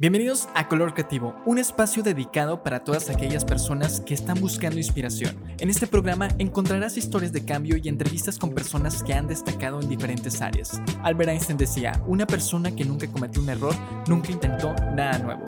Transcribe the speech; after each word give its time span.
Bienvenidos 0.00 0.48
a 0.54 0.66
Color 0.66 0.94
Creativo, 0.94 1.36
un 1.44 1.58
espacio 1.58 2.02
dedicado 2.02 2.62
para 2.62 2.84
todas 2.84 3.10
aquellas 3.10 3.44
personas 3.44 4.00
que 4.00 4.14
están 4.14 4.40
buscando 4.40 4.78
inspiración. 4.78 5.36
En 5.58 5.68
este 5.68 5.86
programa 5.86 6.28
encontrarás 6.38 6.96
historias 6.96 7.34
de 7.34 7.44
cambio 7.44 7.76
y 7.76 7.86
entrevistas 7.86 8.38
con 8.38 8.54
personas 8.54 9.02
que 9.02 9.12
han 9.12 9.26
destacado 9.28 9.78
en 9.78 9.90
diferentes 9.90 10.40
áreas. 10.40 10.80
Albert 11.02 11.32
Einstein 11.32 11.58
decía, 11.58 12.02
una 12.06 12.26
persona 12.26 12.74
que 12.74 12.86
nunca 12.86 13.12
cometió 13.12 13.42
un 13.42 13.50
error, 13.50 13.74
nunca 14.08 14.32
intentó 14.32 14.72
nada 14.96 15.18
nuevo. 15.18 15.44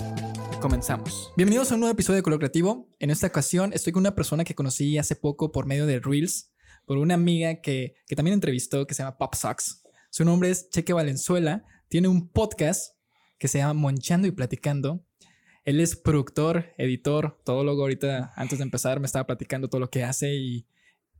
Comenzamos. 0.60 1.32
Bienvenidos 1.34 1.72
a 1.72 1.76
un 1.76 1.80
nuevo 1.80 1.94
episodio 1.94 2.16
de 2.16 2.22
Color 2.22 2.40
Creativo. 2.40 2.90
En 2.98 3.08
esta 3.08 3.28
ocasión 3.28 3.72
estoy 3.72 3.94
con 3.94 4.02
una 4.02 4.14
persona 4.14 4.44
que 4.44 4.54
conocí 4.54 4.98
hace 4.98 5.16
poco 5.16 5.50
por 5.50 5.64
medio 5.64 5.86
de 5.86 5.98
Reels, 5.98 6.52
por 6.84 6.98
una 6.98 7.14
amiga 7.14 7.62
que, 7.62 7.94
que 8.06 8.16
también 8.16 8.34
entrevistó 8.34 8.86
que 8.86 8.92
se 8.92 9.02
llama 9.02 9.16
Pop 9.16 9.34
Socks. 9.34 9.82
Su 10.10 10.26
nombre 10.26 10.50
es 10.50 10.68
Cheque 10.68 10.92
Valenzuela, 10.92 11.64
tiene 11.88 12.08
un 12.08 12.28
podcast 12.28 12.91
que 13.42 13.48
se 13.48 13.58
llama 13.58 13.74
Monchando 13.74 14.28
y 14.28 14.30
Platicando. 14.30 15.04
Él 15.64 15.80
es 15.80 15.96
productor, 15.96 16.66
editor, 16.78 17.40
todólogo. 17.44 17.82
Ahorita, 17.82 18.32
antes 18.36 18.60
de 18.60 18.62
empezar, 18.62 19.00
me 19.00 19.06
estaba 19.06 19.26
platicando 19.26 19.66
todo 19.66 19.80
lo 19.80 19.90
que 19.90 20.04
hace 20.04 20.32
y, 20.32 20.68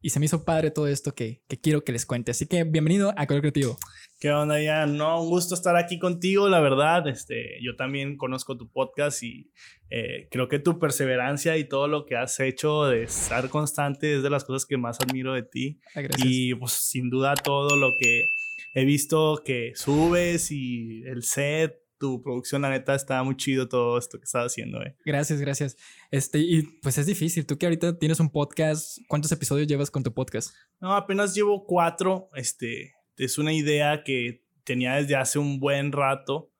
y 0.00 0.10
se 0.10 0.20
me 0.20 0.26
hizo 0.26 0.44
padre 0.44 0.70
todo 0.70 0.86
esto 0.86 1.16
que, 1.16 1.42
que, 1.48 1.60
quiero 1.60 1.82
que 1.82 1.90
les 1.90 2.06
cuente. 2.06 2.30
Así 2.30 2.46
que 2.46 2.62
bienvenido 2.62 3.12
a 3.16 3.26
Color 3.26 3.40
Creativo. 3.40 3.76
¿Qué 4.20 4.30
onda, 4.30 4.62
ya? 4.62 4.86
No, 4.86 5.20
un 5.20 5.30
gusto 5.30 5.56
estar 5.56 5.74
aquí 5.74 5.98
contigo, 5.98 6.48
la 6.48 6.60
verdad. 6.60 7.08
Este, 7.08 7.58
yo 7.60 7.74
también 7.74 8.16
conozco 8.16 8.56
tu 8.56 8.70
podcast 8.70 9.20
y 9.24 9.50
eh, 9.90 10.28
creo 10.30 10.46
que 10.46 10.60
tu 10.60 10.78
perseverancia 10.78 11.56
y 11.56 11.64
todo 11.64 11.88
lo 11.88 12.06
que 12.06 12.14
has 12.14 12.38
hecho 12.38 12.84
de 12.84 13.02
estar 13.02 13.48
constante 13.48 14.14
es 14.14 14.22
de 14.22 14.30
las 14.30 14.44
cosas 14.44 14.64
que 14.64 14.76
más 14.76 15.00
admiro 15.00 15.34
de 15.34 15.42
ti. 15.42 15.80
Ah, 15.96 16.02
gracias. 16.02 16.24
Y 16.24 16.54
pues 16.54 16.70
sin 16.70 17.10
duda 17.10 17.34
todo 17.34 17.76
lo 17.76 17.90
que 17.98 18.26
he 18.74 18.84
visto 18.84 19.42
que 19.44 19.72
subes 19.74 20.52
y 20.52 21.02
el 21.02 21.24
set, 21.24 21.81
tu 22.02 22.20
producción, 22.20 22.62
la 22.62 22.70
neta, 22.70 22.96
está 22.96 23.22
muy 23.22 23.36
chido 23.36 23.68
todo 23.68 23.96
esto 23.96 24.18
que 24.18 24.24
estás 24.24 24.46
haciendo, 24.46 24.82
eh. 24.82 24.96
Gracias, 25.04 25.40
gracias. 25.40 25.76
Este, 26.10 26.40
y 26.40 26.62
pues 26.82 26.98
es 26.98 27.06
difícil. 27.06 27.46
Tú 27.46 27.56
que 27.56 27.66
ahorita 27.66 27.96
tienes 27.96 28.18
un 28.18 28.28
podcast, 28.28 28.98
¿cuántos 29.06 29.30
episodios 29.30 29.68
llevas 29.68 29.88
con 29.88 30.02
tu 30.02 30.12
podcast? 30.12 30.52
No, 30.80 30.96
apenas 30.96 31.32
llevo 31.32 31.64
cuatro. 31.64 32.28
Este, 32.34 32.96
es 33.16 33.38
una 33.38 33.52
idea 33.52 34.02
que 34.02 34.44
tenía 34.64 34.96
desde 34.96 35.14
hace 35.14 35.38
un 35.38 35.60
buen 35.60 35.92
rato. 35.92 36.50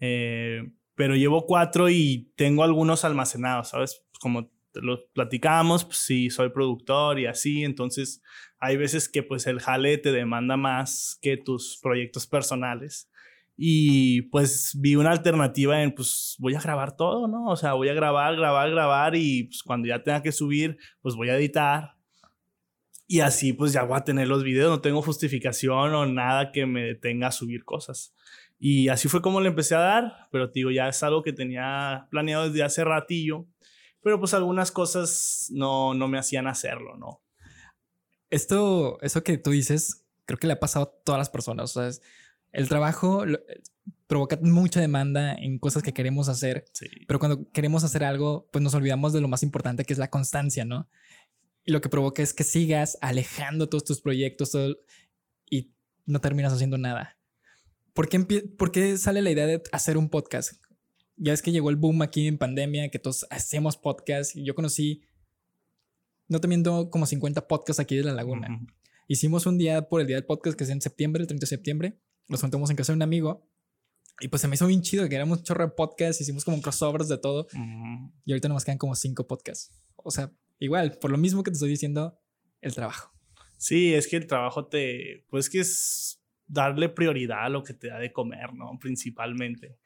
Eh, 0.00 0.68
pero 0.96 1.14
llevo 1.14 1.46
cuatro 1.46 1.88
y 1.88 2.32
tengo 2.34 2.64
algunos 2.64 3.04
almacenados, 3.04 3.68
¿sabes? 3.68 4.02
Como 4.20 4.50
lo 4.74 5.08
platicamos, 5.12 5.84
pues 5.84 5.98
sí, 5.98 6.28
soy 6.28 6.48
productor 6.50 7.20
y 7.20 7.26
así, 7.26 7.62
entonces 7.62 8.20
hay 8.58 8.76
veces 8.76 9.08
que 9.08 9.22
pues 9.22 9.46
el 9.46 9.60
jale 9.60 9.96
te 9.98 10.10
demanda 10.10 10.56
más 10.56 11.16
que 11.22 11.36
tus 11.36 11.78
proyectos 11.80 12.26
personales. 12.26 13.08
Y 13.60 14.22
pues 14.30 14.78
vi 14.78 14.94
una 14.94 15.10
alternativa 15.10 15.82
en, 15.82 15.92
pues 15.92 16.36
voy 16.38 16.54
a 16.54 16.60
grabar 16.60 16.96
todo, 16.96 17.26
¿no? 17.26 17.48
O 17.48 17.56
sea, 17.56 17.72
voy 17.72 17.88
a 17.88 17.92
grabar, 17.92 18.36
grabar, 18.36 18.70
grabar 18.70 19.16
y 19.16 19.44
pues 19.48 19.64
cuando 19.64 19.88
ya 19.88 20.04
tenga 20.04 20.22
que 20.22 20.30
subir, 20.30 20.78
pues 21.02 21.16
voy 21.16 21.28
a 21.28 21.36
editar. 21.36 21.96
Y 23.08 23.18
así 23.18 23.52
pues 23.52 23.72
ya 23.72 23.82
voy 23.82 23.96
a 23.96 24.04
tener 24.04 24.28
los 24.28 24.44
videos, 24.44 24.70
no 24.70 24.80
tengo 24.80 25.02
justificación 25.02 25.92
o 25.92 26.06
nada 26.06 26.52
que 26.52 26.66
me 26.66 26.84
detenga 26.84 27.26
a 27.26 27.32
subir 27.32 27.64
cosas. 27.64 28.14
Y 28.60 28.90
así 28.90 29.08
fue 29.08 29.22
como 29.22 29.40
le 29.40 29.48
empecé 29.48 29.74
a 29.74 29.80
dar, 29.80 30.28
pero 30.30 30.52
te 30.52 30.60
digo, 30.60 30.70
ya 30.70 30.88
es 30.88 31.02
algo 31.02 31.24
que 31.24 31.32
tenía 31.32 32.06
planeado 32.12 32.48
desde 32.48 32.62
hace 32.62 32.84
ratillo, 32.84 33.48
pero 34.02 34.20
pues 34.20 34.34
algunas 34.34 34.70
cosas 34.70 35.48
no, 35.50 35.94
no 35.94 36.06
me 36.06 36.18
hacían 36.18 36.46
hacerlo, 36.46 36.96
¿no? 36.96 37.24
Esto, 38.30 39.00
eso 39.00 39.24
que 39.24 39.36
tú 39.36 39.50
dices, 39.50 40.06
creo 40.26 40.38
que 40.38 40.46
le 40.46 40.52
ha 40.52 40.60
pasado 40.60 40.84
a 40.84 41.02
todas 41.04 41.18
las 41.18 41.30
personas, 41.30 41.76
o 41.76 41.90
el 42.58 42.68
trabajo 42.68 43.24
provoca 44.06 44.38
mucha 44.42 44.80
demanda 44.80 45.34
en 45.34 45.58
cosas 45.58 45.82
que 45.82 45.92
queremos 45.92 46.28
hacer, 46.28 46.64
Sí. 46.72 46.86
pero 47.06 47.18
cuando 47.18 47.50
queremos 47.52 47.84
hacer 47.84 48.04
algo, 48.04 48.48
pues 48.52 48.62
nos 48.62 48.74
olvidamos 48.74 49.12
de 49.12 49.20
lo 49.20 49.28
más 49.28 49.42
importante 49.42 49.84
que 49.84 49.92
es 49.92 49.98
la 49.98 50.08
constancia, 50.10 50.64
¿no? 50.64 50.88
Y 51.64 51.72
lo 51.72 51.80
que 51.80 51.88
provoca 51.90 52.22
es 52.22 52.32
que 52.32 52.44
sigas 52.44 52.96
alejando 53.02 53.68
todos 53.68 53.84
tus 53.84 54.00
proyectos 54.00 54.50
todo- 54.52 54.78
y 55.50 55.72
no 56.06 56.20
terminas 56.20 56.52
haciendo 56.52 56.78
nada. 56.78 57.18
¿Por 57.92 58.08
qué, 58.08 58.20
¿Por 58.20 58.72
qué 58.72 58.96
sale 58.96 59.20
la 59.22 59.30
idea 59.30 59.46
de 59.46 59.62
hacer 59.72 59.98
un 59.98 60.08
podcast? 60.08 60.52
Ya 61.16 61.32
es 61.32 61.42
que 61.42 61.52
llegó 61.52 61.68
el 61.68 61.76
boom 61.76 62.00
aquí 62.02 62.28
en 62.28 62.38
pandemia, 62.38 62.88
que 62.90 62.98
todos 62.98 63.26
hacemos 63.28 63.76
podcast. 63.76 64.34
Yo 64.36 64.54
conocí, 64.54 65.02
no 66.28 66.40
te 66.40 66.48
miento, 66.48 66.90
como 66.90 67.06
50 67.06 67.46
podcasts 67.48 67.80
aquí 67.80 67.96
de 67.96 68.04
La 68.04 68.14
Laguna. 68.14 68.60
Hicimos 69.08 69.46
un 69.46 69.58
día 69.58 69.88
por 69.88 70.00
el 70.00 70.06
día 70.06 70.16
del 70.16 70.24
podcast 70.26 70.56
que 70.56 70.64
es 70.64 70.70
en 70.70 70.80
septiembre, 70.80 71.22
el 71.22 71.26
30 71.26 71.42
de 71.42 71.46
septiembre. 71.48 71.98
Nos 72.28 72.40
juntamos 72.40 72.70
en 72.70 72.76
casa 72.76 72.92
de 72.92 72.96
un 72.96 73.02
amigo. 73.02 73.46
Y 74.20 74.28
pues 74.28 74.42
se 74.42 74.48
me 74.48 74.54
hizo 74.54 74.66
bien 74.66 74.82
chido 74.82 75.08
que 75.08 75.14
éramos 75.14 75.38
un 75.38 75.44
chorro 75.44 75.64
de 75.64 75.72
podcasts. 75.72 76.20
Hicimos 76.20 76.44
como 76.44 76.60
crossovers 76.60 77.08
de 77.08 77.18
todo. 77.18 77.46
Ujú. 77.52 78.12
Y 78.24 78.32
ahorita 78.32 78.48
nos 78.48 78.64
quedan 78.64 78.78
como 78.78 78.94
cinco 78.94 79.26
podcasts. 79.26 79.70
O 79.96 80.10
sea, 80.10 80.32
igual, 80.58 80.98
por 81.00 81.10
lo 81.10 81.18
mismo 81.18 81.42
que 81.42 81.50
te 81.50 81.54
estoy 81.54 81.70
diciendo, 81.70 82.18
el 82.60 82.74
trabajo. 82.74 83.12
Sí, 83.56 83.94
es 83.94 84.06
que 84.06 84.16
el 84.16 84.26
trabajo 84.26 84.66
te, 84.66 85.24
pues 85.28 85.50
que 85.50 85.60
es 85.60 86.22
darle 86.46 86.88
prioridad 86.88 87.44
a 87.44 87.48
lo 87.48 87.62
que 87.62 87.74
te 87.74 87.88
da 87.88 87.98
de 87.98 88.12
comer, 88.12 88.54
¿no? 88.54 88.78
Principalmente. 88.80 89.78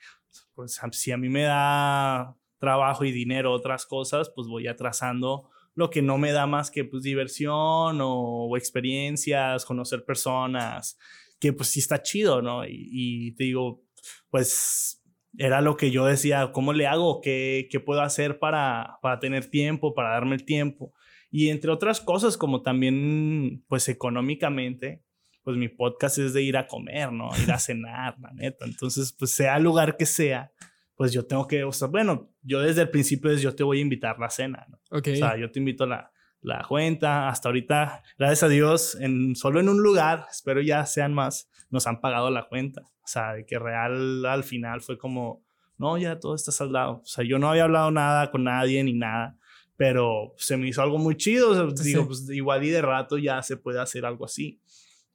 Pues 0.55 0.81
si 0.93 1.13
a 1.13 1.17
mí 1.17 1.29
me 1.29 1.43
da 1.43 2.37
trabajo 2.59 3.05
y 3.05 3.13
dinero 3.13 3.53
otras 3.53 3.87
cosas, 3.87 4.31
pues 4.35 4.47
voy 4.47 4.67
atrasando 4.67 5.51
lo 5.75 5.91
que 5.91 6.03
no 6.03 6.19
me 6.19 6.33
da 6.33 6.47
más 6.47 6.71
que 6.71 6.85
pues 6.85 7.03
diversión 7.03 8.01
o, 8.01 8.45
o 8.47 8.57
experiencias, 8.57 9.65
conocer 9.65 10.05
personas, 10.05 10.99
que 11.43 11.53
pues 11.53 11.71
sí 11.71 11.81
está 11.81 12.01
chido, 12.05 12.41
¿no? 12.41 12.65
Y, 12.65 12.89
y 12.93 13.35
te 13.35 13.43
digo, 13.43 13.83
pues 14.31 15.03
era 15.37 15.61
lo 15.61 15.77
que 15.77 15.91
yo 15.91 16.07
decía, 16.07 16.53
¿cómo 16.53 16.73
le 16.73 16.87
hago? 16.87 17.21
¿Qué, 17.21 17.67
qué 17.69 17.81
puedo 17.81 18.01
hacer 18.01 18.39
para, 18.39 18.99
para 19.03 19.19
tener 19.19 19.47
tiempo, 19.51 19.93
para 19.93 20.11
darme 20.11 20.37
el 20.37 20.45
tiempo? 20.45 20.95
Y 21.33 21.49
entre 21.49 21.73
otras 21.73 22.01
cosas, 22.01 22.37
como 22.37 22.63
también, 22.63 23.65
pues 23.67 23.89
económicamente, 23.89 25.03
pues 25.43 25.57
mi 25.57 25.69
podcast 25.69 26.19
es 26.19 26.33
de 26.33 26.43
ir 26.43 26.57
a 26.57 26.69
comer, 26.69 27.11
¿no? 27.11 27.31
Ir 27.43 27.51
a 27.51 27.59
cenar, 27.59 28.15
la 28.21 28.31
neta. 28.35 28.65
Entonces, 28.65 29.13
pues 29.13 29.33
sea 29.33 29.57
el 29.57 29.65
lugar 29.65 29.97
que 29.97 30.07
sea, 30.07 30.53
pues 30.95 31.13
yo 31.13 31.27
tengo 31.27 31.49
que, 31.49 31.65
o 31.65 31.73
sea, 31.73 31.89
bueno, 31.89 32.31
yo 32.43 32.61
desde 32.61 32.83
el 32.83 32.91
principio 32.91 33.33
es 33.33 33.43
yo 33.43 33.53
te 33.53 33.65
voy 33.65 33.79
a 33.79 33.83
invitar 33.83 34.17
la 34.21 34.31
cena, 34.31 34.65
¿no? 34.69 34.79
Ok. 34.97 35.09
O 35.13 35.17
sea, 35.17 35.37
yo 35.37 35.51
te 35.51 35.59
invito 35.59 35.87
la, 35.87 36.12
la 36.43 36.65
cuenta. 36.69 37.29
Hasta 37.29 37.49
ahorita, 37.49 38.03
gracias 38.19 38.43
a 38.43 38.49
Dios, 38.49 38.97
en, 39.01 39.35
solo 39.37 39.61
en 39.61 39.69
un 39.69 39.83
lugar, 39.83 40.27
espero 40.31 40.61
ya 40.61 40.85
sean 40.87 41.15
más, 41.15 41.49
nos 41.71 41.87
han 41.87 42.01
pagado 42.01 42.31
la 42.31 42.45
cuenta. 42.49 42.83
O 42.83 43.07
sea, 43.07 43.33
de 43.35 43.47
que 43.47 43.59
real 43.59 44.25
al 44.27 44.45
final 44.45 44.81
fue 44.81 44.99
como, 44.99 45.45
no, 45.79 45.99
ya 45.99 46.19
todo 46.21 46.35
está 46.35 46.53
saldado. 46.53 47.01
O 47.03 47.07
sea, 47.07 47.25
yo 47.25 47.39
no 47.39 47.49
había 47.51 47.65
hablado 47.65 47.91
nada 47.91 48.31
con 48.31 48.45
nadie 48.45 48.83
ni 48.85 48.93
nada, 48.93 49.37
pero 49.77 50.35
se 50.37 50.57
me 50.57 50.69
hizo 50.69 50.83
algo 50.83 50.99
muy 50.99 51.17
chido. 51.17 51.51
O 51.51 51.55
sea, 51.55 51.77
Sí. 51.77 51.89
digo, 51.91 52.07
pues 52.07 52.29
igual 52.31 52.63
y 52.65 52.71
de 52.71 52.83
rato 52.83 53.19
ya 53.19 53.43
se 53.43 53.57
puede 53.57 53.81
hacer 53.81 54.05
algo 54.05 54.25
así. 54.25 54.61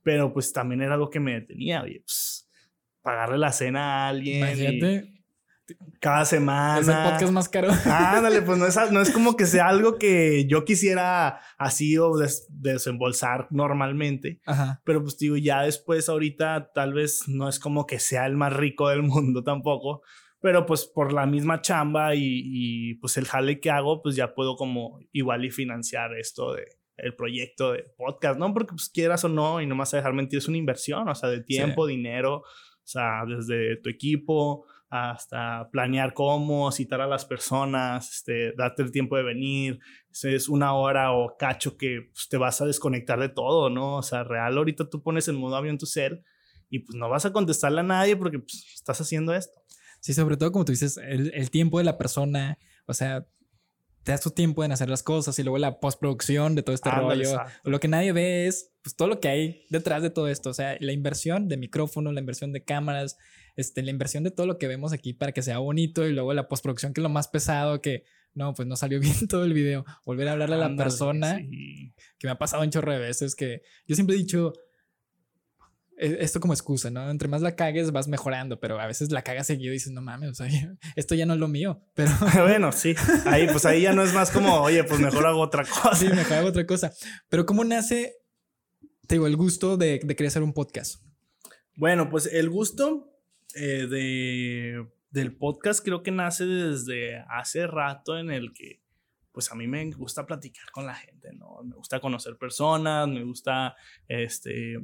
Pero 0.03 0.33
pues 0.33 0.51
también 0.53 0.81
era 0.81 0.93
algo 0.95 1.09
que 1.09 1.19
me 1.19 1.33
detenía, 1.33 1.81
oye, 1.83 2.01
pues 2.01 2.49
pagarle 3.01 3.37
la 3.37 3.51
cena 3.51 4.05
a 4.05 4.09
alguien. 4.09 4.35
y 4.35 4.39
Imagínate, 4.39 5.16
Cada 5.99 6.25
semana. 6.25 6.79
es 6.79 6.87
el 6.87 6.95
podcast 6.95 7.31
más 7.33 7.49
caro. 7.49 7.69
Ándale, 7.85 8.41
pues 8.41 8.57
no 8.57 8.65
es, 8.65 8.77
no 8.91 9.01
es 9.01 9.11
como 9.11 9.35
que 9.35 9.45
sea 9.45 9.67
algo 9.67 9.97
que 9.97 10.45
yo 10.47 10.63
quisiera 10.65 11.39
así 11.57 11.97
o 11.97 12.15
des- 12.17 12.47
desembolsar 12.49 13.47
normalmente. 13.51 14.39
Ajá. 14.45 14.81
Pero 14.83 15.01
pues 15.01 15.17
digo, 15.17 15.37
ya 15.37 15.63
después 15.63 16.09
ahorita 16.09 16.71
tal 16.73 16.93
vez 16.93 17.27
no 17.27 17.49
es 17.49 17.59
como 17.59 17.85
que 17.85 17.99
sea 17.99 18.25
el 18.25 18.35
más 18.37 18.53
rico 18.53 18.89
del 18.89 19.03
mundo 19.03 19.43
tampoco. 19.43 20.01
Pero 20.39 20.65
pues 20.65 20.85
por 20.85 21.13
la 21.13 21.25
misma 21.25 21.61
chamba 21.61 22.13
y, 22.13 22.21
y, 22.23 22.93
pues 22.95 23.17
el 23.17 23.25
jale 23.25 23.59
que 23.59 23.71
hago, 23.71 24.01
pues 24.03 24.15
ya 24.15 24.35
puedo 24.35 24.55
como 24.55 24.99
igual 25.11 25.43
y 25.45 25.51
financiar 25.51 26.15
esto 26.17 26.53
de 26.53 26.67
el 26.97 27.15
proyecto 27.15 27.73
de 27.73 27.83
podcast, 27.95 28.39
¿no? 28.39 28.53
Porque 28.53 28.71
pues 28.73 28.89
quieras 28.89 29.23
o 29.23 29.29
no, 29.29 29.61
y 29.61 29.67
no 29.67 29.75
me 29.75 29.79
vas 29.79 29.93
a 29.93 29.97
dejar 29.97 30.13
mentir, 30.13 30.39
es 30.39 30.47
una 30.47 30.57
inversión, 30.57 31.07
o 31.07 31.13
sea, 31.15 31.29
de 31.29 31.43
tiempo, 31.43 31.85
dinero, 31.85 32.37
o 32.37 32.43
sea, 32.83 33.23
desde 33.27 33.77
tu 33.77 33.89
equipo 33.89 34.65
hasta 34.89 35.69
planear 35.71 36.13
cómo 36.13 36.71
citar 36.71 37.01
a 37.01 37.07
las 37.07 37.25
personas, 37.25 38.09
este, 38.13 38.53
darte 38.53 38.83
el 38.83 38.91
tiempo 38.91 39.17
de 39.17 39.23
venir, 39.23 39.79
es 40.23 40.49
una 40.49 40.73
hora 40.73 41.11
o 41.11 41.35
cacho 41.37 41.77
que 41.77 42.09
pues, 42.13 42.27
te 42.29 42.37
vas 42.37 42.61
a 42.61 42.65
desconectar 42.65 43.19
de 43.19 43.29
todo, 43.29 43.69
¿no? 43.69 43.97
O 43.97 44.03
sea, 44.03 44.23
real, 44.23 44.57
ahorita 44.57 44.89
tú 44.89 45.03
pones 45.03 45.27
en 45.27 45.35
modo 45.35 45.55
avión 45.55 45.77
tu 45.77 45.85
cel 45.85 46.23
y 46.69 46.79
pues 46.79 46.95
no 46.95 47.09
vas 47.09 47.25
a 47.25 47.33
contestarle 47.33 47.81
a 47.81 47.83
nadie 47.83 48.15
porque 48.15 48.39
pues, 48.39 48.65
estás 48.73 48.99
haciendo 49.01 49.33
esto. 49.33 49.61
Sí, 49.99 50.13
sobre 50.13 50.37
todo 50.37 50.51
como 50.51 50.65
tú 50.65 50.71
dices, 50.71 50.97
el, 50.97 51.31
el 51.33 51.51
tiempo 51.51 51.79
de 51.79 51.83
la 51.83 51.97
persona, 51.97 52.57
o 52.85 52.93
sea, 52.93 53.25
te 54.07 54.13
das 54.13 54.21
tu 54.21 54.31
tiempo 54.31 54.63
en 54.63 54.71
hacer 54.71 54.89
las 54.89 55.03
cosas 55.03 55.37
y 55.37 55.43
luego 55.43 55.57
la 55.57 55.81
postproducción 55.81 56.55
de 56.55 56.63
todo 56.63 56.73
este 56.73 56.89
rollo. 56.89 57.29
exacto. 57.29 57.69
Lo 57.69 57.81
que 57.81 57.89
nadie 57.89 58.13
ve 58.13 58.47
es 58.47 58.71
pues, 58.81 58.95
todo 58.95 59.09
lo 59.09 59.19
que 59.19 59.27
hay 59.27 59.65
detrás 59.69 60.01
de 60.01 60.09
todo 60.09 60.29
esto. 60.29 60.49
O 60.49 60.53
sea, 60.53 60.77
la 60.79 60.93
inversión 60.93 61.49
de 61.49 61.57
micrófono, 61.57 62.13
la 62.13 62.21
inversión 62.21 62.53
de 62.53 62.63
cámaras, 62.63 63.17
este, 63.57 63.81
la 63.81 63.91
inversión 63.91 64.23
de 64.23 64.31
todo 64.31 64.47
lo 64.47 64.57
que 64.57 64.67
vemos 64.67 64.93
aquí 64.93 65.13
para 65.13 65.33
que 65.33 65.41
sea 65.41 65.57
bonito 65.57 66.07
y 66.07 66.13
luego 66.13 66.33
la 66.33 66.47
postproducción 66.47 66.93
que 66.93 67.01
es 67.01 67.03
lo 67.03 67.09
más 67.09 67.27
pesado 67.27 67.81
que 67.81 68.05
no, 68.33 68.53
pues 68.53 68.67
no 68.67 68.75
salió 68.75 68.99
bien 69.01 69.27
todo 69.27 69.43
el 69.43 69.53
video. 69.53 69.83
Volver 70.05 70.29
a 70.29 70.33
hablarle 70.33 70.55
a 70.55 70.59
la 70.59 70.65
Ándale, 70.67 70.89
persona 70.89 71.37
sí. 71.37 71.93
que 72.19 72.27
me 72.27 72.31
ha 72.31 72.37
pasado 72.37 72.63
un 72.63 72.69
chorro 72.69 72.93
de 72.93 72.99
veces 72.99 73.35
que 73.35 73.63
yo 73.87 73.95
siempre 73.95 74.15
he 74.15 74.19
dicho, 74.19 74.53
e, 75.97 76.17
esto 76.19 76.39
como 76.39 76.53
excusa, 76.53 76.91
¿no? 76.91 77.09
Entre 77.09 77.27
más 77.27 77.41
la 77.41 77.55
cagues 77.55 77.91
vas 77.91 78.07
mejorando, 78.07 78.59
pero 78.59 78.79
a 78.79 78.85
veces 78.85 79.11
la 79.11 79.23
cagas 79.23 79.47
seguido 79.47 79.71
y 79.71 79.77
dices, 79.77 79.91
no 79.91 80.01
mames, 80.01 80.29
o 80.29 80.35
sea, 80.35 80.47
esto 80.95 81.15
ya 81.15 81.25
no 81.25 81.33
es 81.33 81.39
lo 81.39 81.47
mío, 81.47 81.81
pero... 81.95 82.11
bueno, 82.43 82.71
sí, 82.71 82.93
ahí 83.25 83.47
pues 83.51 83.65
ahí 83.65 83.81
ya 83.81 83.93
no 83.93 84.03
es 84.03 84.13
más 84.13 84.29
como, 84.29 84.61
oye, 84.61 84.83
pues 84.83 84.99
mejor 84.99 85.25
hago 85.25 85.41
otra 85.41 85.65
cosa. 85.65 85.95
Sí, 85.95 86.07
mejor 86.07 86.37
hago 86.37 86.49
otra 86.49 86.67
cosa. 86.67 86.93
Pero 87.29 87.47
¿cómo 87.47 87.63
nace, 87.63 88.13
te 89.07 89.15
digo, 89.15 89.25
el 89.25 89.35
gusto 89.35 89.77
de, 89.77 89.99
de 90.03 90.15
querer 90.15 90.27
hacer 90.27 90.43
un 90.43 90.53
podcast? 90.53 91.01
Bueno, 91.75 92.09
pues 92.09 92.27
el 92.27 92.51
gusto 92.51 93.16
eh, 93.57 93.87
de, 93.87 94.87
del 95.09 95.35
podcast 95.35 95.83
creo 95.83 96.03
que 96.03 96.11
nace 96.11 96.45
desde 96.45 97.17
hace 97.29 97.67
rato 97.67 98.17
en 98.17 98.31
el 98.31 98.53
que 98.53 98.81
pues 99.37 99.51
a 99.51 99.55
mí 99.55 99.67
me 99.67 99.91
gusta 99.91 100.25
platicar 100.25 100.71
con 100.71 100.87
la 100.87 100.95
gente, 100.95 101.31
¿no? 101.33 101.61
Me 101.63 101.75
gusta 101.75 101.99
conocer 101.99 102.37
personas, 102.37 103.07
me 103.07 103.23
gusta, 103.23 103.75
este, 104.07 104.79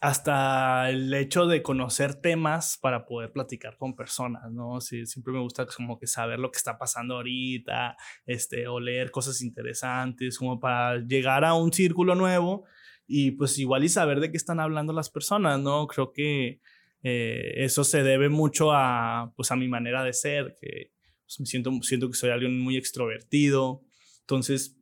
hasta 0.00 0.88
el 0.88 1.12
hecho 1.12 1.46
de 1.46 1.62
conocer 1.62 2.14
temas 2.14 2.78
para 2.80 3.04
poder 3.04 3.32
platicar 3.32 3.76
con 3.76 3.94
personas, 3.94 4.50
¿no? 4.50 4.80
Siempre 4.80 5.34
me 5.34 5.40
gusta 5.40 5.66
como 5.66 5.98
que 5.98 6.06
saber 6.06 6.38
lo 6.38 6.50
que 6.50 6.56
está 6.56 6.78
pasando 6.78 7.16
ahorita, 7.16 7.98
este, 8.24 8.68
o 8.68 8.80
leer 8.80 9.10
cosas 9.10 9.42
interesantes, 9.42 10.38
como 10.38 10.58
para 10.58 10.98
llegar 10.98 11.44
a 11.44 11.52
un 11.52 11.74
círculo 11.74 12.14
nuevo 12.14 12.64
y 13.06 13.32
pues 13.32 13.58
igual 13.58 13.84
y 13.84 13.90
saber 13.90 14.20
de 14.20 14.30
qué 14.30 14.38
están 14.38 14.60
hablando 14.60 14.94
las 14.94 15.10
personas, 15.10 15.60
¿no? 15.60 15.86
Creo 15.88 16.12
que 16.12 16.62
eh, 17.08 17.62
eso 17.64 17.84
se 17.84 18.02
debe 18.02 18.28
mucho 18.28 18.72
a, 18.72 19.32
pues 19.36 19.52
a 19.52 19.56
mi 19.56 19.68
manera 19.68 20.02
de 20.02 20.12
ser, 20.12 20.56
que 20.60 20.90
pues, 21.24 21.38
me 21.38 21.46
siento, 21.46 21.70
siento 21.82 22.10
que 22.10 22.16
soy 22.16 22.30
alguien 22.30 22.58
muy 22.58 22.76
extrovertido. 22.76 23.84
Entonces, 24.22 24.76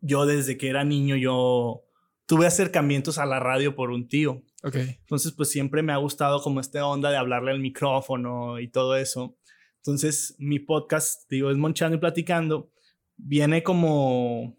yo 0.00 0.24
desde 0.24 0.56
que 0.56 0.68
era 0.68 0.84
niño, 0.84 1.16
yo 1.16 1.82
tuve 2.26 2.46
acercamientos 2.46 3.18
a 3.18 3.26
la 3.26 3.40
radio 3.40 3.74
por 3.74 3.90
un 3.90 4.06
tío. 4.06 4.44
Okay. 4.62 4.98
Entonces, 5.00 5.32
pues 5.32 5.50
siempre 5.50 5.82
me 5.82 5.92
ha 5.92 5.96
gustado 5.96 6.40
como 6.42 6.60
esta 6.60 6.86
onda 6.86 7.10
de 7.10 7.16
hablarle 7.16 7.50
al 7.50 7.58
micrófono 7.58 8.60
y 8.60 8.68
todo 8.68 8.94
eso. 8.94 9.36
Entonces, 9.78 10.36
mi 10.38 10.60
podcast, 10.60 11.28
digo, 11.28 11.50
es 11.50 11.56
Monchando 11.56 11.96
y 11.96 12.00
Platicando, 12.00 12.70
viene 13.16 13.64
como, 13.64 14.44
o 14.44 14.56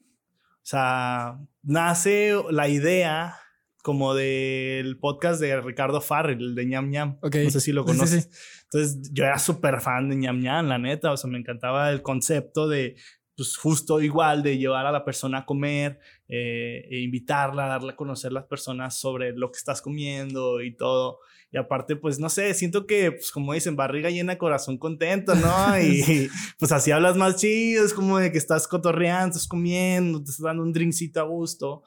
sea, 0.63 1.39
nace 1.63 2.33
la 2.51 2.67
idea 2.67 3.37
como 3.83 4.13
del 4.13 4.97
podcast 4.99 5.39
de 5.39 5.59
Ricardo 5.61 6.01
Farrell, 6.01 6.41
el 6.41 6.55
de 6.55 6.65
ñam 6.65 6.89
ñam. 6.89 7.17
No 7.21 7.49
sé 7.49 7.61
si 7.61 7.71
lo 7.71 7.85
conoces. 7.85 8.29
Entonces, 8.65 9.09
yo 9.13 9.23
era 9.23 9.39
súper 9.39 9.81
fan 9.81 10.09
de 10.09 10.15
ñam 10.17 10.39
ñam, 10.39 10.67
la 10.67 10.77
neta. 10.77 11.11
O 11.11 11.17
sea, 11.17 11.29
me 11.29 11.39
encantaba 11.39 11.89
el 11.89 12.01
concepto 12.01 12.67
de, 12.67 12.95
pues, 13.35 13.55
justo 13.57 14.01
igual, 14.01 14.43
de 14.43 14.57
llevar 14.57 14.85
a 14.85 14.91
la 14.91 15.05
persona 15.05 15.39
a 15.39 15.45
comer, 15.45 15.99
eh, 16.27 16.85
e 16.89 16.99
invitarla, 16.99 17.67
darle 17.67 17.93
a 17.93 17.95
conocer 17.95 18.31
a 18.31 18.35
las 18.35 18.45
personas 18.45 18.99
sobre 18.99 19.31
lo 19.33 19.51
que 19.51 19.57
estás 19.57 19.81
comiendo 19.81 20.61
y 20.61 20.75
todo. 20.75 21.19
Y 21.51 21.57
aparte, 21.57 21.95
pues, 21.95 22.19
no 22.19 22.29
sé, 22.29 22.53
siento 22.53 22.85
que, 22.85 23.13
pues, 23.13 23.31
como 23.31 23.53
dicen, 23.53 23.75
barriga 23.75 24.09
llena, 24.09 24.37
corazón 24.37 24.77
contento, 24.77 25.35
¿no? 25.35 25.49
Y 25.81 26.29
pues 26.59 26.71
así 26.71 26.91
hablas 26.91 27.15
más 27.15 27.37
chido, 27.37 27.85
es 27.85 27.93
como 27.93 28.19
de 28.19 28.31
que 28.31 28.37
estás 28.37 28.67
cotorreando, 28.67 29.29
estás 29.29 29.47
comiendo, 29.47 30.19
te 30.21 30.31
estás 30.31 30.43
dando 30.43 30.61
un 30.61 30.73
drinkcito 30.73 31.21
a 31.21 31.23
gusto. 31.23 31.83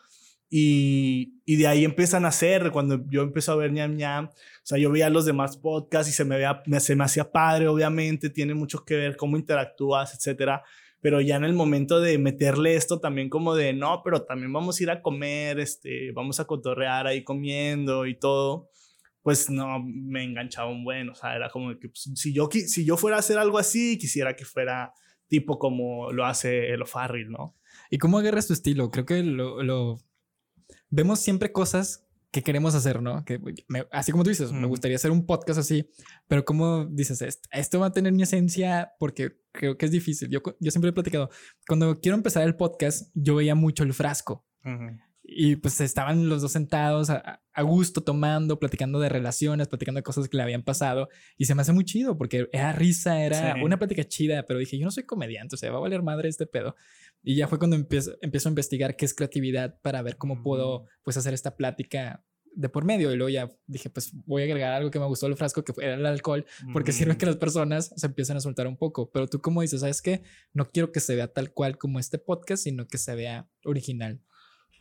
Y, 0.55 1.41
y, 1.47 1.57
de 1.57 1.67
ahí 1.67 1.83
empiezan 1.83 2.27
a 2.27 2.29
hacer, 2.29 2.73
cuando 2.73 3.03
yo 3.09 3.23
empiezo 3.23 3.53
a 3.53 3.57
ver 3.57 3.73
ñam 3.73 3.97
ñam, 3.97 4.27
o 4.27 4.65
sea, 4.65 4.77
yo 4.77 4.91
veía 4.91 5.09
los 5.09 5.25
demás 5.25 5.57
podcasts 5.57 6.11
y 6.11 6.13
se 6.13 6.27
me, 6.27 6.37
veía, 6.37 6.63
se 6.79 6.95
me 6.95 7.05
hacía 7.05 7.33
padre, 7.33 7.69
obviamente, 7.69 8.29
tiene 8.29 8.53
mucho 8.53 8.85
que 8.85 8.97
ver 8.97 9.17
cómo 9.17 9.39
interactúas, 9.39 10.15
etcétera. 10.15 10.63
Pero 11.01 11.23
ya 11.23 11.37
en 11.37 11.45
el 11.45 11.55
momento 11.55 12.03
de 12.03 12.19
meterle 12.19 12.75
esto 12.75 13.01
también 13.01 13.31
como 13.31 13.55
de, 13.55 13.73
no, 13.73 14.03
pero 14.05 14.27
también 14.27 14.53
vamos 14.53 14.79
a 14.79 14.83
ir 14.83 14.91
a 14.91 15.01
comer, 15.01 15.59
este, 15.59 16.13
vamos 16.13 16.39
a 16.39 16.45
cotorrear 16.45 17.07
ahí 17.07 17.25
comiendo 17.25 18.05
y 18.05 18.19
todo, 18.19 18.69
pues 19.23 19.49
no, 19.49 19.83
me 19.83 20.23
enganchaba 20.23 20.69
un 20.71 20.85
buen, 20.85 21.09
o 21.09 21.15
sea, 21.15 21.35
era 21.35 21.49
como 21.49 21.71
que 21.79 21.89
pues, 21.89 22.11
si, 22.15 22.35
yo, 22.35 22.51
si 22.53 22.85
yo 22.85 22.99
fuera 22.99 23.17
a 23.17 23.21
hacer 23.21 23.39
algo 23.39 23.57
así, 23.57 23.97
quisiera 23.97 24.37
que 24.37 24.45
fuera 24.45 24.93
tipo 25.29 25.59
como 25.59 26.13
lo 26.13 26.27
hace 26.27 26.75
el 26.75 26.83
O'Farrill, 26.83 27.31
¿no? 27.31 27.57
¿Y 27.89 27.97
cómo 27.97 28.19
agarras 28.19 28.49
tu 28.49 28.53
estilo? 28.53 28.91
Creo 28.91 29.07
que 29.07 29.23
lo, 29.23 29.63
lo 29.63 29.99
vemos 30.93 31.21
siempre 31.21 31.51
cosas 31.51 32.07
que 32.31 32.43
queremos 32.43 32.75
hacer, 32.75 33.03
¿no? 33.03 33.25
Que 33.25 33.41
así 33.91 34.13
como 34.13 34.25
tú 34.25 34.31
dices, 34.31 34.53
me 34.53 34.67
gustaría 34.67 34.97
hacer 34.97 35.11
un 35.11 35.27
podcast 35.27 35.59
así, 35.59 35.91
pero 36.29 36.45
como 36.45 36.87
dices, 36.87 37.21
esto, 37.51 37.81
va 37.81 37.87
a 37.87 37.93
tener 37.93 38.13
mi 38.13 38.23
esencia 38.23 38.93
porque 38.99 39.33
creo 39.53 39.77
que 39.77 39.87
es 39.87 39.93
difícil. 39.93 40.31
Yo, 40.31 40.41
yo 40.61 40.71
siempre 40.71 40.91
he 40.91 40.93
platicado, 40.95 41.29
cuando 41.67 42.01
quiero 42.01 42.17
empezar 42.17 42.45
el 42.45 42.57
podcast, 42.57 43.11
yo 43.15 43.35
veía 43.35 43.55
mucho 43.55 43.83
el 43.83 43.93
frasco. 43.93 44.47
Y 45.35 45.57
pues 45.57 45.81
estaban 45.81 46.29
los 46.29 46.43
dos 46.43 46.53
sentados 46.53 47.11
a, 47.11 47.41
gusto, 47.63 48.03
tomando, 48.03 48.59
platicando 48.59 49.01
de 49.01 49.09
relaciones, 49.09 49.69
platicando 49.69 49.99
de 49.99 50.03
cosas 50.03 50.29
que 50.29 50.37
le 50.37 50.43
habían 50.43 50.63
pasado. 50.63 51.09
Y 51.37 51.47
se 51.47 51.55
me 51.55 51.63
hace 51.63 51.73
muy 51.73 51.85
chido 51.85 52.17
porque 52.17 52.49
era 52.53 52.73
risa, 52.73 53.23
era 53.23 53.57
una 53.63 53.79
plática 53.79 54.05
chida, 54.05 54.45
pero 54.45 54.59
dije, 54.59 54.79
yo 54.79 54.85
no 54.85 54.91
soy 54.91 55.05
comediante, 55.05 55.55
o 55.55 55.59
sea, 55.59 55.71
va 55.71 55.79
a 55.79 55.83
valer 55.83 56.03
madre 56.03 56.29
este 56.29 56.47
pedo. 56.47 56.77
Y 57.23 57.37
ya 57.37 57.49
fue 57.49 57.59
cuando 57.59 57.77
empiezo, 57.77 58.17
empiezo 58.21 58.49
a 58.49 58.51
investigar 58.51 58.97
qué 58.97 59.05
es 59.05 59.15
creatividad 59.15 59.81
para 59.81 60.03
ver 60.03 60.17
cómo 60.17 60.43
puedo 60.43 60.87
pues 61.03 61.17
hacer 61.17 61.35
esta 61.35 61.57
plática 61.57 62.25
de 62.55 62.69
por 62.69 62.85
medio. 62.85 63.13
Y 63.13 63.17
luego 63.17 63.29
ya 63.29 63.51
dije, 63.67 63.91
pues 63.91 64.13
voy 64.27 64.43
a 64.43 64.45
agregar 64.47 64.73
algo 64.73 64.91
que 64.91 64.99
me 64.99 65.07
gustó 65.07 65.27
el 65.27 65.37
frasco, 65.37 65.65
que 65.65 65.73
era 65.79 65.95
el 65.95 66.07
alcohol, 66.07 66.45
porque 66.73 66.93
sirve 66.93 67.17
que 67.17 67.27
las 67.27 67.37
personas 67.37 67.93
se 67.97 68.07
empiecen 68.07 68.37
a 68.37 68.41
soltar 68.41 68.67
un 68.67 68.77
poco. 68.77 69.11
Pero 69.11 69.29
tú 69.29 69.41
como 69.41 69.63
dices, 69.63 69.81
¿sabes 69.81 70.03
qué? 70.03 70.23
No 70.53 70.71
quiero 70.71 70.93
que 70.93 71.01
se 71.01 71.15
vea 71.15 71.33
tal 71.33 71.53
cual 71.53 71.79
como 71.79 71.99
este 71.99 72.19
podcast, 72.19 72.65
sino 72.65 72.87
que 72.87 72.99
se 72.99 73.15
vea 73.15 73.49
original. 73.65 74.23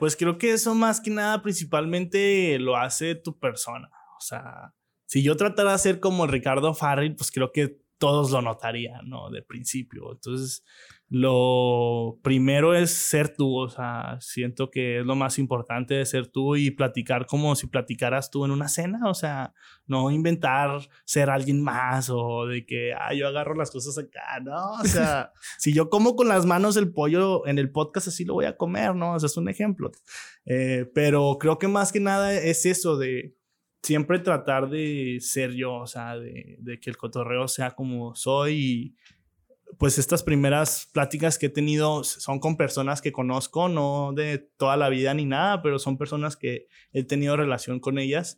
Pues 0.01 0.15
creo 0.15 0.39
que 0.39 0.51
eso 0.51 0.73
más 0.73 0.99
que 0.99 1.11
nada 1.11 1.43
principalmente 1.43 2.57
lo 2.57 2.75
hace 2.75 3.13
tu 3.13 3.37
persona. 3.37 3.87
O 4.17 4.19
sea, 4.19 4.73
si 5.05 5.21
yo 5.21 5.37
tratara 5.37 5.73
de 5.73 5.77
ser 5.77 5.99
como 5.99 6.25
Ricardo 6.25 6.73
Farrell, 6.73 7.15
pues 7.15 7.31
creo 7.31 7.51
que 7.51 7.77
todos 7.99 8.31
lo 8.31 8.41
notarían, 8.41 9.07
¿no? 9.07 9.29
De 9.29 9.43
principio. 9.43 10.11
Entonces, 10.11 10.63
lo 11.13 12.21
primero 12.23 12.73
es 12.73 12.89
ser 12.89 13.35
tú, 13.35 13.57
o 13.57 13.67
sea, 13.67 14.17
siento 14.21 14.71
que 14.71 14.99
es 14.99 15.05
lo 15.05 15.13
más 15.17 15.39
importante 15.39 15.93
de 15.95 16.05
ser 16.05 16.27
tú 16.27 16.55
y 16.55 16.71
platicar 16.71 17.25
como 17.25 17.53
si 17.57 17.67
platicaras 17.67 18.31
tú 18.31 18.45
en 18.45 18.51
una 18.51 18.69
cena, 18.69 19.01
o 19.09 19.13
sea, 19.13 19.53
no 19.87 20.09
inventar 20.09 20.87
ser 21.03 21.29
alguien 21.29 21.61
más 21.61 22.09
o 22.09 22.45
de 22.45 22.65
que, 22.65 22.93
ah, 22.93 23.13
yo 23.13 23.27
agarro 23.27 23.55
las 23.55 23.71
cosas 23.71 23.97
acá, 23.97 24.39
¿no? 24.41 24.71
O 24.81 24.85
sea, 24.85 25.33
si 25.57 25.73
yo 25.73 25.89
como 25.89 26.15
con 26.15 26.29
las 26.29 26.45
manos 26.45 26.77
el 26.77 26.93
pollo 26.93 27.45
en 27.45 27.59
el 27.59 27.73
podcast, 27.73 28.07
así 28.07 28.23
lo 28.23 28.35
voy 28.35 28.45
a 28.45 28.55
comer, 28.55 28.95
¿no? 28.95 29.15
O 29.15 29.19
sea, 29.19 29.27
es 29.27 29.35
un 29.35 29.49
ejemplo. 29.49 29.91
Eh, 30.45 30.89
pero 30.95 31.35
creo 31.41 31.59
que 31.59 31.67
más 31.67 31.91
que 31.91 31.99
nada 31.99 32.33
es 32.33 32.65
eso 32.65 32.97
de 32.97 33.35
siempre 33.83 34.19
tratar 34.19 34.69
de 34.69 35.17
ser 35.19 35.51
yo, 35.55 35.73
o 35.73 35.87
sea, 35.87 36.17
de, 36.17 36.55
de 36.59 36.79
que 36.79 36.89
el 36.89 36.95
cotorreo 36.95 37.49
sea 37.49 37.71
como 37.71 38.15
soy 38.15 38.55
y 38.55 38.95
pues 39.77 39.97
estas 39.97 40.23
primeras 40.23 40.87
pláticas 40.93 41.37
que 41.37 41.47
he 41.47 41.49
tenido 41.49 42.03
son 42.03 42.39
con 42.39 42.57
personas 42.57 43.01
que 43.01 43.11
conozco, 43.11 43.69
no 43.69 44.13
de 44.15 44.37
toda 44.57 44.77
la 44.77 44.89
vida 44.89 45.13
ni 45.13 45.25
nada, 45.25 45.61
pero 45.61 45.79
son 45.79 45.97
personas 45.97 46.35
que 46.35 46.67
he 46.91 47.03
tenido 47.03 47.37
relación 47.37 47.79
con 47.79 47.97
ellas. 47.97 48.37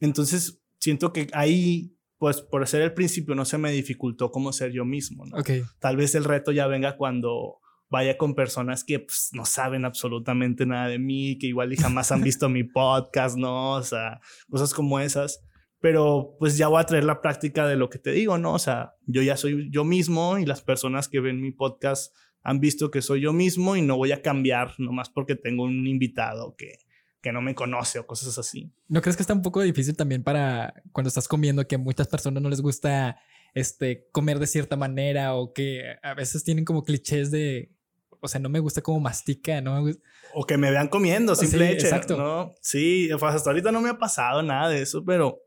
Entonces, 0.00 0.60
siento 0.78 1.12
que 1.12 1.28
ahí, 1.32 1.96
pues 2.18 2.40
por 2.40 2.66
ser 2.66 2.82
el 2.82 2.94
principio, 2.94 3.34
no 3.34 3.44
se 3.44 3.58
me 3.58 3.72
dificultó 3.72 4.30
como 4.30 4.52
ser 4.52 4.72
yo 4.72 4.84
mismo. 4.84 5.24
¿no? 5.26 5.36
Tal 5.78 5.96
vez 5.96 6.14
el 6.14 6.24
reto 6.24 6.52
ya 6.52 6.66
venga 6.66 6.96
cuando 6.96 7.58
vaya 7.88 8.16
con 8.16 8.34
personas 8.34 8.84
que 8.84 9.00
pues, 9.00 9.28
no 9.32 9.44
saben 9.44 9.84
absolutamente 9.84 10.64
nada 10.64 10.88
de 10.88 10.98
mí, 10.98 11.38
que 11.38 11.46
igual 11.46 11.72
y 11.72 11.76
jamás 11.76 12.10
han 12.10 12.22
visto 12.22 12.48
mi 12.48 12.64
podcast, 12.64 13.36
¿no? 13.36 13.72
O 13.72 13.82
sea, 13.82 14.20
cosas 14.50 14.72
como 14.72 14.98
esas 14.98 15.44
pero 15.82 16.36
pues 16.38 16.56
ya 16.56 16.68
voy 16.68 16.80
a 16.80 16.86
traer 16.86 17.02
la 17.02 17.20
práctica 17.20 17.66
de 17.66 17.74
lo 17.74 17.90
que 17.90 17.98
te 17.98 18.12
digo, 18.12 18.38
¿no? 18.38 18.54
O 18.54 18.58
sea, 18.58 18.94
yo 19.04 19.20
ya 19.20 19.36
soy 19.36 19.68
yo 19.70 19.84
mismo 19.84 20.38
y 20.38 20.46
las 20.46 20.62
personas 20.62 21.08
que 21.08 21.18
ven 21.18 21.42
mi 21.42 21.50
podcast 21.50 22.14
han 22.42 22.60
visto 22.60 22.92
que 22.92 23.02
soy 23.02 23.22
yo 23.22 23.32
mismo 23.32 23.74
y 23.76 23.82
no 23.82 23.96
voy 23.96 24.12
a 24.12 24.22
cambiar 24.22 24.74
nomás 24.78 25.10
porque 25.10 25.34
tengo 25.34 25.64
un 25.64 25.84
invitado 25.88 26.54
que, 26.56 26.78
que 27.20 27.32
no 27.32 27.42
me 27.42 27.56
conoce 27.56 27.98
o 27.98 28.06
cosas 28.06 28.38
así. 28.38 28.72
¿No 28.86 29.02
crees 29.02 29.16
que 29.16 29.24
está 29.24 29.34
un 29.34 29.42
poco 29.42 29.60
difícil 29.60 29.96
también 29.96 30.22
para 30.22 30.72
cuando 30.92 31.08
estás 31.08 31.26
comiendo 31.26 31.66
que 31.66 31.74
a 31.74 31.78
muchas 31.78 32.06
personas 32.06 32.40
no 32.40 32.48
les 32.48 32.60
gusta 32.60 33.18
este, 33.52 34.08
comer 34.12 34.38
de 34.38 34.46
cierta 34.46 34.76
manera 34.76 35.34
o 35.34 35.52
que 35.52 35.96
a 36.00 36.14
veces 36.14 36.44
tienen 36.44 36.64
como 36.64 36.84
clichés 36.84 37.32
de, 37.32 37.72
o 38.20 38.28
sea, 38.28 38.40
no 38.40 38.48
me 38.48 38.60
gusta 38.60 38.82
cómo 38.82 39.00
mastica, 39.00 39.60
no 39.60 39.84
O 40.32 40.46
que 40.46 40.56
me 40.56 40.70
vean 40.70 40.86
comiendo, 40.86 41.34
simple 41.34 41.70
sí, 41.70 41.72
exacto. 41.74 42.16
¿no? 42.16 42.54
Sí, 42.60 43.10
hasta 43.10 43.50
ahorita 43.50 43.72
no 43.72 43.80
me 43.80 43.88
ha 43.88 43.98
pasado 43.98 44.44
nada 44.44 44.68
de 44.68 44.82
eso, 44.82 45.04
pero 45.04 45.40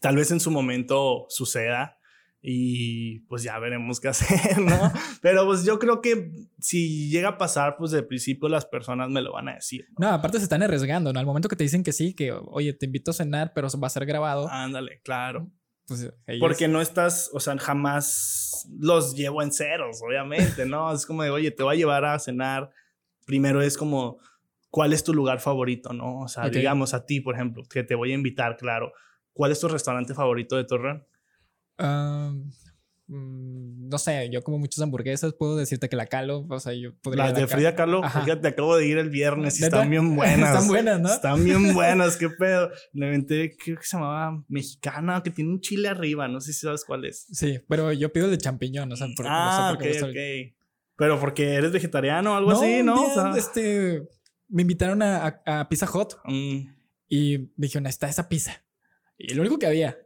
tal 0.00 0.16
vez 0.16 0.30
en 0.30 0.40
su 0.40 0.50
momento 0.50 1.26
suceda 1.28 1.98
y 2.42 3.20
pues 3.20 3.42
ya 3.42 3.58
veremos 3.58 4.00
qué 4.00 4.08
hacer, 4.08 4.58
¿no? 4.58 4.92
Pero 5.22 5.44
pues 5.46 5.64
yo 5.64 5.78
creo 5.78 6.00
que 6.00 6.30
si 6.58 7.10
llega 7.10 7.30
a 7.30 7.38
pasar, 7.38 7.76
pues 7.76 7.90
de 7.90 8.02
principio 8.02 8.48
las 8.48 8.64
personas 8.66 9.10
me 9.10 9.22
lo 9.22 9.32
van 9.32 9.48
a 9.48 9.54
decir. 9.54 9.86
No, 9.98 10.08
aparte 10.08 10.38
se 10.38 10.44
están 10.44 10.62
arriesgando, 10.62 11.12
¿no? 11.12 11.20
Al 11.20 11.26
momento 11.26 11.48
que 11.48 11.56
te 11.56 11.64
dicen 11.64 11.82
que 11.82 11.92
sí, 11.92 12.14
que 12.14 12.32
oye, 12.32 12.72
te 12.72 12.86
invito 12.86 13.10
a 13.10 13.14
cenar, 13.14 13.52
pero 13.54 13.68
va 13.82 13.86
a 13.86 13.90
ser 13.90 14.06
grabado. 14.06 14.48
Ándale, 14.48 15.00
claro. 15.02 15.50
Pues, 15.86 16.08
Porque 16.38 16.68
no 16.68 16.80
estás, 16.80 17.30
o 17.32 17.40
sea, 17.40 17.58
jamás 17.58 18.68
los 18.78 19.16
llevo 19.16 19.42
en 19.42 19.50
ceros, 19.50 20.00
obviamente, 20.06 20.64
¿no? 20.64 20.92
Es 20.92 21.04
como 21.04 21.24
de, 21.24 21.30
oye, 21.30 21.50
te 21.50 21.64
voy 21.64 21.74
a 21.74 21.78
llevar 21.78 22.04
a 22.04 22.16
cenar. 22.20 22.70
Primero 23.26 23.60
es 23.60 23.76
como, 23.76 24.18
cuál 24.70 24.92
es 24.92 25.02
tu 25.02 25.12
lugar 25.12 25.40
favorito, 25.40 25.92
¿no? 25.92 26.20
O 26.20 26.28
sea, 26.28 26.48
digamos 26.48 26.94
a 26.94 27.04
ti, 27.04 27.20
por 27.20 27.34
ejemplo, 27.34 27.64
que 27.68 27.82
te 27.82 27.96
voy 27.96 28.12
a 28.12 28.14
invitar, 28.14 28.56
claro. 28.56 28.92
¿Cuál 29.40 29.52
es 29.52 29.60
tu 29.60 29.68
restaurante 29.68 30.12
favorito 30.12 30.54
de 30.58 30.64
Torreón? 30.64 31.06
Mm, 33.06 33.88
no 33.88 33.96
sé, 33.96 34.28
yo 34.30 34.42
como 34.42 34.58
muchas 34.58 34.82
hamburguesas, 34.82 35.32
puedo 35.32 35.56
decirte 35.56 35.88
que 35.88 35.96
la 35.96 36.04
Calo, 36.04 36.46
o 36.46 36.60
sea, 36.60 36.74
yo 36.74 36.94
podría... 37.00 37.24
Las 37.24 37.34
de 37.34 37.46
Frida 37.46 37.74
Kahlo, 37.74 38.02
fíjate, 38.02 38.48
acabo 38.48 38.76
de 38.76 38.86
ir 38.86 38.98
el 38.98 39.08
viernes 39.08 39.58
y 39.58 39.64
están 39.64 39.88
bien 39.88 40.14
buenas. 40.14 40.50
están 40.50 40.68
buenas, 40.68 41.00
¿no? 41.00 41.10
Están 41.10 41.42
bien 41.42 41.72
buenas, 41.74 42.18
qué 42.18 42.28
pedo. 42.28 42.68
Le 42.92 43.06
inventé, 43.06 43.56
creo 43.56 43.78
que 43.78 43.84
se 43.84 43.96
llamaba 43.96 44.44
mexicana, 44.46 45.22
que 45.22 45.30
tiene 45.30 45.52
un 45.52 45.60
chile 45.62 45.88
arriba, 45.88 46.28
no 46.28 46.42
sé 46.42 46.52
si 46.52 46.60
sabes 46.60 46.84
cuál 46.84 47.06
es. 47.06 47.26
Sí, 47.32 47.60
pero 47.66 47.94
yo 47.94 48.12
pido 48.12 48.28
de 48.28 48.36
champiñón, 48.36 48.92
o 48.92 48.96
sea, 48.96 49.06
por, 49.16 49.24
ah, 49.26 49.72
no 49.72 49.80
sé 49.80 50.02
ok, 50.02 50.10
ok. 50.10 50.54
Pero 50.96 51.18
porque 51.18 51.54
eres 51.54 51.72
vegetariano 51.72 52.34
o 52.34 52.36
algo 52.36 52.50
así, 52.50 52.82
¿no? 52.82 53.06
o 53.06 53.14
sea... 53.14 53.32
este, 53.38 54.06
me 54.48 54.60
invitaron 54.60 55.00
a, 55.00 55.40
a, 55.46 55.66
Pizza 55.70 55.88
Hut 55.90 56.16
mm. 56.26 56.58
y 57.08 57.38
me 57.56 57.68
dijeron, 57.68 57.86
está 57.86 58.06
esa 58.06 58.28
pizza. 58.28 58.62
Y 59.20 59.34
lo 59.34 59.42
único 59.42 59.58
que 59.58 59.66
había 59.66 59.96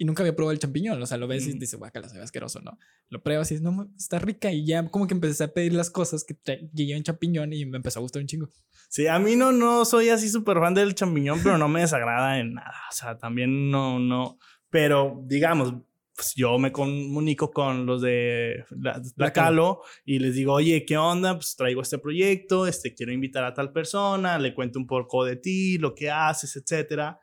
y 0.00 0.06
nunca 0.06 0.22
había 0.22 0.34
probado 0.34 0.52
el 0.52 0.58
champiñón. 0.58 1.00
O 1.02 1.04
sea, 1.04 1.18
lo 1.18 1.28
ves 1.28 1.46
y 1.46 1.52
dices, 1.58 1.78
guacala, 1.78 2.08
se 2.08 2.16
ve 2.16 2.24
asqueroso, 2.24 2.62
¿no? 2.62 2.78
Lo 3.10 3.22
pruebas 3.22 3.50
y 3.50 3.56
dices, 3.56 3.62
no, 3.62 3.92
está 3.98 4.18
rica. 4.18 4.50
Y 4.50 4.64
ya 4.64 4.88
como 4.88 5.06
que 5.06 5.12
empecé 5.12 5.44
a 5.44 5.52
pedir 5.52 5.74
las 5.74 5.90
cosas 5.90 6.24
que 6.24 6.38
llevan 6.72 7.02
champiñón 7.02 7.52
y 7.52 7.66
me 7.66 7.76
empezó 7.76 7.98
a 7.98 8.02
gustar 8.02 8.22
un 8.22 8.26
chingo. 8.26 8.48
Sí, 8.88 9.06
a 9.08 9.18
mí 9.18 9.36
no, 9.36 9.52
no 9.52 9.84
soy 9.84 10.08
así 10.08 10.30
súper 10.30 10.56
fan 10.56 10.72
del 10.72 10.94
champiñón, 10.94 11.40
pero 11.42 11.58
no 11.58 11.68
me 11.68 11.82
desagrada 11.82 12.38
en 12.38 12.54
nada. 12.54 12.78
O 12.90 12.94
sea, 12.94 13.18
también 13.18 13.70
no, 13.70 13.98
no. 13.98 14.38
Pero 14.70 15.20
digamos, 15.26 15.74
pues 16.14 16.32
yo 16.34 16.58
me 16.58 16.72
comunico 16.72 17.50
con 17.50 17.84
los 17.84 18.00
de 18.00 18.64
la, 18.70 19.02
la, 19.16 19.32
Calo 19.34 19.82
y 20.06 20.18
les 20.18 20.34
digo, 20.34 20.54
oye, 20.54 20.86
¿qué 20.86 20.96
onda? 20.96 21.34
Pues 21.34 21.56
traigo 21.56 21.82
este 21.82 21.98
proyecto, 21.98 22.66
este, 22.66 22.94
quiero 22.94 23.12
invitar 23.12 23.44
a 23.44 23.52
tal 23.52 23.70
persona, 23.70 24.38
le 24.38 24.54
cuento 24.54 24.78
un 24.78 24.86
poco 24.86 25.26
de 25.26 25.36
ti, 25.36 25.76
lo 25.76 25.94
que 25.94 26.10
haces, 26.10 26.56
etcétera. 26.56 27.20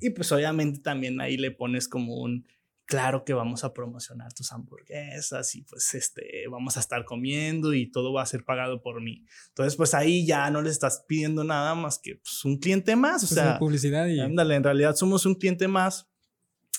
Y 0.00 0.10
pues 0.10 0.30
obviamente 0.32 0.80
también 0.80 1.20
ahí 1.20 1.36
le 1.36 1.50
pones 1.50 1.88
como 1.88 2.20
un, 2.20 2.46
claro 2.86 3.24
que 3.24 3.32
vamos 3.32 3.64
a 3.64 3.74
promocionar 3.74 4.32
tus 4.32 4.52
hamburguesas 4.52 5.54
y 5.54 5.62
pues 5.62 5.92
este, 5.94 6.44
vamos 6.50 6.76
a 6.76 6.80
estar 6.80 7.04
comiendo 7.04 7.74
y 7.74 7.90
todo 7.90 8.12
va 8.12 8.22
a 8.22 8.26
ser 8.26 8.44
pagado 8.44 8.80
por 8.80 9.02
mí. 9.02 9.24
Entonces 9.48 9.76
pues 9.76 9.92
ahí 9.94 10.24
ya 10.24 10.50
no 10.50 10.62
le 10.62 10.70
estás 10.70 11.04
pidiendo 11.06 11.44
nada 11.44 11.74
más 11.74 11.98
que 11.98 12.16
pues, 12.16 12.44
un 12.44 12.58
cliente 12.58 12.94
más, 12.94 13.24
o 13.24 13.26
pues, 13.26 13.40
sea, 13.40 13.58
publicidad 13.58 14.06
y... 14.06 14.20
Ándale, 14.20 14.54
en 14.54 14.64
realidad 14.64 14.94
somos 14.94 15.26
un 15.26 15.34
cliente 15.34 15.68
más. 15.68 16.08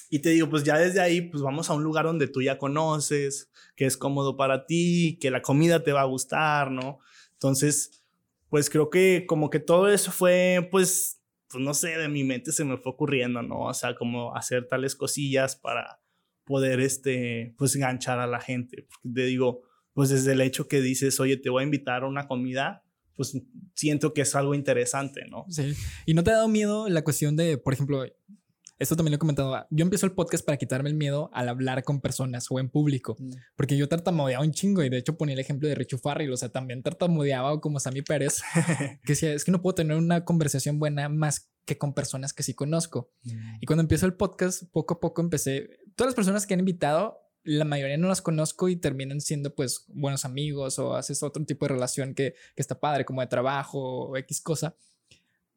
Y 0.10 0.20
te 0.20 0.30
digo, 0.30 0.50
pues 0.50 0.64
ya 0.64 0.78
desde 0.78 1.02
ahí, 1.02 1.20
pues 1.20 1.44
vamos 1.44 1.70
a 1.70 1.74
un 1.74 1.84
lugar 1.84 2.06
donde 2.06 2.30
tú 2.30 2.42
ya 2.42 2.58
conoces, 2.58 3.50
que 3.76 3.86
es 3.86 3.98
cómodo 3.98 4.38
para 4.38 4.66
ti, 4.66 5.18
que 5.20 5.30
la 5.32 5.42
comida 5.42 5.84
te 5.84 5.92
va 5.92 6.02
a 6.02 6.06
gustar, 6.06 6.72
¿no? 6.72 7.00
Entonces, 7.34 8.06
pues 8.50 8.70
creo 8.70 8.90
que 8.90 9.26
como 9.28 9.50
que 9.50 9.60
todo 9.60 9.90
eso 9.90 10.12
fue, 10.12 10.68
pues 10.72 11.17
pues 11.50 11.64
no 11.64 11.74
sé, 11.74 11.98
de 11.98 12.10
mi 12.10 12.24
mente 12.24 12.52
se 12.52 12.66
me 12.66 12.78
fue 12.78 12.92
ocurriendo, 12.92 13.42
¿no? 13.42 13.62
O 13.62 13.74
sea, 13.74 13.96
como 13.96 14.36
hacer 14.36 14.68
tales 14.68 14.96
cosillas 14.96 15.56
para 15.56 16.02
poder, 16.44 16.80
este, 16.80 17.54
pues 17.58 17.76
enganchar 17.76 18.20
a 18.20 18.28
la 18.28 18.40
gente. 18.40 18.88
Porque 18.88 19.14
te 19.14 19.26
digo, 19.26 19.62
pues 19.94 20.10
desde 20.10 20.34
el 20.34 20.42
hecho 20.42 20.68
que 20.68 20.82
dices, 20.82 21.20
oye, 21.20 21.38
te 21.38 21.50
voy 21.50 21.62
a 21.62 21.66
invitar 21.66 22.04
a 22.04 22.08
una 22.08 22.28
comida, 22.28 22.84
pues 23.16 23.38
siento 23.74 24.14
que 24.14 24.22
es 24.22 24.36
algo 24.36 24.54
interesante, 24.54 25.26
¿no? 25.30 25.46
Sí. 25.50 25.74
¿Y 26.06 26.14
no 26.14 26.24
te 26.24 26.32
ha 26.32 26.36
dado 26.36 26.48
miedo 26.48 26.88
la 26.88 27.04
cuestión 27.04 27.36
de, 27.36 27.58
por 27.58 27.74
ejemplo, 27.74 28.04
esto 28.80 28.96
también 28.96 29.12
lo 29.12 29.16
he 29.16 29.20
comentado. 29.20 29.66
Yo 29.70 29.84
empiezo 29.84 30.06
el 30.06 30.12
podcast 30.12 30.46
para 30.46 30.58
quitarme 30.58 30.90
el 30.90 30.96
miedo 30.96 31.30
al 31.34 31.50
hablar 31.50 31.84
con 31.84 32.00
personas 32.00 32.48
o 32.50 32.60
en 32.60 32.70
público, 32.70 33.16
mm. 33.20 33.32
porque 33.56 33.78
yo 33.78 33.88
tartamudeaba 33.90 34.44
un 34.44 34.52
chingo 34.52 34.84
y 34.84 34.90
de 34.90 34.98
hecho 34.98 35.18
ponía 35.18 35.34
el 35.34 35.40
ejemplo 35.40 35.68
de 35.68 35.76
Richo 35.76 35.98
Farrell, 35.98 36.32
o 36.32 36.38
sea, 36.38 36.50
también 36.50 36.84
tartamudeaba 36.84 37.60
como 37.60 37.80
Sammy 37.80 38.02
Pérez, 38.02 38.42
que 39.04 39.14
decía, 39.14 39.34
es 39.34 39.44
que 39.44 39.52
no 39.52 39.62
puedo 39.62 39.76
tener 39.76 39.98
una 39.98 40.26
conversación 40.26 40.80
buena 40.80 41.10
más 41.10 41.50
que 41.66 41.78
con 41.78 41.94
personas 41.94 42.34
que 42.34 42.44
sí 42.44 42.54
conozco. 42.54 43.12
Mm. 43.24 43.58
Y 43.62 43.66
cuando 43.66 43.82
empiezo 43.82 44.06
el 44.06 44.14
podcast, 44.14 44.64
poco 44.72 44.96
a 44.96 45.00
poco 45.00 45.22
empecé, 45.22 45.70
todas 45.96 46.10
las 46.10 46.16
personas 46.16 46.46
que 46.46 46.54
han 46.54 46.60
invitado, 46.62 47.20
la 47.44 47.66
mayoría 47.66 47.98
no 47.98 48.08
las 48.10 48.22
conozco 48.22 48.68
y 48.68 48.76
terminan 48.76 49.22
siendo 49.22 49.56
pues 49.56 49.86
buenos 49.88 50.26
amigos 50.26 50.80
o 50.80 50.96
haces 50.96 51.24
otro 51.24 51.44
tipo 51.46 51.66
de 51.66 51.74
relación 51.74 52.14
que, 52.14 52.36
que 52.56 52.62
está 52.62 52.80
padre, 52.80 53.06
como 53.06 53.22
de 53.22 53.28
trabajo 53.28 54.10
o 54.10 54.18
X 54.18 54.42
cosa. 54.42 54.76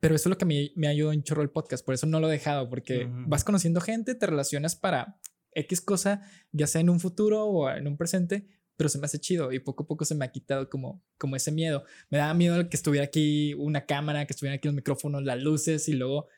Pero 0.01 0.15
eso 0.15 0.29
es 0.29 0.31
lo 0.31 0.39
que 0.39 0.47
me, 0.47 0.73
me 0.77 0.89
ayudó 0.89 1.13
en 1.13 1.23
chorro 1.23 1.43
el 1.43 1.51
podcast, 1.51 1.85
por 1.85 1.95
eso 1.95 2.07
no 2.07 2.21
lo 2.21 2.29
he 2.29 2.33
dejado, 2.33 2.69
porque 2.71 3.07
vas 3.27 3.45
conociendo 3.45 3.83
gente, 3.83 4.15
te 4.15 4.27
relacionas 4.27 4.75
para 4.75 5.21
X 5.53 5.83
cosa, 5.83 6.23
ya 6.53 6.67
sea 6.67 6.81
en 6.81 6.89
un 6.89 7.01
futuro 7.01 7.45
o 7.45 7.71
en 7.71 7.87
un 7.87 7.99
presente, 7.99 8.47
pero 8.77 8.89
se 8.89 8.99
me 8.99 9.05
hace 9.05 9.21
chido 9.21 9.53
y 9.53 9.59
poco 9.61 9.83
a 9.83 9.87
poco 9.87 10.07
se 10.07 10.15
me 10.15 10.25
ha 10.25 10.33
quitado 10.33 10.71
como, 10.71 11.05
como 11.19 11.37
ese 11.37 11.53
miedo. 11.53 11.85
Me 12.09 12.17
daba 12.17 12.33
miedo 12.33 12.67
que 12.71 12.77
estuviera 12.77 13.05
aquí 13.05 13.53
una 13.55 13.85
cámara, 13.85 14.25
que 14.25 14.33
estuviera 14.33 14.57
aquí 14.57 14.69
los 14.69 14.75
micrófonos, 14.75 15.23
las 15.23 15.43
luces 15.43 15.87
y 15.89 15.93
luego 15.93 16.29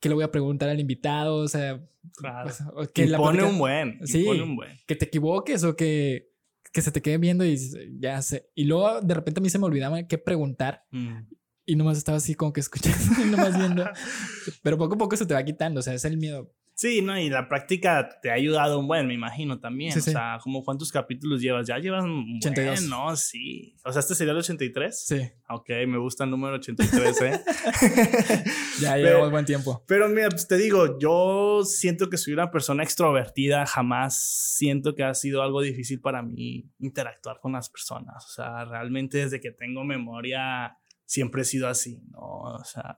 que 0.00 0.08
le 0.08 0.16
voy 0.16 0.24
a 0.24 0.32
preguntar 0.32 0.68
al 0.68 0.80
invitado, 0.80 1.36
o 1.36 1.48
sea, 1.48 1.80
claro. 2.16 2.50
Pues, 2.74 2.88
que 2.88 3.06
la 3.06 3.18
pone 3.18 3.44
un 3.44 3.56
buen, 3.56 4.04
sí, 4.04 4.24
pone 4.24 4.42
un 4.42 4.56
buen. 4.56 4.76
que 4.86 4.96
te 4.96 5.04
equivoques 5.04 5.62
o 5.62 5.76
que, 5.76 6.32
que 6.72 6.82
se 6.82 6.90
te 6.90 7.00
quede 7.00 7.18
viendo 7.18 7.44
y 7.44 7.56
ya 8.00 8.20
sé. 8.20 8.50
Y 8.56 8.64
luego 8.64 9.00
de 9.00 9.14
repente 9.14 9.38
a 9.38 9.42
mí 9.42 9.48
se 9.48 9.60
me 9.60 9.66
olvidaba 9.66 10.02
qué 10.08 10.18
preguntar. 10.18 10.84
Mm 10.90 11.20
y 11.66 11.76
nomás 11.76 11.98
estaba 11.98 12.18
así 12.18 12.34
como 12.34 12.52
que 12.52 12.60
escuchando 12.60 12.98
y 13.22 13.30
nomás 13.30 13.58
viendo. 13.58 13.84
Pero 14.62 14.78
poco 14.78 14.94
a 14.94 14.98
poco 14.98 15.16
se 15.16 15.26
te 15.26 15.34
va 15.34 15.44
quitando, 15.44 15.80
o 15.80 15.82
sea, 15.82 15.94
es 15.94 16.04
el 16.04 16.16
miedo. 16.16 16.50
Sí, 16.76 17.00
no, 17.00 17.18
y 17.18 17.30
la 17.30 17.48
práctica 17.48 18.20
te 18.20 18.30
ha 18.30 18.34
ayudado 18.34 18.78
un 18.78 18.86
buen, 18.86 19.06
me 19.06 19.14
imagino 19.14 19.58
también. 19.58 19.96
o 19.96 20.00
sea, 20.02 20.38
como 20.42 20.62
cuántos 20.62 20.92
capítulos 20.92 21.40
llevas? 21.40 21.66
Ya 21.66 21.78
llevas 21.78 22.04
un 22.04 22.36
82. 22.36 22.80
Buen, 22.80 22.90
¿no? 22.90 23.16
Sí. 23.16 23.74
O 23.82 23.90
sea, 23.90 24.00
este 24.00 24.14
sería 24.14 24.32
el 24.32 24.40
83. 24.40 25.06
Sí. 25.06 25.22
Ok, 25.48 25.70
me 25.88 25.96
gusta 25.96 26.24
el 26.24 26.30
número 26.30 26.56
83, 26.56 27.20
¿eh? 27.22 27.40
ya 28.80 28.98
llevamos 28.98 29.30
buen 29.30 29.46
tiempo. 29.46 29.82
Pero 29.88 30.06
mira, 30.10 30.28
pues 30.28 30.46
te 30.46 30.58
digo, 30.58 30.98
yo 30.98 31.62
siento 31.64 32.10
que 32.10 32.18
soy 32.18 32.34
una 32.34 32.50
persona 32.50 32.82
extrovertida, 32.82 33.64
jamás 33.64 34.22
siento 34.54 34.94
que 34.94 35.02
ha 35.02 35.14
sido 35.14 35.42
algo 35.42 35.62
difícil 35.62 36.02
para 36.02 36.20
mí 36.20 36.70
interactuar 36.78 37.40
con 37.40 37.52
las 37.52 37.70
personas. 37.70 38.22
O 38.26 38.28
sea, 38.28 38.66
realmente 38.66 39.16
desde 39.16 39.40
que 39.40 39.50
tengo 39.50 39.82
memoria 39.82 40.76
siempre 41.06 41.42
he 41.42 41.44
sido 41.44 41.68
así, 41.68 42.02
¿no? 42.10 42.20
O 42.20 42.64
sea, 42.64 42.96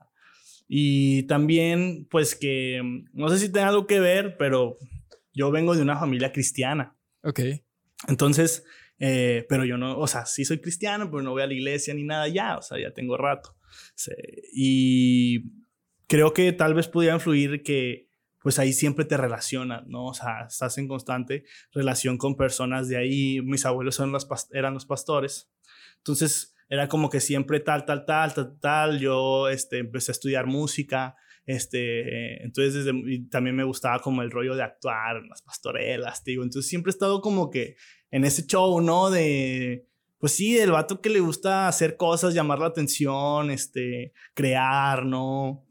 y 0.66 1.22
también, 1.24 2.06
pues 2.10 2.34
que, 2.34 2.82
no 3.12 3.28
sé 3.28 3.38
si 3.38 3.50
tiene 3.50 3.68
algo 3.68 3.86
que 3.86 4.00
ver, 4.00 4.36
pero 4.36 4.76
yo 5.32 5.50
vengo 5.50 5.74
de 5.74 5.82
una 5.82 5.98
familia 5.98 6.32
cristiana. 6.32 6.96
Ok. 7.22 7.40
Entonces, 8.08 8.64
eh, 8.98 9.46
pero 9.48 9.64
yo 9.64 9.78
no, 9.78 9.98
o 9.98 10.06
sea, 10.06 10.26
sí 10.26 10.44
soy 10.44 10.60
cristiano, 10.60 11.10
pero 11.10 11.22
no 11.22 11.30
voy 11.30 11.42
a 11.42 11.46
la 11.46 11.54
iglesia 11.54 11.94
ni 11.94 12.04
nada 12.04 12.28
ya, 12.28 12.58
o 12.58 12.62
sea, 12.62 12.78
ya 12.78 12.92
tengo 12.92 13.16
rato. 13.16 13.56
y 14.52 15.44
creo 16.06 16.32
que 16.32 16.52
tal 16.52 16.74
vez 16.74 16.88
pudiera 16.88 17.14
influir 17.14 17.62
que, 17.62 18.08
pues 18.42 18.58
ahí 18.58 18.72
siempre 18.72 19.04
te 19.04 19.16
relacionas, 19.16 19.86
¿no? 19.86 20.06
O 20.06 20.14
sea, 20.14 20.46
estás 20.48 20.78
en 20.78 20.88
constante 20.88 21.44
relación 21.72 22.18
con 22.18 22.36
personas 22.36 22.88
de 22.88 22.96
ahí. 22.96 23.40
Mis 23.42 23.66
abuelos 23.66 23.96
son 23.96 24.12
los 24.12 24.28
eran 24.52 24.74
los 24.74 24.86
pastores. 24.86 25.50
Entonces, 25.98 26.54
era 26.68 26.88
como 26.88 27.08
que 27.08 27.20
siempre 27.20 27.60
tal, 27.60 27.84
tal, 27.84 28.04
tal, 28.04 28.34
tal, 28.34 28.58
tal. 28.60 28.98
Yo 28.98 29.48
este, 29.48 29.78
empecé 29.78 30.10
a 30.10 30.12
estudiar 30.12 30.46
música. 30.46 31.16
Este, 31.46 32.42
entonces 32.44 32.84
desde, 32.84 32.92
también 33.30 33.56
me 33.56 33.64
gustaba 33.64 34.00
como 34.00 34.20
el 34.20 34.30
rollo 34.30 34.54
de 34.54 34.62
actuar 34.62 35.22
las 35.28 35.42
pastorelas, 35.42 36.22
digo. 36.24 36.42
Entonces 36.42 36.68
siempre 36.68 36.90
he 36.90 36.92
estado 36.92 37.22
como 37.22 37.50
que 37.50 37.76
en 38.10 38.24
ese 38.24 38.46
show, 38.46 38.80
¿no? 38.82 39.10
De, 39.10 39.86
pues 40.18 40.32
sí, 40.32 40.54
del 40.54 40.72
vato 40.72 41.00
que 41.00 41.08
le 41.08 41.20
gusta 41.20 41.68
hacer 41.68 41.96
cosas, 41.96 42.34
llamar 42.34 42.58
la 42.58 42.66
atención, 42.66 43.50
este, 43.50 44.12
crear, 44.34 45.06
¿no? 45.06 45.64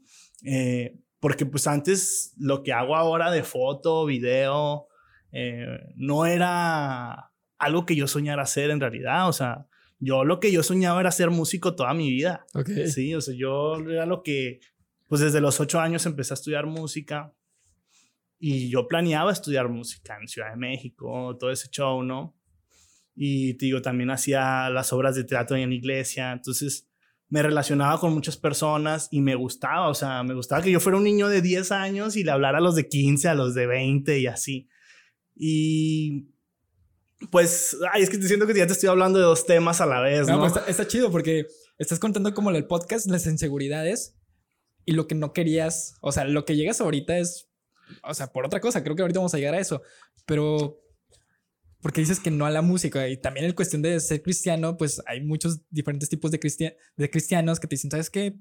Eh, 0.44 0.98
porque 1.20 1.46
pues 1.46 1.66
antes 1.68 2.34
lo 2.38 2.62
que 2.62 2.72
hago 2.72 2.96
ahora 2.96 3.30
de 3.30 3.44
foto, 3.44 4.04
video, 4.04 4.88
eh, 5.30 5.78
no 5.94 6.26
era 6.26 7.30
algo 7.58 7.86
que 7.86 7.94
yo 7.94 8.08
soñara 8.08 8.42
hacer 8.42 8.70
en 8.70 8.80
realidad, 8.80 9.28
o 9.28 9.32
sea, 9.32 9.67
yo 9.98 10.24
lo 10.24 10.40
que 10.40 10.52
yo 10.52 10.62
soñaba 10.62 11.00
era 11.00 11.10
ser 11.10 11.30
músico 11.30 11.74
toda 11.74 11.92
mi 11.94 12.10
vida. 12.10 12.46
Sí, 12.88 13.14
o 13.14 13.20
sea, 13.20 13.34
yo 13.34 13.76
era 13.88 14.06
lo 14.06 14.22
que, 14.22 14.60
pues 15.08 15.20
desde 15.20 15.40
los 15.40 15.60
ocho 15.60 15.80
años 15.80 16.06
empecé 16.06 16.32
a 16.32 16.36
estudiar 16.36 16.66
música 16.66 17.34
y 18.38 18.68
yo 18.70 18.86
planeaba 18.86 19.32
estudiar 19.32 19.68
música 19.68 20.16
en 20.20 20.28
Ciudad 20.28 20.50
de 20.50 20.56
México, 20.56 21.36
todo 21.38 21.50
ese 21.50 21.68
show, 21.70 22.02
¿no? 22.02 22.36
Y 23.16 23.54
te 23.54 23.66
digo, 23.66 23.82
también 23.82 24.10
hacía 24.10 24.70
las 24.70 24.92
obras 24.92 25.16
de 25.16 25.24
teatro 25.24 25.56
en 25.56 25.70
la 25.70 25.74
iglesia, 25.74 26.32
entonces 26.32 26.88
me 27.28 27.42
relacionaba 27.42 27.98
con 27.98 28.14
muchas 28.14 28.36
personas 28.36 29.08
y 29.10 29.20
me 29.20 29.34
gustaba, 29.34 29.88
o 29.88 29.94
sea, 29.94 30.22
me 30.22 30.34
gustaba 30.34 30.62
que 30.62 30.70
yo 30.70 30.80
fuera 30.80 30.96
un 30.96 31.04
niño 31.04 31.28
de 31.28 31.42
10 31.42 31.72
años 31.72 32.16
y 32.16 32.24
le 32.24 32.30
hablara 32.30 32.58
a 32.58 32.60
los 32.60 32.74
de 32.74 32.88
15, 32.88 33.28
a 33.28 33.34
los 33.34 33.54
de 33.54 33.66
20 33.66 34.18
y 34.20 34.26
así. 34.26 34.68
Y 35.34 36.28
pues, 37.30 37.76
ay, 37.92 38.02
es 38.02 38.10
que 38.10 38.18
te 38.18 38.28
siento 38.28 38.46
que 38.46 38.54
ya 38.54 38.66
te 38.66 38.72
estoy 38.72 38.88
hablando 38.88 39.18
de 39.18 39.24
dos 39.24 39.44
temas 39.44 39.80
a 39.80 39.86
la 39.86 40.00
vez, 40.00 40.28
¿no? 40.28 40.38
Pues, 40.38 40.52
está, 40.68 40.86
chido 40.86 41.10
porque 41.10 41.46
estás 41.78 41.98
contando 41.98 42.32
como 42.32 42.50
el 42.50 42.66
podcast, 42.66 43.06
las 43.08 43.26
inseguridades 43.26 44.16
y 44.84 44.92
lo 44.92 45.06
que 45.06 45.14
no 45.14 45.32
querías, 45.32 45.94
o 46.00 46.12
sea, 46.12 46.24
lo 46.24 46.44
que 46.44 46.56
llegas 46.56 46.80
ahorita 46.80 47.18
es, 47.18 47.50
o 48.04 48.14
sea, 48.14 48.28
por 48.28 48.46
otra 48.46 48.60
cosa, 48.60 48.82
creo 48.84 48.94
que 48.94 49.02
ahorita 49.02 49.18
vamos 49.18 49.34
a 49.34 49.38
llegar 49.38 49.54
a 49.54 49.60
eso, 49.60 49.82
pero 50.26 50.80
porque 51.80 52.00
dices 52.00 52.20
que 52.20 52.30
no 52.30 52.46
a 52.46 52.50
la 52.50 52.62
música 52.62 53.08
y 53.08 53.16
también 53.16 53.46
en 53.46 53.52
cuestión 53.52 53.82
de 53.82 53.98
ser 54.00 54.22
cristiano, 54.22 54.76
pues 54.76 55.02
hay 55.06 55.20
muchos 55.20 55.60
diferentes 55.70 56.08
tipos 56.08 56.30
de, 56.30 56.76
de 56.96 57.10
cristianos 57.10 57.60
que 57.60 57.66
te 57.66 57.74
dicen, 57.74 57.90
¿sabes 57.90 58.10
qué? 58.10 58.36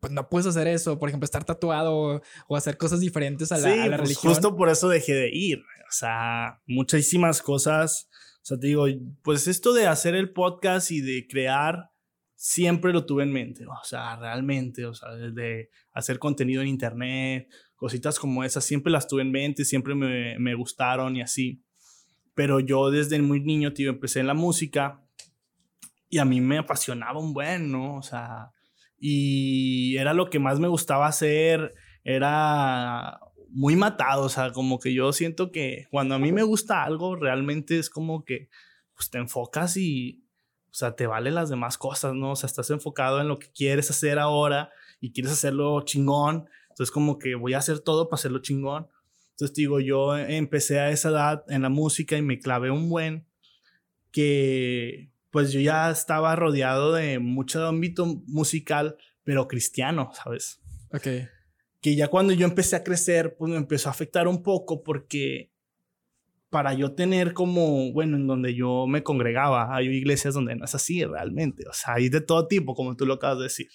Pues 0.00 0.12
no 0.12 0.28
puedes 0.28 0.46
hacer 0.46 0.66
eso, 0.66 0.98
por 0.98 1.08
ejemplo, 1.08 1.24
estar 1.24 1.44
tatuado 1.44 2.22
o, 2.48 2.56
hacer 2.56 2.78
cosas 2.78 3.00
diferentes 3.00 3.52
a 3.52 3.58
la, 3.58 3.70
a 3.70 3.76
la 3.76 3.96
pues 3.96 4.00
religión. 4.00 4.32
Justo 4.32 4.56
por 4.56 4.70
eso 4.70 4.88
dejé 4.88 5.12
de 5.12 5.30
ir. 5.30 5.58
O 5.58 5.92
sea, 5.92 6.62
muchísimas 6.66 7.42
cosas. 7.42 8.08
O 8.42 8.44
sea, 8.44 8.58
te 8.58 8.68
digo, 8.68 8.86
pues 9.22 9.46
esto 9.46 9.72
de 9.72 9.86
hacer 9.86 10.14
el 10.14 10.32
podcast 10.32 10.90
y 10.90 11.00
de 11.00 11.26
crear, 11.28 11.90
siempre 12.34 12.92
lo 12.92 13.04
tuve 13.04 13.22
en 13.22 13.32
mente. 13.32 13.66
O 13.66 13.84
sea, 13.84 14.16
realmente, 14.16 14.86
o 14.86 14.94
sea, 14.94 15.10
de 15.10 15.70
hacer 15.92 16.18
contenido 16.18 16.62
en 16.62 16.68
internet, 16.68 17.48
cositas 17.76 18.18
como 18.18 18.44
esas, 18.44 18.64
siempre 18.64 18.92
las 18.92 19.08
tuve 19.08 19.22
en 19.22 19.30
mente, 19.30 19.64
siempre 19.64 19.94
me, 19.94 20.38
me 20.38 20.54
gustaron 20.54 21.16
y 21.16 21.22
así 21.22 21.62
pero 22.40 22.58
yo 22.58 22.90
desde 22.90 23.20
muy 23.20 23.40
niño, 23.40 23.74
tío, 23.74 23.90
empecé 23.90 24.20
en 24.20 24.26
la 24.26 24.32
música 24.32 25.02
y 26.08 26.16
a 26.16 26.24
mí 26.24 26.40
me 26.40 26.56
apasionaba 26.56 27.20
un 27.20 27.34
buen, 27.34 27.70
¿no? 27.70 27.96
O 27.96 28.02
sea, 28.02 28.50
y 28.98 29.94
era 29.98 30.14
lo 30.14 30.30
que 30.30 30.38
más 30.38 30.58
me 30.58 30.66
gustaba 30.66 31.06
hacer, 31.06 31.74
era 32.02 33.20
muy 33.52 33.76
matado, 33.76 34.22
o 34.22 34.28
sea, 34.28 34.52
como 34.52 34.78
que 34.78 34.94
yo 34.94 35.12
siento 35.12 35.50
que 35.50 35.86
cuando 35.90 36.14
a 36.14 36.18
mí 36.18 36.32
me 36.32 36.42
gusta 36.42 36.84
algo, 36.84 37.16
realmente 37.16 37.78
es 37.78 37.90
como 37.90 38.24
que, 38.24 38.48
pues 38.94 39.10
te 39.10 39.18
enfocas 39.18 39.76
y, 39.76 40.24
o 40.70 40.74
sea, 40.74 40.94
te 40.94 41.06
valen 41.06 41.34
las 41.34 41.50
demás 41.50 41.78
cosas, 41.78 42.14
¿no? 42.14 42.32
O 42.32 42.36
sea, 42.36 42.46
estás 42.46 42.70
enfocado 42.70 43.20
en 43.20 43.28
lo 43.28 43.38
que 43.38 43.50
quieres 43.50 43.90
hacer 43.90 44.18
ahora 44.18 44.70
y 45.00 45.12
quieres 45.12 45.32
hacerlo 45.32 45.80
chingón, 45.82 46.48
entonces 46.68 46.90
como 46.90 47.18
que 47.18 47.34
voy 47.34 47.54
a 47.54 47.58
hacer 47.58 47.80
todo 47.80 48.08
para 48.08 48.20
hacerlo 48.20 48.40
chingón. 48.40 48.88
Entonces 49.32 49.56
digo, 49.56 49.80
yo 49.80 50.16
empecé 50.16 50.80
a 50.80 50.90
esa 50.90 51.08
edad 51.08 51.44
en 51.48 51.62
la 51.62 51.70
música 51.70 52.16
y 52.16 52.22
me 52.22 52.38
clavé 52.38 52.70
un 52.70 52.88
buen 52.88 53.26
que 54.10 55.10
pues 55.30 55.52
yo 55.52 55.60
ya 55.60 55.90
estaba 55.90 56.36
rodeado 56.36 56.92
de 56.92 57.18
mucho 57.18 57.66
ámbito 57.66 58.04
musical, 58.26 58.96
pero 59.24 59.48
cristiano, 59.48 60.10
¿sabes? 60.12 60.60
Ok. 60.92 61.06
Que 61.80 61.96
ya 61.96 62.08
cuando 62.08 62.32
yo 62.32 62.46
empecé 62.46 62.76
a 62.76 62.84
crecer, 62.84 63.36
pues 63.36 63.50
me 63.50 63.56
empezó 63.56 63.88
a 63.88 63.92
afectar 63.92 64.28
un 64.28 64.42
poco 64.42 64.82
porque 64.82 65.50
para 66.50 66.74
yo 66.74 66.94
tener 66.94 67.32
como, 67.32 67.92
bueno, 67.92 68.16
en 68.16 68.26
donde 68.26 68.54
yo 68.54 68.86
me 68.86 69.02
congregaba, 69.02 69.74
hay 69.74 69.86
iglesias 69.86 70.34
donde 70.34 70.56
no 70.56 70.64
es 70.64 70.74
así 70.74 71.04
realmente, 71.04 71.64
o 71.68 71.72
sea, 71.72 71.94
hay 71.94 72.08
de 72.08 72.20
todo 72.20 72.48
tipo, 72.48 72.74
como 72.74 72.96
tú 72.96 73.06
lo 73.06 73.14
acabas 73.14 73.38
de 73.38 73.44
decir. 73.44 73.68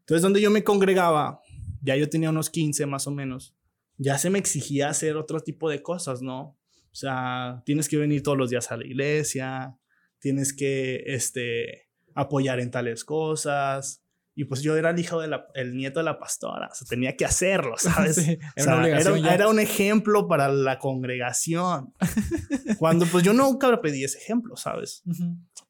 Entonces, 0.00 0.22
donde 0.22 0.40
yo 0.40 0.50
me 0.50 0.64
congregaba, 0.64 1.40
ya 1.82 1.96
yo 1.96 2.08
tenía 2.08 2.30
unos 2.30 2.48
15 2.48 2.86
más 2.86 3.06
o 3.06 3.10
menos, 3.10 3.54
ya 3.98 4.16
se 4.16 4.30
me 4.30 4.38
exigía 4.38 4.88
hacer 4.88 5.16
otro 5.16 5.40
tipo 5.40 5.68
de 5.68 5.82
cosas, 5.82 6.22
¿no? 6.22 6.58
O 6.90 6.94
sea, 6.94 7.62
tienes 7.66 7.88
que 7.88 7.98
venir 7.98 8.22
todos 8.22 8.38
los 8.38 8.48
días 8.48 8.72
a 8.72 8.78
la 8.78 8.86
iglesia, 8.86 9.76
tienes 10.18 10.54
que 10.54 11.02
este, 11.06 11.88
apoyar 12.14 12.58
en 12.58 12.70
tales 12.70 13.04
cosas. 13.04 14.02
Y 14.38 14.44
pues 14.44 14.62
yo 14.62 14.76
era 14.76 14.90
el 14.90 14.98
hijo 14.98 15.20
de 15.20 15.36
el 15.54 15.76
nieto 15.76 16.00
de 16.00 16.04
la 16.04 16.18
pastora, 16.18 16.68
o 16.70 16.74
sea, 16.74 16.86
tenía 16.88 17.16
que 17.16 17.24
hacerlo, 17.24 17.74
¿sabes? 17.78 18.18
era, 18.54 19.48
un 19.48 19.58
ejemplo 19.58 20.28
para 20.28 20.48
la 20.48 20.78
congregación. 20.78 21.92
Cuando 22.78 23.06
pues 23.06 23.24
yo 23.24 23.32
nunca 23.32 23.80
pedí 23.80 24.04
ese 24.04 24.18
ejemplo, 24.18 24.56
¿sabes? 24.56 25.02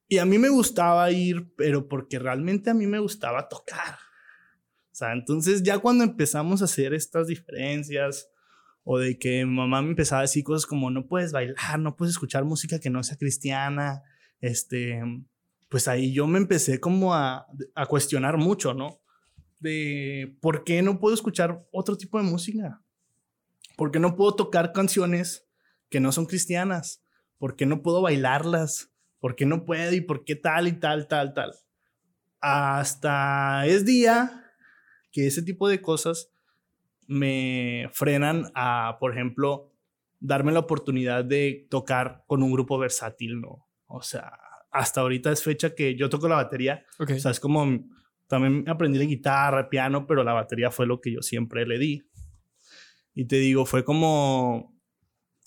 Y 0.06 0.18
a 0.18 0.24
mí 0.24 0.38
me 0.38 0.48
gustaba 0.48 1.10
ir, 1.10 1.52
pero 1.56 1.88
porque 1.88 2.18
realmente 2.18 2.70
a 2.70 2.74
mí 2.74 2.86
me 2.86 2.98
gustaba 2.98 3.48
tocar 3.48 3.98
sea, 4.98 5.12
entonces 5.12 5.62
ya 5.62 5.78
cuando 5.78 6.04
empezamos 6.04 6.60
a 6.60 6.64
hacer 6.64 6.92
estas 6.92 7.28
diferencias 7.28 8.28
o 8.82 8.98
de 8.98 9.18
que 9.18 9.44
mamá 9.44 9.82
me 9.82 9.90
empezaba 9.90 10.20
a 10.20 10.22
decir 10.22 10.44
cosas 10.44 10.66
como 10.66 10.90
no 10.90 11.06
puedes 11.06 11.32
bailar, 11.32 11.78
no 11.78 11.96
puedes 11.96 12.14
escuchar 12.14 12.44
música 12.44 12.80
que 12.80 12.90
no 12.90 13.02
sea 13.02 13.16
cristiana, 13.16 14.02
este, 14.40 15.00
pues 15.68 15.88
ahí 15.88 16.12
yo 16.12 16.26
me 16.26 16.38
empecé 16.38 16.80
como 16.80 17.14
a, 17.14 17.46
a 17.74 17.86
cuestionar 17.86 18.36
mucho, 18.36 18.74
¿no? 18.74 19.00
De 19.60 20.36
por 20.40 20.64
qué 20.64 20.82
no 20.82 20.98
puedo 20.98 21.14
escuchar 21.14 21.66
otro 21.72 21.96
tipo 21.96 22.18
de 22.18 22.24
música, 22.24 22.82
por 23.76 23.90
qué 23.90 23.98
no 23.98 24.16
puedo 24.16 24.34
tocar 24.34 24.72
canciones 24.72 25.46
que 25.90 26.00
no 26.00 26.12
son 26.12 26.26
cristianas, 26.26 27.02
por 27.38 27.56
qué 27.56 27.66
no 27.66 27.82
puedo 27.82 28.02
bailarlas, 28.02 28.92
por 29.20 29.36
qué 29.36 29.46
no 29.46 29.64
puedo 29.64 29.92
y 29.94 30.00
por 30.00 30.24
qué 30.24 30.36
tal 30.36 30.68
y 30.68 30.72
tal, 30.72 31.08
tal, 31.08 31.34
tal. 31.34 31.52
Hasta 32.40 33.66
es 33.66 33.84
día 33.84 34.44
que 35.10 35.26
ese 35.26 35.42
tipo 35.42 35.68
de 35.68 35.82
cosas 35.82 36.30
me 37.06 37.88
frenan 37.92 38.50
a, 38.54 38.98
por 39.00 39.12
ejemplo, 39.12 39.72
darme 40.20 40.52
la 40.52 40.60
oportunidad 40.60 41.24
de 41.24 41.66
tocar 41.70 42.24
con 42.26 42.42
un 42.42 42.52
grupo 42.52 42.78
versátil, 42.78 43.40
¿no? 43.40 43.66
O 43.86 44.02
sea, 44.02 44.38
hasta 44.70 45.00
ahorita 45.00 45.32
es 45.32 45.42
fecha 45.42 45.74
que 45.74 45.96
yo 45.96 46.08
toco 46.08 46.28
la 46.28 46.36
batería. 46.36 46.84
O 46.98 47.06
sea, 47.06 47.30
es 47.30 47.40
como, 47.40 47.86
también 48.26 48.68
aprendí 48.68 48.98
de 48.98 49.06
guitarra, 49.06 49.68
piano, 49.68 50.06
pero 50.06 50.24
la 50.24 50.32
batería 50.32 50.70
fue 50.70 50.86
lo 50.86 51.00
que 51.00 51.12
yo 51.12 51.22
siempre 51.22 51.66
le 51.66 51.78
di. 51.78 52.08
Y 53.14 53.26
te 53.26 53.36
digo, 53.36 53.66
fue 53.66 53.84
como 53.84 54.78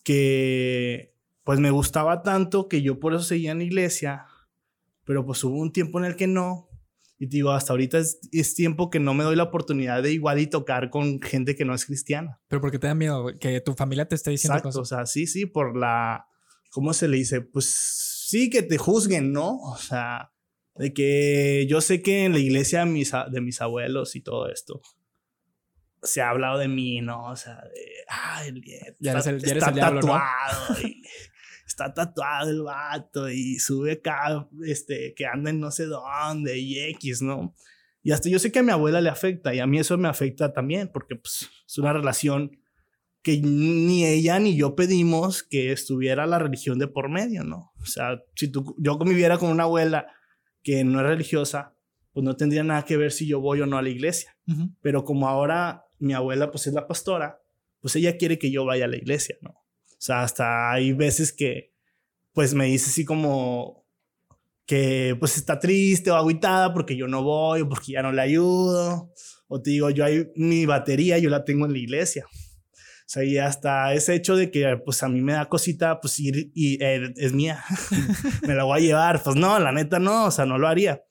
que, 0.03 1.15
pues 1.43 1.59
me 1.59 1.71
gustaba 1.71 2.23
tanto 2.23 2.67
que 2.67 2.81
yo 2.81 2.99
por 2.99 3.13
eso 3.13 3.23
seguía 3.23 3.51
en 3.51 3.59
la 3.59 3.63
iglesia, 3.63 4.25
pero 5.05 5.25
pues 5.25 5.43
hubo 5.43 5.57
un 5.57 5.71
tiempo 5.71 5.99
en 5.99 6.05
el 6.05 6.15
que 6.15 6.27
no, 6.27 6.71
y 7.21 7.27
digo, 7.27 7.51
hasta 7.51 7.71
ahorita 7.73 7.99
es, 7.99 8.19
es, 8.31 8.55
tiempo 8.55 8.89
que 8.89 8.99
no 8.99 9.13
me 9.13 9.23
doy 9.23 9.35
la 9.35 9.43
oportunidad 9.43 10.01
de 10.01 10.11
igual 10.11 10.39
y 10.39 10.47
tocar 10.47 10.89
con 10.89 11.21
gente 11.21 11.55
que 11.55 11.65
no 11.65 11.75
es 11.75 11.85
cristiana. 11.85 12.41
¿Pero 12.47 12.61
por 12.61 12.71
qué 12.71 12.79
te 12.79 12.87
da 12.87 12.95
miedo? 12.95 13.27
Que 13.39 13.61
tu 13.61 13.75
familia 13.75 14.07
te 14.07 14.15
esté 14.15 14.31
diciendo 14.31 14.57
Exacto, 14.57 14.81
o 14.81 14.85
sea, 14.85 15.05
sí, 15.05 15.27
sí, 15.27 15.45
por 15.45 15.77
la... 15.77 16.25
¿Cómo 16.71 16.93
se 16.93 17.07
le 17.07 17.17
dice? 17.17 17.41
Pues 17.41 18.20
sí, 18.31 18.49
que 18.49 18.63
te 18.63 18.77
juzguen, 18.77 19.33
¿no? 19.33 19.57
O 19.57 19.75
sea, 19.75 20.31
de 20.75 20.93
que 20.93 21.67
yo 21.69 21.81
sé 21.81 22.01
que 22.01 22.23
en 22.23 22.31
la 22.31 22.39
iglesia 22.39 22.79
de 22.79 22.85
mis, 22.85 23.11
de 23.29 23.41
mis 23.41 23.59
abuelos 23.59 24.15
y 24.15 24.21
todo 24.21 24.49
esto 24.49 24.81
se 26.01 26.21
ha 26.21 26.29
hablado 26.29 26.57
de 26.57 26.69
mí, 26.69 27.01
¿no? 27.01 27.25
O 27.25 27.35
sea, 27.35 27.55
de, 27.55 28.05
ay, 28.07 28.53
ya 28.99 29.11
eres 29.11 29.27
el, 29.27 29.41
ya 29.41 29.51
eres 29.51 29.67
el 29.67 29.73
diablo, 29.73 29.99
tatuado 29.99 30.81
y 30.81 31.03
está 31.67 31.93
tatuado 31.93 32.49
el 32.49 32.61
vato 32.63 33.29
y 33.29 33.59
sube 33.59 33.91
acá, 33.91 34.47
este, 34.65 35.13
que 35.13 35.25
anda 35.25 35.49
en 35.49 35.59
no 35.59 35.69
sé 35.69 35.87
dónde 35.87 36.57
y 36.57 36.79
X, 36.79 37.21
¿no? 37.21 37.53
Y 38.01 38.13
hasta 38.13 38.29
yo 38.29 38.39
sé 38.39 38.49
que 38.49 38.59
a 38.59 38.63
mi 38.63 38.71
abuela 38.71 39.01
le 39.01 39.09
afecta 39.09 39.53
y 39.53 39.59
a 39.59 39.67
mí 39.67 39.77
eso 39.77 39.97
me 39.97 40.07
afecta 40.07 40.53
también 40.53 40.89
porque 40.91 41.17
pues, 41.17 41.49
es 41.67 41.77
una 41.77 41.91
relación 41.91 42.60
que 43.21 43.39
ni 43.39 44.05
ella 44.05 44.39
ni 44.39 44.55
yo 44.55 44.75
pedimos 44.75 45.43
que 45.43 45.71
estuviera 45.71 46.25
la 46.25 46.39
religión 46.39 46.79
de 46.79 46.87
por 46.87 47.09
medio, 47.09 47.43
¿no? 47.43 47.71
O 47.81 47.85
sea, 47.85 48.21
si 48.35 48.51
tú, 48.51 48.75
yo 48.79 48.97
conviviera 48.97 49.37
con 49.37 49.49
una 49.49 49.63
abuela 49.63 50.07
que 50.63 50.83
no 50.83 50.99
es 51.01 51.05
religiosa, 51.05 51.75
pues 52.13 52.23
no 52.23 52.35
tendría 52.35 52.63
nada 52.63 52.83
que 52.83 52.97
ver 52.97 53.11
si 53.11 53.27
yo 53.27 53.39
voy 53.39 53.61
o 53.61 53.65
no 53.65 53.77
a 53.77 53.81
la 53.81 53.89
iglesia. 53.89 54.35
Pero 54.81 55.05
como 55.05 55.27
ahora 55.27 55.85
mi 55.99 56.13
abuela 56.13 56.51
pues 56.51 56.67
es 56.67 56.73
la 56.73 56.87
pastora, 56.87 57.39
pues 57.79 57.95
ella 57.95 58.17
quiere 58.17 58.37
que 58.37 58.51
yo 58.51 58.65
vaya 58.65 58.85
a 58.85 58.87
la 58.87 58.97
iglesia, 58.97 59.37
¿no? 59.41 59.51
O 59.51 60.03
sea, 60.03 60.23
hasta 60.23 60.71
hay 60.71 60.93
veces 60.93 61.31
que 61.31 61.73
pues 62.33 62.53
me 62.53 62.65
dice 62.65 62.89
así 62.89 63.05
como 63.05 63.85
que 64.65 65.15
pues 65.19 65.37
está 65.37 65.59
triste 65.59 66.11
o 66.11 66.15
aguitada 66.15 66.73
porque 66.73 66.95
yo 66.95 67.07
no 67.07 67.23
voy 67.23 67.61
o 67.61 67.69
porque 67.69 67.93
ya 67.93 68.01
no 68.01 68.11
le 68.11 68.21
ayudo. 68.21 69.11
O 69.47 69.61
te 69.61 69.69
digo, 69.69 69.89
yo 69.89 70.05
hay 70.05 70.31
mi 70.35 70.65
batería, 70.65 71.17
yo 71.19 71.29
la 71.29 71.43
tengo 71.43 71.65
en 71.65 71.73
la 71.73 71.77
iglesia. 71.77 72.25
O 73.11 73.13
sea, 73.13 73.25
y 73.25 73.37
hasta 73.37 73.93
ese 73.93 74.15
hecho 74.15 74.37
de 74.37 74.49
que 74.51 74.77
pues 74.77 75.03
a 75.03 75.09
mí 75.09 75.19
me 75.19 75.33
da 75.33 75.49
cosita 75.49 75.99
pues 75.99 76.17
ir 76.21 76.49
y 76.55 76.81
eh, 76.81 77.11
es 77.17 77.33
mía, 77.33 77.61
me 78.47 78.55
la 78.55 78.63
voy 78.63 78.79
a 78.79 78.81
llevar. 78.81 79.21
Pues 79.21 79.35
no, 79.35 79.59
la 79.59 79.73
neta 79.73 79.99
no, 79.99 80.27
o 80.27 80.31
sea, 80.31 80.45
no 80.45 80.57
lo 80.57 80.65
haría. 80.65 81.03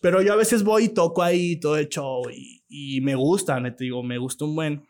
Pero 0.00 0.22
yo 0.22 0.34
a 0.34 0.36
veces 0.36 0.62
voy 0.62 0.84
y 0.84 0.88
toco 0.90 1.24
ahí 1.24 1.58
todo 1.58 1.78
el 1.78 1.88
show 1.88 2.30
y, 2.30 2.62
y 2.68 3.00
me 3.00 3.16
gusta, 3.16 3.58
neta, 3.58 3.78
digo, 3.80 4.04
me 4.04 4.18
gusta 4.18 4.44
un 4.44 4.54
buen. 4.54 4.86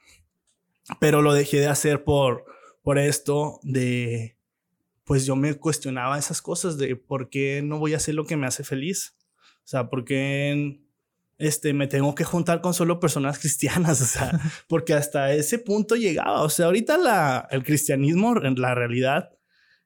Pero 1.01 1.23
lo 1.23 1.33
dejé 1.33 1.61
de 1.61 1.69
hacer 1.69 2.05
por, 2.05 2.45
por 2.83 2.99
esto 2.99 3.59
de, 3.63 4.37
pues 5.05 5.25
yo 5.25 5.37
me 5.37 5.55
cuestionaba 5.55 6.19
esas 6.19 6.43
cosas 6.43 6.77
de 6.77 6.97
por 6.97 7.31
qué 7.31 7.63
no 7.65 7.79
voy 7.79 7.95
a 7.95 7.97
hacer 7.97 8.15
lo 8.15 8.27
que 8.27 8.37
me 8.37 8.47
hace 8.47 8.63
feliz. 8.63 9.17
O 9.65 9.69
sea, 9.69 9.89
por 9.89 10.05
qué 10.05 10.83
este, 11.39 11.73
me 11.73 11.87
tengo 11.87 12.15
que 12.15 12.25
juntar 12.25 12.61
con 12.61 12.75
solo 12.75 12.99
personas 13.01 13.39
cristianas, 13.39 14.01
o 14.01 14.07
sea, 14.07 14.31
porque 14.69 14.95
hasta 14.95 15.33
ese 15.33 15.59
punto 15.59 15.97
llegaba. 15.97 16.43
O 16.43 16.49
sea, 16.49 16.67
ahorita 16.67 16.97
la, 16.99 17.47
el 17.51 17.63
cristianismo, 17.63 18.37
en 18.43 18.55
la 18.61 18.75
realidad, 18.75 19.31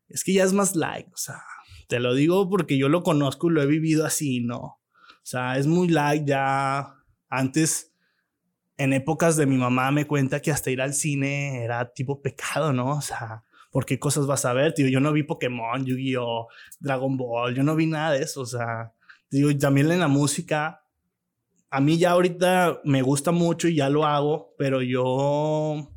es 0.09 0.25
que 0.25 0.33
ya 0.33 0.45
es 0.45 0.53
más 0.53 0.77
light, 0.77 1.09
o 1.13 1.17
sea, 1.17 1.43
te 1.89 2.01
lo 2.01 2.15
digo 2.15 2.49
porque 2.49 2.79
yo 2.79 2.89
lo 2.89 3.03
conozco 3.03 3.49
y 3.49 3.55
lo 3.55 3.63
he 3.63 3.67
vivido 3.67 4.07
así, 4.07 4.41
¿no? 4.41 4.59
O 4.59 5.25
sea, 5.25 5.59
es 5.59 5.67
muy 5.67 5.89
light 5.89 6.25
ya. 6.27 6.95
Antes 7.29 7.93
en 8.77 8.93
épocas 8.93 9.37
de 9.37 9.47
mi 9.47 9.57
mamá 9.57 9.91
me 9.91 10.07
cuenta 10.07 10.41
que 10.41 10.51
hasta 10.51 10.71
ir 10.71 10.81
al 10.81 10.95
cine 10.95 11.63
era 11.63 11.93
tipo 11.93 12.23
pecado, 12.23 12.73
¿no? 12.73 12.97
O 12.97 13.01
sea, 13.03 13.45
¿por 13.71 13.85
qué 13.85 13.99
cosas 13.99 14.27
vas 14.27 14.45
a 14.45 14.53
ver? 14.53 14.73
Tío, 14.73 14.89
yo 14.89 15.01
no 15.01 15.13
vi 15.13 15.23
Pokémon, 15.23 15.85
Yu-Gi-Oh, 15.85 16.49
Dragon 16.79 17.17
Ball, 17.17 17.55
yo 17.55 17.63
no 17.63 17.77
vi 17.77 17.87
nada 17.87 18.13
de 18.13 18.23
eso, 18.23 18.41
o 18.41 18.47
sea, 18.47 18.93
digo, 19.31 19.57
también 19.59 19.91
en 19.93 20.01
la 20.01 20.09
música, 20.09 20.80
a 21.71 21.81
mí 21.81 21.99
ya 21.99 22.11
ahorita 22.11 22.81
me 22.85 23.03
gusta 23.03 23.31
mucho 23.31 23.69
y 23.69 23.77
ya 23.77 23.89
lo 23.89 24.05
hago, 24.05 24.55
pero 24.59 24.83
yo 24.83 25.89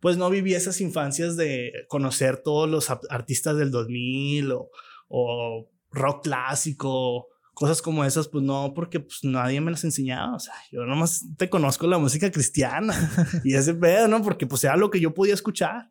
pues 0.00 0.16
no 0.16 0.30
viví 0.30 0.54
esas 0.54 0.80
infancias 0.80 1.36
de 1.36 1.72
conocer 1.88 2.38
todos 2.38 2.68
los 2.68 2.88
artistas 3.10 3.56
del 3.56 3.72
2000 3.72 4.52
o, 4.52 4.70
o 5.08 5.70
rock 5.90 6.22
clásico, 6.22 7.26
cosas 7.52 7.82
como 7.82 8.04
esas, 8.04 8.28
pues 8.28 8.44
no, 8.44 8.72
porque 8.72 9.00
pues 9.00 9.24
nadie 9.24 9.60
me 9.60 9.72
las 9.72 9.82
enseñaba, 9.82 10.36
o 10.36 10.38
sea, 10.38 10.54
yo 10.70 10.84
nomás 10.84 11.26
te 11.36 11.50
conozco 11.50 11.88
la 11.88 11.98
música 11.98 12.30
cristiana 12.30 12.94
y 13.44 13.54
ese 13.54 13.74
pedo, 13.74 14.06
¿no? 14.06 14.22
Porque 14.22 14.46
pues 14.46 14.62
era 14.62 14.76
lo 14.76 14.90
que 14.90 15.00
yo 15.00 15.12
podía 15.12 15.34
escuchar. 15.34 15.90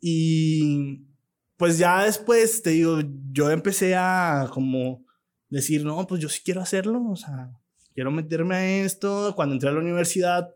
Y 0.00 1.06
pues 1.56 1.78
ya 1.78 2.02
después, 2.02 2.60
te 2.62 2.70
digo, 2.70 2.98
yo 3.30 3.50
empecé 3.50 3.94
a 3.94 4.50
como 4.52 5.04
decir, 5.48 5.84
no, 5.84 6.04
pues 6.08 6.20
yo 6.20 6.28
sí 6.28 6.40
quiero 6.44 6.60
hacerlo, 6.60 7.00
o 7.08 7.14
sea, 7.14 7.52
quiero 7.96 8.10
meterme 8.10 8.54
a 8.54 8.84
esto. 8.84 9.32
Cuando 9.34 9.54
entré 9.54 9.70
a 9.70 9.72
la 9.72 9.80
universidad, 9.80 10.54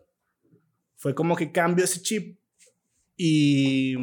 fue 0.96 1.14
como 1.14 1.34
que 1.34 1.50
cambio 1.50 1.86
ese 1.86 2.02
chip 2.02 2.38
y 3.16 3.96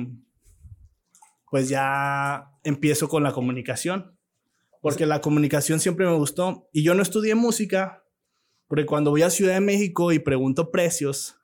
pues 1.50 1.70
ya 1.70 2.50
empiezo 2.64 3.08
con 3.08 3.22
la 3.22 3.32
comunicación, 3.32 4.18
porque 4.82 5.06
la 5.06 5.22
comunicación 5.22 5.80
siempre 5.80 6.08
me 6.08 6.16
gustó 6.16 6.68
y 6.74 6.84
yo 6.84 6.96
no 6.96 7.04
estudié 7.04 7.36
música, 7.36 8.04
porque 8.68 8.88
cuando 8.88 9.12
voy 9.12 9.22
a 9.22 9.30
Ciudad 9.30 9.54
de 9.54 9.62
México 9.62 10.12
y 10.12 10.18
pregunto 10.18 10.72
precios, 10.72 11.38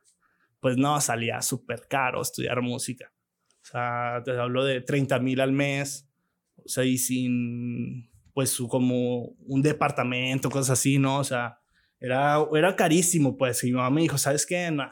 pues 0.60 0.78
no, 0.78 1.00
salía 1.00 1.44
súper 1.44 1.88
caro 1.88 2.24
estudiar 2.24 2.62
música. 2.64 3.14
O 3.62 3.66
sea, 3.66 4.24
te 4.26 4.32
hablo 4.32 4.66
de 4.66 4.82
30 4.82 5.20
mil 5.20 5.40
al 5.40 5.52
mes, 5.52 6.10
o 6.58 6.68
sea, 6.68 6.84
y 6.86 6.98
sin, 6.98 8.10
pues, 8.34 8.58
como 8.68 9.36
un 9.46 9.62
departamento, 9.62 10.50
cosas 10.50 10.80
así, 10.80 10.98
¿no? 10.98 11.20
O 11.20 11.24
sea, 11.24 11.63
era, 12.04 12.46
era 12.54 12.76
carísimo, 12.76 13.38
pues. 13.38 13.64
Y 13.64 13.68
mi 13.68 13.74
mamá 13.78 13.90
me 13.90 14.02
dijo, 14.02 14.18
¿sabes 14.18 14.46
qué? 14.46 14.70
No, 14.70 14.90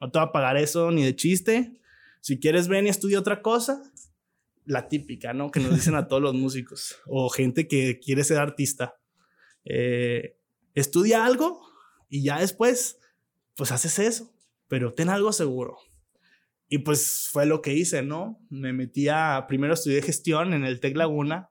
no 0.00 0.10
te 0.10 0.18
voy 0.18 0.26
a 0.26 0.32
pagar 0.32 0.56
eso 0.56 0.90
ni 0.90 1.04
de 1.04 1.14
chiste. 1.14 1.80
Si 2.20 2.40
quieres, 2.40 2.66
ven 2.66 2.86
y 2.86 2.90
estudia 2.90 3.20
otra 3.20 3.42
cosa. 3.42 3.80
La 4.64 4.88
típica, 4.88 5.32
¿no? 5.32 5.52
Que 5.52 5.60
nos 5.60 5.72
dicen 5.72 5.94
a 5.94 6.08
todos 6.08 6.20
los 6.20 6.34
músicos 6.34 6.96
o 7.06 7.28
gente 7.28 7.68
que 7.68 8.00
quiere 8.00 8.24
ser 8.24 8.38
artista. 8.38 8.96
Eh, 9.64 10.36
estudia 10.74 11.24
algo 11.24 11.62
y 12.08 12.24
ya 12.24 12.40
después, 12.40 12.98
pues 13.54 13.70
haces 13.70 14.00
eso, 14.00 14.34
pero 14.66 14.94
ten 14.94 15.10
algo 15.10 15.32
seguro. 15.32 15.78
Y 16.68 16.78
pues 16.78 17.28
fue 17.30 17.46
lo 17.46 17.62
que 17.62 17.74
hice, 17.74 18.02
¿no? 18.02 18.44
Me 18.50 18.72
metí 18.72 19.06
a, 19.06 19.44
primero 19.46 19.74
estudié 19.74 20.02
gestión 20.02 20.54
en 20.54 20.64
el 20.64 20.80
TEC 20.80 20.96
Laguna, 20.96 21.50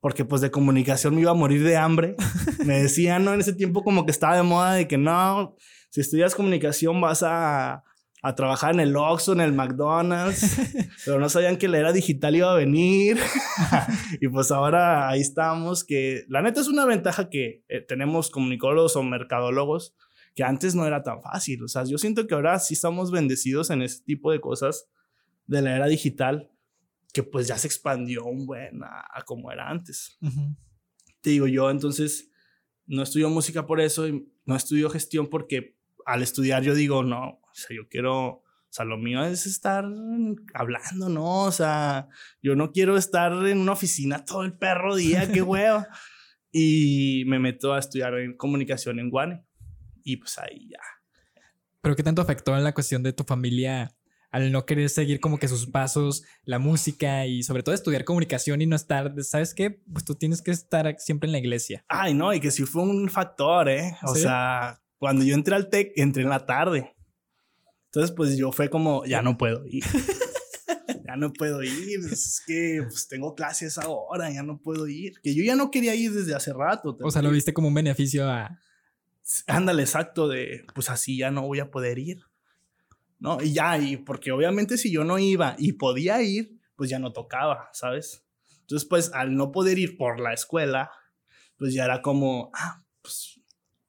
porque 0.00 0.24
pues 0.24 0.40
de 0.40 0.50
comunicación 0.50 1.14
me 1.14 1.22
iba 1.22 1.32
a 1.32 1.34
morir 1.34 1.62
de 1.64 1.76
hambre. 1.76 2.16
me 2.64 2.82
decían, 2.82 3.24
¿no? 3.24 3.34
En 3.34 3.40
ese 3.40 3.52
tiempo 3.52 3.82
como 3.82 4.04
que 4.04 4.12
estaba 4.12 4.36
de 4.36 4.42
moda 4.42 4.74
de 4.74 4.88
que 4.88 4.98
no, 4.98 5.56
si 5.90 6.00
estudias 6.00 6.34
comunicación 6.34 7.00
vas 7.00 7.22
a, 7.22 7.84
a 8.22 8.34
trabajar 8.34 8.74
en 8.74 8.80
el 8.80 8.96
Oxxo, 8.96 9.32
en 9.32 9.40
el 9.40 9.52
McDonald's, 9.52 10.58
pero 11.04 11.18
no 11.18 11.28
sabían 11.28 11.56
que 11.56 11.68
la 11.68 11.78
era 11.78 11.92
digital 11.92 12.36
iba 12.36 12.52
a 12.52 12.56
venir. 12.56 13.18
y 14.20 14.28
pues 14.28 14.50
ahora 14.50 15.08
ahí 15.08 15.20
estamos, 15.20 15.84
que 15.84 16.24
la 16.28 16.42
neta 16.42 16.60
es 16.60 16.68
una 16.68 16.84
ventaja 16.84 17.30
que 17.30 17.64
eh, 17.68 17.80
tenemos 17.80 18.30
comunicólogos 18.30 18.96
o 18.96 19.02
mercadólogos, 19.02 19.94
que 20.34 20.44
antes 20.44 20.74
no 20.74 20.86
era 20.86 21.02
tan 21.02 21.22
fácil. 21.22 21.62
O 21.62 21.68
sea, 21.68 21.84
yo 21.84 21.98
siento 21.98 22.26
que 22.26 22.34
ahora 22.34 22.58
sí 22.58 22.74
estamos 22.74 23.10
bendecidos 23.10 23.70
en 23.70 23.82
ese 23.82 24.02
tipo 24.04 24.32
de 24.32 24.40
cosas 24.40 24.88
de 25.46 25.62
la 25.62 25.76
era 25.76 25.86
digital, 25.86 26.50
que 27.12 27.22
pues 27.22 27.46
ya 27.46 27.58
se 27.58 27.66
expandió 27.66 28.24
un 28.24 28.46
buen 28.46 28.82
a, 28.82 29.22
como 29.24 29.50
era 29.50 29.68
antes. 29.68 30.18
Te 31.20 31.30
digo 31.30 31.46
yo, 31.46 31.70
entonces, 31.70 32.30
no 32.86 33.02
estudio 33.02 33.28
música 33.30 33.66
por 33.66 33.80
eso 33.80 34.08
y 34.08 34.30
no 34.44 34.56
estudio 34.56 34.90
gestión 34.90 35.28
porque 35.28 35.76
al 36.06 36.22
estudiar 36.22 36.62
yo 36.62 36.74
digo, 36.74 37.02
no, 37.02 37.28
o 37.28 37.50
sea, 37.52 37.76
yo 37.76 37.88
quiero, 37.88 38.26
o 38.26 38.44
sea, 38.70 38.84
lo 38.84 38.96
mío 38.96 39.24
es 39.24 39.46
estar 39.46 39.84
hablando, 40.54 41.08
¿no? 41.08 41.44
O 41.44 41.52
sea, 41.52 42.08
yo 42.42 42.56
no 42.56 42.72
quiero 42.72 42.96
estar 42.96 43.32
en 43.46 43.58
una 43.58 43.72
oficina 43.72 44.24
todo 44.24 44.44
el 44.44 44.56
perro 44.56 44.96
día, 44.96 45.30
qué 45.30 45.42
huevo. 45.42 45.84
y 46.50 47.24
me 47.26 47.38
meto 47.38 47.74
a 47.74 47.78
estudiar 47.78 48.14
en 48.18 48.36
comunicación 48.36 48.98
en 49.00 49.10
Guane 49.10 49.44
y 50.02 50.16
pues 50.16 50.38
ahí 50.38 50.68
ya. 50.70 50.80
¿Pero 51.82 51.94
qué 51.94 52.02
tanto 52.02 52.22
afectó 52.22 52.56
en 52.56 52.64
la 52.64 52.74
cuestión 52.74 53.02
de 53.02 53.12
tu 53.12 53.24
familia 53.24 53.94
al 54.30 54.52
no 54.52 54.66
querer 54.66 54.90
seguir 54.90 55.20
como 55.20 55.38
que 55.38 55.48
sus 55.48 55.66
pasos, 55.66 56.24
la 56.44 56.58
música 56.58 57.26
y 57.26 57.42
sobre 57.42 57.62
todo 57.62 57.74
estudiar 57.74 58.04
comunicación 58.04 58.60
y 58.60 58.66
no 58.66 58.76
estar, 58.76 59.14
¿sabes 59.22 59.54
qué? 59.54 59.70
Pues 59.70 60.04
tú 60.04 60.14
tienes 60.14 60.42
que 60.42 60.50
estar 60.50 60.96
siempre 60.98 61.28
en 61.28 61.32
la 61.32 61.38
iglesia. 61.38 61.84
Ay, 61.88 62.14
no, 62.14 62.32
y 62.32 62.40
que 62.40 62.50
sí 62.50 62.64
fue 62.64 62.82
un 62.82 63.08
factor, 63.08 63.68
¿eh? 63.68 63.96
O 64.02 64.14
sea, 64.14 64.80
cuando 64.98 65.24
yo 65.24 65.34
entré 65.34 65.54
al 65.54 65.70
TEC, 65.70 65.92
entré 65.96 66.22
en 66.22 66.28
la 66.28 66.46
tarde. 66.46 66.94
Entonces, 67.86 68.14
pues 68.14 68.36
yo 68.36 68.52
fue 68.52 68.68
como, 68.68 69.04
ya 69.06 69.22
no 69.22 69.38
puedo 69.38 69.66
ir. 69.66 69.82
ya 71.06 71.16
no 71.16 71.32
puedo 71.32 71.62
ir. 71.62 72.00
Es 72.12 72.42
que 72.46 72.82
pues, 72.86 73.08
tengo 73.08 73.34
clases 73.34 73.78
ahora, 73.78 74.30
ya 74.30 74.42
no 74.42 74.58
puedo 74.58 74.86
ir. 74.86 75.14
Que 75.22 75.34
yo 75.34 75.42
ya 75.42 75.56
no 75.56 75.70
quería 75.70 75.94
ir 75.94 76.12
desde 76.12 76.34
hace 76.34 76.52
rato. 76.52 76.98
O 77.02 77.10
sea, 77.10 77.22
lo 77.22 77.30
viste 77.30 77.54
como 77.54 77.68
un 77.68 77.74
beneficio 77.74 78.28
a 78.28 78.58
ándale, 79.46 79.82
exacto, 79.82 80.28
de 80.28 80.64
pues 80.74 80.90
así 80.90 81.18
ya 81.18 81.30
no 81.30 81.42
voy 81.42 81.60
a 81.60 81.70
poder 81.70 81.98
ir. 81.98 82.22
¿No? 83.18 83.42
Y 83.42 83.52
ya, 83.52 83.76
y 83.78 83.96
porque 83.96 84.30
obviamente 84.30 84.78
si 84.78 84.92
yo 84.92 85.04
no 85.04 85.18
iba 85.18 85.56
y 85.58 85.72
podía 85.72 86.22
ir, 86.22 86.60
pues 86.76 86.88
ya 86.88 86.98
no 86.98 87.12
tocaba, 87.12 87.68
¿sabes? 87.72 88.24
Entonces, 88.60 88.88
pues 88.88 89.10
al 89.12 89.34
no 89.34 89.50
poder 89.50 89.78
ir 89.78 89.96
por 89.96 90.20
la 90.20 90.32
escuela, 90.32 90.90
pues 91.56 91.74
ya 91.74 91.84
era 91.84 92.02
como, 92.02 92.50
ah, 92.54 92.84
pues 93.02 93.40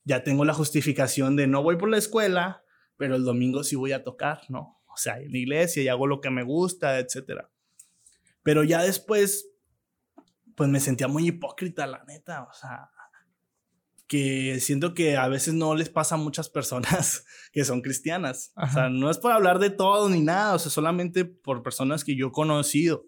ya 0.04 0.24
tengo 0.24 0.46
la 0.46 0.54
justificación 0.54 1.36
de 1.36 1.48
no 1.48 1.62
voy 1.62 1.78
por 1.78 1.89
la 1.89 1.98
escuela, 1.98 2.63
pero 2.98 3.15
el 3.15 3.24
domingo 3.24 3.63
sí 3.63 3.76
voy 3.76 3.92
a 3.92 4.04
tocar, 4.04 4.42
¿no? 4.50 4.82
O 4.88 4.98
sea, 4.98 5.20
en 5.20 5.32
la 5.32 5.38
iglesia 5.38 5.84
y 5.84 5.88
hago 5.88 6.08
lo 6.08 6.20
que 6.20 6.32
me 6.32 6.44
gusta, 6.44 6.98
etcétera. 6.98 7.52
Pero 8.42 8.63
ya 8.63 8.82
después, 8.82 9.52
pues 10.56 10.70
me 10.70 10.80
sentía 10.80 11.08
muy 11.08 11.28
hipócrita, 11.28 11.86
la 11.86 12.04
neta, 12.06 12.44
o 12.44 12.54
sea, 12.54 12.89
que 14.10 14.60
siento 14.60 14.95
que 14.95 15.17
a 15.17 15.28
veces 15.28 15.54
no 15.54 15.76
les 15.76 15.88
pasa 15.88 16.15
a 16.15 16.17
muchas 16.17 16.50
personas 16.50 17.26
que 17.54 17.63
son 17.63 17.82
cristianas. 17.82 18.52
O 18.56 18.67
sea, 18.67 18.89
no 18.89 19.12
es 19.12 19.19
por 19.19 19.32
hablar 19.32 19.60
de 19.60 19.69
todo 19.69 20.10
ni 20.10 20.19
nada, 20.19 20.56
o 20.56 20.60
sea, 20.60 20.72
solamente 20.72 21.26
por 21.26 21.62
personas 21.62 22.04
que 22.04 22.15
yo 22.15 22.28
he 22.28 22.32
conocido, 22.32 23.06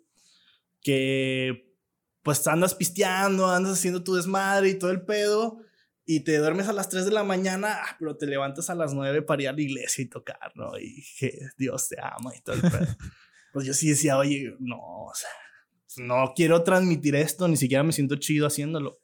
que 0.79 1.75
pues 2.21 2.47
andas 2.47 2.75
pisteando, 2.75 3.49
andas 3.49 3.73
haciendo 3.73 4.03
tu 4.03 4.13
desmadre 4.13 4.69
y 4.69 4.77
todo 4.77 4.91
el 4.91 5.03
pedo, 5.03 5.57
y 6.05 6.19
te 6.19 6.37
duermes 6.37 6.67
a 6.67 6.73
las 6.73 6.87
3 6.89 7.05
de 7.05 7.11
la 7.11 7.23
mañana, 7.23 7.79
ah, 7.81 7.95
pero 7.97 8.15
te 8.15 8.27
levantas 8.27 8.69
a 8.69 8.75
las 8.75 8.93
9 8.93 9.23
para 9.23 9.41
ir 9.41 9.49
a 9.49 9.53
la 9.53 9.61
iglesia 9.61 10.03
y 10.03 10.07
tocar, 10.07 10.51
¿no? 10.53 10.77
Y 10.77 11.03
que 11.17 11.47
Dios 11.57 11.89
te 11.89 11.95
ama 11.99 12.31
y 12.35 12.41
todo 12.41 12.57
el 12.57 12.61
pedo. 12.61 12.71
pues 13.53 13.65
yo 13.65 13.73
sí 13.73 13.89
decía, 13.89 14.19
oye, 14.19 14.55
no, 14.59 14.77
o 14.77 15.13
sea, 15.15 15.29
no 15.97 16.33
quiero 16.35 16.63
transmitir 16.63 17.15
esto, 17.15 17.47
ni 17.47 17.57
siquiera 17.57 17.81
me 17.81 17.91
siento 17.91 18.17
chido 18.17 18.45
haciéndolo. 18.45 18.99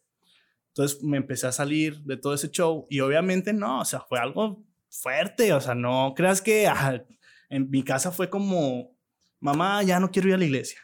Entonces 0.77 1.03
me 1.03 1.17
empecé 1.17 1.47
a 1.47 1.51
salir 1.51 2.01
de 2.03 2.17
todo 2.17 2.35
ese 2.35 2.51
show 2.51 2.85
y 2.87 2.99
obviamente 2.99 3.51
no, 3.51 3.79
o 3.79 3.85
sea, 3.85 4.01
fue 4.01 4.19
algo 4.19 4.63
fuerte, 4.91 5.51
o 5.51 5.59
sea, 5.59 5.73
no 5.73 6.13
creas 6.15 6.39
que 6.39 6.67
ah, 6.67 7.03
en 7.49 7.67
mi 7.71 7.81
casa 7.81 8.11
fue 8.11 8.29
como, 8.29 8.95
mamá, 9.39 9.81
ya 9.81 9.99
no 9.99 10.11
quiero 10.11 10.27
ir 10.27 10.35
a 10.35 10.37
la 10.37 10.45
iglesia. 10.45 10.79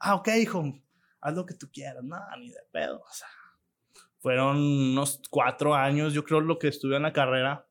Ah, 0.00 0.16
ok, 0.16 0.30
hijo, 0.40 0.64
haz 1.20 1.34
lo 1.34 1.46
que 1.46 1.54
tú 1.54 1.70
quieras, 1.72 2.02
no, 2.02 2.16
ni 2.40 2.50
de 2.50 2.58
pedo, 2.72 2.98
o 2.98 3.12
sea, 3.12 3.28
fueron 4.18 4.56
unos 4.56 5.22
cuatro 5.30 5.76
años, 5.76 6.12
yo 6.12 6.24
creo, 6.24 6.40
lo 6.40 6.58
que 6.58 6.66
estuve 6.66 6.96
en 6.96 7.04
la 7.04 7.12
carrera, 7.12 7.68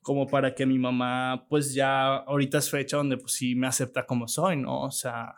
como 0.00 0.26
para 0.26 0.54
que 0.54 0.64
mi 0.64 0.78
mamá, 0.78 1.44
pues 1.50 1.74
ya 1.74 2.16
ahorita 2.16 2.56
es 2.56 2.70
fecha 2.70 2.96
donde 2.96 3.18
pues 3.18 3.34
sí 3.34 3.54
me 3.54 3.66
acepta 3.66 4.06
como 4.06 4.26
soy, 4.26 4.56
¿no? 4.56 4.84
O 4.84 4.90
sea, 4.90 5.34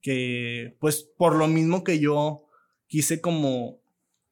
que 0.00 0.78
pues 0.80 1.02
por 1.02 1.36
lo 1.36 1.46
mismo 1.46 1.84
que 1.84 1.98
yo 1.98 2.46
quise 2.86 3.20
como 3.20 3.82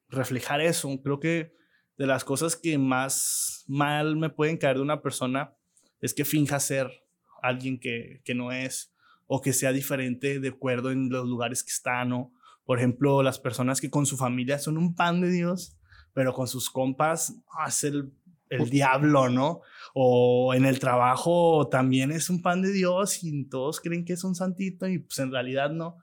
reflejar 0.09 0.61
eso. 0.61 0.89
Creo 1.01 1.19
que 1.19 1.53
de 1.97 2.07
las 2.07 2.23
cosas 2.23 2.55
que 2.55 2.77
más 2.77 3.63
mal 3.67 4.15
me 4.15 4.29
pueden 4.29 4.57
caer 4.57 4.77
de 4.77 4.83
una 4.83 5.01
persona 5.01 5.53
es 6.01 6.13
que 6.13 6.25
finja 6.25 6.59
ser 6.59 7.03
alguien 7.41 7.79
que, 7.79 8.21
que 8.23 8.35
no 8.35 8.51
es 8.51 8.93
o 9.25 9.41
que 9.41 9.53
sea 9.53 9.71
diferente 9.71 10.39
de 10.39 10.49
acuerdo 10.49 10.91
en 10.91 11.09
los 11.09 11.27
lugares 11.27 11.63
que 11.63 11.71
están 11.71 12.13
o 12.13 12.31
por 12.65 12.77
ejemplo 12.77 13.23
las 13.23 13.39
personas 13.39 13.81
que 13.81 13.89
con 13.89 14.05
su 14.05 14.15
familia 14.15 14.59
son 14.59 14.77
un 14.77 14.95
pan 14.95 15.21
de 15.21 15.31
Dios 15.31 15.75
pero 16.13 16.33
con 16.33 16.47
sus 16.47 16.69
compas 16.69 17.35
hace 17.49 17.89
el, 17.89 18.11
el 18.49 18.69
diablo, 18.69 19.29
¿no? 19.29 19.61
O 19.93 20.53
en 20.53 20.65
el 20.65 20.79
trabajo 20.79 21.67
también 21.69 22.11
es 22.11 22.29
un 22.29 22.41
pan 22.41 22.61
de 22.61 22.71
Dios 22.71 23.23
y 23.23 23.45
todos 23.45 23.79
creen 23.79 24.05
que 24.05 24.13
es 24.13 24.23
un 24.23 24.35
santito 24.35 24.87
y 24.87 24.99
pues 24.99 25.19
en 25.19 25.31
realidad 25.31 25.69
no. 25.69 25.97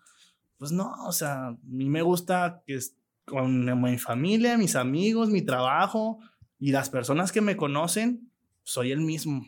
Pues 0.59 0.73
no, 0.73 0.93
o 1.07 1.13
sea, 1.13 1.49
a 1.49 1.57
mí 1.65 1.89
me 1.89 2.03
gusta 2.03 2.63
que 2.67 2.79
con 3.25 3.81
mi 3.83 3.99
familia, 3.99 4.59
mis 4.59 4.77
amigos, 4.77 5.31
mi 5.31 5.43
trabajo 5.43 6.19
y 6.59 6.73
las 6.73 6.91
personas 6.91 7.33
que 7.33 7.41
me 7.41 7.57
conocen, 7.57 8.31
soy 8.63 8.93
el 8.93 9.01
mismo. 9.01 9.47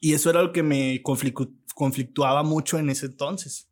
Y 0.00 0.14
eso 0.14 0.30
era 0.30 0.42
lo 0.42 0.52
que 0.52 0.62
me 0.62 1.02
conflictuaba 1.02 2.42
mucho 2.42 2.78
en 2.78 2.90
ese 2.90 3.06
entonces, 3.06 3.70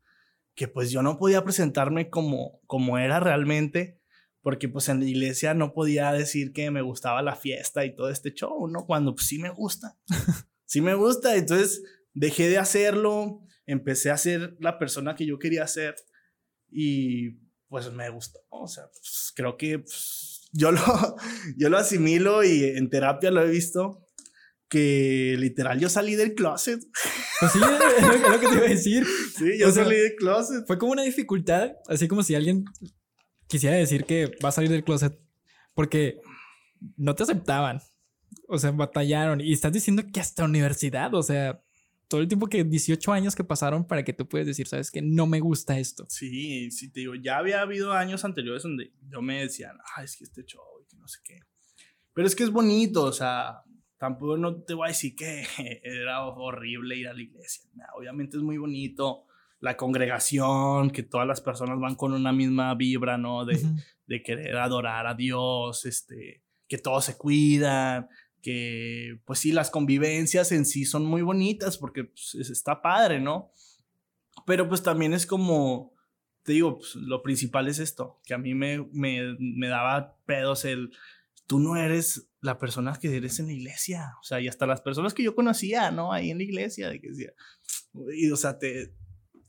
que 0.55 0.69
pues 0.69 0.90
yo 0.90 1.03
no 1.03 1.19
podía 1.19 1.45
presentarme 1.45 2.11
como, 2.11 2.61
como 2.66 2.99
era 2.99 3.21
realmente, 3.21 4.01
porque 4.42 4.69
pues 4.69 4.88
en 4.88 5.01
la 5.01 5.07
iglesia 5.07 5.55
no 5.55 5.73
podía 5.73 6.12
decir 6.12 6.53
que 6.53 6.71
me 6.71 6.83
gustaba 6.83 7.23
la 7.23 7.37
fiesta 7.37 7.85
y 7.85 7.95
todo 7.95 8.11
este 8.11 8.33
show, 8.33 8.69
¿no? 8.69 8.87
Cuando 8.87 9.14
pues 9.14 9.27
sí 9.27 9.38
me 9.38 9.51
gusta, 9.51 9.97
sí 10.66 10.81
me 10.81 10.95
gusta, 10.95 11.37
entonces 11.37 11.83
dejé 12.14 12.49
de 12.49 12.59
hacerlo, 12.59 13.42
empecé 13.66 14.11
a 14.11 14.16
ser 14.16 14.57
la 14.61 14.79
persona 14.79 15.16
que 15.16 15.27
yo 15.27 15.38
quería 15.38 15.66
ser 15.66 15.97
y 16.71 17.46
pues 17.68 17.90
me 17.92 18.09
gustó. 18.11 18.40
O 18.50 18.68
sea, 18.68 18.85
pues, 18.90 19.33
creo 19.35 19.57
que 19.57 19.81
pues, 19.81 20.48
yo, 20.52 20.72
lo, 20.72 20.81
yo 21.57 21.68
lo 21.68 21.79
asimilo 21.79 22.44
y 22.44 22.64
en 22.64 22.90
terapia 22.90 23.31
lo 23.31 23.42
he 23.42 23.50
visto 23.50 24.02
que 24.68 25.37
literal 25.38 25.79
yo 25.79 25.88
salí 25.88 26.14
del 26.16 26.35
closet. 26.35 26.81
Pues 27.38 27.52
sí, 27.52 27.59
es 27.59 28.31
lo 28.31 28.40
que 28.40 28.46
te 28.46 28.55
iba 28.55 28.64
a 28.64 28.68
decir. 28.70 29.07
Sí, 29.37 29.59
yo 29.59 29.70
salí 29.70 29.94
del 29.94 30.14
closet. 30.16 30.66
Fue 30.66 30.79
como 30.79 30.92
una 30.92 31.02
dificultad, 31.02 31.72
así 31.87 32.09
como 32.09 32.22
si 32.22 32.35
alguien 32.35 32.64
quisiera 33.46 33.76
decir 33.76 34.05
que 34.05 34.33
va 34.42 34.48
a 34.48 34.52
salir 34.52 34.70
del 34.70 34.85
closet 34.85 35.20
porque 35.74 36.18
no 36.96 37.14
te 37.14 37.24
aceptaban. 37.24 37.83
O 38.48 38.57
sea, 38.57 38.70
batallaron. 38.70 39.42
Y 39.42 39.52
estás 39.52 39.70
diciendo 39.70 40.02
que 40.11 40.18
hasta 40.18 40.44
universidad, 40.44 41.12
o 41.14 41.22
sea, 41.22 41.62
todo 42.09 42.21
el 42.21 42.29
tiempo 42.29 42.47
que 42.47 42.64
18 42.64 43.12
años 43.12 43.35
que 43.35 43.45
pasaron 43.45 43.87
para 43.87 44.05
que 44.05 44.12
tú 44.12 44.29
puedas 44.29 44.47
decir, 44.47 44.66
sabes 44.66 44.90
que 44.90 45.03
no 45.03 45.27
me 45.27 45.40
gusta 45.40 45.79
esto. 45.79 46.07
Sí, 46.09 46.71
sí, 46.71 46.90
te 46.90 47.01
digo, 47.01 47.14
ya 47.14 47.38
había 47.38 47.61
habido 47.61 47.92
años 47.92 48.25
anteriores 48.25 48.62
donde 48.62 48.92
yo 49.09 49.23
me 49.23 49.40
decían, 49.40 49.77
ah, 49.97 50.05
es 50.05 50.16
que 50.16 50.25
este 50.25 50.45
show, 50.45 50.62
que 50.88 50.97
no 50.97 51.09
sé 51.09 51.19
qué. 51.25 51.40
Pero 52.12 52.27
es 52.27 52.37
que 52.37 52.45
es 52.45 52.51
bonito, 52.51 53.05
o 53.05 53.12
sea, 53.12 53.62
tampoco 53.99 54.37
no 54.37 54.62
te 54.62 54.75
voy 54.75 54.87
a 54.87 54.88
decir 54.88 55.16
que 55.16 55.45
era 55.83 56.25
horrible 56.25 56.97
ir 56.97 57.09
a 57.09 57.14
la 57.14 57.23
iglesia. 57.23 57.64
obviamente 57.97 58.37
es 58.37 58.42
muy 58.42 58.59
bonito 58.59 59.25
la 59.61 59.77
congregación, 59.77 60.90
que 60.90 61.03
todas 61.03 61.27
las 61.27 61.40
personas 61.40 61.81
van 61.81 61.95
con 61.95 62.12
una 62.12 62.33
misma 62.33 62.75
vibra, 62.75 63.19
¿no? 63.19 63.45
De, 63.45 63.59
de 64.07 64.23
querer 64.23 64.57
adorar 64.57 65.07
a 65.07 65.14
Dios, 65.14 65.87
este, 65.87 66.42
que 66.69 66.79
todos 66.79 67.05
se 67.07 67.16
cuidan, 67.16 68.09
que 68.47 69.19
pues 69.25 69.41
sí, 69.41 69.51
las 69.51 69.71
convivencias 69.71 70.53
en 70.53 70.67
sí 70.67 70.85
son 70.85 71.05
muy 71.05 71.21
bonitas 71.21 71.79
porque 71.79 72.05
pues, 72.05 72.37
está 72.49 72.81
padre, 72.81 73.19
¿no? 73.19 73.51
Pero 74.47 74.69
pues 74.69 74.85
también 74.85 75.15
es 75.15 75.27
como, 75.27 75.93
te 76.45 76.53
digo, 76.53 76.79
pues, 76.79 76.95
lo 76.95 77.25
principal 77.25 77.67
es 77.67 77.81
esto, 77.81 78.21
que 78.25 78.35
a 78.35 78.39
mí 78.39 78.55
me, 78.55 78.87
me, 78.93 79.35
me 79.41 79.67
daba 79.67 80.17
pedos 80.27 80.65
el, 80.65 80.93
tú 81.49 81.59
no 81.59 81.77
eres 81.77 82.29
la 82.41 82.61
persona 82.61 82.97
que 83.01 83.17
eres 83.17 83.41
en 83.41 83.47
la 83.47 83.53
iglesia, 83.53 84.15
o 84.21 84.23
sea, 84.23 84.41
y 84.41 84.47
hasta 84.47 84.65
las 84.65 84.81
personas 84.81 85.13
que 85.13 85.25
yo 85.25 85.35
conocía, 85.35 85.91
¿no? 85.91 86.13
Ahí 86.13 86.31
en 86.31 86.39
la 86.39 86.45
iglesia, 86.45 86.89
de 86.89 87.01
que 87.01 87.09
decía, 87.09 87.33
y, 88.15 88.31
o 88.31 88.37
sea, 88.37 88.61
te, 88.61 88.95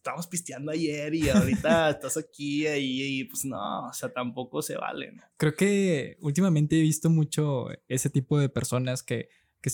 estamos 0.08 0.28
pisteando 0.28 0.72
ayer 0.72 1.14
y 1.14 1.30
ahorita 1.30 1.90
estás 1.92 2.16
aquí 2.16 2.66
y, 2.66 3.20
y, 3.20 3.24
pues 3.26 3.44
no, 3.44 3.88
o 3.88 3.94
sea, 3.94 4.10
tampoco 4.10 4.62
se 4.62 4.78
vale. 4.78 5.12
¿no? 5.12 5.24
Creo 5.36 5.54
que 5.54 6.18
últimamente 6.22 6.78
he 6.78 6.82
visto 6.82 7.10
mucho 7.10 7.68
ese 7.90 8.10
tipo 8.10 8.40
de 8.40 8.48
personas 8.48 9.04
que, 9.04 9.28
que 9.62 9.70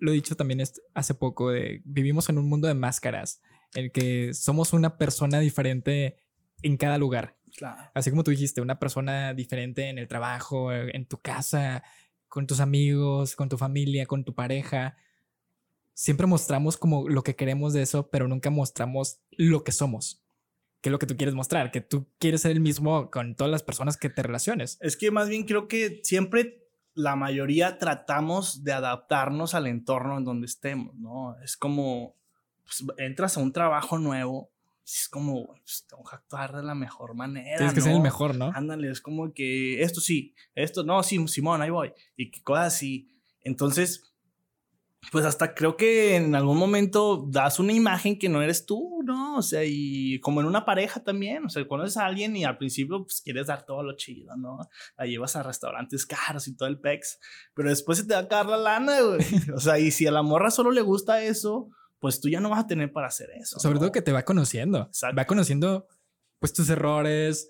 lo 0.00 0.10
he 0.10 0.14
dicho 0.14 0.34
también 0.34 0.62
hace 0.94 1.14
poco, 1.14 1.50
de, 1.50 1.80
vivimos 1.84 2.28
en 2.28 2.38
un 2.38 2.48
mundo 2.48 2.66
de 2.66 2.74
máscaras, 2.74 3.40
en 3.74 3.84
el 3.84 3.92
que 3.92 4.34
somos 4.34 4.72
una 4.72 4.98
persona 4.98 5.38
diferente 5.38 6.16
en 6.62 6.76
cada 6.76 6.98
lugar. 6.98 7.38
Claro. 7.56 7.90
Así 7.94 8.10
como 8.10 8.24
tú 8.24 8.32
dijiste, 8.32 8.60
una 8.60 8.80
persona 8.80 9.32
diferente 9.32 9.88
en 9.88 9.98
el 9.98 10.08
trabajo, 10.08 10.72
en 10.72 11.06
tu 11.06 11.20
casa, 11.20 11.84
con 12.26 12.48
tus 12.48 12.58
amigos, 12.58 13.36
con 13.36 13.48
tu 13.48 13.56
familia, 13.56 14.06
con 14.06 14.24
tu 14.24 14.34
pareja 14.34 14.96
siempre 15.98 16.28
mostramos 16.28 16.76
como 16.76 17.08
lo 17.08 17.24
que 17.24 17.34
queremos 17.34 17.72
de 17.72 17.82
eso, 17.82 18.08
pero 18.08 18.28
nunca 18.28 18.50
mostramos 18.50 19.20
lo 19.32 19.64
que 19.64 19.72
somos. 19.72 20.24
¿Qué 20.80 20.90
es 20.90 20.92
lo 20.92 21.00
que 21.00 21.06
tú 21.06 21.16
quieres 21.16 21.34
mostrar? 21.34 21.72
Que 21.72 21.80
tú 21.80 22.08
quieres 22.20 22.42
ser 22.42 22.52
el 22.52 22.60
mismo 22.60 23.10
con 23.10 23.34
todas 23.34 23.50
las 23.50 23.64
personas 23.64 23.96
que 23.96 24.08
te 24.08 24.22
relaciones. 24.22 24.78
Es 24.80 24.96
que 24.96 25.10
más 25.10 25.28
bien 25.28 25.42
creo 25.42 25.66
que 25.66 26.00
siempre 26.04 26.68
la 26.94 27.16
mayoría 27.16 27.78
tratamos 27.78 28.62
de 28.62 28.74
adaptarnos 28.74 29.54
al 29.54 29.66
entorno 29.66 30.18
en 30.18 30.24
donde 30.24 30.46
estemos, 30.46 30.94
¿no? 30.94 31.36
Es 31.42 31.56
como, 31.56 32.14
pues, 32.64 32.84
entras 32.98 33.36
a 33.36 33.40
un 33.40 33.52
trabajo 33.52 33.98
nuevo, 33.98 34.52
es 34.86 35.08
como, 35.08 35.48
pues, 35.48 35.84
tengo 35.90 36.04
que 36.04 36.14
actuar 36.14 36.54
de 36.54 36.62
la 36.62 36.76
mejor 36.76 37.14
manera. 37.14 37.56
Tienes 37.56 37.74
que 37.74 37.80
ser 37.80 37.92
el 37.94 38.00
mejor, 38.00 38.36
¿no? 38.36 38.52
Ándale, 38.54 38.88
es 38.88 39.00
como 39.00 39.32
que 39.32 39.82
esto 39.82 40.00
sí, 40.00 40.32
esto 40.54 40.84
no, 40.84 41.02
sí, 41.02 41.26
Simón, 41.26 41.60
ahí 41.60 41.70
voy. 41.70 41.92
Y 42.16 42.30
cosas 42.42 42.68
así. 42.68 43.08
Entonces, 43.42 44.08
pues 45.10 45.24
hasta 45.24 45.54
creo 45.54 45.76
que 45.76 46.16
en 46.16 46.34
algún 46.34 46.58
momento 46.58 47.24
das 47.28 47.58
una 47.58 47.72
imagen 47.72 48.18
que 48.18 48.28
no 48.28 48.42
eres 48.42 48.66
tú, 48.66 49.00
¿no? 49.04 49.36
O 49.36 49.42
sea, 49.42 49.62
y 49.64 50.20
como 50.20 50.40
en 50.40 50.46
una 50.46 50.64
pareja 50.64 51.02
también, 51.02 51.46
o 51.46 51.48
sea, 51.48 51.66
conoces 51.66 51.96
a 51.96 52.04
alguien 52.04 52.36
y 52.36 52.44
al 52.44 52.58
principio 52.58 53.04
pues 53.04 53.20
quieres 53.22 53.46
dar 53.46 53.64
todo 53.64 53.82
lo 53.82 53.96
chido, 53.96 54.36
¿no? 54.36 54.58
La 54.96 55.06
llevas 55.06 55.36
a 55.36 55.42
restaurantes 55.42 56.04
caros 56.04 56.46
y 56.48 56.56
todo 56.56 56.68
el 56.68 56.80
pex, 56.80 57.18
pero 57.54 57.70
después 57.70 57.98
se 57.98 58.04
te 58.04 58.14
va 58.14 58.20
a 58.20 58.22
acabar 58.24 58.46
la 58.46 58.56
lana, 58.58 59.00
güey. 59.00 59.18
O 59.54 59.60
sea, 59.60 59.78
y 59.78 59.90
si 59.90 60.06
a 60.06 60.12
la 60.12 60.22
morra 60.22 60.50
solo 60.50 60.70
le 60.70 60.82
gusta 60.82 61.22
eso, 61.22 61.70
pues 62.00 62.20
tú 62.20 62.28
ya 62.28 62.40
no 62.40 62.50
vas 62.50 62.60
a 62.60 62.66
tener 62.66 62.92
para 62.92 63.08
hacer 63.08 63.30
eso. 63.30 63.58
Sobre 63.58 63.78
todo 63.78 63.92
que 63.92 64.02
te 64.02 64.12
va 64.12 64.24
conociendo. 64.24 64.90
Va 65.16 65.24
conociendo 65.26 65.86
pues 66.38 66.52
tus 66.52 66.68
errores, 66.70 67.48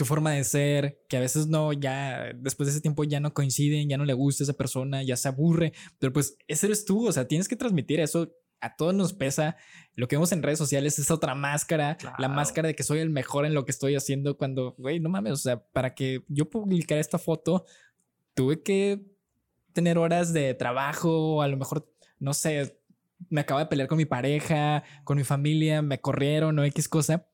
tu 0.00 0.06
forma 0.06 0.30
de 0.30 0.44
ser, 0.44 1.04
que 1.10 1.18
a 1.18 1.20
veces 1.20 1.46
no, 1.46 1.74
ya 1.74 2.32
después 2.34 2.66
de 2.66 2.70
ese 2.70 2.80
tiempo 2.80 3.04
ya 3.04 3.20
no 3.20 3.34
coinciden, 3.34 3.86
ya 3.86 3.98
no 3.98 4.06
le 4.06 4.14
gusta 4.14 4.44
esa 4.44 4.54
persona, 4.54 5.02
ya 5.02 5.14
se 5.14 5.28
aburre, 5.28 5.74
pero 5.98 6.10
pues 6.10 6.38
ese 6.48 6.68
eres 6.68 6.86
tú, 6.86 7.06
o 7.06 7.12
sea, 7.12 7.28
tienes 7.28 7.48
que 7.48 7.56
transmitir 7.56 8.00
eso. 8.00 8.32
A 8.62 8.76
todos 8.76 8.94
nos 8.94 9.12
pesa. 9.12 9.56
Lo 9.94 10.08
que 10.08 10.16
vemos 10.16 10.32
en 10.32 10.42
redes 10.42 10.58
sociales 10.58 10.98
es 10.98 11.10
otra 11.10 11.34
máscara, 11.34 11.98
la 12.18 12.28
máscara 12.28 12.68
de 12.68 12.74
que 12.74 12.82
soy 12.82 13.00
el 13.00 13.10
mejor 13.10 13.44
en 13.44 13.52
lo 13.52 13.66
que 13.66 13.72
estoy 13.72 13.94
haciendo 13.94 14.38
cuando, 14.38 14.74
güey, 14.78 15.00
no 15.00 15.10
mames, 15.10 15.32
o 15.32 15.36
sea, 15.36 15.62
para 15.62 15.94
que 15.94 16.24
yo 16.28 16.48
publicara 16.48 16.98
esta 16.98 17.18
foto, 17.18 17.66
tuve 18.32 18.62
que 18.62 19.02
tener 19.74 19.98
horas 19.98 20.32
de 20.32 20.54
trabajo, 20.54 21.42
a 21.42 21.48
lo 21.48 21.58
mejor, 21.58 21.90
no 22.18 22.32
sé, 22.32 22.80
me 23.28 23.42
acabo 23.42 23.60
de 23.60 23.66
pelear 23.66 23.88
con 23.88 23.98
mi 23.98 24.06
pareja, 24.06 24.82
con 25.04 25.18
mi 25.18 25.24
familia, 25.24 25.82
me 25.82 26.00
corrieron 26.00 26.58
o 26.58 26.64
X 26.64 26.88
cosa, 26.88 27.26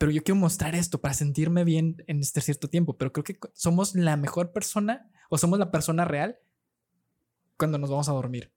pero 0.00 0.12
yo 0.12 0.22
quiero 0.22 0.40
mostrar 0.40 0.74
esto 0.74 0.98
para 0.98 1.12
sentirme 1.12 1.62
bien 1.62 2.02
en 2.06 2.20
este 2.20 2.40
cierto 2.40 2.70
tiempo, 2.70 2.96
pero 2.96 3.12
creo 3.12 3.22
que 3.22 3.38
somos 3.52 3.94
la 3.94 4.16
mejor 4.16 4.50
persona 4.50 5.10
o 5.28 5.36
somos 5.36 5.58
la 5.58 5.70
persona 5.70 6.06
real 6.06 6.38
cuando 7.58 7.76
nos 7.76 7.90
vamos 7.90 8.08
a 8.08 8.12
dormir. 8.12 8.50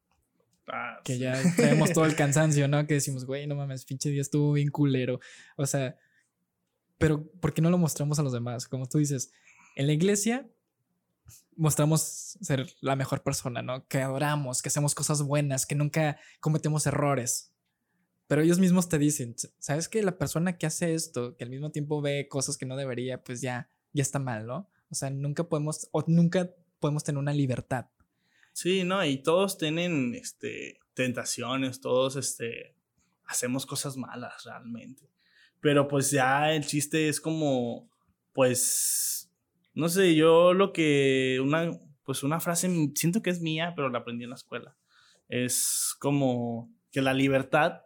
Ah, 0.70 1.02
que 1.04 1.18
ya 1.18 1.34
tenemos 1.58 1.92
todo 1.92 2.06
el 2.06 2.16
cansancio, 2.16 2.70
¿no? 2.70 2.88
Que 2.88 2.94
decimos, 2.94 3.26
güey, 3.26 3.46
no 3.46 3.56
mames, 3.56 3.84
pinche 3.84 4.10
día 4.10 4.22
estuvo 4.22 4.54
bien 4.54 4.70
culero. 4.70 5.20
O 5.58 5.66
sea, 5.66 5.98
pero 6.98 7.30
¿por 7.42 7.54
qué 7.54 7.62
no 7.62 7.70
lo 7.70 7.78
mostramos 7.78 8.18
a 8.20 8.24
los 8.24 8.32
demás? 8.32 8.70
Como 8.70 8.88
tú 8.88 9.00
dices, 9.00 9.34
en 9.76 9.88
la 9.88 9.92
iglesia 9.92 10.48
mostramos 11.58 12.38
ser 12.40 12.74
la 12.80 12.96
mejor 12.96 13.22
persona, 13.22 13.62
¿no? 13.62 13.86
Que 13.90 14.02
adoramos, 14.02 14.62
que 14.62 14.70
hacemos 14.70 14.96
cosas 14.96 15.22
buenas, 15.22 15.66
que 15.66 15.76
nunca 15.76 16.18
cometemos 16.40 16.88
errores. 16.88 17.53
Pero 18.28 18.42
ellos 18.42 18.60
mismos 18.60 18.90
te 18.90 18.98
dicen, 18.98 19.36
¿sabes 19.60 19.90
que 19.90 20.02
la 20.02 20.18
persona 20.18 20.58
que 20.58 20.66
hace 20.66 20.94
esto, 20.94 21.36
que 21.36 21.44
al 21.44 21.50
mismo 21.50 21.72
tiempo 21.72 22.02
ve 22.02 22.28
cosas 22.30 22.58
que 22.58 22.66
no 22.66 22.76
debería, 22.76 23.24
pues 23.24 23.42
ya, 23.42 23.70
ya 23.92 24.02
está 24.02 24.20
mal, 24.20 24.46
¿no? 24.46 24.70
O 24.90 24.96
sea, 24.96 25.10
nunca 25.10 25.44
podemos, 25.44 25.90
o 25.92 26.04
nunca 26.08 26.50
podemos 26.80 27.04
tener 27.04 27.20
una 27.20 27.34
libertad. 27.34 27.88
Sí, 28.54 28.84
no, 28.84 29.04
y 29.04 29.18
todos 29.18 29.58
tienen, 29.58 30.14
este, 30.16 30.80
tentaciones, 30.94 31.82
todos, 31.82 32.16
este, 32.16 32.76
hacemos 33.26 33.66
cosas 33.66 33.98
malas 33.98 34.44
realmente. 34.44 35.10
Pero 35.60 35.88
pues 35.88 36.12
ya 36.12 36.54
el 36.54 36.66
chiste 36.66 37.10
es 37.10 37.20
como, 37.20 37.90
pues, 38.34 39.32
no 39.74 39.90
sé, 39.90 40.16
yo 40.16 40.54
lo 40.54 40.74
que, 40.74 41.40
una, 41.42 41.72
pues 42.04 42.24
una 42.24 42.40
frase, 42.40 42.70
siento 42.96 43.22
que 43.22 43.30
es 43.30 43.42
mía, 43.42 43.74
pero 43.76 43.90
la 43.90 44.00
aprendí 44.00 44.24
en 44.24 44.32
la 44.32 44.36
escuela. 44.36 44.76
Es 45.30 45.96
como 46.00 46.72
que 46.92 47.02
la 47.02 47.14
libertad 47.14 47.82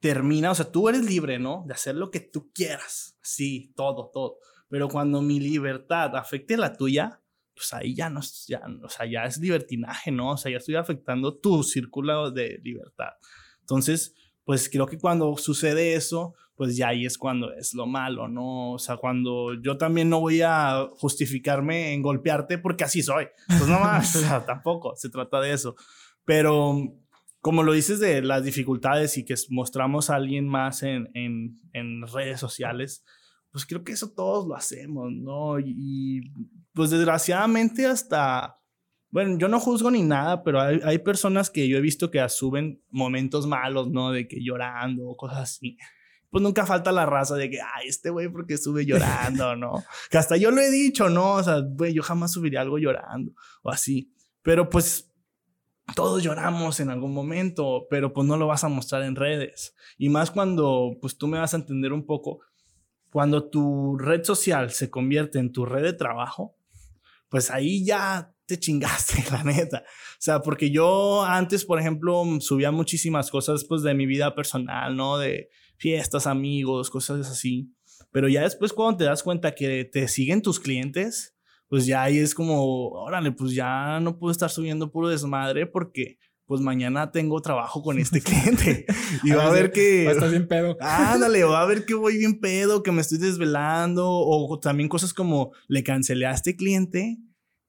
termina, 0.00 0.50
o 0.50 0.54
sea, 0.54 0.70
tú 0.70 0.88
eres 0.88 1.04
libre, 1.04 1.38
¿no? 1.38 1.64
De 1.66 1.74
hacer 1.74 1.94
lo 1.94 2.10
que 2.10 2.20
tú 2.20 2.50
quieras, 2.52 3.18
sí, 3.22 3.72
todo, 3.76 4.10
todo. 4.12 4.38
Pero 4.68 4.88
cuando 4.88 5.20
mi 5.22 5.40
libertad 5.40 6.16
afecte 6.16 6.56
la 6.56 6.72
tuya, 6.72 7.20
pues 7.54 7.74
ahí 7.74 7.94
ya 7.94 8.08
no, 8.08 8.20
ya, 8.48 8.62
o 8.82 8.88
sea, 8.88 9.06
ya 9.06 9.24
es 9.24 9.38
libertinaje, 9.38 10.10
¿no? 10.10 10.32
O 10.32 10.36
sea, 10.36 10.50
ya 10.50 10.58
estoy 10.58 10.76
afectando 10.76 11.36
tu 11.36 11.62
círculo 11.62 12.30
de 12.30 12.58
libertad. 12.62 13.10
Entonces, 13.60 14.14
pues 14.44 14.70
creo 14.70 14.86
que 14.86 14.98
cuando 14.98 15.36
sucede 15.36 15.94
eso, 15.94 16.34
pues 16.54 16.76
ya 16.76 16.88
ahí 16.88 17.04
es 17.04 17.18
cuando 17.18 17.52
es 17.52 17.74
lo 17.74 17.86
malo, 17.86 18.28
¿no? 18.28 18.72
O 18.72 18.78
sea, 18.78 18.96
cuando 18.96 19.54
yo 19.62 19.76
también 19.76 20.08
no 20.08 20.20
voy 20.20 20.40
a 20.42 20.88
justificarme 20.92 21.92
en 21.92 22.02
golpearte 22.02 22.58
porque 22.58 22.84
así 22.84 23.02
soy. 23.02 23.28
Pues 23.46 23.66
no 23.66 23.80
más, 23.80 24.12
tampoco 24.46 24.94
se 24.96 25.10
trata 25.10 25.40
de 25.40 25.52
eso. 25.52 25.74
Pero 26.24 26.76
como 27.40 27.62
lo 27.62 27.72
dices 27.72 28.00
de 28.00 28.22
las 28.22 28.44
dificultades 28.44 29.16
y 29.16 29.24
que 29.24 29.34
mostramos 29.48 30.10
a 30.10 30.16
alguien 30.16 30.46
más 30.46 30.82
en, 30.82 31.10
en, 31.14 31.58
en, 31.72 32.06
redes 32.06 32.38
sociales, 32.38 33.04
pues 33.50 33.64
creo 33.66 33.82
que 33.82 33.92
eso 33.92 34.12
todos 34.12 34.46
lo 34.46 34.54
hacemos, 34.54 35.10
¿no? 35.10 35.58
Y, 35.58 36.32
pues 36.74 36.90
desgraciadamente 36.90 37.86
hasta, 37.86 38.58
bueno, 39.08 39.38
yo 39.38 39.48
no 39.48 39.58
juzgo 39.58 39.90
ni 39.90 40.02
nada, 40.02 40.44
pero 40.44 40.60
hay, 40.60 40.80
hay, 40.84 40.98
personas 40.98 41.50
que 41.50 41.66
yo 41.66 41.78
he 41.78 41.80
visto 41.80 42.10
que 42.10 42.26
suben 42.28 42.82
momentos 42.90 43.46
malos, 43.46 43.90
¿no? 43.90 44.12
De 44.12 44.28
que 44.28 44.42
llorando 44.42 45.08
o 45.08 45.16
cosas 45.16 45.38
así. 45.38 45.78
Pues 46.30 46.42
nunca 46.42 46.64
falta 46.64 46.92
la 46.92 47.06
raza 47.06 47.34
de 47.34 47.50
que, 47.50 47.60
ay, 47.60 47.88
este 47.88 48.10
güey 48.10 48.28
porque 48.28 48.56
sube 48.56 48.86
llorando, 48.86 49.56
¿no? 49.56 49.82
que 50.10 50.18
hasta 50.18 50.36
yo 50.36 50.52
lo 50.52 50.60
he 50.60 50.70
dicho, 50.70 51.08
¿no? 51.08 51.34
O 51.34 51.42
sea, 51.42 51.60
güey, 51.60 51.92
yo 51.92 52.02
jamás 52.02 52.32
subiría 52.32 52.60
algo 52.60 52.78
llorando 52.78 53.32
o 53.62 53.70
así. 53.70 54.14
Pero 54.42 54.68
pues 54.70 55.09
todos 55.94 56.22
lloramos 56.22 56.80
en 56.80 56.90
algún 56.90 57.12
momento, 57.12 57.86
pero 57.90 58.12
pues 58.12 58.26
no 58.26 58.36
lo 58.36 58.46
vas 58.46 58.64
a 58.64 58.68
mostrar 58.68 59.02
en 59.02 59.16
redes. 59.16 59.74
Y 59.98 60.08
más 60.08 60.30
cuando 60.30 60.96
pues 61.00 61.16
tú 61.16 61.26
me 61.26 61.38
vas 61.38 61.54
a 61.54 61.58
entender 61.58 61.92
un 61.92 62.06
poco, 62.06 62.40
cuando 63.10 63.48
tu 63.48 63.98
red 63.98 64.24
social 64.24 64.70
se 64.70 64.90
convierte 64.90 65.38
en 65.38 65.52
tu 65.52 65.64
red 65.64 65.82
de 65.82 65.92
trabajo, 65.92 66.56
pues 67.28 67.50
ahí 67.50 67.84
ya 67.84 68.32
te 68.46 68.58
chingaste, 68.58 69.24
la 69.30 69.44
neta. 69.44 69.84
O 69.86 70.18
sea, 70.18 70.42
porque 70.42 70.70
yo 70.70 71.22
antes, 71.24 71.64
por 71.64 71.80
ejemplo, 71.80 72.24
subía 72.40 72.70
muchísimas 72.70 73.30
cosas 73.30 73.64
pues 73.64 73.82
de 73.82 73.94
mi 73.94 74.06
vida 74.06 74.34
personal, 74.34 74.96
¿no? 74.96 75.18
De 75.18 75.50
fiestas, 75.76 76.26
amigos, 76.26 76.90
cosas 76.90 77.28
así. 77.28 77.72
Pero 78.12 78.28
ya 78.28 78.42
después 78.42 78.72
cuando 78.72 78.98
te 78.98 79.04
das 79.04 79.22
cuenta 79.22 79.54
que 79.54 79.84
te 79.84 80.08
siguen 80.08 80.42
tus 80.42 80.58
clientes, 80.58 81.36
pues 81.70 81.86
ya 81.86 82.02
ahí 82.02 82.18
es 82.18 82.34
como, 82.34 82.88
órale, 82.88 83.30
pues 83.30 83.54
ya 83.54 84.00
no 84.00 84.18
puedo 84.18 84.32
estar 84.32 84.50
subiendo 84.50 84.90
puro 84.90 85.08
desmadre 85.08 85.66
porque 85.66 86.18
pues 86.44 86.60
mañana 86.60 87.12
tengo 87.12 87.40
trabajo 87.40 87.80
con 87.80 88.00
este 88.00 88.20
cliente 88.22 88.86
y 89.22 89.30
va 89.30 89.46
a 89.46 89.52
ver 89.52 89.70
que... 89.70 90.04
Va 90.04 90.10
a 90.10 90.14
estar 90.14 90.30
bien 90.30 90.48
pedo. 90.48 90.76
Ándale, 90.80 91.44
va 91.44 91.62
a 91.62 91.66
ver 91.66 91.86
que 91.86 91.94
voy 91.94 92.18
bien 92.18 92.40
pedo, 92.40 92.82
que 92.82 92.90
me 92.90 93.00
estoy 93.00 93.18
desvelando 93.18 94.10
o 94.10 94.58
también 94.58 94.88
cosas 94.88 95.14
como 95.14 95.52
le 95.68 95.84
cancelé 95.84 96.26
a 96.26 96.32
este 96.32 96.56
cliente 96.56 97.18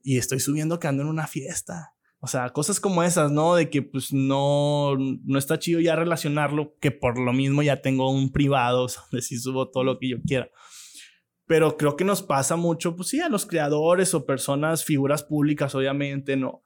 y 0.01 0.17
estoy 0.17 0.39
subiendo 0.39 0.79
que 0.79 0.87
ando 0.87 1.03
en 1.03 1.09
una 1.09 1.27
fiesta. 1.27 1.93
O 2.23 2.27
sea, 2.27 2.51
cosas 2.51 2.79
como 2.79 3.01
esas, 3.01 3.31
¿no? 3.31 3.55
De 3.55 3.69
que 3.69 3.81
pues 3.81 4.13
no, 4.13 4.95
no 4.95 5.39
está 5.39 5.57
chido 5.57 5.79
ya 5.79 5.95
relacionarlo, 5.95 6.75
que 6.79 6.91
por 6.91 7.19
lo 7.19 7.33
mismo 7.33 7.63
ya 7.63 7.81
tengo 7.81 8.11
un 8.11 8.31
privado, 8.31 8.87
donde 9.11 9.23
sí 9.23 9.37
subo 9.37 9.69
todo 9.69 9.83
lo 9.83 9.97
que 9.97 10.09
yo 10.09 10.17
quiera. 10.21 10.49
Pero 11.51 11.75
creo 11.75 11.97
que 11.97 12.05
nos 12.05 12.21
pasa 12.23 12.55
mucho, 12.55 12.95
pues 12.95 13.09
sí, 13.09 13.19
a 13.19 13.27
los 13.27 13.45
creadores 13.45 14.13
o 14.13 14.25
personas, 14.25 14.85
figuras 14.85 15.21
públicas, 15.21 15.75
obviamente, 15.75 16.37
¿no? 16.37 16.63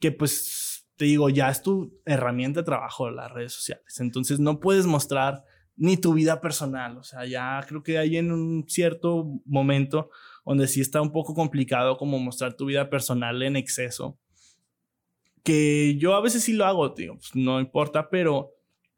Que 0.00 0.12
pues, 0.12 0.86
te 0.96 1.06
digo, 1.06 1.30
ya 1.30 1.48
es 1.48 1.62
tu 1.62 1.98
herramienta 2.04 2.60
de 2.60 2.66
trabajo 2.66 3.10
las 3.10 3.32
redes 3.32 3.54
sociales. 3.54 3.98
Entonces 4.00 4.38
no 4.38 4.60
puedes 4.60 4.84
mostrar 4.84 5.44
ni 5.76 5.96
tu 5.96 6.12
vida 6.12 6.42
personal. 6.42 6.98
O 6.98 7.04
sea, 7.04 7.24
ya 7.24 7.64
creo 7.66 7.82
que 7.82 7.96
hay 7.96 8.18
en 8.18 8.30
un 8.30 8.66
cierto 8.68 9.24
momento 9.46 10.10
donde 10.44 10.68
sí 10.68 10.82
está 10.82 11.00
un 11.00 11.10
poco 11.10 11.32
complicado 11.32 11.96
como 11.96 12.18
mostrar 12.18 12.52
tu 12.52 12.66
vida 12.66 12.90
personal 12.90 13.42
en 13.42 13.56
exceso. 13.56 14.18
Que 15.42 15.96
yo 15.96 16.14
a 16.14 16.20
veces 16.20 16.44
sí 16.44 16.52
lo 16.52 16.66
hago, 16.66 16.92
tío, 16.92 17.14
pues 17.14 17.34
no 17.34 17.60
importa, 17.60 18.10
pero 18.10 18.52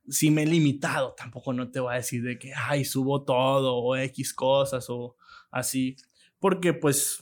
sí 0.09 0.33
me 0.33 0.43
he 0.43 0.47
limitado. 0.47 1.15
Tampoco 1.17 1.53
no 1.53 1.71
te 1.71 1.79
voy 1.79 1.93
a 1.93 1.99
decir 1.99 2.25
de 2.25 2.37
que, 2.37 2.53
ay, 2.53 2.85
subo 2.85 3.23
todo 3.23 3.77
o 3.77 3.95
X 3.95 4.35
cosas 4.35 4.91
o 4.91 5.15
así, 5.51 5.97
porque 6.39 6.73
pues 6.73 7.19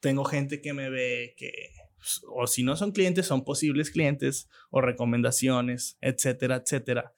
tengo 0.00 0.24
gente 0.24 0.60
que 0.60 0.72
me 0.72 0.90
ve 0.90 1.34
que, 1.36 1.52
pues, 1.96 2.22
o 2.28 2.46
si 2.46 2.62
no 2.62 2.76
son 2.76 2.92
clientes, 2.92 3.26
son 3.26 3.44
posibles 3.44 3.90
clientes 3.90 4.48
o 4.70 4.80
recomendaciones, 4.80 5.98
etcétera, 6.00 6.56
etcétera, 6.56 7.12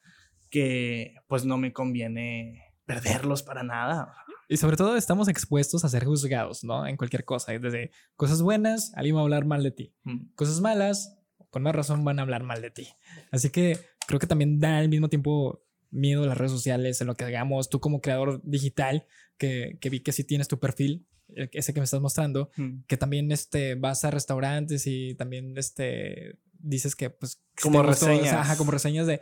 que 0.49 1.15
pues 1.27 1.45
no 1.45 1.57
me 1.57 1.73
conviene 1.73 2.73
perderlos 2.85 3.43
para 3.43 3.63
nada. 3.63 4.13
Y 4.49 4.57
sobre 4.57 4.75
todo 4.75 4.97
estamos 4.97 5.29
expuestos 5.29 5.85
a 5.85 5.89
ser 5.89 6.05
juzgados, 6.05 6.63
¿no? 6.63 6.85
En 6.85 6.97
cualquier 6.97 7.23
cosa. 7.23 7.53
Desde 7.57 7.91
cosas 8.15 8.41
buenas, 8.41 8.93
alguien 8.95 9.15
va 9.15 9.21
a 9.21 9.23
hablar 9.23 9.45
mal 9.45 9.63
de 9.63 9.71
ti. 9.71 9.93
Mm. 10.03 10.33
Cosas 10.35 10.59
malas, 10.59 11.17
con 11.49 11.63
más 11.63 11.73
razón 11.73 12.03
van 12.03 12.19
a 12.19 12.23
hablar 12.23 12.43
mal 12.43 12.61
de 12.61 12.69
ti. 12.69 12.89
Así 13.31 13.49
que 13.49 13.79
creo 14.05 14.19
que 14.19 14.27
también 14.27 14.59
da 14.59 14.77
al 14.77 14.89
mismo 14.89 15.09
tiempo 15.09 15.63
miedo 15.91 16.23
a 16.23 16.27
las 16.27 16.37
redes 16.37 16.51
sociales, 16.51 16.99
en 16.99 17.07
lo 17.07 17.15
que 17.15 17.23
hagamos. 17.23 17.69
Tú 17.69 17.79
como 17.79 18.01
creador 18.01 18.41
digital, 18.43 19.05
que, 19.37 19.77
vi 19.89 20.01
que 20.01 20.11
sí 20.11 20.23
tienes 20.23 20.47
tu 20.47 20.59
perfil, 20.59 21.05
ese 21.27 21.73
que 21.73 21.79
me 21.79 21.85
estás 21.85 22.01
mostrando, 22.01 22.49
que 22.87 22.97
también 22.97 23.31
este, 23.31 23.75
vas 23.75 24.03
a 24.05 24.11
restaurantes 24.11 24.85
y 24.87 25.15
también 25.15 25.57
este, 25.57 26.37
dices 26.59 26.95
que 26.95 27.09
pues... 27.09 27.41
Como 27.61 27.83
reseñas. 27.83 28.57
como 28.57 28.71
reseñas 28.71 29.07
de... 29.07 29.21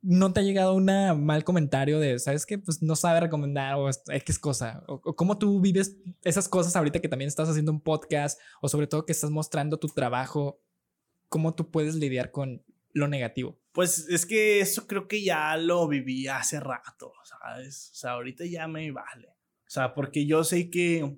¿No 0.00 0.32
te 0.32 0.40
ha 0.40 0.44
llegado 0.44 0.74
un 0.74 0.84
mal 0.84 1.42
comentario 1.42 1.98
de, 1.98 2.20
sabes 2.20 2.46
que 2.46 2.56
pues 2.56 2.82
no 2.82 2.94
sabe 2.94 3.18
recomendar 3.18 3.74
o 3.74 3.90
X 3.90 4.38
cosa? 4.38 4.84
O, 4.86 5.00
o, 5.04 5.16
cómo 5.16 5.38
tú 5.38 5.60
vives 5.60 5.96
esas 6.22 6.48
cosas 6.48 6.76
ahorita 6.76 7.00
que 7.00 7.08
también 7.08 7.26
estás 7.26 7.48
haciendo 7.48 7.72
un 7.72 7.80
podcast 7.80 8.38
o 8.60 8.68
sobre 8.68 8.86
todo 8.86 9.04
que 9.04 9.12
estás 9.12 9.30
mostrando 9.30 9.78
tu 9.78 9.88
trabajo? 9.88 10.62
¿Cómo 11.28 11.54
tú 11.54 11.72
puedes 11.72 11.96
lidiar 11.96 12.30
con 12.30 12.62
lo 12.92 13.08
negativo? 13.08 13.58
Pues 13.78 14.08
es 14.08 14.26
que 14.26 14.58
eso 14.58 14.88
creo 14.88 15.06
que 15.06 15.22
ya 15.22 15.56
lo 15.56 15.86
viví 15.86 16.26
hace 16.26 16.58
rato, 16.58 17.12
¿sabes? 17.22 17.90
O 17.92 17.94
sea, 17.94 18.10
ahorita 18.14 18.44
ya 18.44 18.66
me 18.66 18.90
vale. 18.90 19.28
O 19.28 19.70
sea, 19.70 19.94
porque 19.94 20.26
yo 20.26 20.42
sé 20.42 20.68
que, 20.68 21.16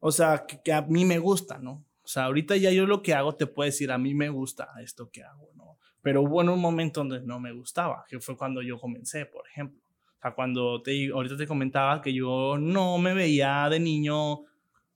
o 0.00 0.10
sea, 0.10 0.46
que, 0.46 0.72
a 0.72 0.80
mí 0.80 1.04
me 1.04 1.18
gusta, 1.18 1.58
¿no? 1.58 1.84
O 2.02 2.08
sea, 2.08 2.24
ahorita 2.24 2.56
ya 2.56 2.70
yo 2.70 2.86
lo 2.86 3.02
que 3.02 3.12
hago 3.12 3.34
te 3.34 3.46
puedo 3.46 3.66
decir, 3.66 3.92
a 3.92 3.98
mí 3.98 4.14
me 4.14 4.30
gusta 4.30 4.70
esto 4.82 5.10
que 5.10 5.24
hago, 5.24 5.50
¿no? 5.56 5.76
Pero 6.00 6.22
hubo 6.22 6.40
en 6.40 6.48
un 6.48 6.58
momento 6.58 7.00
donde 7.00 7.20
no 7.20 7.38
me 7.38 7.52
gustaba, 7.52 8.06
que 8.08 8.18
fue 8.18 8.34
cuando 8.34 8.62
yo 8.62 8.78
comencé, 8.78 9.26
por 9.26 9.46
ejemplo. 9.46 9.82
O 10.16 10.20
sea, 10.22 10.34
cuando 10.34 10.80
te, 10.80 11.10
ahorita 11.10 11.36
te 11.36 11.46
comentaba 11.46 12.00
que 12.00 12.14
yo 12.14 12.56
no 12.58 12.96
me 12.96 13.12
veía 13.12 13.68
de 13.68 13.78
niño 13.78 14.46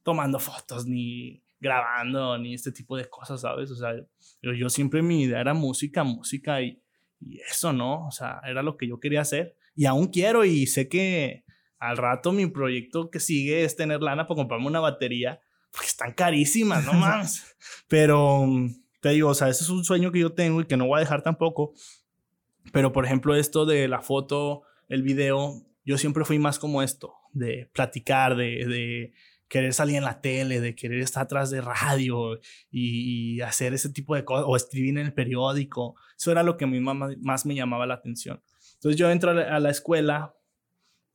tomando 0.03 0.38
fotos 0.38 0.87
ni 0.87 1.42
grabando 1.61 2.38
ni 2.38 2.55
este 2.55 2.73
tipo 2.73 2.97
de 2.97 3.09
cosas, 3.09 3.40
¿sabes? 3.40 3.71
O 3.71 3.77
sea, 3.77 3.94
yo, 4.42 4.53
yo 4.53 4.68
siempre 4.68 5.03
mi 5.03 5.23
idea 5.23 5.40
era 5.40 5.55
música, 5.55 6.05
música 6.05 6.62
y, 6.62 6.81
y 7.21 7.40
eso, 7.40 7.73
¿no? 7.73 8.07
O 8.07 8.11
sea, 8.11 8.40
era 8.44 8.62
lo 8.62 8.77
que 8.77 8.88
yo 8.88 9.01
quería 9.01 9.23
hacer 9.23 9.57
y 9.79 9.87
aún 9.87 10.09
quiero 10.09 10.44
y 10.44 10.66
sé 10.66 10.88
que 10.88 11.44
al 11.79 11.97
rato 11.97 12.33
mi 12.33 12.47
proyecto 12.47 13.11
que 13.11 13.21
sigue 13.21 13.62
es 13.62 13.77
tener 13.77 14.03
lana 14.03 14.27
para 14.27 14.37
comprarme 14.37 14.66
una 14.66 14.81
batería, 14.81 15.40
porque 15.71 15.87
están 15.87 16.14
carísimas, 16.14 16.85
no 16.85 16.92
más. 16.94 17.57
Pero 17.87 18.44
te 19.01 19.11
digo, 19.11 19.29
o 19.29 19.35
sea, 19.35 19.49
ese 19.49 19.62
es 19.62 19.71
un 19.71 19.85
sueño 19.85 20.11
que 20.11 20.18
yo 20.18 20.33
tengo 20.33 20.61
y 20.61 20.64
que 20.64 20.77
no 20.77 20.88
voy 20.88 20.97
a 20.97 21.01
dejar 21.01 21.23
tampoco. 21.23 21.75
Pero 22.73 22.92
por 22.92 23.05
ejemplo, 23.05 23.37
esto 23.37 23.66
de 23.66 23.87
la 23.87 24.03
foto, 24.03 24.62
el 24.88 25.03
video, 25.03 25.62
yo 25.85 25.97
siempre 25.97 26.25
fui 26.25 26.40
más 26.40 26.59
como 26.59 26.83
esto, 26.83 27.14
de 27.33 27.71
platicar, 27.73 28.35
de, 28.35 28.66
de 28.66 29.12
querer 29.48 29.72
salir 29.72 29.96
en 29.96 30.04
la 30.04 30.20
tele, 30.20 30.61
de 30.61 30.74
querer 30.74 31.00
estar 31.00 31.22
atrás 31.24 31.50
de 31.50 31.61
radio 31.61 32.38
y, 32.70 33.40
hacer 33.40 33.74
ese 33.74 33.90
tipo 33.90 34.14
de 34.14 34.24
cosas, 34.24 34.44
o 34.46 34.56
escribir 34.56 34.98
en 34.98 35.06
el 35.06 35.14
periódico. 35.14 35.96
Eso 36.16 36.30
era 36.30 36.42
lo 36.42 36.56
que 36.56 36.64
a 36.64 36.68
mí 36.68 36.80
más 36.80 37.46
me 37.46 37.54
llamaba 37.54 37.87
la 37.87 37.94
atención. 37.94 38.42
Entonces 38.74 38.98
yo 38.98 39.11
entro 39.11 39.30
a 39.30 39.61
la 39.61 39.70
escuela 39.70 40.34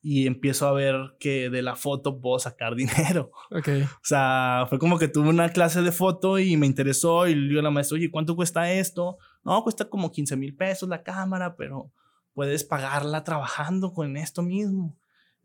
y 0.02 0.26
empiezo 0.26 0.68
a 0.68 0.72
ver 0.72 1.16
que 1.18 1.48
de 1.48 1.62
la 1.62 1.76
foto 1.76 2.20
puedo 2.20 2.38
sacar 2.38 2.74
dinero. 2.76 3.30
Okay. 3.50 3.82
O 3.82 4.00
sea, 4.02 4.66
fue 4.68 4.78
como 4.78 4.98
que 4.98 5.08
tuve 5.08 5.28
una 5.28 5.48
clase 5.48 5.80
de 5.80 5.92
foto 5.92 6.38
y 6.38 6.56
me 6.56 6.66
interesó 6.66 7.26
y 7.26 7.34
le 7.34 7.48
digo 7.48 7.60
a 7.60 7.62
la 7.62 7.70
maestra, 7.70 7.96
oye, 7.96 8.10
¿cuánto 8.10 8.36
cuesta 8.36 8.70
esto? 8.70 9.16
No, 9.44 9.62
cuesta 9.62 9.88
como 9.88 10.12
15 10.12 10.36
mil 10.36 10.54
pesos 10.54 10.88
la 10.88 11.02
cámara, 11.02 11.56
pero 11.56 11.90
puedes 12.34 12.64
pagarla 12.64 13.24
trabajando 13.24 13.92
con 13.92 14.16
esto 14.16 14.42
mismo 14.42 14.94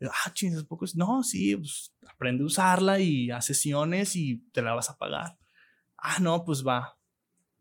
ah, 0.08 0.32
chingos, 0.32 0.64
poco. 0.64 0.86
No, 0.94 1.22
sí, 1.22 1.56
pues 1.56 1.94
aprende 2.08 2.42
a 2.42 2.46
usarla 2.46 3.00
y 3.00 3.30
a 3.30 3.40
sesiones 3.40 4.16
y 4.16 4.38
te 4.52 4.62
la 4.62 4.74
vas 4.74 4.90
a 4.90 4.96
pagar. 4.96 5.38
Ah, 5.98 6.18
no, 6.20 6.44
pues 6.44 6.66
va. 6.66 6.96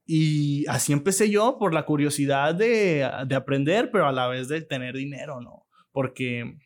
Y 0.06 0.66
así 0.68 0.92
empecé 0.94 1.30
yo 1.30 1.58
por 1.60 1.74
la 1.74 1.86
curiosidad 1.86 2.56
de, 2.56 3.10
de 3.28 3.36
aprender, 3.36 3.92
pero 3.92 4.08
a 4.08 4.12
la 4.12 4.28
vez 4.28 4.48
de 4.48 4.62
tener 4.62 4.96
dinero, 4.96 5.40
¿no? 5.42 5.68
Porque, 5.92 6.58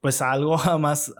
pues 0.00 0.22
algo 0.22 0.56
más 0.78 1.12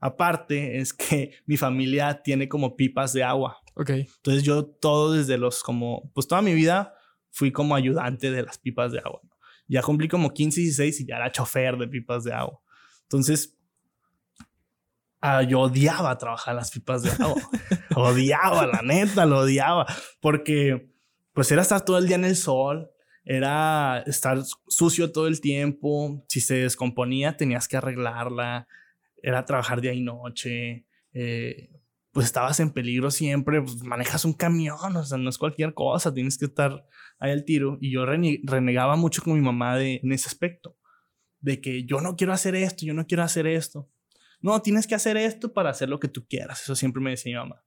aparte 0.00 0.78
es 0.78 0.92
que 0.92 1.32
mi 1.46 1.56
familia 1.56 2.22
tiene 2.22 2.48
como 2.48 2.76
pipas 2.76 3.12
de 3.12 3.24
agua. 3.24 3.58
Ok. 3.74 3.90
Entonces 3.90 4.42
yo 4.42 4.66
todo 4.66 5.12
desde 5.12 5.38
los 5.38 5.62
como, 5.62 6.10
pues 6.14 6.28
toda 6.28 6.42
mi 6.42 6.54
vida 6.54 6.94
fui 7.30 7.52
como 7.52 7.74
ayudante 7.74 8.30
de 8.30 8.42
las 8.42 8.58
pipas 8.58 8.92
de 8.92 8.98
agua. 8.98 9.20
Ya 9.66 9.82
cumplí 9.82 10.08
como 10.08 10.32
15, 10.32 10.60
16 10.60 11.00
y 11.00 11.06
ya 11.06 11.16
era 11.16 11.30
chofer 11.30 11.76
de 11.76 11.88
pipas 11.88 12.24
de 12.24 12.32
agua. 12.32 12.60
Entonces, 13.08 13.56
ah, 15.22 15.42
yo 15.42 15.60
odiaba 15.60 16.18
trabajar 16.18 16.54
las 16.54 16.70
pipas 16.70 17.02
de 17.02 17.10
agua. 17.10 17.40
odiaba, 17.96 18.66
la 18.66 18.82
neta, 18.82 19.24
lo 19.24 19.38
odiaba. 19.38 19.86
Porque, 20.20 20.92
pues, 21.32 21.50
era 21.50 21.62
estar 21.62 21.82
todo 21.86 21.96
el 21.96 22.06
día 22.06 22.16
en 22.16 22.26
el 22.26 22.36
sol, 22.36 22.90
era 23.24 24.02
estar 24.06 24.38
sucio 24.68 25.10
todo 25.10 25.26
el 25.26 25.40
tiempo. 25.40 26.22
Si 26.28 26.42
se 26.42 26.56
descomponía, 26.56 27.38
tenías 27.38 27.66
que 27.66 27.78
arreglarla. 27.78 28.68
Era 29.22 29.46
trabajar 29.46 29.80
día 29.80 29.94
y 29.94 30.02
noche. 30.02 30.84
Eh, 31.14 31.70
pues 32.12 32.26
estabas 32.26 32.60
en 32.60 32.72
peligro 32.72 33.10
siempre. 33.10 33.62
Pues, 33.62 33.82
manejas 33.82 34.26
un 34.26 34.34
camión, 34.34 34.96
o 34.96 35.02
sea, 35.02 35.16
no 35.16 35.30
es 35.30 35.38
cualquier 35.38 35.72
cosa. 35.72 36.12
Tienes 36.12 36.36
que 36.36 36.44
estar 36.44 36.84
ahí 37.18 37.30
al 37.32 37.46
tiro. 37.46 37.78
Y 37.80 37.90
yo 37.90 38.04
renegaba 38.04 38.96
mucho 38.96 39.22
con 39.22 39.32
mi 39.32 39.40
mamá 39.40 39.78
de, 39.78 40.00
en 40.02 40.12
ese 40.12 40.28
aspecto 40.28 40.77
de 41.40 41.60
que 41.60 41.84
yo 41.84 42.00
no 42.00 42.16
quiero 42.16 42.32
hacer 42.32 42.54
esto, 42.54 42.84
yo 42.84 42.94
no 42.94 43.06
quiero 43.06 43.22
hacer 43.22 43.46
esto. 43.46 43.88
No, 44.40 44.62
tienes 44.62 44.86
que 44.86 44.94
hacer 44.94 45.16
esto 45.16 45.52
para 45.52 45.70
hacer 45.70 45.88
lo 45.88 45.98
que 45.98 46.08
tú 46.08 46.26
quieras. 46.26 46.62
Eso 46.62 46.76
siempre 46.76 47.02
me 47.02 47.10
decía 47.10 47.32
mi 47.32 47.48
mamá. 47.48 47.64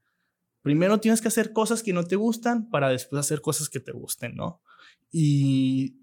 Primero 0.61 0.99
tienes 0.99 1.22
que 1.22 1.28
hacer 1.28 1.53
cosas 1.53 1.84
que 1.84 1.91
no 1.91 2.03
te 2.05 2.15
gustan 2.15 2.69
para 2.69 2.89
después 2.89 3.19
hacer 3.19 3.41
cosas 3.41 3.67
que 3.67 3.80
te 3.80 3.91
gusten, 3.91 4.36
¿no? 4.36 4.61
Y 5.11 5.97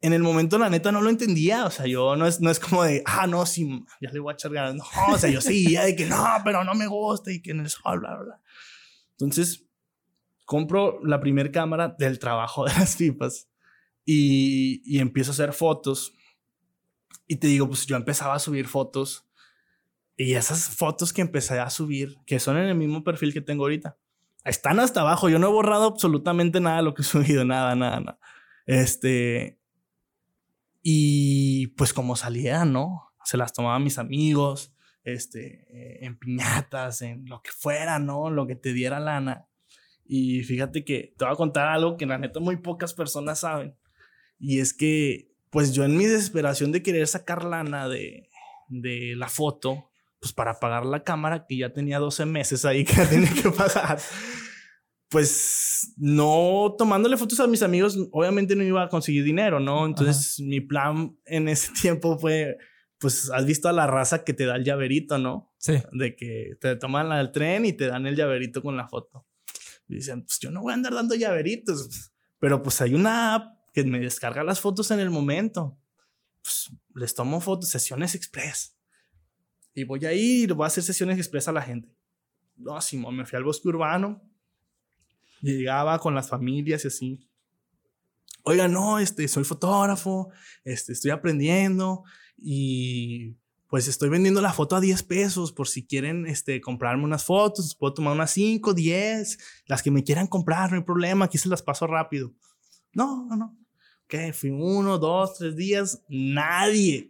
en 0.00 0.12
el 0.12 0.22
momento, 0.22 0.58
la 0.58 0.68
neta, 0.68 0.92
no 0.92 1.00
lo 1.00 1.08
entendía. 1.08 1.64
O 1.64 1.70
sea, 1.70 1.86
yo 1.86 2.16
no 2.16 2.26
es, 2.26 2.40
no 2.40 2.50
es 2.50 2.60
como 2.60 2.82
de, 2.82 3.02
ah, 3.06 3.26
no, 3.26 3.46
sí, 3.46 3.84
ya 4.00 4.10
le 4.10 4.18
voy 4.18 4.32
a 4.32 4.34
echar 4.34 4.52
ganas. 4.52 4.74
No, 4.74 5.14
o 5.14 5.18
sea, 5.18 5.30
yo 5.30 5.40
seguía 5.40 5.84
de 5.84 5.96
que 5.96 6.06
no, 6.06 6.24
pero 6.44 6.64
no 6.64 6.74
me 6.74 6.86
gusta 6.86 7.32
y 7.32 7.40
que 7.40 7.52
en 7.52 7.60
el 7.60 7.70
sol, 7.70 8.00
bla, 8.00 8.16
bla. 8.16 8.40
Entonces, 9.12 9.66
compro 10.44 11.00
la 11.04 11.20
primera 11.20 11.50
cámara 11.50 11.94
del 11.98 12.18
trabajo 12.18 12.64
de 12.66 12.72
las 12.74 12.96
pipas 12.98 13.48
y, 14.04 14.82
y 14.84 14.98
empiezo 15.00 15.30
a 15.30 15.34
hacer 15.34 15.52
fotos. 15.52 16.12
Y 17.26 17.36
te 17.36 17.46
digo, 17.48 17.66
pues 17.66 17.86
yo 17.86 17.96
empezaba 17.96 18.34
a 18.34 18.38
subir 18.38 18.66
fotos 18.66 19.28
y 20.16 20.34
esas 20.34 20.68
fotos 20.68 21.12
que 21.12 21.20
empecé 21.20 21.58
a 21.58 21.68
subir, 21.70 22.16
que 22.24 22.40
son 22.40 22.56
en 22.56 22.64
el 22.64 22.74
mismo 22.74 23.04
perfil 23.04 23.32
que 23.34 23.42
tengo 23.42 23.64
ahorita, 23.64 23.98
están 24.44 24.80
hasta 24.80 25.00
abajo. 25.00 25.28
Yo 25.28 25.38
no 25.38 25.48
he 25.48 25.52
borrado 25.52 25.84
absolutamente 25.86 26.60
nada 26.60 26.78
de 26.78 26.82
lo 26.84 26.94
que 26.94 27.02
he 27.02 27.04
subido, 27.04 27.44
nada, 27.44 27.74
nada, 27.74 28.00
nada. 28.00 28.18
Este. 28.64 29.60
Y 30.82 31.68
pues 31.68 31.92
como 31.92 32.16
salía, 32.16 32.64
¿no? 32.64 33.12
Se 33.24 33.36
las 33.36 33.52
tomaban 33.52 33.82
mis 33.82 33.98
amigos, 33.98 34.72
este, 35.02 36.04
en 36.04 36.16
piñatas, 36.16 37.02
en 37.02 37.26
lo 37.26 37.42
que 37.42 37.50
fuera, 37.50 37.98
¿no? 37.98 38.30
Lo 38.30 38.46
que 38.46 38.54
te 38.54 38.72
diera 38.72 39.00
lana. 39.00 39.48
Y 40.04 40.44
fíjate 40.44 40.84
que 40.84 41.12
te 41.18 41.24
voy 41.24 41.34
a 41.34 41.36
contar 41.36 41.66
algo 41.66 41.96
que 41.96 42.06
la 42.06 42.18
neta 42.18 42.38
muy 42.38 42.56
pocas 42.56 42.94
personas 42.94 43.40
saben. 43.40 43.76
Y 44.38 44.60
es 44.60 44.72
que, 44.72 45.34
pues 45.50 45.72
yo 45.72 45.84
en 45.84 45.96
mi 45.96 46.06
desesperación 46.06 46.72
de 46.72 46.82
querer 46.82 47.06
sacar 47.06 47.44
lana 47.44 47.88
de, 47.88 48.28
de 48.68 49.14
la 49.16 49.28
foto, 49.28 49.90
pues 50.20 50.32
para 50.32 50.58
pagar 50.58 50.86
la 50.86 51.02
cámara 51.02 51.46
que 51.46 51.56
ya 51.56 51.72
tenía 51.72 51.98
12 51.98 52.26
meses 52.26 52.64
ahí 52.64 52.84
que 52.84 52.94
tenía 53.06 53.32
que 53.32 53.50
pagar, 53.50 53.98
pues 55.08 55.94
no 55.96 56.74
tomándole 56.76 57.16
fotos 57.16 57.40
a 57.40 57.46
mis 57.46 57.62
amigos, 57.62 57.96
obviamente 58.12 58.56
no 58.56 58.64
iba 58.64 58.82
a 58.82 58.88
conseguir 58.88 59.24
dinero, 59.24 59.60
¿no? 59.60 59.86
Entonces 59.86 60.40
mi 60.40 60.60
plan 60.60 61.16
en 61.26 61.48
ese 61.48 61.72
tiempo 61.80 62.18
fue, 62.18 62.58
pues 62.98 63.30
has 63.30 63.46
visto 63.46 63.68
a 63.68 63.72
la 63.72 63.86
raza 63.86 64.24
que 64.24 64.34
te 64.34 64.46
da 64.46 64.56
el 64.56 64.64
llaverito, 64.64 65.18
¿no? 65.18 65.52
Sí. 65.58 65.74
De 65.92 66.16
que 66.16 66.56
te 66.60 66.76
toman 66.76 67.12
el 67.12 67.32
tren 67.32 67.64
y 67.64 67.72
te 67.72 67.86
dan 67.86 68.06
el 68.06 68.16
llaverito 68.16 68.62
con 68.62 68.76
la 68.76 68.88
foto. 68.88 69.26
Y 69.88 69.96
dicen, 69.96 70.22
pues 70.22 70.38
yo 70.40 70.50
no 70.50 70.62
voy 70.62 70.72
a 70.72 70.74
andar 70.74 70.94
dando 70.94 71.14
llaveritos, 71.14 72.12
pero 72.40 72.62
pues 72.62 72.80
hay 72.80 72.94
una 72.94 73.36
app 73.36 73.55
que 73.76 73.84
me 73.84 74.00
descarga 74.00 74.42
las 74.42 74.58
fotos 74.58 74.90
en 74.90 75.00
el 75.00 75.10
momento. 75.10 75.76
Pues 76.42 76.70
les 76.94 77.14
tomo 77.14 77.42
fotos, 77.42 77.68
sesiones 77.68 78.14
express. 78.14 78.74
Y 79.74 79.84
voy 79.84 80.02
a 80.06 80.14
ir, 80.14 80.54
voy 80.54 80.64
a 80.64 80.68
hacer 80.68 80.82
sesiones 80.82 81.18
express 81.18 81.48
a 81.48 81.52
la 81.52 81.60
gente. 81.60 81.94
No, 82.56 82.80
Simón, 82.80 83.16
me 83.16 83.26
fui 83.26 83.36
al 83.36 83.44
bosque 83.44 83.68
urbano. 83.68 84.22
Llegaba 85.42 85.98
con 85.98 86.14
las 86.14 86.30
familias 86.30 86.84
y 86.84 86.88
así. 86.88 87.28
Oiga, 88.44 88.66
no, 88.66 88.98
este, 88.98 89.28
soy 89.28 89.44
fotógrafo, 89.44 90.30
este, 90.64 90.94
estoy 90.94 91.10
aprendiendo 91.10 92.04
y 92.38 93.36
pues 93.68 93.88
estoy 93.88 94.08
vendiendo 94.08 94.40
la 94.40 94.54
foto 94.54 94.76
a 94.76 94.80
10 94.80 95.02
pesos 95.02 95.52
por 95.52 95.68
si 95.68 95.86
quieren 95.86 96.26
este, 96.26 96.62
comprarme 96.62 97.04
unas 97.04 97.24
fotos, 97.24 97.74
puedo 97.74 97.92
tomar 97.92 98.14
unas 98.14 98.30
5, 98.30 98.72
10, 98.72 99.38
las 99.66 99.82
que 99.82 99.90
me 99.90 100.02
quieran 100.02 100.28
comprar, 100.28 100.70
no 100.70 100.78
hay 100.78 100.84
problema, 100.84 101.26
aquí 101.26 101.36
se 101.36 101.50
las 101.50 101.62
paso 101.62 101.86
rápido. 101.86 102.32
No, 102.94 103.26
no, 103.26 103.36
no. 103.36 103.65
Ok, 104.06 104.32
fui 104.32 104.50
uno, 104.50 104.98
dos, 104.98 105.34
tres 105.34 105.56
días, 105.56 106.00
nadie, 106.08 107.08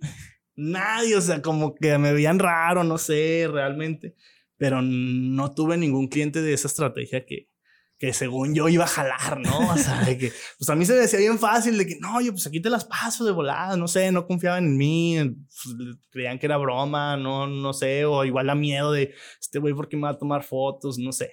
nadie, 0.55 1.15
o 1.15 1.21
sea, 1.21 1.43
como 1.43 1.75
que 1.75 1.99
me 1.99 2.15
veían 2.15 2.39
raro, 2.39 2.85
no 2.85 2.97
sé, 2.97 3.47
realmente, 3.53 4.17
pero 4.57 4.81
no 4.81 5.53
tuve 5.53 5.77
ningún 5.77 6.09
cliente 6.09 6.41
de 6.41 6.55
esa 6.55 6.69
estrategia 6.69 7.27
que, 7.27 7.51
que 7.99 8.15
según 8.15 8.55
yo 8.55 8.71
iba 8.71 8.85
a 8.85 8.89
jalar, 8.89 9.41
¿no? 9.41 9.73
O 9.75 9.77
sea, 9.77 10.05
de 10.05 10.17
que, 10.17 10.33
pues 10.57 10.71
a 10.71 10.75
mí 10.75 10.87
se 10.87 10.95
me 10.95 11.01
decía 11.01 11.19
bien 11.19 11.39
fácil 11.39 11.77
de 11.77 11.87
que, 11.87 11.99
no, 12.01 12.19
yo 12.23 12.33
pues 12.33 12.47
aquí 12.47 12.61
te 12.61 12.71
las 12.71 12.87
paso 12.87 13.27
de 13.27 13.33
volada, 13.33 13.77
no 13.77 13.89
sé, 13.89 14.11
no 14.11 14.27
confiaban 14.27 14.65
en 14.65 14.79
mí, 14.79 15.19
pues, 15.19 15.77
creían 16.09 16.39
que 16.39 16.47
era 16.47 16.57
broma, 16.57 17.19
no, 17.19 17.47
no 17.47 17.75
sé, 17.75 18.07
o 18.07 18.25
igual 18.25 18.47
la 18.47 18.55
miedo 18.55 18.91
de, 18.91 19.13
este 19.39 19.59
güey, 19.59 19.75
¿por 19.75 19.91
qué 19.91 19.99
me 19.99 20.05
va 20.05 20.11
a 20.11 20.19
tomar 20.19 20.45
fotos? 20.45 20.99
No 20.99 21.13
sé. 21.13 21.31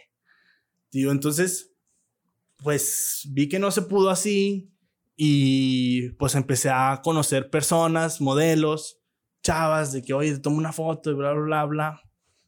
Digo, 0.91 1.13
entonces, 1.13 1.73
pues 2.57 3.21
vi 3.31 3.47
que 3.47 3.59
no 3.59 3.71
se 3.71 3.83
pudo 3.83 4.09
así 4.09 4.72
y 5.15 6.09
pues 6.11 6.35
empecé 6.35 6.69
a 6.69 7.01
conocer 7.03 7.49
personas, 7.49 8.19
modelos, 8.21 8.99
chavas, 9.43 9.91
de 9.91 10.01
que, 10.01 10.13
oye, 10.13 10.39
tomo 10.39 10.57
una 10.57 10.73
foto 10.73 11.11
y 11.11 11.13
bla, 11.13 11.33
bla, 11.33 11.43
bla, 11.43 11.65
bla. 11.65 12.01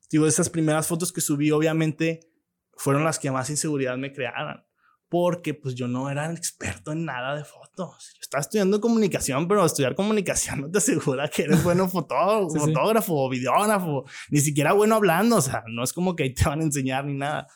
Digo, 0.09 0.27
esas 0.27 0.49
primeras 0.49 0.87
fotos 0.87 1.11
que 1.11 1.21
subí, 1.21 1.51
obviamente, 1.51 2.31
fueron 2.73 3.03
las 3.03 3.19
que 3.19 3.31
más 3.31 3.49
inseguridad 3.49 3.97
me 3.97 4.11
crearon. 4.11 4.63
Porque 5.07 5.53
pues 5.53 5.75
yo 5.75 5.87
no 5.87 6.09
era 6.09 6.31
experto 6.31 6.91
en 6.91 7.05
nada 7.05 7.35
de 7.35 7.43
fotos. 7.43 8.13
Yo 8.15 8.19
estaba 8.21 8.41
estudiando 8.41 8.81
comunicación, 8.81 9.47
pero 9.47 9.63
estudiar 9.63 9.93
comunicación 9.93 10.61
no 10.61 10.71
te 10.71 10.79
asegura 10.79 11.27
que 11.27 11.43
eres 11.43 11.63
bueno 11.63 11.87
fotógrafo, 11.87 12.49
sí, 12.53 12.59
fotógrafo 12.59 13.13
o 13.13 13.29
videógrafo, 13.29 14.05
ni 14.31 14.39
siquiera 14.39 14.73
bueno 14.73 14.95
hablando. 14.95 15.37
O 15.37 15.41
sea, 15.41 15.63
no 15.67 15.83
es 15.83 15.93
como 15.93 16.15
que 16.15 16.23
ahí 16.23 16.33
te 16.33 16.45
van 16.45 16.61
a 16.61 16.63
enseñar 16.63 17.05
ni 17.05 17.13
nada. 17.13 17.47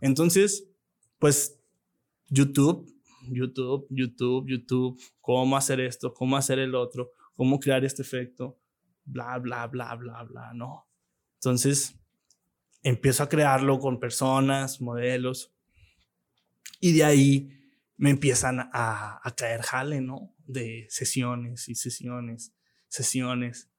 Entonces, 0.00 0.68
pues 1.18 1.58
YouTube, 2.28 2.93
YouTube, 3.30 3.86
YouTube, 3.90 4.46
YouTube, 4.48 5.00
cómo 5.20 5.56
hacer 5.56 5.80
esto, 5.80 6.12
cómo 6.12 6.36
hacer 6.36 6.58
el 6.58 6.74
otro, 6.74 7.12
cómo 7.34 7.58
crear 7.58 7.84
este 7.84 8.02
efecto, 8.02 8.58
bla, 9.04 9.38
bla, 9.38 9.66
bla, 9.66 9.94
bla, 9.94 10.22
bla, 10.24 10.52
¿no? 10.54 10.88
Entonces, 11.34 11.98
empiezo 12.82 13.22
a 13.22 13.28
crearlo 13.28 13.78
con 13.78 13.98
personas, 13.98 14.80
modelos, 14.80 15.54
y 16.80 16.92
de 16.92 17.04
ahí 17.04 17.50
me 17.96 18.10
empiezan 18.10 18.60
a, 18.60 19.20
a 19.22 19.34
caer 19.34 19.62
jale, 19.62 20.00
¿no? 20.00 20.34
De 20.46 20.86
sesiones 20.90 21.68
y 21.68 21.74
sesiones, 21.74 22.54
sesiones. 22.88 23.70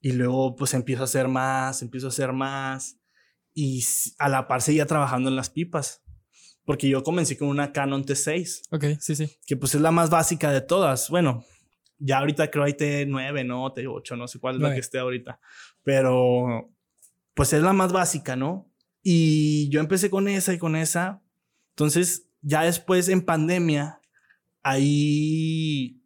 Y 0.00 0.12
luego 0.12 0.54
pues 0.54 0.74
empiezo 0.74 1.02
a 1.02 1.06
hacer 1.06 1.28
más, 1.28 1.82
empiezo 1.82 2.06
a 2.06 2.10
hacer 2.10 2.32
más. 2.32 3.00
Y 3.54 3.84
a 4.18 4.28
la 4.28 4.46
par 4.46 4.62
seguía 4.62 4.86
trabajando 4.86 5.30
en 5.30 5.36
las 5.36 5.50
pipas. 5.50 6.03
Porque 6.64 6.88
yo 6.88 7.02
comencé 7.02 7.36
con 7.36 7.48
una 7.48 7.72
Canon 7.72 8.04
T6. 8.04 8.62
Ok, 8.70 8.98
sí, 9.00 9.14
sí. 9.14 9.36
Que 9.46 9.56
pues 9.56 9.74
es 9.74 9.80
la 9.80 9.90
más 9.90 10.10
básica 10.10 10.50
de 10.50 10.60
todas. 10.60 11.10
Bueno, 11.10 11.44
ya 11.98 12.18
ahorita 12.18 12.50
creo 12.50 12.64
hay 12.64 12.72
T9, 12.72 13.46
¿no? 13.46 13.72
T8, 13.72 14.16
no 14.16 14.28
sé 14.28 14.38
cuál 14.38 14.56
es 14.56 14.62
la 14.62 14.74
que 14.74 14.80
esté 14.80 14.98
ahorita. 14.98 15.40
Pero 15.82 16.72
pues 17.34 17.52
es 17.52 17.62
la 17.62 17.72
más 17.72 17.92
básica, 17.92 18.36
¿no? 18.36 18.70
Y 19.02 19.68
yo 19.68 19.80
empecé 19.80 20.08
con 20.08 20.28
esa 20.28 20.54
y 20.54 20.58
con 20.58 20.76
esa. 20.76 21.22
Entonces, 21.70 22.28
ya 22.40 22.62
después 22.62 23.08
en 23.08 23.22
pandemia, 23.22 24.00
ahí 24.62 26.00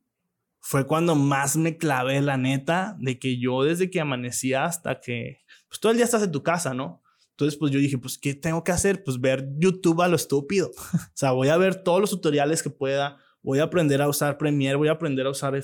fue 0.61 0.87
cuando 0.87 1.15
más 1.15 1.57
me 1.57 1.77
clavé, 1.77 2.21
la 2.21 2.37
neta, 2.37 2.97
de 2.99 3.19
que 3.19 3.39
yo 3.39 3.63
desde 3.63 3.91
que 3.91 4.01
amanecía 4.01 4.65
hasta 4.65 5.01
que, 5.01 5.41
pues 5.69 5.81
todo 5.81 5.93
el 5.93 5.99
día 5.99 6.05
estás 6.05 6.23
en 6.23 6.33
tu 6.33 6.43
casa, 6.43 6.75
¿no? 6.75 7.03
Entonces, 7.39 7.57
pues 7.57 7.71
yo 7.71 7.79
dije, 7.79 7.99
pues, 7.99 8.19
¿qué 8.19 8.35
tengo 8.35 8.65
que 8.65 8.73
hacer? 8.73 9.05
Pues 9.05 9.21
ver 9.21 9.49
YouTube 9.59 10.03
a 10.03 10.09
lo 10.09 10.17
estúpido. 10.17 10.73
o 10.93 11.11
sea, 11.15 11.31
voy 11.31 11.47
a 11.51 11.57
ver 11.57 11.85
todos 11.85 12.01
los 12.01 12.11
tutoriales 12.11 12.65
que 12.65 12.71
pueda. 12.71 13.19
Voy 13.43 13.61
a 13.61 13.63
aprender 13.63 14.03
a 14.03 14.09
usar 14.09 14.39
Premiere, 14.39 14.75
voy 14.75 14.89
a 14.89 14.93
aprender 14.93 15.25
a 15.25 15.31
usar 15.31 15.55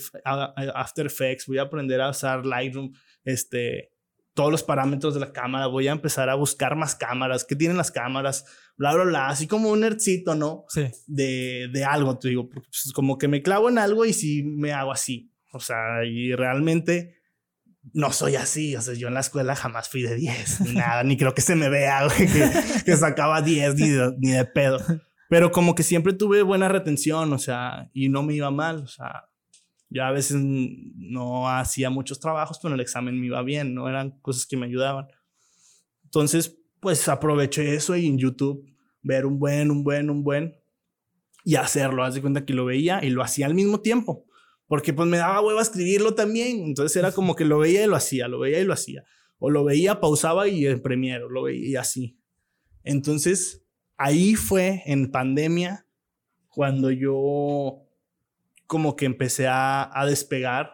After 0.73 1.07
Effects, 1.07 1.49
voy 1.49 1.59
a 1.59 1.63
aprender 1.63 2.01
a 2.01 2.11
usar 2.11 2.47
Lightroom, 2.47 2.93
este, 3.25 3.91
todos 4.35 4.53
los 4.53 4.63
parámetros 4.63 5.15
de 5.15 5.21
la 5.21 5.33
cámara, 5.33 5.67
voy 5.67 5.89
a 5.89 5.93
empezar 5.93 6.31
a 6.31 6.37
buscar 6.37 6.77
más 6.77 6.95
cámaras, 6.95 7.45
qué 7.45 7.57
tienen 7.57 7.77
las 7.77 7.91
cámaras, 7.91 8.45
bla, 8.77 8.95
bla, 8.95 9.03
bla, 9.03 9.27
así 9.27 9.49
como 9.49 9.71
un 9.71 9.81
nerdcito, 9.81 10.37
¿no? 10.37 10.67
Sí. 10.69 10.87
De, 11.09 11.69
de 11.73 11.85
algo, 11.85 12.17
te 12.17 12.29
digo, 12.29 12.49
pues 12.49 12.93
como 12.95 13.19
que 13.19 13.27
me 13.27 13.43
clavo 13.43 13.69
en 13.69 13.79
algo 13.79 14.05
y 14.05 14.13
sí 14.13 14.45
me 14.45 14.73
hago 14.73 14.93
así, 14.93 15.33
o 15.53 15.59
sea, 15.59 16.05
y 16.07 16.37
realmente 16.37 17.17
no 17.93 18.13
soy 18.13 18.37
así, 18.37 18.75
o 18.77 18.81
sea, 18.81 18.95
yo 18.95 19.09
en 19.09 19.15
la 19.15 19.21
escuela 19.21 19.55
jamás 19.55 19.89
fui 19.89 20.03
de 20.03 20.15
10, 20.15 20.61
ni 20.63 20.73
nada, 20.73 21.03
ni 21.05 21.17
creo 21.17 21.35
que 21.35 21.43
se 21.43 21.55
me 21.55 21.69
vea, 21.69 22.07
güey, 22.07 22.27
que, 22.27 22.51
que 22.85 22.97
sacaba 22.97 23.43
10 23.43 23.75
ni 23.77 23.89
de, 23.91 24.15
ni 24.19 24.31
de 24.31 24.45
pedo, 24.45 24.79
pero 25.29 25.53
como 25.53 25.75
que 25.75 25.83
siempre 25.83 26.13
tuve 26.13 26.43
buena 26.43 26.69
retención, 26.69 27.33
o 27.33 27.39
sea, 27.39 27.91
y 27.93 28.09
no 28.09 28.23
me 28.23 28.35
iba 28.35 28.51
mal, 28.51 28.83
o 28.85 28.87
sea, 28.87 29.29
yo 29.91 30.05
a 30.05 30.11
veces 30.11 30.39
no 30.41 31.49
hacía 31.49 31.89
muchos 31.89 32.19
trabajos, 32.19 32.59
pero 32.61 32.75
el 32.75 32.81
examen 32.81 33.21
me 33.21 33.27
iba 33.27 33.43
bien, 33.43 33.75
no 33.75 33.89
eran 33.89 34.19
cosas 34.23 34.45
que 34.45 34.57
me 34.57 34.67
ayudaban. 34.67 35.07
Entonces, 36.03 36.59
pues 36.81 37.09
aproveché 37.09 37.77
eso 37.77 37.95
y 37.95 38.07
en 38.07 38.19
YouTube 38.19 38.67
ver 39.03 39.25
un 39.25 39.39
buen, 39.39 39.71
un 39.71 39.85
buen, 39.85 40.11
un 40.11 40.25
buen 40.25 40.57
y 41.45 41.55
hacerlo. 41.55 42.03
Haz 42.03 42.15
de 42.15 42.23
cuenta 42.23 42.45
que 42.45 42.55
lo 42.55 42.65
veía 42.65 43.05
y 43.05 43.11
lo 43.11 43.23
hacía 43.23 43.47
al 43.47 43.55
mismo 43.55 43.81
tiempo, 43.81 44.24
porque 44.67 44.93
pues 44.93 45.09
me 45.09 45.19
daba 45.19 45.41
hueva 45.41 45.63
escribirlo 45.63 46.15
también. 46.15 46.65
Entonces 46.65 46.97
era 46.97 47.13
como 47.13 47.35
que 47.35 47.45
lo 47.45 47.59
veía 47.59 47.85
y 47.85 47.87
lo 47.87 47.97
hacía, 47.97 48.29
lo 48.29 48.41
veía 48.41 48.61
y 48.61 48.65
lo 48.65 48.73
hacía. 48.73 49.05
O 49.39 49.51
lo 49.51 49.65
veía, 49.65 50.01
pausaba 50.01 50.49
y 50.49 50.67
en 50.67 50.81
Premiere, 50.81 51.25
lo 51.29 51.43
veía 51.43 51.81
así. 51.81 52.19
Entonces, 52.83 53.65
ahí 53.97 54.35
fue 54.35 54.83
en 54.87 55.11
pandemia 55.11 55.87
cuando 56.49 56.91
yo 56.91 57.83
como 58.67 58.97
que 58.97 59.07
empecé 59.07 59.47
a, 59.47 59.91
a, 59.93 60.07
despegar, 60.07 60.71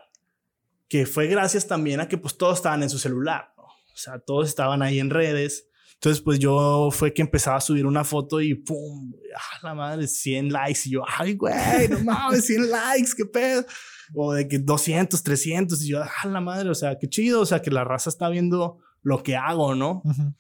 que 0.89 1.07
fue 1.07 1.27
gracias 1.27 1.67
también 1.67 2.01
a 2.01 2.09
que 2.09 2.19
pues 2.19 2.37
todos 2.37 2.59
estaban 2.59 2.83
en 2.83 2.91
su 2.91 2.99
celular, 2.99 3.53
¿no? 3.57 3.65
o 3.65 3.97
sea, 3.97 4.19
todos 4.19 4.49
estaban 4.49 4.83
ahí 4.83 4.99
en 4.99 5.11
redes. 5.11 5.70
Entonces, 6.03 6.23
pues 6.23 6.39
yo 6.39 6.89
fue 6.91 7.13
que 7.13 7.21
empezaba 7.21 7.59
a 7.59 7.61
subir 7.61 7.85
una 7.85 8.05
foto 8.05 8.41
y 8.41 8.55
pum, 8.55 9.13
ah, 9.37 9.59
la 9.63 9.75
madre, 9.75 10.07
100 10.09 10.51
likes. 10.51 10.81
Y 10.87 10.93
yo, 10.93 11.03
ay, 11.07 11.35
güey, 11.35 11.55
no 11.91 12.01
mames, 12.05 12.47
100 12.47 12.71
likes, 12.71 13.11
qué 13.15 13.27
pedo. 13.27 13.67
O 14.15 14.33
de 14.33 14.49
que 14.49 14.59
200, 14.59 15.23
300. 15.23 15.83
Y 15.83 15.89
yo, 15.89 16.03
ah, 16.03 16.27
la 16.27 16.41
madre, 16.41 16.71
o 16.71 16.75
sea, 16.75 16.97
qué 16.99 17.07
chido. 17.07 17.43
O 17.43 17.47
sea, 17.47 17.61
que 17.61 17.71
la 17.71 17.85
raza 17.85 18.09
está 18.09 18.31
viendo 18.31 18.79
lo 19.03 19.23
que 19.23 19.37
hago, 19.37 19.75
¿no? 19.75 20.01
Uh 20.03 20.11
-huh. 20.11 20.35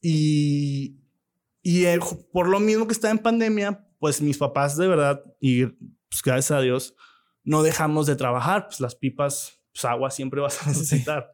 Y, 0.00 0.96
Y 1.60 1.86
eh, 1.86 1.98
por 2.32 2.46
lo 2.48 2.60
mismo 2.60 2.86
que 2.86 2.92
estaba 2.92 3.10
en 3.10 3.18
pandemia, 3.18 3.84
pues 3.98 4.20
mis 4.22 4.38
papás 4.38 4.76
de 4.76 4.86
verdad, 4.86 5.24
y 5.40 5.66
pues 5.66 6.22
gracias 6.22 6.52
a 6.52 6.60
Dios, 6.60 6.94
no 7.42 7.64
dejamos 7.64 8.06
de 8.06 8.14
trabajar. 8.14 8.66
Pues 8.68 8.78
las 8.78 8.94
pipas, 8.94 9.60
pues 9.72 9.84
agua 9.86 10.10
siempre 10.12 10.40
vas 10.40 10.62
a 10.62 10.68
necesitar. 10.68 11.33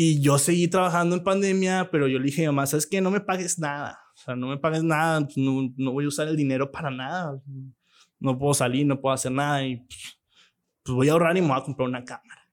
Y 0.00 0.20
yo 0.20 0.38
seguí 0.38 0.68
trabajando 0.68 1.16
en 1.16 1.24
pandemia, 1.24 1.88
pero 1.90 2.06
yo 2.06 2.20
le 2.20 2.26
dije 2.26 2.46
a 2.46 2.52
mamá, 2.52 2.68
¿sabes 2.68 2.86
qué? 2.86 3.00
No 3.00 3.10
me 3.10 3.20
pagues 3.20 3.58
nada. 3.58 3.98
O 4.14 4.16
sea, 4.16 4.36
no 4.36 4.46
me 4.46 4.56
pagues 4.56 4.84
nada, 4.84 5.26
no, 5.34 5.74
no, 5.76 5.90
voy 5.90 6.04
a 6.04 6.08
usar 6.08 6.28
el 6.28 6.36
dinero 6.36 6.70
para 6.70 6.88
nada. 6.88 7.42
No 8.20 8.38
puedo 8.38 8.54
salir, 8.54 8.86
no 8.86 9.00
puedo 9.00 9.12
hacer 9.12 9.32
nada 9.32 9.66
y 9.66 9.84
pues 10.84 10.94
voy 10.94 11.08
a 11.08 11.12
ahorrar 11.14 11.36
y 11.36 11.40
me 11.40 11.48
voy 11.48 11.58
a 11.58 11.64
comprar 11.64 11.88
una 11.88 12.04
cámara. 12.04 12.48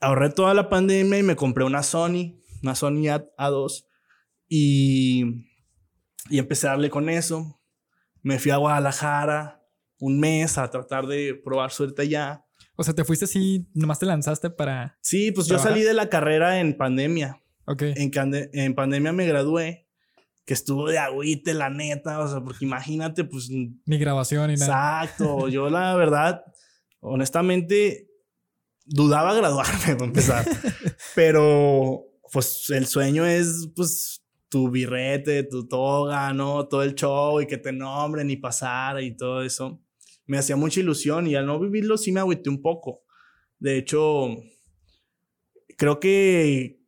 Ahorré 0.00 0.30
toda 0.30 0.54
la 0.54 0.68
pandemia 0.68 1.20
y 1.20 1.22
me 1.22 1.36
compré 1.36 1.62
una 1.62 1.84
Sony, 1.84 2.34
una 2.64 2.74
Sony 2.74 3.04
A2 3.38 3.86
y, 4.48 5.46
y 6.30 6.38
empecé 6.40 6.66
a 6.66 6.70
darle 6.70 6.90
con 6.90 7.08
eso. 7.10 7.60
Me 8.22 8.40
fui 8.40 8.50
a 8.50 8.56
Guadalajara 8.56 9.62
un 10.00 10.18
mes 10.18 10.58
a 10.58 10.68
tratar 10.68 11.06
de 11.06 11.40
probar 11.44 11.70
suerte 11.70 12.02
allá. 12.02 12.43
O 12.76 12.82
sea, 12.82 12.94
te 12.94 13.04
fuiste 13.04 13.26
así, 13.26 13.68
nomás 13.72 13.98
te 13.98 14.06
lanzaste 14.06 14.50
para. 14.50 14.98
Sí, 15.00 15.30
pues 15.30 15.46
yo 15.46 15.58
salí 15.58 15.82
de 15.82 15.94
la 15.94 16.08
carrera 16.08 16.58
en 16.60 16.76
pandemia. 16.76 17.40
Ok. 17.66 17.82
En, 17.82 18.10
en 18.52 18.74
pandemia 18.74 19.12
me 19.12 19.26
gradué, 19.26 19.86
que 20.44 20.54
estuvo 20.54 20.88
de 20.88 20.98
agüite, 20.98 21.54
la 21.54 21.70
neta. 21.70 22.18
O 22.18 22.28
sea, 22.28 22.40
porque 22.40 22.64
imagínate, 22.64 23.24
pues. 23.24 23.48
Ni 23.50 23.98
grabación 23.98 24.50
ni 24.50 24.56
nada. 24.56 25.04
Exacto. 25.04 25.48
yo, 25.48 25.70
la 25.70 25.94
verdad, 25.94 26.44
honestamente, 27.00 28.08
dudaba 28.84 29.34
graduarme 29.34 29.78
para 29.94 30.04
empezar. 30.04 30.44
Pero, 31.14 32.06
pues, 32.32 32.70
el 32.70 32.86
sueño 32.86 33.24
es, 33.24 33.68
pues, 33.76 34.24
tu 34.48 34.68
birrete, 34.68 35.44
tu 35.44 35.68
toga, 35.68 36.32
¿no? 36.32 36.66
Todo 36.66 36.82
el 36.82 36.96
show 36.96 37.40
y 37.40 37.46
que 37.46 37.58
te 37.58 37.72
nombren 37.72 38.30
y 38.30 38.36
pasar 38.36 39.00
y 39.00 39.16
todo 39.16 39.42
eso 39.42 39.80
me 40.26 40.38
hacía 40.38 40.56
mucha 40.56 40.80
ilusión 40.80 41.26
y 41.26 41.34
al 41.34 41.46
no 41.46 41.58
vivirlo 41.58 41.96
sí 41.98 42.12
me 42.12 42.20
agüité 42.20 42.50
un 42.50 42.62
poco. 42.62 43.02
De 43.58 43.76
hecho, 43.76 44.28
creo 45.76 46.00
que 46.00 46.80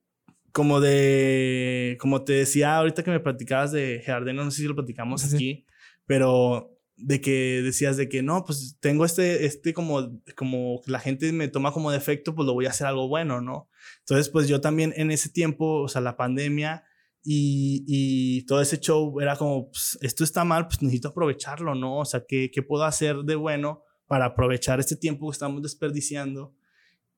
como 0.53 0.81
de, 0.81 1.99
como 2.01 2.25
te 2.25 2.33
decía 2.33 2.77
ahorita 2.77 3.03
que 3.03 3.11
me 3.11 3.21
platicabas 3.21 3.73
de 3.73 4.03
Jardino, 4.05 4.43
no 4.43 4.51
sé 4.51 4.63
si 4.63 4.69
lo 4.69 4.75
platicamos 4.75 5.23
aquí, 5.33 5.67
pero 6.07 6.73
de 6.97 7.21
que 7.21 7.61
decías 7.63 7.99
de 7.99 8.09
que 8.09 8.23
no, 8.23 8.43
pues 8.45 8.79
tengo 8.81 9.05
este, 9.05 9.45
este 9.45 9.75
como, 9.75 10.19
como 10.35 10.81
la 10.87 10.99
gente 10.99 11.31
me 11.33 11.49
toma 11.49 11.73
como 11.73 11.91
defecto, 11.91 12.35
pues 12.35 12.47
lo 12.47 12.55
voy 12.55 12.65
a 12.65 12.71
hacer 12.71 12.87
algo 12.87 13.07
bueno, 13.07 13.43
¿no? 13.43 13.69
Entonces, 13.99 14.31
pues 14.31 14.49
yo 14.49 14.63
también 14.63 14.95
en 14.97 15.11
ese 15.11 15.29
tiempo, 15.29 15.83
o 15.83 15.89
sea, 15.89 16.01
la 16.01 16.17
pandemia, 16.17 16.85
y, 17.29 18.43
todo 18.47 18.61
ese 18.61 18.79
show 18.79 19.21
era 19.21 19.37
como, 19.37 19.71
pues, 19.71 19.99
esto 20.01 20.23
está 20.23 20.45
mal, 20.45 20.69
pues 20.69 20.81
necesito 20.81 21.09
aprovecharlo, 21.09 21.75
¿no? 21.75 21.99
O 21.99 22.05
sea, 22.05 22.25
¿qué, 22.27 22.51
¿qué 22.53 22.63
puedo 22.63 22.85
hacer 22.85 23.17
de 23.25 23.35
bueno 23.35 23.83
para 24.07 24.27
aprovechar 24.27 24.79
este 24.79 24.95
tiempo 24.95 25.29
que 25.29 25.33
estamos 25.33 25.61
desperdiciando? 25.61 26.55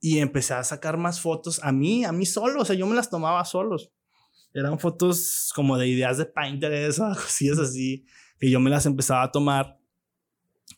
Y 0.00 0.18
empecé 0.18 0.54
a 0.54 0.64
sacar 0.64 0.96
más 0.96 1.20
fotos 1.20 1.60
a 1.62 1.72
mí, 1.72 2.04
a 2.04 2.12
mí 2.12 2.24
solo, 2.24 2.62
o 2.62 2.64
sea, 2.64 2.74
yo 2.74 2.86
me 2.86 2.96
las 2.96 3.10
tomaba 3.10 3.44
solos. 3.44 3.92
Eran 4.54 4.78
fotos 4.78 5.52
como 5.54 5.76
de 5.76 5.88
ideas 5.88 6.16
de 6.16 6.24
Pinterest 6.24 6.98
cosillas 7.14 7.58
así, 7.58 8.06
que 8.38 8.50
yo 8.50 8.60
me 8.60 8.70
las 8.70 8.86
empezaba 8.86 9.24
a 9.24 9.30
tomar. 9.30 9.78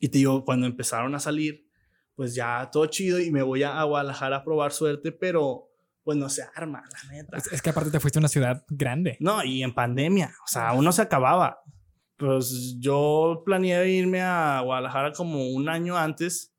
Y 0.00 0.08
te 0.08 0.18
digo, 0.18 0.44
cuando 0.44 0.66
empezaron 0.66 1.14
a 1.14 1.20
salir, 1.20 1.68
pues 2.16 2.34
ya 2.34 2.68
todo 2.72 2.86
chido 2.86 3.20
y 3.20 3.30
me 3.30 3.42
voy 3.42 3.62
a 3.62 3.80
Guadalajara 3.84 4.38
a 4.38 4.44
probar 4.44 4.72
suerte, 4.72 5.12
pero 5.12 5.69
pues 6.10 6.18
no 6.18 6.28
se 6.28 6.42
arma, 6.56 6.82
la 6.90 7.12
neta. 7.12 7.36
Es, 7.36 7.62
que 7.62 7.70
aparte 7.70 7.92
te 7.92 8.00
fuiste 8.00 8.18
a 8.18 8.22
una 8.22 8.26
ciudad 8.26 8.64
grande. 8.68 9.16
No, 9.20 9.44
y 9.44 9.62
en 9.62 9.72
pandemia, 9.72 10.34
o 10.44 10.48
sea, 10.48 10.72
uno 10.72 10.90
se 10.90 11.02
acababa. 11.02 11.60
Pues 12.16 12.74
yo 12.80 13.44
planeé 13.46 13.88
irme 13.90 14.20
a 14.20 14.60
Guadalajara 14.64 15.12
como 15.12 15.50
un 15.50 15.68
año 15.68 15.96
antes 15.96 16.52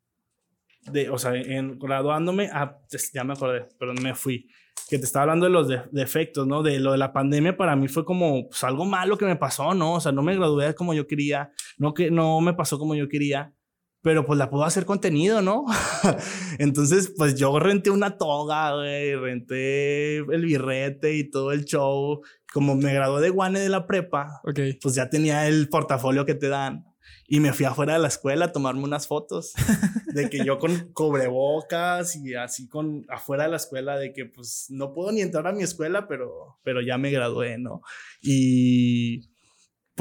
de, 0.83 1.09
o 1.09 1.17
sea, 1.17 1.35
en 1.35 1.77
graduándome, 1.77 2.49
ah, 2.53 2.77
ya 3.13 3.25
me 3.25 3.33
acordé, 3.33 3.67
pero 3.77 3.93
me 3.95 4.15
fui. 4.15 4.47
Que 4.87 4.97
te 4.97 5.03
estaba 5.03 5.23
hablando 5.23 5.47
de 5.47 5.51
los 5.51 5.67
defectos, 5.91 6.47
¿no? 6.47 6.63
De 6.63 6.79
lo 6.79 6.93
de 6.93 6.97
la 6.97 7.11
pandemia 7.11 7.57
para 7.57 7.75
mí 7.75 7.89
fue 7.89 8.05
como 8.05 8.47
pues, 8.47 8.63
algo 8.63 8.85
malo 8.85 9.17
que 9.17 9.25
me 9.25 9.35
pasó, 9.35 9.73
¿no? 9.73 9.95
O 9.95 9.99
sea, 9.99 10.13
no 10.13 10.23
me 10.23 10.33
gradué 10.33 10.73
como 10.75 10.93
yo 10.93 11.07
quería, 11.07 11.51
no 11.77 11.93
que 11.93 12.09
no 12.09 12.39
me 12.39 12.53
pasó 12.53 12.79
como 12.79 12.95
yo 12.95 13.09
quería 13.09 13.53
pero 14.01 14.25
pues 14.25 14.37
la 14.39 14.49
puedo 14.49 14.63
hacer 14.63 14.85
contenido, 14.85 15.41
¿no? 15.41 15.65
Entonces, 16.59 17.13
pues 17.15 17.35
yo 17.35 17.59
renté 17.59 17.91
una 17.91 18.17
toga, 18.17 18.75
güey, 18.75 19.15
renté 19.15 20.17
el 20.17 20.45
birrete 20.45 21.15
y 21.15 21.29
todo 21.29 21.51
el 21.51 21.65
show. 21.65 22.21
Como 22.51 22.75
me 22.75 22.93
gradué 22.93 23.21
de 23.21 23.29
Guane 23.29 23.59
de 23.59 23.69
la 23.69 23.85
prepa, 23.85 24.41
okay. 24.43 24.73
pues 24.73 24.95
ya 24.95 25.09
tenía 25.09 25.47
el 25.47 25.69
portafolio 25.69 26.25
que 26.25 26.35
te 26.35 26.49
dan. 26.49 26.85
Y 27.27 27.39
me 27.39 27.53
fui 27.53 27.65
afuera 27.65 27.93
de 27.93 27.99
la 27.99 28.09
escuela 28.09 28.45
a 28.45 28.51
tomarme 28.51 28.83
unas 28.83 29.07
fotos 29.07 29.53
de 30.13 30.29
que 30.29 30.43
yo 30.43 30.59
con 30.59 30.91
cubrebocas 30.91 32.17
y 32.17 32.33
así 32.35 32.67
con 32.67 33.05
afuera 33.07 33.43
de 33.43 33.51
la 33.51 33.55
escuela 33.55 33.97
de 33.97 34.11
que 34.11 34.25
pues 34.25 34.65
no 34.69 34.93
puedo 34.93 35.13
ni 35.13 35.21
entrar 35.21 35.47
a 35.47 35.53
mi 35.53 35.63
escuela, 35.63 36.07
pero, 36.09 36.59
pero 36.63 36.81
ya 36.81 36.97
me 36.97 37.09
gradué, 37.09 37.57
¿no? 37.57 37.83
Y 38.21 39.30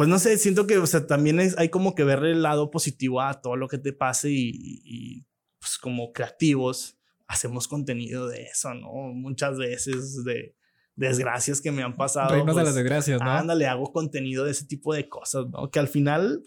pues 0.01 0.09
no 0.09 0.19
sé, 0.19 0.39
siento 0.39 0.67
que, 0.67 0.79
o 0.79 0.87
sea, 0.87 1.07
también 1.07 1.41
es, 1.41 1.59
hay 1.59 1.69
como 1.69 1.95
que 1.95 2.05
ver 2.05 2.25
el 2.25 2.41
lado 2.41 2.71
positivo 2.71 3.21
a 3.21 3.43
todo 3.43 3.55
lo 3.57 3.69
que 3.69 3.77
te 3.77 3.93
pase 3.93 4.31
y, 4.33 5.27
pues 5.59 5.77
como 5.77 6.15
creativos 6.15 6.99
hacemos 7.27 7.69
contenido 7.69 8.27
de 8.27 8.45
eso, 8.45 8.73
¿no? 8.73 8.89
Muchas 9.13 9.59
veces 9.59 10.25
de 10.25 10.57
desgracias 10.97 11.61
que 11.61 11.71
me 11.71 11.83
han 11.83 11.99
pasado. 11.99 12.31
Reinos 12.31 12.57
de 12.57 12.63
las 12.63 12.73
pues, 12.73 12.83
desgracias, 12.83 13.21
¿no? 13.21 13.31
Ándale, 13.31 13.67
hago 13.67 13.93
contenido 13.93 14.47
de 14.47 14.53
ese 14.53 14.65
tipo 14.65 14.95
de 14.95 15.07
cosas, 15.07 15.45
¿no? 15.51 15.71
Que 15.71 15.81
al 15.81 15.89
final 15.89 16.45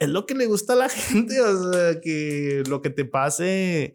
es 0.00 0.08
lo 0.08 0.26
que 0.26 0.34
le 0.34 0.46
gusta 0.46 0.72
a 0.72 0.76
la 0.78 0.88
gente, 0.88 1.40
o 1.40 1.72
sea, 1.72 2.00
que 2.00 2.64
lo 2.68 2.82
que 2.82 2.90
te 2.90 3.04
pase, 3.04 3.94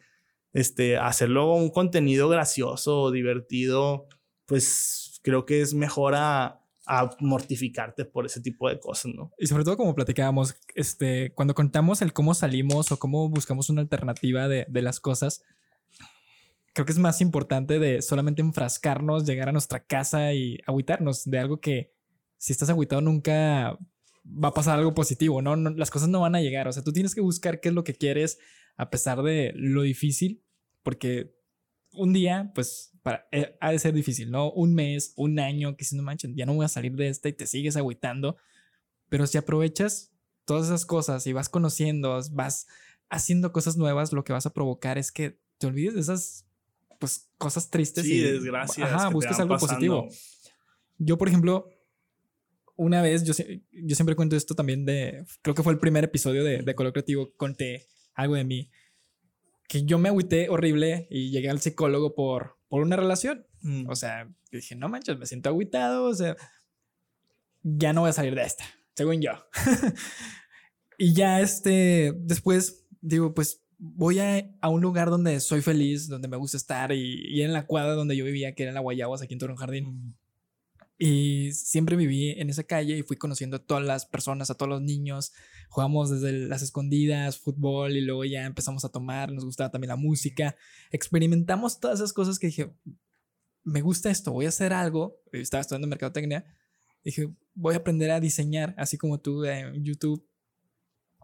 este, 0.53 0.95
hacerlo 0.95 1.53
un 1.55 1.71
contenido 1.71 2.29
gracioso, 2.29 3.11
divertido, 3.11 4.07
pues 4.45 5.19
creo 5.23 5.45
que 5.45 5.59
es 5.59 5.73
mejor 5.73 6.15
a 6.15 6.62
a 6.85 7.09
mortificarte 7.19 8.05
por 8.05 8.25
ese 8.25 8.41
tipo 8.41 8.69
de 8.69 8.79
cosas, 8.79 9.13
¿no? 9.15 9.31
Y 9.37 9.47
sobre 9.47 9.63
todo 9.63 9.77
como 9.77 9.95
platicábamos, 9.95 10.55
este, 10.75 11.33
cuando 11.33 11.55
contamos 11.55 12.01
el 12.01 12.13
cómo 12.13 12.33
salimos 12.33 12.91
o 12.91 12.99
cómo 12.99 13.29
buscamos 13.29 13.69
una 13.69 13.81
alternativa 13.81 14.47
de, 14.47 14.67
las 14.81 14.99
cosas, 14.99 15.43
creo 16.73 16.85
que 16.85 16.91
es 16.91 16.99
más 16.99 17.21
importante 17.21 17.79
de 17.79 18.01
solamente 18.01 18.41
enfrascarnos, 18.41 19.25
llegar 19.25 19.49
a 19.49 19.53
nuestra 19.53 19.85
casa 19.85 20.33
y 20.33 20.57
agüitarnos 20.65 21.23
de 21.25 21.39
algo 21.39 21.61
que 21.61 21.93
si 22.37 22.51
estás 22.51 22.69
agüitado 22.69 23.01
nunca 23.01 23.77
va 24.25 24.49
a 24.49 24.53
pasar 24.53 24.77
algo 24.77 24.93
positivo. 24.93 25.41
¿no? 25.41 25.55
Las 25.55 25.91
cosas 25.91 26.09
no 26.09 26.19
van 26.19 26.35
a 26.35 26.41
llegar, 26.41 26.67
o 26.67 26.73
sea, 26.73 26.83
tú 26.83 26.91
tienes 26.91 27.15
que 27.15 27.21
buscar 27.21 27.61
qué 27.61 27.69
es 27.69 27.75
lo 27.75 27.83
que 27.85 27.93
quieres 27.93 28.39
a 28.75 28.89
pesar 28.89 29.21
de 29.21 29.53
lo 29.55 29.83
difícil, 29.83 30.43
porque 30.81 31.33
un 31.93 32.13
día, 32.13 32.51
pues 32.53 32.91
para, 33.01 33.27
eh, 33.31 33.55
ha 33.59 33.71
de 33.71 33.79
ser 33.79 33.93
difícil, 33.93 34.31
¿no? 34.31 34.51
Un 34.51 34.73
mes, 34.73 35.13
un 35.15 35.39
año, 35.39 35.75
que 35.75 35.85
si 35.85 35.95
no 35.95 36.03
manchen, 36.03 36.35
ya 36.35 36.45
no 36.45 36.53
voy 36.53 36.65
a 36.65 36.69
salir 36.69 36.93
de 36.95 37.09
esta 37.09 37.29
y 37.29 37.33
te 37.33 37.47
sigues 37.47 37.75
agüitando. 37.75 38.37
Pero 39.09 39.27
si 39.27 39.37
aprovechas 39.37 40.11
todas 40.45 40.67
esas 40.67 40.85
cosas 40.85 41.27
y 41.27 41.33
vas 41.33 41.49
conociendo, 41.49 42.19
vas 42.31 42.67
haciendo 43.09 43.51
cosas 43.51 43.77
nuevas, 43.77 44.13
lo 44.13 44.23
que 44.23 44.33
vas 44.33 44.45
a 44.45 44.53
provocar 44.53 44.97
es 44.97 45.11
que 45.11 45.37
te 45.57 45.67
olvides 45.67 45.93
de 45.93 46.01
esas 46.01 46.45
pues, 46.99 47.29
cosas 47.37 47.69
tristes. 47.69 48.05
y 48.05 48.19
desgracias. 48.19 48.91
Ajá, 48.91 49.09
busques 49.09 49.39
algo 49.39 49.57
positivo. 49.57 50.07
Yo, 50.97 51.17
por 51.17 51.27
ejemplo, 51.27 51.69
una 52.75 53.01
vez, 53.01 53.23
yo, 53.23 53.33
yo 53.71 53.95
siempre 53.95 54.15
cuento 54.15 54.35
esto 54.35 54.55
también 54.55 54.85
de, 54.85 55.25
creo 55.41 55.53
que 55.53 55.63
fue 55.63 55.73
el 55.73 55.79
primer 55.79 56.03
episodio 56.03 56.43
de, 56.43 56.63
de 56.63 56.75
Color 56.75 56.93
Creativo, 56.93 57.33
conté 57.35 57.85
algo 58.13 58.35
de 58.35 58.43
mí, 58.43 58.69
que 59.73 59.85
yo 59.85 59.97
me 59.97 60.09
agüité 60.09 60.49
horrible 60.49 61.07
y 61.09 61.31
llegué 61.31 61.49
al 61.49 61.59
psicólogo 61.59 62.13
por, 62.13 62.59
por 62.69 62.83
una 62.83 62.95
relación. 62.95 63.47
Mm. 63.61 63.89
O 63.89 63.95
sea, 63.95 64.31
dije, 64.51 64.75
no 64.75 64.87
manches, 64.87 65.17
me 65.17 65.25
siento 65.25 65.49
agüitado, 65.49 66.03
o 66.03 66.13
sea, 66.13 66.37
ya 67.63 67.91
no 67.91 68.01
voy 68.01 68.11
a 68.11 68.13
salir 68.13 68.35
de 68.35 68.43
esta, 68.43 68.65
según 68.95 69.19
yo. 69.19 69.31
y 70.99 71.15
ya 71.15 71.41
este, 71.41 72.13
después 72.19 72.85
digo, 73.01 73.33
pues 73.33 73.63
voy 73.79 74.19
a, 74.19 74.47
a, 74.61 74.69
un 74.69 74.81
lugar 74.81 75.09
donde 75.09 75.39
soy 75.39 75.61
feliz, 75.61 76.07
donde 76.07 76.27
me 76.27 76.37
gusta 76.37 76.57
estar 76.57 76.91
y, 76.91 77.23
y, 77.27 77.41
en 77.41 77.51
la 77.51 77.65
cuadra 77.65 77.93
donde 77.93 78.15
yo 78.15 78.25
vivía, 78.25 78.53
que 78.53 78.61
era 78.61 78.69
en 78.69 78.75
la 78.75 78.81
Guayabas, 78.81 79.23
aquí 79.23 79.33
en 79.33 79.39
Torreón 79.39 79.57
Jardín. 79.57 79.85
Mm. 79.87 80.13
Y 80.99 81.51
siempre 81.53 81.95
viví 81.95 82.29
en 82.29 82.51
esa 82.51 82.63
calle 82.63 82.95
y 82.95 83.01
fui 83.01 83.17
conociendo 83.17 83.57
a 83.57 83.65
todas 83.65 83.83
las 83.83 84.05
personas, 84.05 84.51
a 84.51 84.53
todos 84.53 84.69
los 84.69 84.83
niños. 84.83 85.33
Jugamos 85.73 86.11
desde 86.11 86.31
las 86.47 86.61
escondidas, 86.61 87.39
fútbol 87.39 87.97
y 87.97 88.01
luego 88.01 88.23
ya 88.25 88.45
empezamos 88.45 88.85
a 88.85 88.89
tomar. 88.89 89.31
Nos 89.31 89.43
gustaba 89.43 89.71
también 89.71 89.89
la 89.89 89.95
música. 89.95 90.55
Experimentamos 90.91 91.79
todas 91.79 91.97
esas 91.97 92.13
cosas 92.13 92.37
que 92.37 92.45
dije, 92.45 92.71
me 93.63 93.81
gusta 93.81 94.11
esto, 94.11 94.31
voy 94.31 94.45
a 94.45 94.49
hacer 94.49 94.71
algo. 94.71 95.19
Estaba 95.31 95.61
estudiando 95.61 95.87
mercadotecnia. 95.87 96.45
Dije, 97.03 97.33
voy 97.55 97.73
a 97.73 97.77
aprender 97.77 98.11
a 98.11 98.19
diseñar, 98.19 98.75
así 98.77 98.99
como 98.99 99.19
tú 99.19 99.43
en 99.45 99.83
YouTube. 99.83 100.23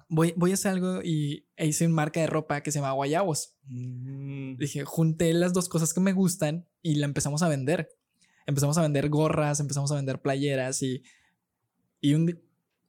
Voy, 0.08 0.34
voy 0.36 0.50
a 0.50 0.56
hacer 0.56 0.72
algo 0.72 1.04
y 1.04 1.46
e 1.56 1.68
hice 1.68 1.86
una 1.86 1.94
marca 1.94 2.20
de 2.20 2.26
ropa 2.26 2.62
que 2.64 2.72
se 2.72 2.80
llama 2.80 2.94
Guayabos. 2.94 3.54
Mm. 3.66 4.56
Dije, 4.58 4.84
junté 4.84 5.32
las 5.36 5.54
dos 5.54 5.70
cosas 5.70 5.94
que 5.94 6.00
me 6.00 6.14
gustan 6.14 6.68
y 6.82 6.96
la 6.96 7.06
empezamos 7.06 7.44
a 7.44 7.50
vender 7.50 7.88
empezamos 8.48 8.80
a 8.80 8.82
vender 8.82 9.10
gorras, 9.10 9.60
empezamos 9.60 9.92
a 9.92 9.96
vender 9.96 10.24
playeras 10.24 10.82
y 10.82 11.04
Y 12.02 12.16
un, 12.16 12.42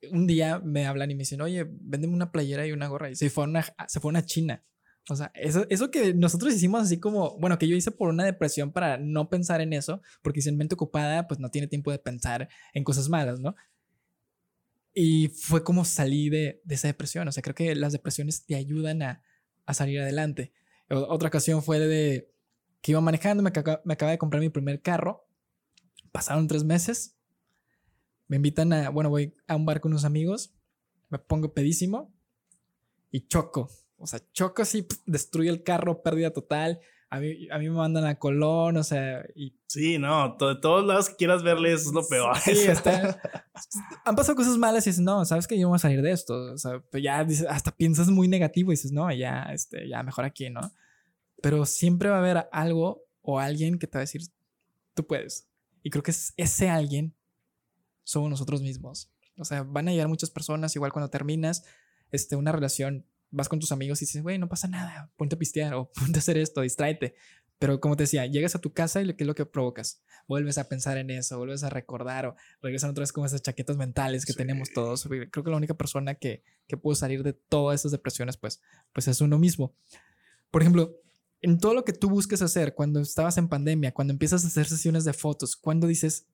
un 0.09 0.27
día 0.27 0.59
me 0.59 0.85
hablan 0.87 1.11
y 1.11 1.15
me 1.15 1.19
dicen, 1.19 1.41
oye, 1.41 1.67
véndeme 1.69 2.13
una 2.13 2.31
playera 2.31 2.65
y 2.65 2.71
una 2.71 2.87
gorra. 2.87 3.09
Y 3.09 3.15
se 3.15 3.29
fue 3.29 3.43
a 3.43 3.47
una, 3.47 3.65
se 3.87 3.99
fue 3.99 4.09
a 4.09 4.13
una 4.13 4.25
china. 4.25 4.63
O 5.09 5.15
sea, 5.15 5.31
eso, 5.33 5.65
eso 5.69 5.89
que 5.89 6.13
nosotros 6.13 6.53
hicimos 6.53 6.83
así 6.83 6.99
como, 6.99 7.37
bueno, 7.39 7.57
que 7.57 7.67
yo 7.67 7.75
hice 7.75 7.91
por 7.91 8.09
una 8.09 8.23
depresión 8.23 8.71
para 8.71 8.97
no 8.97 9.29
pensar 9.29 9.61
en 9.61 9.73
eso, 9.73 10.01
porque 10.21 10.41
si 10.41 10.49
en 10.49 10.57
mente 10.57 10.75
ocupada, 10.75 11.27
pues 11.27 11.39
no 11.39 11.49
tiene 11.49 11.67
tiempo 11.67 11.91
de 11.91 11.99
pensar 11.99 12.49
en 12.73 12.83
cosas 12.83 13.09
malas, 13.09 13.39
¿no? 13.39 13.55
Y 14.93 15.29
fue 15.29 15.63
como 15.63 15.85
salí 15.85 16.29
de, 16.29 16.61
esa 16.69 16.87
depresión. 16.87 17.27
O 17.27 17.31
sea, 17.31 17.41
creo 17.41 17.55
que 17.55 17.75
las 17.75 17.93
depresiones 17.93 18.45
te 18.45 18.55
ayudan 18.55 19.01
a, 19.01 19.23
a 19.65 19.73
salir 19.73 19.99
adelante. 20.01 20.51
Otra 20.89 21.29
ocasión 21.29 21.63
fue 21.63 21.79
de 21.79 22.31
que 22.81 22.91
iba 22.91 23.01
manejando, 23.01 23.41
me, 23.41 23.51
me 23.85 23.93
acaba 23.93 24.11
de 24.11 24.17
comprar 24.17 24.41
mi 24.41 24.49
primer 24.49 24.81
carro. 24.81 25.25
Pasaron 26.11 26.47
tres 26.47 26.63
meses. 26.63 27.17
Me 28.31 28.37
invitan 28.37 28.71
a, 28.71 28.89
bueno, 28.89 29.09
voy 29.09 29.35
a 29.45 29.57
un 29.57 29.65
bar 29.65 29.81
con 29.81 29.91
unos 29.91 30.05
amigos. 30.05 30.53
Me 31.09 31.19
pongo 31.19 31.53
pedísimo 31.53 32.13
y 33.11 33.27
choco. 33.27 33.69
O 33.97 34.07
sea, 34.07 34.21
choco 34.31 34.61
así, 34.61 34.87
destruye 35.05 35.49
el 35.49 35.63
carro, 35.63 36.01
pérdida 36.01 36.31
total. 36.31 36.79
A 37.09 37.19
mí, 37.19 37.49
a 37.51 37.59
mí 37.59 37.69
me 37.69 37.75
mandan 37.75 38.05
a 38.05 38.17
Colón, 38.17 38.77
o 38.77 38.85
sea, 38.85 39.25
y... 39.35 39.53
Sí, 39.67 39.97
no, 39.97 40.37
de 40.39 40.55
todos 40.61 40.85
lados 40.85 41.09
que 41.09 41.17
quieras 41.17 41.43
verle 41.43 41.73
es 41.73 41.87
lo 41.87 42.07
peor. 42.07 42.37
Sí, 42.37 42.51
está, 42.69 43.21
han 44.05 44.15
pasado 44.15 44.37
cosas 44.37 44.57
malas 44.57 44.87
y 44.87 44.91
dices, 44.91 45.03
no, 45.03 45.25
sabes 45.25 45.45
que 45.45 45.59
yo 45.59 45.67
voy 45.67 45.75
a 45.75 45.79
salir 45.79 46.01
de 46.01 46.13
esto. 46.13 46.53
O 46.53 46.57
sea, 46.57 46.79
pues 46.89 47.03
ya 47.03 47.25
dices, 47.25 47.47
hasta 47.49 47.75
piensas 47.75 48.07
muy 48.07 48.29
negativo 48.29 48.71
y 48.71 48.75
dices, 48.75 48.93
no, 48.93 49.11
ya, 49.11 49.49
este, 49.51 49.89
ya 49.89 50.03
mejor 50.03 50.23
aquí, 50.23 50.49
¿no? 50.49 50.71
Pero 51.41 51.65
siempre 51.65 52.07
va 52.07 52.15
a 52.15 52.19
haber 52.19 52.47
algo 52.53 53.03
o 53.23 53.39
alguien 53.39 53.77
que 53.77 53.87
te 53.87 53.97
va 53.97 53.99
a 53.99 54.07
decir, 54.07 54.21
tú 54.93 55.05
puedes. 55.05 55.49
Y 55.83 55.89
creo 55.89 56.01
que 56.01 56.13
ese 56.37 56.69
alguien 56.69 57.13
somos 58.03 58.29
nosotros 58.29 58.61
mismos. 58.61 59.11
O 59.37 59.45
sea, 59.45 59.63
van 59.63 59.87
a 59.87 59.91
llegar 59.91 60.07
muchas 60.07 60.29
personas, 60.29 60.75
igual 60.75 60.91
cuando 60.91 61.09
terminas 61.09 61.63
este, 62.11 62.35
una 62.35 62.51
relación, 62.51 63.05
vas 63.29 63.49
con 63.49 63.59
tus 63.59 63.71
amigos 63.71 64.01
y 64.01 64.05
dices, 64.05 64.21
güey, 64.21 64.37
no 64.37 64.49
pasa 64.49 64.67
nada, 64.67 65.11
ponte 65.15 65.35
a 65.35 65.39
pistear 65.39 65.73
o 65.73 65.91
ponte 65.95 66.17
a 66.17 66.19
hacer 66.19 66.37
esto, 66.37 66.61
distráete. 66.61 67.15
Pero 67.57 67.79
como 67.79 67.95
te 67.95 68.03
decía, 68.03 68.25
llegas 68.25 68.55
a 68.55 68.59
tu 68.59 68.73
casa 68.73 69.03
y 69.03 69.13
¿qué 69.13 69.23
es 69.23 69.27
lo 69.27 69.35
que 69.35 69.45
provocas? 69.45 70.01
Vuelves 70.27 70.57
a 70.57 70.67
pensar 70.67 70.97
en 70.97 71.11
eso, 71.11 71.37
vuelves 71.37 71.63
a 71.63 71.69
recordar 71.69 72.25
o 72.25 72.35
regresan 72.59 72.89
otra 72.89 73.03
vez 73.03 73.11
con 73.11 73.23
esas 73.23 73.43
chaquetas 73.43 73.77
mentales 73.77 74.25
que 74.25 74.33
tenemos 74.33 74.71
todos. 74.73 75.03
Creo 75.03 75.43
que 75.43 75.51
la 75.51 75.57
única 75.57 75.75
persona 75.75 76.15
que, 76.15 76.43
que 76.67 76.75
pudo 76.75 76.95
salir 76.95 77.21
de 77.21 77.33
todas 77.33 77.81
esas 77.81 77.91
depresiones, 77.91 78.35
pues, 78.35 78.61
pues 78.93 79.07
es 79.07 79.21
uno 79.21 79.37
mismo. 79.37 79.75
Por 80.49 80.63
ejemplo, 80.63 80.97
en 81.41 81.59
todo 81.59 81.75
lo 81.75 81.85
que 81.85 81.93
tú 81.93 82.09
busques 82.09 82.41
hacer, 82.41 82.73
cuando 82.73 82.99
estabas 82.99 83.37
en 83.37 83.47
pandemia, 83.47 83.93
cuando 83.93 84.11
empiezas 84.11 84.43
a 84.43 84.47
hacer 84.47 84.65
sesiones 84.65 85.03
de 85.03 85.13
fotos, 85.13 85.55
cuando 85.55 85.85
dices, 85.85 86.25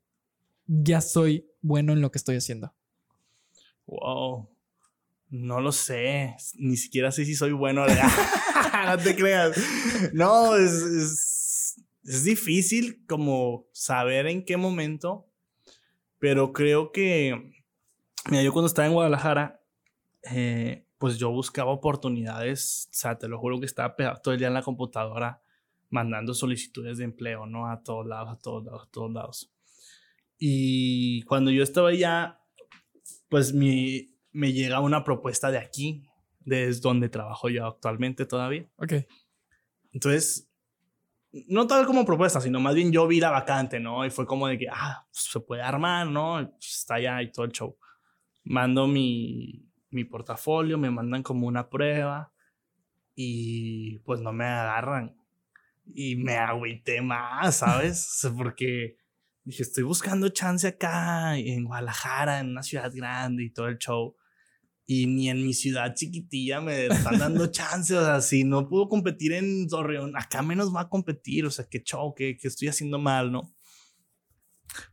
ya 0.66 1.02
soy 1.02 1.50
bueno 1.68 1.94
en 1.94 2.02
lo 2.02 2.12
que 2.12 2.18
estoy 2.18 2.38
haciendo? 2.38 2.74
Wow. 3.86 4.50
No 5.30 5.60
lo 5.62 5.72
sé. 5.72 6.36
Ni 6.56 6.78
siquiera 6.78 7.12
sé 7.12 7.26
si 7.26 7.36
soy 7.36 7.52
bueno. 7.52 7.86
no 8.86 8.98
te 8.98 9.16
creas. 9.16 9.58
No, 10.14 10.56
es, 10.56 11.76
es, 12.04 12.24
difícil 12.24 13.06
como 13.08 13.68
saber 13.72 14.28
en 14.28 14.46
qué 14.46 14.58
momento. 14.58 15.28
Pero 16.20 16.54
creo 16.54 16.92
que. 16.92 17.54
Mira, 18.30 18.44
yo 18.44 18.52
cuando 18.52 18.68
estaba 18.68 18.88
en 18.88 18.94
Guadalajara, 18.94 19.62
eh, 20.32 20.86
pues 20.98 21.18
yo 21.18 21.30
buscaba 21.30 21.72
oportunidades, 21.72 22.90
o 22.92 22.94
sea, 22.94 23.18
te 23.18 23.28
lo 23.28 23.40
juro 23.40 23.60
que 23.60 23.66
estaba 23.66 23.96
pegado 23.96 24.20
todo 24.22 24.34
el 24.34 24.40
día 24.40 24.48
en 24.48 24.54
la 24.54 24.64
computadora 24.64 25.42
mandando 25.90 26.34
solicitudes 26.34 26.98
de 26.98 27.06
empleo, 27.06 27.46
¿no? 27.46 27.70
A 27.70 27.82
todos 27.84 28.06
lados, 28.06 28.30
a 28.30 28.38
todos 28.38 28.66
lados, 28.66 28.84
a 28.84 28.92
todos 28.92 29.14
lados. 29.14 29.52
Y 30.38 31.24
cuando 31.24 31.52
yo 31.52 31.64
estaba 31.64 31.90
allá, 31.90 32.40
pues 33.30 33.54
mi, 33.54 34.16
me 34.32 34.54
llega 34.54 34.80
una 34.80 35.04
propuesta 35.04 35.52
de 35.52 35.58
aquí, 35.58 36.04
desde 36.40 36.82
donde 36.82 37.10
trabajo 37.10 37.50
yo 37.50 37.66
actualmente 37.66 38.26
todavía. 38.26 38.70
Ok. 38.78 38.94
Entonces, 39.92 40.50
no 41.48 41.68
tal 41.68 41.86
como 41.86 42.06
propuesta, 42.06 42.40
sino 42.40 42.60
más 42.60 42.76
bien 42.76 42.92
yo 42.92 43.08
vi 43.08 43.20
la 43.20 43.32
vacante, 43.32 43.80
¿no? 43.80 44.06
Y 44.06 44.10
fue 44.10 44.26
como 44.26 44.48
de 44.48 44.58
que, 44.58 44.68
ah, 44.72 45.06
pues, 45.12 45.24
se 45.32 45.40
puede 45.40 45.62
armar, 45.62 46.08
¿no? 46.08 46.50
Pues, 46.52 46.78
está 46.80 46.96
allá 46.96 47.22
y 47.22 47.32
todo 47.32 47.46
el 47.46 47.52
show. 47.52 47.78
Mando 48.44 48.88
mi, 48.88 49.68
mi 49.90 50.04
portafolio, 50.04 50.78
me 50.78 50.92
mandan 50.92 51.24
como 51.24 51.48
una 51.48 51.70
prueba 51.70 52.32
y 53.16 54.00
pues 54.00 54.22
no 54.22 54.32
me 54.32 54.46
agarran. 54.46 55.18
Y 55.86 56.16
me 56.16 56.38
agüité 56.38 57.02
más, 57.02 57.58
¿sabes? 57.58 58.22
Porque 58.38 58.98
dije, 59.48 59.64
estoy 59.64 59.84
buscando 59.84 60.28
chance 60.28 60.68
acá 60.68 61.38
en 61.38 61.64
Guadalajara, 61.64 62.42
en 62.42 62.50
una 62.50 62.64
ciudad 62.64 62.92
grande 62.94 63.46
y 63.46 63.50
todo 63.50 63.68
el 63.68 63.78
show. 63.78 64.16
Y 64.86 65.06
ni 65.08 65.30
en 65.30 65.46
mi 65.46 65.54
ciudad 65.54 65.94
chiquitilla 65.96 66.60
me 66.60 66.88
están 66.88 67.18
dando 67.18 67.48
chance. 67.52 67.96
O 67.96 68.04
sea, 68.04 68.20
si 68.20 68.44
no 68.44 68.68
puedo 68.68 68.90
competir 68.90 69.32
en 69.32 69.68
Torreón, 69.70 70.18
acá 70.18 70.42
menos 70.42 70.76
va 70.76 70.82
a 70.82 70.90
competir. 70.90 71.46
O 71.46 71.52
sea, 71.52 71.66
qué 71.70 71.82
show, 71.82 72.14
qué, 72.14 72.38
estoy 72.42 72.68
haciendo 72.68 73.00
mal, 73.00 73.32
¿no? 73.32 73.54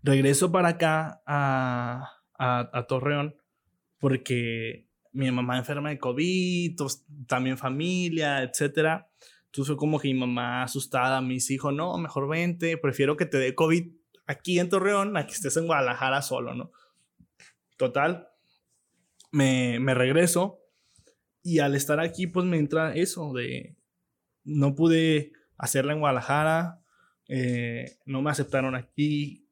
Regreso 0.04 0.52
para 0.52 0.68
acá 0.68 1.20
a, 1.26 2.08
a, 2.38 2.70
a 2.72 2.86
Torreón 2.86 3.34
porque 3.98 4.88
mi 5.12 5.30
mamá 5.32 5.58
enferma 5.58 5.88
de 5.88 5.98
COVID, 5.98 6.76
también 7.26 7.58
familia, 7.58 8.42
etcétera. 8.42 9.10
Entonces 9.46 9.68
fue 9.68 9.76
como 9.76 9.98
que 9.98 10.08
mi 10.08 10.14
mamá 10.14 10.62
asustada 10.62 11.20
me 11.20 11.34
dijo, 11.34 11.72
no, 11.72 11.98
mejor 11.98 12.28
vente, 12.28 12.78
prefiero 12.78 13.16
que 13.16 13.26
te 13.26 13.38
dé 13.38 13.54
COVID 13.54 14.03
aquí 14.26 14.58
en 14.58 14.68
Torreón 14.68 15.16
a 15.16 15.26
que 15.26 15.32
estés 15.32 15.56
en 15.56 15.66
Guadalajara 15.66 16.22
solo, 16.22 16.54
¿no? 16.54 16.72
Total, 17.76 18.28
me, 19.30 19.78
me 19.80 19.94
regreso 19.94 20.60
y 21.42 21.58
al 21.58 21.74
estar 21.74 22.00
aquí 22.00 22.26
pues 22.26 22.46
me 22.46 22.58
entra 22.58 22.94
eso 22.94 23.32
de, 23.32 23.76
no 24.44 24.74
pude 24.74 25.32
hacerla 25.56 25.92
en 25.92 26.00
Guadalajara, 26.00 26.80
eh, 27.28 27.98
no 28.04 28.22
me 28.22 28.30
aceptaron 28.30 28.74
aquí, 28.74 29.48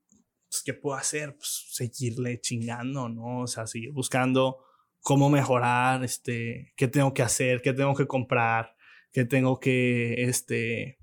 pues, 0.49 0.63
¿qué 0.63 0.75
puedo 0.75 0.97
hacer? 0.97 1.35
Pues 1.37 1.67
seguirle 1.71 2.41
chingando, 2.41 3.09
¿no? 3.09 3.41
O 3.41 3.47
sea, 3.47 3.67
seguir 3.67 3.93
buscando 3.93 4.59
cómo 5.01 5.31
mejorar, 5.31 6.05
este, 6.05 6.73
qué 6.77 6.89
tengo 6.89 7.15
que 7.15 7.23
hacer, 7.23 7.63
qué 7.63 7.73
tengo 7.73 7.95
que 7.95 8.07
comprar, 8.07 8.77
qué 9.13 9.25
tengo 9.25 9.59
que, 9.59 10.25
este, 10.25 10.99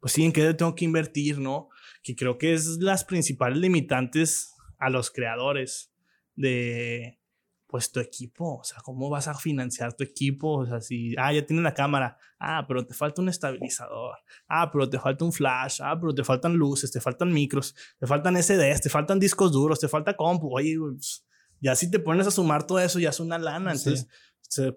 pues 0.00 0.12
sí, 0.14 0.24
en 0.24 0.32
qué 0.32 0.54
tengo 0.54 0.74
que 0.74 0.84
invertir, 0.84 1.38
¿no? 1.38 1.68
Que 2.06 2.14
creo 2.14 2.38
que 2.38 2.54
es 2.54 2.78
las 2.78 3.04
principales 3.04 3.58
limitantes 3.58 4.54
a 4.78 4.90
los 4.90 5.10
creadores 5.10 5.92
de, 6.36 7.18
pues, 7.66 7.90
tu 7.90 7.98
equipo, 7.98 8.58
o 8.58 8.62
sea, 8.62 8.78
cómo 8.80 9.10
vas 9.10 9.26
a 9.26 9.34
financiar 9.34 9.92
tu 9.94 10.04
equipo, 10.04 10.58
o 10.58 10.66
sea, 10.66 10.80
si, 10.80 11.16
ah, 11.18 11.32
ya 11.32 11.44
tienes 11.44 11.64
la 11.64 11.74
cámara, 11.74 12.16
ah, 12.38 12.64
pero 12.68 12.86
te 12.86 12.94
falta 12.94 13.22
un 13.22 13.28
estabilizador, 13.28 14.18
ah, 14.46 14.70
pero 14.70 14.88
te 14.88 15.00
falta 15.00 15.24
un 15.24 15.32
flash, 15.32 15.80
ah, 15.82 15.98
pero 16.00 16.14
te 16.14 16.22
faltan 16.22 16.54
luces, 16.54 16.92
te 16.92 17.00
faltan 17.00 17.32
micros, 17.32 17.74
te 17.98 18.06
faltan 18.06 18.36
SDs, 18.40 18.82
te 18.82 18.88
faltan 18.88 19.18
discos 19.18 19.50
duros, 19.50 19.80
te 19.80 19.88
falta 19.88 20.14
compu, 20.14 20.56
oye, 20.56 20.76
pues, 20.78 21.26
ya 21.60 21.74
si 21.74 21.90
te 21.90 21.98
pones 21.98 22.28
a 22.28 22.30
sumar 22.30 22.68
todo 22.68 22.78
eso, 22.78 23.00
ya 23.00 23.08
es 23.08 23.18
una 23.18 23.36
lana. 23.36 23.72
Entonces, 23.72 24.06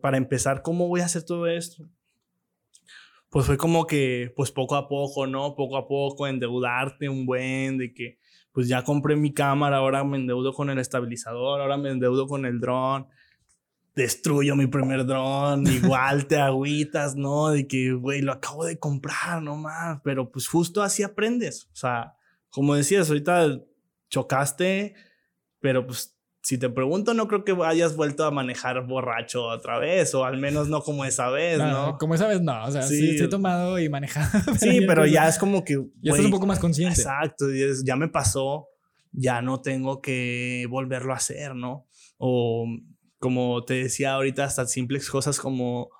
para 0.01 0.17
empezar, 0.17 0.63
¿cómo 0.63 0.88
voy 0.88 1.01
a 1.01 1.05
hacer 1.05 1.23
todo 1.23 1.45
esto? 1.45 1.88
Pues 3.30 3.45
fue 3.45 3.57
como 3.57 3.86
que, 3.86 4.34
pues 4.36 4.51
poco 4.51 4.75
a 4.75 4.88
poco, 4.88 5.27
¿no? 5.27 5.55
Poco 5.55 5.77
a 5.77 5.88
poco, 5.88 6.27
endeudarte 6.27 7.09
un 7.09 7.25
buen, 7.25 7.77
de 7.77 7.93
que, 7.93 8.17
pues 8.51 8.67
ya 8.67 8.84
compré 8.84 9.15
mi 9.15 9.34
cámara, 9.34 9.77
ahora 9.77 10.03
me 10.03 10.17
endeudo 10.17 10.53
con 10.53 10.69
el 10.69 10.80
estabilizador, 10.80 11.61
ahora 11.61 11.77
me 11.77 11.91
endeudo 11.91 12.27
con 12.27 12.45
el 12.45 12.59
dron, 12.59 13.07
destruyo 13.95 14.55
mi 14.55 14.67
primer 14.67 15.05
dron, 15.05 15.67
igual 15.67 16.25
te 16.25 16.38
agüitas, 16.38 17.15
¿no? 17.15 17.49
De 17.49 17.67
que, 17.67 17.93
güey, 17.93 18.21
lo 18.21 18.32
acabo 18.32 18.65
de 18.65 18.80
comprar, 18.80 19.41
no 19.43 19.55
más, 19.55 19.99
pero 20.03 20.32
pues 20.32 20.47
justo 20.47 20.82
así 20.82 21.03
aprendes. 21.03 21.69
O 21.71 21.75
sea, 21.75 22.15
como 22.49 22.75
decías, 22.75 23.09
ahorita 23.09 23.61
chocaste, 24.09 24.95
pero 25.59 25.86
pues 25.86 26.18
si 26.50 26.58
te 26.58 26.68
pregunto, 26.68 27.14
no 27.14 27.28
creo 27.28 27.43
que 27.43 27.56
hayas 27.64 27.95
vuelto 27.95 28.26
a 28.26 28.32
manejar 28.32 28.84
borracho 28.88 29.43
otra 29.43 29.78
vez, 29.78 30.16
o 30.16 30.26
al 30.26 30.39
menos 30.39 30.68
no 30.68 30.82
como 30.82 31.06
esa 31.06 31.30
vez, 31.30 31.60
¿no? 31.60 31.95
Como 32.00 32.16
esa 32.16 32.28
vez 32.28 32.41
no, 32.41 32.66
o 32.66 32.72
sea, 32.72 32.82
sí, 32.82 33.18
he 33.20 33.28
tomado 33.28 33.78
y 33.78 33.88
manejado. 33.88 34.28
Sí, 34.60 34.82
pero 34.88 35.06
ya 35.06 35.28
es 35.28 35.38
como 35.38 35.64
que... 35.64 35.76
Ya 36.02 36.10
estás 36.10 36.26
un 36.26 36.32
poco 36.32 36.47
más 36.47 36.58
consciente. 36.58 37.00
Exacto, 37.00 37.45
ya 37.86 37.95
me 37.95 38.08
pasó, 38.08 38.68
ya 39.12 39.43
no 39.43 39.62
tengo 39.62 40.02
que 40.02 40.66
volverlo 40.72 41.14
a 41.14 41.18
hacer, 41.18 41.54
¿no? 41.54 41.86
O 42.18 42.66
como 43.20 43.64
te 43.64 43.84
decía 43.84 44.14
ahorita, 44.14 44.43
hasta 44.43 44.66
simples 44.66 45.08
cosas 45.08 45.39
como 45.39 45.91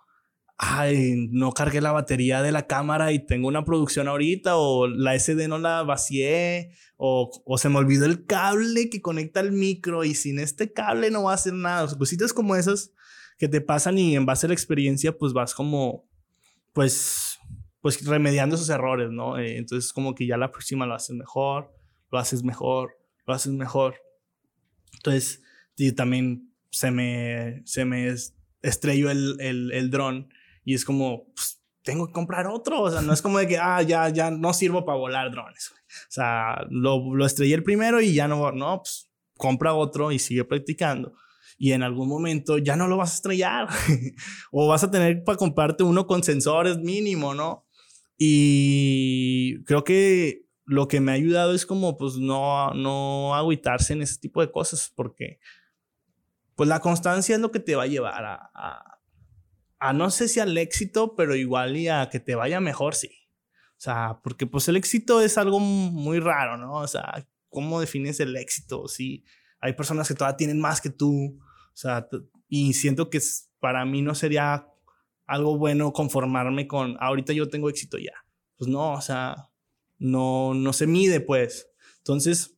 ay, 0.62 1.30
no 1.32 1.54
cargué 1.54 1.80
la 1.80 1.94
batería 1.94 2.42
de 2.42 2.52
la 2.52 2.68
cámara 2.68 3.14
y 3.14 3.26
tengo 3.26 3.48
una 3.48 3.64
producción 3.64 4.10
ahorita, 4.10 4.58
o 4.58 4.88
la 4.88 5.18
SD 5.18 5.48
no 5.48 5.58
la 5.58 5.84
vacié, 5.84 6.72
o, 6.98 7.32
o 7.46 7.58
se 7.58 7.70
me 7.70 7.78
olvidó 7.78 8.06
el 8.06 8.26
cable 8.26 8.90
que 8.90 9.02
conecta 9.02 9.40
el 9.40 9.54
micro 9.54 10.04
y 10.04 10.14
sin 10.16 10.38
este 10.38 10.74
cable 10.74 11.12
no 11.12 11.24
va 11.24 11.32
a 11.32 11.36
hacer 11.36 11.54
nada. 11.54 11.86
O 11.86 11.88
sea, 11.88 11.98
cositas 11.98 12.34
como 12.34 12.58
esas 12.58 12.92
que 13.38 13.48
te 13.48 13.62
pasan 13.62 13.98
y 13.98 14.18
en 14.18 14.26
base 14.26 14.48
a 14.48 14.50
la 14.50 14.54
experiencia, 14.54 15.18
pues 15.18 15.32
vas 15.32 15.56
como, 15.56 16.06
pues, 16.74 17.40
pues 17.80 18.06
remediando 18.06 18.58
esos 18.58 18.70
errores, 18.70 19.10
¿no? 19.12 19.40
Eh, 19.40 19.56
entonces, 19.56 19.94
como 19.94 20.14
que 20.14 20.28
ya 20.28 20.36
la 20.36 20.52
próxima 20.52 20.86
lo 20.86 20.94
haces 20.94 21.16
mejor, 21.16 21.74
lo 22.12 22.20
haces 22.20 22.44
mejor, 22.44 22.98
lo 23.26 23.34
haces 23.34 23.54
mejor. 23.54 23.96
Entonces, 24.92 25.42
y 25.78 25.94
también 25.94 26.52
se 26.70 26.92
me, 26.92 27.62
se 27.64 27.86
me 27.86 28.14
estrelló 28.62 29.10
el, 29.10 29.38
el, 29.40 29.72
el 29.72 29.90
dron 29.90 30.28
y 30.70 30.76
es 30.76 30.86
como, 30.86 31.26
pues, 31.34 31.60
tengo 31.82 32.06
que 32.06 32.14
comprar 32.14 32.46
otro. 32.46 32.84
O 32.84 32.92
sea, 32.92 33.02
no 33.02 33.12
es 33.12 33.24
como 33.24 33.40
de 33.40 33.48
que, 33.48 33.58
ah, 33.58 33.82
ya, 33.82 34.08
ya 34.10 34.30
no 34.30 34.54
sirvo 34.54 34.86
para 34.86 35.00
volar 35.00 35.32
drones. 35.32 35.72
O 35.72 36.12
sea, 36.12 36.64
lo, 36.70 37.16
lo 37.16 37.26
estrellé 37.26 37.56
el 37.56 37.64
primero 37.64 38.00
y 38.00 38.14
ya 38.14 38.28
no, 38.28 38.52
no, 38.52 38.84
pues 38.84 39.10
compra 39.36 39.74
otro 39.74 40.12
y 40.12 40.20
sigue 40.20 40.46
practicando. 40.46 41.14
Y 41.58 41.72
en 41.72 41.82
algún 41.82 42.08
momento 42.08 42.60
ya 42.60 42.76
no 42.76 42.88
lo 42.88 42.98
vas 42.98 43.14
a 43.14 43.16
estrellar. 43.16 43.68
o 44.52 44.68
vas 44.68 44.84
a 44.84 44.92
tener 44.92 45.24
para 45.24 45.40
comprarte 45.40 45.82
uno 45.82 46.06
con 46.06 46.22
sensores 46.22 46.78
mínimo, 46.78 47.34
¿no? 47.34 47.66
Y 48.16 49.64
creo 49.64 49.84
que 49.84 50.46
lo 50.66 50.88
que 50.88 51.00
me 51.00 51.14
ha 51.14 51.16
ayudado 51.16 51.56
es 51.56 51.66
como, 51.66 51.98
pues, 51.98 52.18
no, 52.18 52.76
no 52.76 53.34
agüitarse 53.34 53.94
en 53.94 54.04
ese 54.04 54.20
tipo 54.20 54.40
de 54.40 54.52
cosas, 54.52 54.94
porque, 54.96 55.40
pues, 56.54 56.70
la 56.70 56.80
constancia 56.80 57.34
es 57.34 57.42
lo 57.42 57.50
que 57.50 57.60
te 57.60 57.76
va 57.76 57.86
a 57.86 57.88
llevar 57.88 58.24
a, 58.24 58.52
a, 58.54 58.99
a 59.80 59.94
no 59.94 60.12
sé 60.12 60.28
si 60.28 60.40
al 60.40 60.58
éxito, 60.58 61.16
pero 61.16 61.36
igual 61.36 61.78
y 61.78 61.88
a 61.88 62.10
que 62.10 62.20
te 62.20 62.36
vaya 62.36 62.60
mejor, 62.60 62.96
sí. 62.96 63.10
O 63.72 63.82
sea, 63.82 64.20
porque 64.24 64.46
pues 64.46 64.68
el 64.68 64.76
éxito 64.76 65.22
es 65.22 65.38
algo 65.38 65.60
muy 65.60 66.20
raro, 66.20 66.58
¿no? 66.58 66.74
O 66.74 66.88
sea, 66.88 67.26
¿cómo 67.48 67.80
defines 67.80 68.20
el 68.20 68.36
éxito? 68.36 68.88
Si 68.88 69.24
hay 69.60 69.74
personas 69.74 70.08
que 70.08 70.14
todavía 70.14 70.38
tienen 70.38 70.60
más 70.60 70.82
que 70.82 70.90
tú, 70.90 71.40
o 71.40 71.76
sea, 71.78 72.08
y 72.50 72.74
siento 72.74 73.10
que 73.10 73.20
para 73.60 73.86
mí 73.86 74.02
no 74.02 74.16
sería 74.16 74.68
algo 75.26 75.58
bueno 75.58 75.94
conformarme 75.94 76.68
con, 76.68 76.98
ahorita 77.00 77.34
yo 77.34 77.48
tengo 77.50 77.70
éxito 77.70 77.98
ya. 77.98 78.14
Pues 78.58 78.70
no, 78.70 78.94
o 78.94 79.02
sea, 79.02 79.50
no, 79.98 80.54
no 80.54 80.74
se 80.74 80.88
mide, 80.88 81.22
pues. 81.22 81.72
Entonces, 82.00 82.58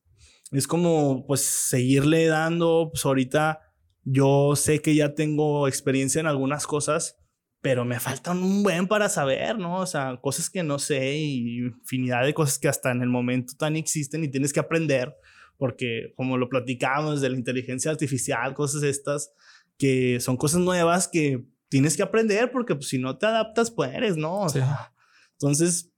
es 0.51 0.67
como, 0.67 1.25
pues, 1.27 1.41
seguirle 1.41 2.25
dando, 2.27 2.89
pues 2.91 3.05
ahorita 3.05 3.70
yo 4.03 4.55
sé 4.55 4.81
que 4.81 4.95
ya 4.95 5.13
tengo 5.13 5.67
experiencia 5.67 6.19
en 6.19 6.27
algunas 6.27 6.65
cosas, 6.65 7.17
pero 7.61 7.85
me 7.85 7.99
falta 7.99 8.31
un 8.31 8.63
buen 8.63 8.87
para 8.87 9.07
saber, 9.09 9.57
¿no? 9.57 9.79
O 9.79 9.85
sea, 9.85 10.17
cosas 10.21 10.49
que 10.49 10.63
no 10.63 10.79
sé 10.79 11.15
y 11.15 11.59
infinidad 11.59 12.25
de 12.25 12.33
cosas 12.33 12.57
que 12.57 12.67
hasta 12.67 12.91
en 12.91 13.01
el 13.01 13.09
momento 13.09 13.53
tan 13.57 13.75
existen 13.75 14.23
y 14.23 14.31
tienes 14.31 14.51
que 14.51 14.59
aprender, 14.59 15.15
porque 15.57 16.13
como 16.15 16.37
lo 16.37 16.49
platicamos 16.49 17.21
de 17.21 17.29
la 17.29 17.37
inteligencia 17.37 17.91
artificial, 17.91 18.55
cosas 18.55 18.81
estas, 18.83 19.31
que 19.77 20.19
son 20.19 20.37
cosas 20.37 20.61
nuevas 20.61 21.07
que 21.07 21.45
tienes 21.69 21.95
que 21.95 22.03
aprender 22.03 22.51
porque 22.51 22.75
pues, 22.75 22.89
si 22.89 22.97
no 22.97 23.17
te 23.17 23.27
adaptas, 23.27 23.69
pues 23.69 23.93
eres, 23.93 24.17
¿no? 24.17 24.41
O 24.41 24.49
sea, 24.49 24.91
entonces, 25.33 25.91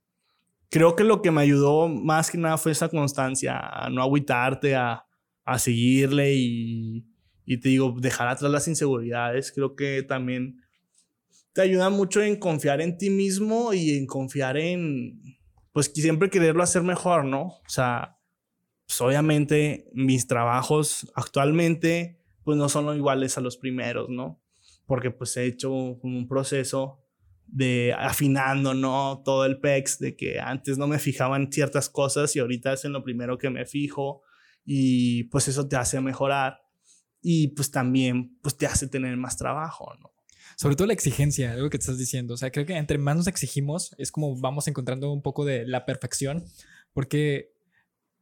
creo 0.68 0.96
que 0.96 1.04
lo 1.04 1.22
que 1.22 1.30
me 1.30 1.40
ayudó 1.40 1.88
más 1.88 2.30
que 2.30 2.36
nada 2.36 2.58
fue 2.58 2.72
esa 2.72 2.90
constancia, 2.90 3.58
a 3.58 3.88
no 3.88 4.02
agüitarte, 4.02 4.74
a, 4.74 5.06
a 5.44 5.58
seguirle 5.58 6.34
y, 6.34 7.13
y 7.44 7.58
te 7.58 7.68
digo, 7.68 7.94
dejar 7.98 8.28
atrás 8.28 8.50
las 8.50 8.68
inseguridades. 8.68 9.52
Creo 9.52 9.76
que 9.76 10.02
también 10.02 10.62
te 11.52 11.62
ayuda 11.62 11.90
mucho 11.90 12.22
en 12.22 12.36
confiar 12.36 12.80
en 12.80 12.98
ti 12.98 13.10
mismo 13.10 13.72
y 13.72 13.96
en 13.96 14.06
confiar 14.06 14.56
en, 14.56 15.20
pues 15.72 15.92
siempre 15.94 16.30
quererlo 16.30 16.62
hacer 16.62 16.82
mejor, 16.82 17.24
¿no? 17.24 17.42
O 17.42 17.68
sea, 17.68 18.18
pues 18.86 19.00
obviamente 19.00 19.88
mis 19.92 20.26
trabajos 20.26 21.10
actualmente, 21.14 22.20
pues 22.42 22.58
no 22.58 22.68
son 22.68 22.96
iguales 22.96 23.38
a 23.38 23.40
los 23.40 23.56
primeros, 23.56 24.08
¿no? 24.08 24.40
Porque 24.86 25.10
pues 25.10 25.36
he 25.36 25.44
hecho 25.44 25.72
un 25.72 26.26
proceso 26.28 27.04
de 27.46 27.94
afinando, 27.96 28.74
¿no? 28.74 29.22
Todo 29.24 29.44
el 29.44 29.60
PEX, 29.60 29.98
de 29.98 30.16
que 30.16 30.40
antes 30.40 30.76
no 30.76 30.86
me 30.86 30.98
fijaba 30.98 31.36
en 31.36 31.52
ciertas 31.52 31.88
cosas 31.88 32.34
y 32.34 32.40
ahorita 32.40 32.72
es 32.72 32.84
en 32.84 32.92
lo 32.92 33.04
primero 33.04 33.38
que 33.38 33.50
me 33.50 33.64
fijo 33.64 34.22
y 34.64 35.24
pues 35.24 35.48
eso 35.48 35.68
te 35.68 35.76
hace 35.76 36.00
mejorar 36.00 36.63
y 37.26 37.48
pues 37.48 37.70
también 37.70 38.38
pues 38.42 38.54
te 38.54 38.66
hace 38.66 38.86
tener 38.86 39.16
más 39.16 39.38
trabajo, 39.38 39.94
¿no? 39.98 40.12
Sobre 40.58 40.76
todo 40.76 40.86
la 40.86 40.92
exigencia, 40.92 41.52
algo 41.52 41.70
que 41.70 41.78
te 41.78 41.82
estás 41.82 41.96
diciendo. 41.96 42.34
O 42.34 42.36
sea, 42.36 42.52
creo 42.52 42.66
que 42.66 42.76
entre 42.76 42.98
más 42.98 43.16
nos 43.16 43.26
exigimos 43.26 43.94
es 43.96 44.12
como 44.12 44.38
vamos 44.38 44.68
encontrando 44.68 45.10
un 45.10 45.22
poco 45.22 45.46
de 45.46 45.66
la 45.66 45.86
perfección, 45.86 46.44
porque 46.92 47.54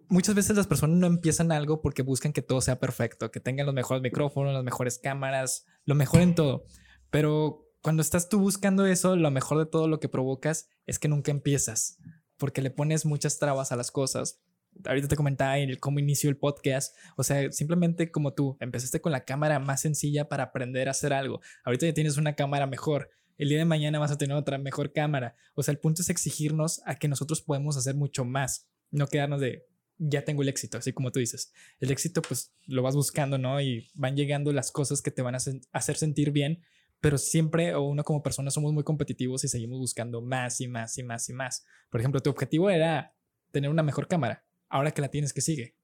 muchas 0.09 0.36
veces 0.36 0.57
las 0.57 0.68
personas 0.68 0.96
no 0.98 1.09
empiezan 1.09 1.50
algo 1.50 1.82
porque 1.82 2.03
buscan 2.03 2.32
que 2.32 2.42
todo 2.42 2.61
sea 2.61 2.78
perfecto, 2.78 3.32
que 3.32 3.40
tengan 3.40 3.66
los 3.66 3.74
mejores 3.74 4.05
micrófonos, 4.05 4.55
las 4.55 4.62
mejores 4.62 5.00
cámaras, 5.00 5.66
lo 5.84 5.96
mejor 5.96 6.20
en 6.20 6.36
todo. 6.36 6.64
Pero 7.11 7.68
cuando 7.82 8.03
estás 8.03 8.28
tú 8.28 8.38
buscando 8.38 8.86
eso, 8.86 9.16
lo 9.16 9.32
mejor 9.32 9.59
de 9.59 9.66
todo 9.66 9.88
lo 9.88 9.98
que 9.98 10.09
provocas 10.09 10.68
es 10.86 11.00
que 11.00 11.09
nunca 11.09 11.32
empiezas, 11.32 11.98
porque 12.36 12.62
le 12.62 12.70
pones 12.70 13.05
muchas 13.05 13.40
trabas 13.40 13.72
a 13.72 13.76
las 13.76 13.90
cosas 13.90 14.40
ahorita 14.85 15.09
te 15.09 15.16
comentaba 15.16 15.59
el 15.59 15.79
cómo 15.79 15.99
inició 15.99 16.31
el 16.31 16.37
podcast. 16.37 16.97
O 17.16 17.23
sea, 17.23 17.51
simplemente 17.53 18.11
como 18.11 18.35
tú, 18.35 18.57
empezaste 18.61 19.01
con 19.01 19.12
la 19.12 19.25
cámara 19.25 19.59
más 19.59 19.81
sencilla 19.81 20.29
para 20.29 20.45
aprender 20.45 20.89
a 20.89 20.93
hacer 20.93 21.12
algo. 21.12 21.41
Ahorita 21.64 21.87
ya 21.87 21.95
tienes 21.95 22.16
una 22.16 22.35
cámara 22.35 22.66
mejor. 22.66 23.11
El 23.39 23.49
día 23.49 23.59
de 23.59 23.64
mañana 23.64 23.99
vas 23.99 24.11
a 24.11 24.18
tener 24.18 24.37
otra 24.37 24.59
mejor 24.59 24.93
cámara. 24.93 25.37
O 25.55 25.62
sea, 25.62 25.73
el 25.73 25.79
punto 25.79 26.03
es 26.03 26.11
exigirnos 26.11 26.81
a 26.87 26.97
que 26.97 27.09
nosotros 27.09 27.43
podemos 27.43 27.77
hacer 27.77 27.95
mucho 27.95 28.25
más. 28.25 28.68
No 28.91 29.07
quedarnos 29.07 29.41
de, 29.41 29.66
ya 29.99 30.25
tengo 30.25 30.43
el 30.43 30.49
éxito, 30.49 30.79
así 30.79 30.93
como 30.93 31.11
tú 31.11 31.18
dices. 31.18 31.53
El 31.81 31.91
éxito, 31.91 32.23
pues 32.23 32.53
lo 32.66 32.83
vas 32.83 32.95
buscando, 32.95 33.39
¿no? 33.39 33.61
Y 33.61 33.91
van 33.95 34.16
llegando 34.16 34.53
las 34.53 34.70
cosas 34.70 35.03
que 35.03 35.11
te 35.11 35.23
van 35.23 35.35
a 35.35 35.39
hacer 35.73 35.97
sentir 35.97 36.31
bien. 36.31 36.62
Pero 37.01 37.18
siempre, 37.18 37.75
o 37.75 37.83
uno 37.83 38.05
como 38.05 38.23
persona, 38.23 38.51
somos 38.51 38.73
muy 38.73 38.85
competitivos 38.85 39.43
y 39.43 39.49
seguimos 39.49 39.81
buscando 39.81 40.20
más 40.23 40.61
y 40.61 40.68
más 40.68 40.97
y 40.99 41.03
más 41.03 41.29
y 41.29 41.33
más. 41.33 41.64
Por 41.91 42.01
ejemplo, 42.01 42.20
tu 42.20 42.31
objetivo 42.31 42.70
era 42.70 43.16
tener 43.51 43.70
una 43.70 43.83
mejor 43.83 44.07
cámara 44.07 44.45
ahora 44.73 44.91
que 44.91 45.03
la 45.03 45.09
tienes, 45.09 45.33
que 45.33 45.41
sigue? 45.41 45.77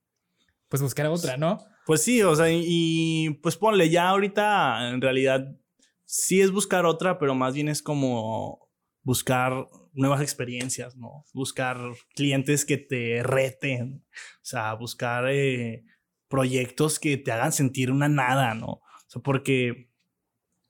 Pues 0.67 0.81
buscar 0.81 1.05
otra, 1.07 1.37
¿no? 1.37 1.65
Pues 1.85 2.03
sí, 2.03 2.21
o 2.21 2.35
sea, 2.35 2.47
y, 2.51 3.29
pues 3.41 3.55
ponle, 3.55 3.89
ya 3.89 4.09
ahorita 4.09 4.89
en 4.89 5.01
realidad 5.01 5.55
sí 6.05 6.41
es 6.41 6.51
buscar 6.51 6.85
otra, 6.85 7.17
pero 7.17 7.35
más 7.35 7.53
bien 7.53 7.69
es 7.69 7.81
como 7.81 8.67
buscar 9.03 9.67
nuevas 9.93 10.21
experiencias, 10.21 10.95
¿no? 10.95 11.25
Buscar 11.33 11.77
clientes 12.13 12.65
que 12.65 12.77
te 12.77 13.23
reten, 13.23 14.03
o 14.11 14.45
sea, 14.45 14.73
buscar 14.73 15.29
eh, 15.29 15.85
proyectos 16.27 16.99
que 16.99 17.17
te 17.17 17.31
hagan 17.31 17.51
sentir 17.51 17.91
una 17.91 18.09
nada, 18.09 18.53
¿no? 18.53 18.67
O 18.67 18.83
sea, 19.07 19.21
porque 19.21 19.89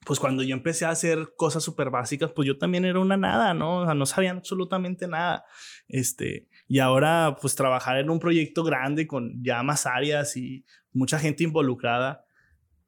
pues 0.05 0.19
cuando 0.19 0.43
yo 0.43 0.55
empecé 0.55 0.85
a 0.85 0.89
hacer 0.89 1.33
cosas 1.35 1.63
súper 1.63 1.89
básicas, 1.89 2.31
pues 2.31 2.47
yo 2.47 2.57
también 2.57 2.85
era 2.85 2.99
una 2.99 3.17
nada, 3.17 3.53
¿no? 3.53 3.81
O 3.81 3.85
sea, 3.85 3.93
no 3.93 4.05
sabía 4.05 4.31
absolutamente 4.31 5.07
nada. 5.07 5.45
Este, 5.87 6.47
y 6.71 6.77
ahora, 6.77 7.35
pues 7.41 7.55
trabajar 7.55 7.97
en 7.97 8.11
un 8.11 8.19
proyecto 8.19 8.63
grande 8.63 9.07
con 9.07 9.43
ya 9.43 9.63
más 9.63 9.87
áreas 9.87 10.37
y 10.37 10.63
mucha 10.93 11.17
gente 11.17 11.43
involucrada 11.43 12.23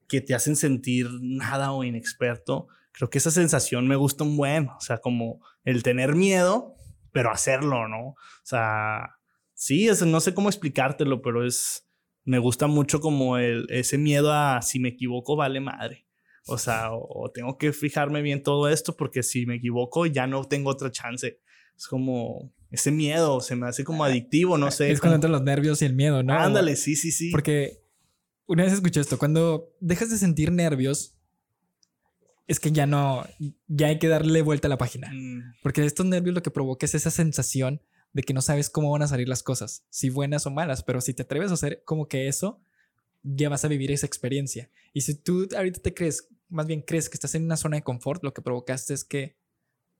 que 0.08 0.20
te 0.20 0.36
hacen 0.36 0.54
sentir 0.54 1.08
nada 1.20 1.72
o 1.72 1.82
inexperto, 1.82 2.68
creo 2.92 3.10
que 3.10 3.18
esa 3.18 3.32
sensación 3.32 3.88
me 3.88 3.96
gusta 3.96 4.22
un 4.22 4.36
buen, 4.36 4.68
o 4.68 4.80
sea, 4.80 4.98
como 4.98 5.44
el 5.64 5.82
tener 5.82 6.14
miedo, 6.14 6.76
pero 7.10 7.32
hacerlo, 7.32 7.88
¿no? 7.88 8.10
O 8.10 8.16
sea, 8.44 9.16
sí, 9.52 9.88
es, 9.88 10.06
no 10.06 10.20
sé 10.20 10.32
cómo 10.32 10.48
explicártelo, 10.48 11.20
pero 11.20 11.44
es, 11.44 11.84
me 12.24 12.38
gusta 12.38 12.68
mucho 12.68 13.00
como 13.00 13.36
el, 13.36 13.66
ese 13.68 13.98
miedo 13.98 14.32
a 14.32 14.62
si 14.62 14.78
me 14.78 14.90
equivoco, 14.90 15.34
vale 15.34 15.58
madre. 15.58 16.06
O 16.46 16.56
sea, 16.56 16.90
o, 16.92 17.32
tengo 17.34 17.58
que 17.58 17.72
fijarme 17.72 18.22
bien 18.22 18.44
todo 18.44 18.68
esto 18.68 18.96
porque 18.96 19.24
si 19.24 19.44
me 19.44 19.56
equivoco 19.56 20.06
ya 20.06 20.28
no 20.28 20.44
tengo 20.44 20.70
otra 20.70 20.92
chance. 20.92 21.40
Es 21.76 21.88
como 21.88 22.52
ese 22.72 22.90
miedo, 22.90 23.40
se 23.40 23.54
me 23.54 23.68
hace 23.68 23.84
como 23.84 24.02
adictivo, 24.02 24.56
no 24.56 24.70
sé. 24.70 24.90
Es 24.90 25.00
cuando 25.00 25.16
entran 25.16 25.32
los 25.32 25.42
nervios 25.42 25.82
y 25.82 25.84
el 25.84 25.92
miedo, 25.92 26.22
¿no? 26.22 26.32
Ándale, 26.32 26.74
sí, 26.76 26.96
sí, 26.96 27.12
sí. 27.12 27.30
Porque 27.30 27.82
una 28.46 28.64
vez 28.64 28.72
escuché 28.72 29.00
esto, 29.00 29.18
cuando 29.18 29.76
dejas 29.80 30.10
de 30.10 30.16
sentir 30.16 30.50
nervios, 30.50 31.14
es 32.48 32.58
que 32.58 32.72
ya 32.72 32.86
no, 32.86 33.26
ya 33.68 33.88
hay 33.88 33.98
que 33.98 34.08
darle 34.08 34.40
vuelta 34.40 34.68
a 34.68 34.70
la 34.70 34.78
página. 34.78 35.10
Mm. 35.12 35.54
Porque 35.62 35.84
estos 35.84 36.06
nervios 36.06 36.34
lo 36.34 36.42
que 36.42 36.50
provoca 36.50 36.86
es 36.86 36.94
esa 36.94 37.10
sensación 37.10 37.82
de 38.14 38.22
que 38.22 38.34
no 38.34 38.40
sabes 38.40 38.70
cómo 38.70 38.90
van 38.90 39.02
a 39.02 39.06
salir 39.06 39.28
las 39.28 39.42
cosas, 39.42 39.84
si 39.90 40.08
buenas 40.08 40.46
o 40.46 40.50
malas, 40.50 40.82
pero 40.82 41.00
si 41.00 41.12
te 41.12 41.22
atreves 41.22 41.50
a 41.50 41.54
hacer 41.54 41.82
como 41.84 42.08
que 42.08 42.26
eso, 42.26 42.60
ya 43.22 43.50
vas 43.50 43.66
a 43.66 43.68
vivir 43.68 43.90
esa 43.90 44.06
experiencia. 44.06 44.70
Y 44.94 45.02
si 45.02 45.14
tú 45.14 45.46
ahorita 45.54 45.80
te 45.80 45.92
crees, 45.94 46.28
más 46.48 46.66
bien 46.66 46.80
crees 46.80 47.08
que 47.08 47.14
estás 47.14 47.34
en 47.34 47.44
una 47.44 47.56
zona 47.58 47.76
de 47.76 47.82
confort, 47.82 48.24
lo 48.24 48.32
que 48.32 48.42
provocaste 48.42 48.94
es 48.94 49.04
que 49.04 49.36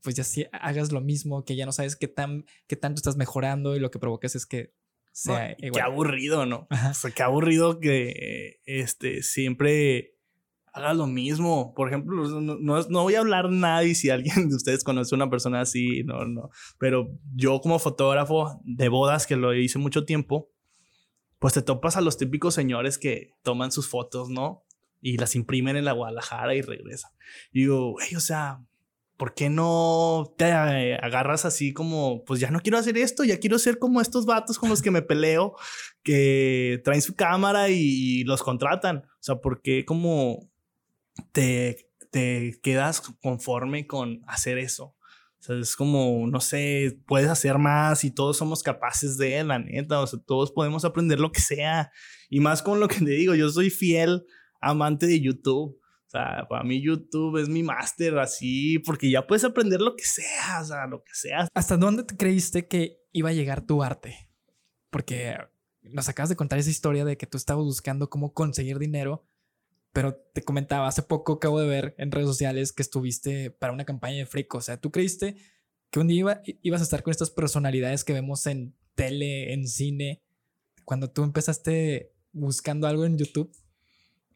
pues 0.03 0.17
ya 0.17 0.25
si 0.25 0.47
hagas 0.53 0.93
lo 0.93 1.01
mismo, 1.01 1.45
que 1.45 1.57
ya 1.57 1.67
no 1.67 1.73
sabes 1.73 1.97
qué, 1.97 2.09
tan, 2.09 2.45
qué 2.67 2.77
tanto 2.77 2.99
estás 2.99 3.17
mejorando 3.17 3.77
y 3.77 3.81
lo 3.81 3.91
que 3.91 3.99
provocas 3.99 4.35
es 4.35 4.47
que 4.47 4.75
sea 5.13 5.55
igual. 5.59 5.73
Qué 5.73 5.81
aburrido, 5.81 6.47
¿no? 6.47 6.69
O 6.91 6.95
sea, 6.95 7.11
qué 7.11 7.23
aburrido 7.23 7.81
que 7.81 8.61
este, 8.65 9.23
siempre 9.23 10.17
hagas 10.73 10.97
lo 10.97 11.07
mismo. 11.07 11.75
Por 11.75 11.89
ejemplo, 11.89 12.41
no, 12.41 12.59
no, 12.59 13.03
voy 13.03 13.15
a 13.15 13.21
hablar 13.21 13.51
nadie 13.51 13.95
si 13.95 14.11
alguien 14.11 14.49
de 14.49 14.57
ustedes 14.57 14.85
conoce 14.85 15.15
a 15.15 15.17
una 15.17 15.31
persona 15.31 15.61
así, 15.61 16.03
no, 16.05 16.25
no. 16.25 16.51
Pero 16.79 17.11
yo 17.35 17.61
como 17.61 17.79
fotógrafo 17.79 18.61
de 18.65 18.89
bodas, 18.89 19.27
que 19.27 19.37
lo 19.37 19.55
hice 19.55 19.79
mucho 19.79 20.05
tiempo, 20.05 20.51
pues 21.39 21.55
te 21.55 21.63
topas 21.63 21.97
a 21.97 22.01
los 22.01 22.17
típicos 22.17 22.55
señores 22.55 22.99
que 22.99 23.35
toman 23.43 23.73
sus 23.73 23.89
fotos, 23.89 24.31
¿no? 24.31 24.65
Y 25.01 25.17
las 25.19 25.35
imprimen 25.35 25.77
en 25.77 25.85
la 25.85 25.93
Guadalajara 25.93 26.55
y 26.55 26.63
regresan. 26.63 27.11
Y 27.53 27.61
digo, 27.61 27.93
güey, 27.93 28.15
o 28.15 28.21
sea, 28.21 28.65
¿por 29.23 29.35
qué 29.35 29.49
no 29.49 30.35
te 30.37 30.51
agarras 30.51 31.45
así 31.45 31.73
como, 31.73 32.25
pues 32.25 32.41
ya 32.41 32.51
no 32.51 32.59
quiero 32.59 32.77
hacer 32.77 32.99
esto, 32.99 33.23
ya 33.23 33.39
quiero 33.39 33.57
ser 33.61 33.79
como 33.79 34.01
estos 34.01 34.27
vatos 34.27 34.59
con 34.59 34.69
los 34.69 34.83
que 34.83 34.91
me 34.91 35.01
peleo, 35.01 35.55
que 36.03 36.81
traen 36.83 37.03
su 37.03 37.15
cámara 37.15 37.69
y, 37.69 38.25
los 38.25 38.43
contratan. 38.43 38.97
O 38.97 39.21
sea, 39.21 39.37
¿por 39.37 39.63
qué 39.63 39.85
como 39.85 40.51
te, 41.31 41.89
te 42.11 42.59
quedas 42.65 43.01
conforme 43.23 43.87
con 43.87 44.25
hacer 44.27 44.59
eso? 44.59 44.87
O 44.87 44.97
sea, 45.39 45.57
es 45.57 45.77
como, 45.77 46.27
no 46.27 46.41
sé, 46.41 46.99
puedes 47.07 47.29
hacer 47.29 47.59
más 47.59 48.03
y 48.03 48.11
todos 48.11 48.37
somos 48.37 48.65
capaces 48.65 49.19
de, 49.19 49.45
la 49.45 49.61
neta, 49.61 50.01
o 50.01 50.07
sea, 50.09 50.19
todos 50.19 50.51
podemos 50.51 50.85
aprender 50.85 51.21
lo 51.21 51.31
que 51.31 51.41
sea. 51.41 51.93
Y 52.29 52.41
más 52.41 52.61
con 52.61 52.81
lo 52.81 52.89
que 52.89 52.97
te 52.99 53.13
digo, 53.13 53.37
yo 53.37 53.49
soy 53.51 53.71
fiel 53.71 54.25
amante 54.61 55.07
de 55.07 55.21
YouTube. 55.21 55.79
Sea, 56.13 56.47
para 56.47 56.63
mí 56.63 56.83
YouTube 56.83 57.41
es 57.41 57.49
mi 57.49 57.63
máster 57.63 58.19
así, 58.19 58.79
porque 58.81 59.11
ya 59.11 59.27
puedes 59.27 59.45
aprender 59.45 59.81
lo 59.81 59.97
que 59.97 60.05
sea, 60.05 60.61
o 60.61 60.65
sea, 60.67 60.87
lo 60.87 61.03
que 61.03 61.15
sea. 61.15 61.49
¿Hasta 61.55 61.79
dónde 61.79 62.05
te 62.05 62.19
creíste 62.19 62.69
que 62.69 63.01
iba 63.13 63.31
a 63.31 63.33
llegar 63.33 63.65
tu 63.65 63.83
arte? 63.83 64.29
Porque 64.91 65.39
nos 65.81 66.11
acabas 66.11 66.29
de 66.29 66.37
contar 66.37 66.59
esa 66.59 66.69
historia 66.69 67.07
de 67.07 67.17
que 67.17 67.27
tú 67.27 67.39
estabas 67.39 67.65
buscando 67.65 68.11
cómo 68.11 68.35
conseguir 68.35 68.79
dinero, 68.79 69.27
pero 69.95 70.15
te 70.15 70.43
comentaba 70.43 70.87
hace 70.87 71.03
poco, 71.03 71.33
acabo 71.33 71.59
de 71.61 71.69
ver 71.69 71.95
en 71.97 72.13
redes 72.13 72.29
sociales 72.29 72.75
que 72.75 72.83
estuviste 72.83 73.51
para 73.51 73.73
una 73.73 73.87
campaña 73.87 74.19
de 74.19 74.27
Frico. 74.27 74.59
O 74.59 74.63
sea, 74.63 74.79
¿tú 74.79 74.91
creíste 74.91 75.37
que 75.91 75.99
un 75.99 76.09
día 76.09 76.43
ibas 76.61 76.83
a 76.83 76.85
estar 76.85 77.03
con 77.03 77.13
estas 77.13 77.31
personalidades 77.31 78.05
que 78.05 78.13
vemos 78.13 78.47
en 78.47 78.77
tele, 78.95 79.55
en 79.55 79.67
cine, 79.67 80.23
cuando 80.85 81.11
tú 81.11 81.23
empezaste 81.25 82.13
buscando 82.33 82.87
algo 82.87 83.07
en 83.07 83.17
YouTube? 83.17 83.51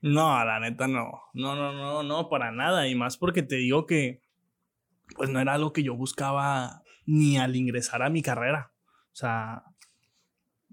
No, 0.00 0.44
la 0.44 0.60
neta 0.60 0.86
no. 0.86 1.22
No, 1.34 1.56
no, 1.56 1.72
no, 1.72 2.02
no, 2.02 2.28
para 2.28 2.52
nada. 2.52 2.88
Y 2.88 2.94
más 2.94 3.16
porque 3.16 3.42
te 3.42 3.56
digo 3.56 3.86
que, 3.86 4.22
pues 5.16 5.30
no 5.30 5.40
era 5.40 5.54
algo 5.54 5.72
que 5.72 5.82
yo 5.82 5.94
buscaba 5.94 6.82
ni 7.06 7.38
al 7.38 7.56
ingresar 7.56 8.02
a 8.02 8.10
mi 8.10 8.22
carrera. 8.22 8.72
O 9.12 9.16
sea, 9.16 9.64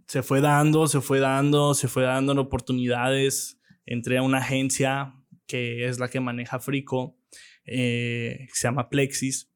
se 0.07 0.23
fue 0.23 0.41
dando, 0.41 0.87
se 0.87 1.01
fue 1.01 1.19
dando, 1.19 1.73
se 1.73 1.87
fue 1.87 2.03
dando 2.03 2.39
oportunidades. 2.39 3.59
Entré 3.85 4.17
a 4.17 4.23
una 4.23 4.39
agencia 4.39 5.15
que 5.47 5.85
es 5.85 5.99
la 5.99 6.09
que 6.09 6.19
maneja 6.19 6.59
Frico, 6.59 7.17
eh, 7.65 8.47
se 8.53 8.67
llama 8.67 8.89
Plexis. 8.89 9.51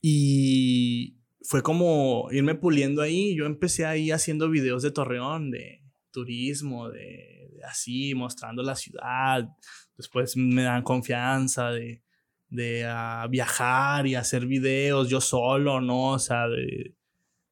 Y 0.00 1.18
fue 1.42 1.62
como 1.62 2.28
irme 2.30 2.54
puliendo 2.54 3.02
ahí. 3.02 3.36
Yo 3.36 3.46
empecé 3.46 3.86
ahí 3.86 4.10
haciendo 4.10 4.48
videos 4.48 4.82
de 4.82 4.90
Torreón, 4.90 5.50
de 5.50 5.82
turismo, 6.10 6.88
de, 6.88 7.39
así, 7.64 8.14
mostrando 8.14 8.62
la 8.62 8.74
ciudad. 8.74 9.48
Después 9.96 10.36
me 10.36 10.62
dan 10.62 10.82
confianza 10.82 11.70
de, 11.70 12.02
de 12.48 12.84
ah, 12.86 13.26
viajar 13.30 14.06
y 14.06 14.14
hacer 14.14 14.46
videos 14.46 15.08
yo 15.08 15.20
solo, 15.20 15.80
¿no? 15.80 16.12
O 16.12 16.18
sea, 16.18 16.48
de, 16.48 16.94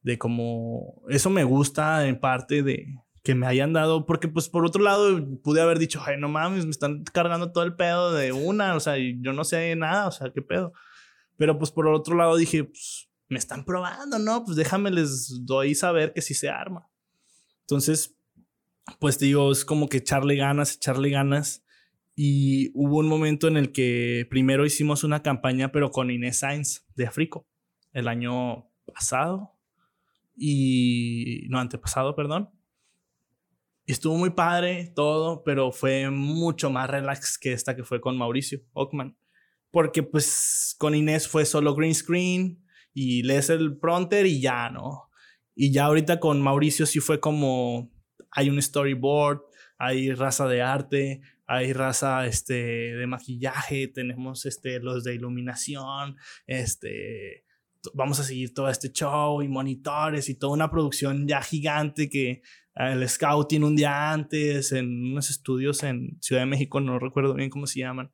de 0.03 0.19
como 0.19 1.03
eso 1.09 1.31
me 1.31 1.45
gusta 1.45 2.07
en 2.07 2.19
parte 2.19 2.63
de 2.63 2.87
que 3.23 3.35
me 3.35 3.47
hayan 3.47 3.73
dado, 3.73 4.07
porque 4.07 4.29
pues 4.29 4.49
por 4.49 4.65
otro 4.65 4.83
lado 4.83 5.23
pude 5.43 5.61
haber 5.61 5.79
dicho, 5.79 6.01
ay, 6.07 6.17
no 6.19 6.29
mames, 6.29 6.65
me 6.65 6.71
están 6.71 7.05
cargando 7.05 7.53
todo 7.53 7.65
el 7.65 7.77
pedo 7.77 8.13
de 8.13 8.33
una, 8.33 8.75
o 8.75 8.81
sea, 8.81 8.97
yo 8.97 9.33
no 9.33 9.45
sé 9.45 9.77
nada, 9.77 10.07
o 10.07 10.11
sea, 10.11 10.33
qué 10.33 10.41
pedo. 10.41 10.73
Pero 11.37 11.59
pues 11.59 11.71
por 11.71 11.87
otro 11.89 12.17
lado 12.17 12.37
dije, 12.37 12.65
pues 12.65 13.09
me 13.29 13.39
están 13.39 13.65
probando, 13.65 14.19
¿no? 14.19 14.45
Pues 14.45 14.57
déjame 14.57 14.91
les 14.91 15.45
doy 15.45 15.75
saber 15.75 16.13
que 16.13 16.23
sí 16.23 16.35
se 16.35 16.49
arma. 16.49 16.89
Entonces, 17.61 18.17
pues 18.99 19.19
digo, 19.19 19.53
es 19.53 19.65
como 19.65 19.89
que 19.89 19.99
echarle 19.99 20.37
ganas, 20.37 20.77
echarle 20.77 21.11
ganas. 21.11 21.65
Y 22.15 22.71
hubo 22.75 22.99
un 22.99 23.09
momento 23.09 23.47
en 23.47 23.57
el 23.57 23.73
que 23.73 24.27
primero 24.29 24.67
hicimos 24.67 25.05
una 25.05 25.23
campaña, 25.23 25.71
pero 25.71 25.91
con 25.91 26.11
Inés 26.11 26.39
Sainz 26.41 26.85
de 26.97 27.07
Africo, 27.07 27.47
el 27.93 28.09
año 28.09 28.69
pasado, 28.93 29.59
y 30.37 31.47
no, 31.49 31.59
antepasado, 31.59 32.15
perdón. 32.15 32.51
Y 33.87 33.93
estuvo 33.93 34.17
muy 34.17 34.31
padre 34.31 34.93
todo, 34.95 35.43
pero 35.45 35.73
fue 35.73 36.11
mucho 36.11 36.71
más 36.71 36.91
relax 36.91 37.39
que 37.39 37.53
esta 37.53 37.75
que 37.75 37.85
fue 37.85 38.01
con 38.01 38.19
Mauricio 38.19 38.61
Ockman. 38.73 39.17
Porque 39.71 40.03
pues 40.03 40.75
con 40.79 40.95
Inés 40.95 41.27
fue 41.27 41.45
solo 41.45 41.75
green 41.75 41.95
screen 41.95 42.65
y 42.93 43.23
lees 43.23 43.51
el 43.51 43.79
pronter 43.79 44.27
y 44.27 44.41
ya, 44.41 44.71
¿no? 44.71 45.11
Y 45.55 45.73
ya 45.73 45.87
ahorita 45.87 46.21
con 46.21 46.41
Mauricio 46.41 46.87
sí 46.87 47.01
fue 47.01 47.19
como 47.19 47.91
hay 48.31 48.51
un 48.51 48.61
storyboard, 48.61 49.43
hay 49.79 50.13
raza 50.13 50.47
de 50.49 50.63
arte, 50.63 51.21
hay 51.47 51.73
raza 51.73 52.27
este, 52.27 52.55
de 52.95 53.07
maquillaje, 53.07 53.89
tenemos 53.89 54.45
este, 54.47 54.81
los 54.81 55.05
de 55.05 55.15
iluminación, 55.15 56.17
este, 56.47 57.45
vamos 57.95 58.21
a 58.21 58.25
seguir 58.25 58.53
todo 58.53 58.69
este 58.69 58.93
show 58.93 59.43
y 59.43 59.49
monitores 59.49 60.29
y 60.29 60.35
toda 60.35 60.53
una 60.53 60.71
producción 60.71 61.27
ya 61.27 61.41
gigante 61.43 62.11
que 62.11 62.43
el 62.75 63.09
Scout 63.09 63.49
tiene 63.49 63.67
un 63.67 63.77
día 63.77 64.13
antes 64.13 64.73
en 64.73 65.13
unos 65.13 65.31
estudios 65.31 65.83
en 65.83 66.17
Ciudad 66.21 66.43
de 66.43 66.47
México, 66.47 66.81
no 66.81 66.99
recuerdo 66.99 67.35
bien 67.35 67.51
cómo 67.51 67.67
se 67.67 67.81
llaman, 67.81 68.11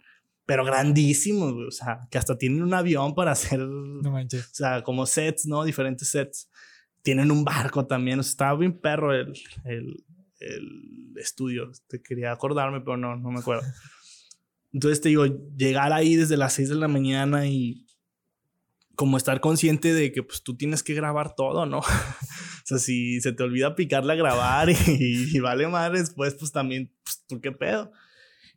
pero 0.46 0.64
grandísimos, 0.64 1.54
o 1.54 1.70
sea, 1.70 2.00
que 2.10 2.18
hasta 2.18 2.36
tienen 2.36 2.62
un 2.62 2.74
avión 2.74 3.14
para 3.14 3.32
hacer, 3.32 3.60
no 3.60 4.14
o 4.14 4.26
sea, 4.52 4.82
como 4.82 5.06
sets, 5.06 5.46
¿no? 5.46 5.64
Diferentes 5.64 6.08
sets. 6.08 6.50
Tienen 7.04 7.30
un 7.30 7.44
barco 7.44 7.86
también, 7.86 8.18
o 8.18 8.24
sea, 8.24 8.30
estaba 8.30 8.58
bien 8.58 8.80
perro 8.80 9.14
el, 9.14 9.32
el, 9.64 10.04
el 10.40 11.12
estudio. 11.16 11.70
Te 11.86 12.02
quería 12.02 12.32
acordarme, 12.32 12.80
pero 12.80 12.96
no, 12.96 13.14
no 13.14 13.30
me 13.30 13.38
acuerdo. 13.38 13.62
Entonces 14.72 15.00
te 15.00 15.10
digo, 15.10 15.24
llegar 15.56 15.92
ahí 15.92 16.16
desde 16.16 16.36
las 16.36 16.54
6 16.54 16.70
de 16.70 16.74
la 16.74 16.88
mañana 16.88 17.46
y 17.46 17.86
como 18.96 19.16
estar 19.16 19.40
consciente 19.40 19.92
de 19.92 20.12
que 20.12 20.22
pues 20.22 20.42
tú 20.42 20.56
tienes 20.56 20.82
que 20.82 20.94
grabar 20.94 21.34
todo, 21.34 21.66
¿no? 21.66 21.78
o 21.78 21.84
sea, 22.64 22.78
si 22.78 23.20
se 23.20 23.32
te 23.32 23.42
olvida 23.42 23.76
picarle 23.76 24.12
a 24.12 24.16
grabar 24.16 24.68
y, 24.70 25.38
vale 25.40 25.68
madre 25.68 26.00
después, 26.00 26.34
pues 26.34 26.52
también, 26.52 26.92
pues 27.04 27.24
tú 27.26 27.40
qué 27.40 27.52
pedo. 27.52 27.92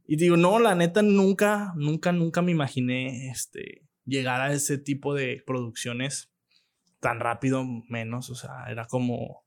Y 0.07 0.15
digo, 0.15 0.37
no, 0.37 0.59
la 0.59 0.73
neta 0.73 1.01
nunca, 1.01 1.73
nunca, 1.75 2.11
nunca 2.11 2.41
me 2.41 2.51
imaginé 2.51 3.29
este, 3.29 3.83
llegar 4.05 4.41
a 4.41 4.53
ese 4.53 4.77
tipo 4.77 5.13
de 5.13 5.43
producciones 5.45 6.31
tan 6.99 7.19
rápido, 7.19 7.63
menos, 7.89 8.29
o 8.29 8.35
sea, 8.35 8.65
era 8.69 8.85
como, 8.85 9.43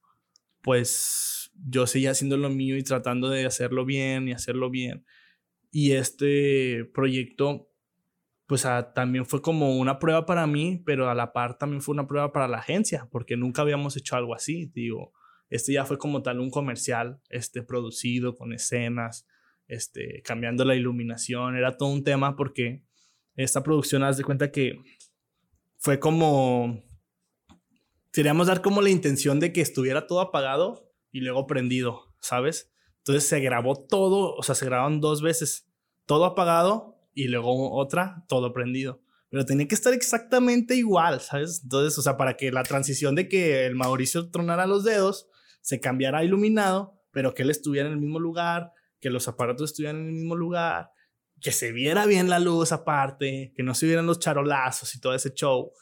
pues 0.62 1.51
yo 1.55 1.86
seguía 1.86 2.12
haciendo 2.12 2.36
lo 2.36 2.51
mío 2.51 2.76
y 2.76 2.82
tratando 2.82 3.28
de 3.28 3.46
hacerlo 3.46 3.84
bien 3.84 4.28
y 4.28 4.32
hacerlo 4.32 4.70
bien. 4.70 5.05
Y 5.70 5.92
este 5.92 6.84
proyecto 6.92 7.70
pues 8.51 8.66
ah, 8.66 8.92
también 8.92 9.26
fue 9.26 9.40
como 9.40 9.78
una 9.78 10.01
prueba 10.01 10.26
para 10.26 10.44
mí, 10.44 10.82
pero 10.84 11.09
a 11.09 11.14
la 11.14 11.32
par 11.32 11.57
también 11.57 11.80
fue 11.82 11.92
una 11.92 12.09
prueba 12.09 12.32
para 12.32 12.48
la 12.48 12.59
agencia, 12.59 13.09
porque 13.12 13.36
nunca 13.36 13.62
habíamos 13.62 13.96
hecho 13.96 14.16
algo 14.16 14.34
así, 14.34 14.66
digo, 14.74 15.12
este 15.51 15.72
ya 15.72 15.84
fue 15.84 15.98
como 15.98 16.20
tal 16.22 16.40
un 16.40 16.51
comercial, 16.51 17.20
este 17.28 17.62
producido 17.62 18.36
con 18.36 18.53
escenas, 18.53 19.24
este 19.68 20.20
cambiando 20.24 20.64
la 20.64 20.74
iluminación, 20.74 21.57
era 21.57 21.76
todo 21.76 21.90
un 21.90 22.03
tema 22.03 22.34
porque 22.34 22.82
esta 23.36 23.62
producción 23.62 24.03
haz 24.03 24.16
de 24.16 24.24
cuenta 24.24 24.51
que 24.51 24.80
fue 25.78 26.01
como 26.01 26.82
queríamos 28.12 28.46
dar 28.46 28.62
como 28.62 28.82
la 28.82 28.90
intención 28.90 29.40
de 29.40 29.52
que 29.52 29.61
estuviera 29.61 30.06
todo 30.06 30.20
apagado 30.20 30.92
y 31.11 31.20
luego 31.20 31.46
prendido, 31.46 32.14
¿sabes? 32.20 32.72
Entonces 32.98 33.28
se 33.28 33.40
grabó 33.40 33.86
todo, 33.86 34.34
o 34.34 34.42
sea, 34.42 34.54
se 34.54 34.66
grabaron 34.66 35.00
dos 35.00 35.22
veces, 35.22 35.68
todo 36.06 36.24
apagado 36.24 36.96
y 37.14 37.28
luego 37.28 37.72
otra, 37.72 38.24
todo 38.28 38.52
prendido. 38.52 39.02
Pero 39.30 39.44
tenía 39.44 39.68
que 39.68 39.74
estar 39.74 39.94
exactamente 39.94 40.74
igual, 40.74 41.20
¿sabes? 41.20 41.61
Entonces, 41.62 41.96
o 41.98 42.02
sea, 42.02 42.16
para 42.16 42.36
que 42.36 42.50
la 42.50 42.64
transición 42.64 43.14
de 43.14 43.28
que 43.28 43.64
el 43.64 43.76
Mauricio 43.76 44.30
tronara 44.30 44.66
los 44.66 44.84
dedos, 44.84 45.28
se 45.62 45.80
cambiara 45.80 46.24
iluminado, 46.24 47.00
pero 47.12 47.34
que 47.34 47.42
él 47.42 47.50
estuviera 47.50 47.88
en 47.88 47.94
el 47.94 48.00
mismo 48.00 48.18
lugar, 48.18 48.72
que 49.00 49.11
los 49.11 49.28
aparatos 49.28 49.70
estuvieran 49.70 50.00
en 50.00 50.08
el 50.08 50.12
mismo 50.12 50.34
lugar, 50.34 50.90
que 51.40 51.52
se 51.52 51.72
viera 51.72 52.06
bien 52.06 52.28
la 52.28 52.38
luz 52.38 52.72
aparte, 52.72 53.52
que 53.56 53.62
no 53.62 53.74
se 53.74 53.86
vieran 53.86 54.06
los 54.06 54.18
charolazos 54.18 54.94
y 54.94 55.00
todo 55.00 55.14
ese 55.14 55.32
show. 55.32 55.72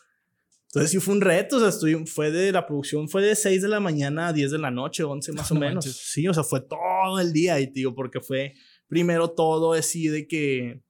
Entonces 0.79 0.93
sí 0.93 1.05
fue 1.05 1.15
un 1.15 1.21
reto, 1.21 1.57
o 1.57 1.71
sea, 1.71 1.89
fue 2.07 2.31
de 2.31 2.53
la 2.53 2.65
producción, 2.65 3.09
fue 3.09 3.21
de 3.21 3.35
6 3.35 3.63
de 3.63 3.69
la 3.69 3.81
mañana 3.81 4.29
a 4.29 4.33
10 4.33 4.53
de 4.53 4.59
la 4.59 4.71
noche, 4.71 5.03
11 5.03 5.33
más 5.33 5.51
o 5.51 5.57
menos. 5.57 5.85
Sí, 5.85 6.29
o 6.29 6.33
sea, 6.33 6.45
fue 6.45 6.61
todo 6.61 7.19
el 7.19 7.33
día 7.33 7.59
y 7.59 7.67
digo, 7.67 7.97
porque 7.97 8.21
fue 8.21 8.55
primero 8.87 9.29
todo 9.31 9.73
así 9.73 10.07
de 10.07 10.29
que 10.29 10.85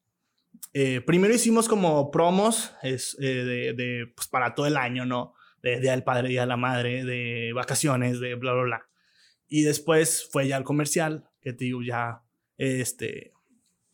eh, 0.74 1.00
primero 1.00 1.34
hicimos 1.34 1.68
como 1.68 2.10
promos 2.10 2.74
es, 2.82 3.16
eh, 3.18 3.74
de, 3.74 4.12
pues 4.14 4.28
para 4.28 4.54
todo 4.54 4.66
el 4.66 4.76
año, 4.76 5.06
¿no? 5.06 5.32
De 5.62 5.80
Día 5.80 5.92
del 5.92 6.04
Padre, 6.04 6.28
Día 6.28 6.42
de 6.42 6.48
la 6.48 6.58
Madre, 6.58 7.06
de 7.06 7.52
vacaciones, 7.54 8.20
de 8.20 8.34
bla, 8.34 8.52
bla, 8.52 8.62
bla. 8.64 8.88
Y 9.48 9.62
después 9.62 10.28
fue 10.30 10.48
ya 10.48 10.58
el 10.58 10.64
comercial, 10.64 11.30
que 11.40 11.54
te 11.54 11.64
digo, 11.64 11.80
ya, 11.82 12.22
este, 12.58 13.32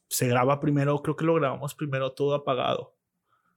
se 0.08 0.26
graba 0.26 0.58
primero, 0.58 1.00
creo 1.02 1.14
que 1.14 1.24
lo 1.24 1.34
grabamos 1.34 1.76
primero 1.76 2.10
todo 2.10 2.34
apagado. 2.34 2.96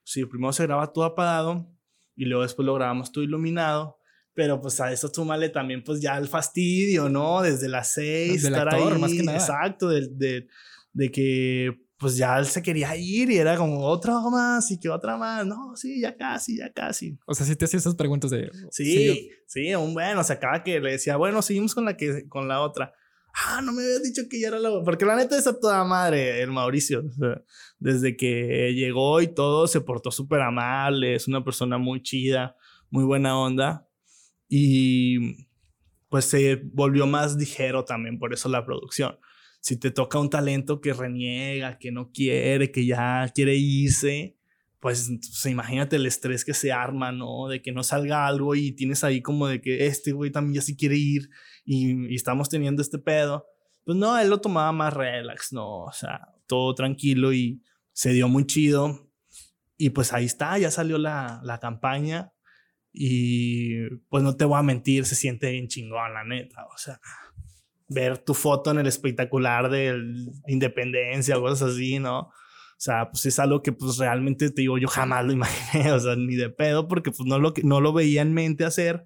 Sí, 0.04 0.24
primero 0.26 0.54
se 0.54 0.68
graba 0.68 0.94
todo 0.94 1.04
apagado 1.04 1.77
y 2.18 2.26
luego 2.26 2.44
después 2.44 2.66
lo 2.66 2.74
grabamos 2.74 3.12
todo 3.14 3.24
iluminado. 3.24 3.98
Pero 4.34 4.60
pues 4.62 4.80
a 4.82 4.92
eso 4.92 5.08
súmale 5.08 5.50
también 5.50 5.84
pues 5.84 6.02
ya 6.02 6.18
el 6.18 6.28
fastidio, 6.28 7.10
¿no? 7.10 7.42
Desde 7.42 7.70
las 7.70 7.94
seis, 7.94 8.44
estar 8.44 8.74
ahí. 8.74 9.00
Más 9.00 9.12
que 9.12 9.24
nada. 9.24 9.38
Exacto, 9.38 9.88
de, 9.90 10.10
de, 10.12 10.48
de 10.94 11.12
que 11.12 11.72
pues 11.98 12.16
ya 12.16 12.38
él 12.38 12.46
se 12.46 12.62
quería 12.62 12.96
ir 12.96 13.32
y 13.32 13.38
era 13.38 13.58
como 13.58 13.80
otra 13.80 14.14
más 14.32 14.70
y 14.70 14.80
que 14.80 14.90
otra 14.90 15.18
más. 15.18 15.46
No, 15.46 15.76
sí, 15.76 16.00
ya 16.00 16.16
casi, 16.16 16.58
ya 16.58 16.72
casi. 16.72 17.18
O 17.26 17.34
sea, 17.34 17.46
si 17.46 17.56
te 17.56 17.66
hacía 17.66 17.80
esas 17.80 17.96
preguntas 17.96 18.30
de. 18.30 18.52
Sí, 18.70 19.32
sí, 19.48 19.74
un 19.74 19.94
bueno, 19.94 20.24
se 20.24 20.34
acaba 20.34 20.64
que 20.64 20.80
le 20.80 20.92
decía, 20.92 21.18
bueno, 21.18 21.42
seguimos 21.42 21.74
con 21.74 21.86
la 21.86 21.98
que 21.98 22.28
con 22.28 22.48
la 22.48 22.62
otra. 22.62 22.94
Ah, 23.46 23.62
no 23.62 23.72
me 23.72 23.84
habías 23.84 24.04
dicho 24.04 24.24
que 24.30 24.40
ya 24.40 24.48
era 24.48 24.60
la. 24.60 24.82
Porque 24.84 25.06
la 25.06 25.16
neta 25.16 25.38
es 25.38 25.48
a 25.48 25.60
toda 25.60 25.84
madre, 25.84 26.42
el 26.42 26.52
Mauricio. 26.52 27.04
desde 27.80 28.18
que 28.18 28.74
llegó 28.74 29.22
y 29.22 29.28
todo, 29.28 29.68
se 29.68 29.82
portó 29.82 30.12
súper 30.12 30.42
amable, 30.42 31.16
es 31.16 31.28
una 31.28 31.44
persona 31.44 31.78
muy 31.78 32.02
chida, 32.02 32.56
muy 32.90 33.04
buena 33.04 33.38
onda. 33.40 33.88
Y 34.50 35.46
pues 36.10 36.26
se 36.26 36.62
volvió 36.74 37.06
más 37.06 37.36
ligero 37.36 37.84
también, 37.86 38.18
por 38.18 38.34
eso 38.34 38.50
la 38.50 38.66
producción 38.66 39.18
si 39.68 39.78
te 39.78 39.92
toca 39.92 40.18
un 40.18 40.30
talento 40.30 40.80
que 40.80 40.94
reniega, 40.94 41.78
que 41.78 41.92
no 41.92 42.12
quiere, 42.14 42.72
que 42.72 42.86
ya 42.86 43.30
quiere 43.36 43.56
irse, 43.56 44.38
pues, 44.80 45.10
pues, 45.10 45.46
imagínate 45.48 45.98
el 45.98 46.06
estrés 46.06 46.46
que 46.46 46.54
se 46.54 46.72
arma, 46.72 47.12
¿no? 47.12 47.50
De 47.50 47.62
que 47.62 47.72
no 47.72 47.84
salga 47.84 48.28
algo 48.28 48.56
y 48.56 48.72
tienes 48.72 49.04
ahí 49.04 49.22
como 49.22 49.48
de 49.48 49.60
que 49.60 49.88
este 49.88 50.12
güey 50.14 50.32
también 50.32 50.56
ya 50.56 50.62
sí 50.62 50.78
quiere 50.78 50.96
ir 50.96 51.30
y, 51.68 52.16
estamos 52.16 52.50
teniendo 52.50 52.82
este 52.82 52.98
pedo. 52.98 53.46
Pues 53.84 53.98
no, 53.98 54.18
él 54.18 54.30
lo 54.30 54.40
tomaba 54.40 54.72
más 54.72 54.94
relax, 54.94 55.54
¿no? 55.54 55.84
O 55.84 55.92
sea, 55.92 56.34
todo 56.48 56.74
tranquilo 56.74 57.34
y 57.34 57.62
se 57.92 58.12
dio 58.12 58.28
muy 58.28 58.48
chido. 58.48 59.12
Y 59.78 59.92
pues 59.92 60.14
ahí 60.14 60.26
está, 60.26 60.58
ya 60.58 60.72
salió 60.72 60.98
la, 60.98 61.40
la 61.44 61.60
campaña 61.60 62.34
y 62.92 63.88
pues 64.10 64.24
no 64.24 64.36
te 64.36 64.46
voy 64.46 64.58
a 64.58 64.64
mentir, 64.64 65.06
se 65.06 65.16
siente 65.16 65.52
bien 65.52 65.68
chingón, 65.68 66.14
la 66.14 66.24
neta. 66.24 66.66
O 66.74 66.78
sea, 66.78 67.00
ver 67.88 68.18
tu 68.18 68.34
foto 68.34 68.72
en 68.72 68.80
el 68.80 68.88
espectacular 68.88 69.70
de 69.70 69.96
Independencia 70.48 71.38
o 71.38 71.42
cosas 71.42 71.74
así, 71.74 72.00
¿no? 72.00 72.20
O 72.20 72.80
sea, 72.80 73.10
pues 73.10 73.26
es 73.26 73.40
algo 73.40 73.62
que 73.62 73.72
pues 73.72 73.98
realmente 73.98 74.50
te 74.52 74.62
digo, 74.62 74.78
yo 74.78 74.88
jamás 74.88 75.26
lo 75.26 75.32
imaginé, 75.34 75.92
o 75.92 76.00
sea, 76.00 76.16
ni 76.16 76.36
de 76.36 76.50
pedo, 76.50 76.88
porque 76.88 77.12
pues 77.12 77.28
no 77.28 77.40
lo, 77.40 77.54
no 77.64 77.82
lo 77.82 77.94
veía 77.94 78.22
en 78.22 78.34
mente 78.34 78.66
hacer 78.66 79.06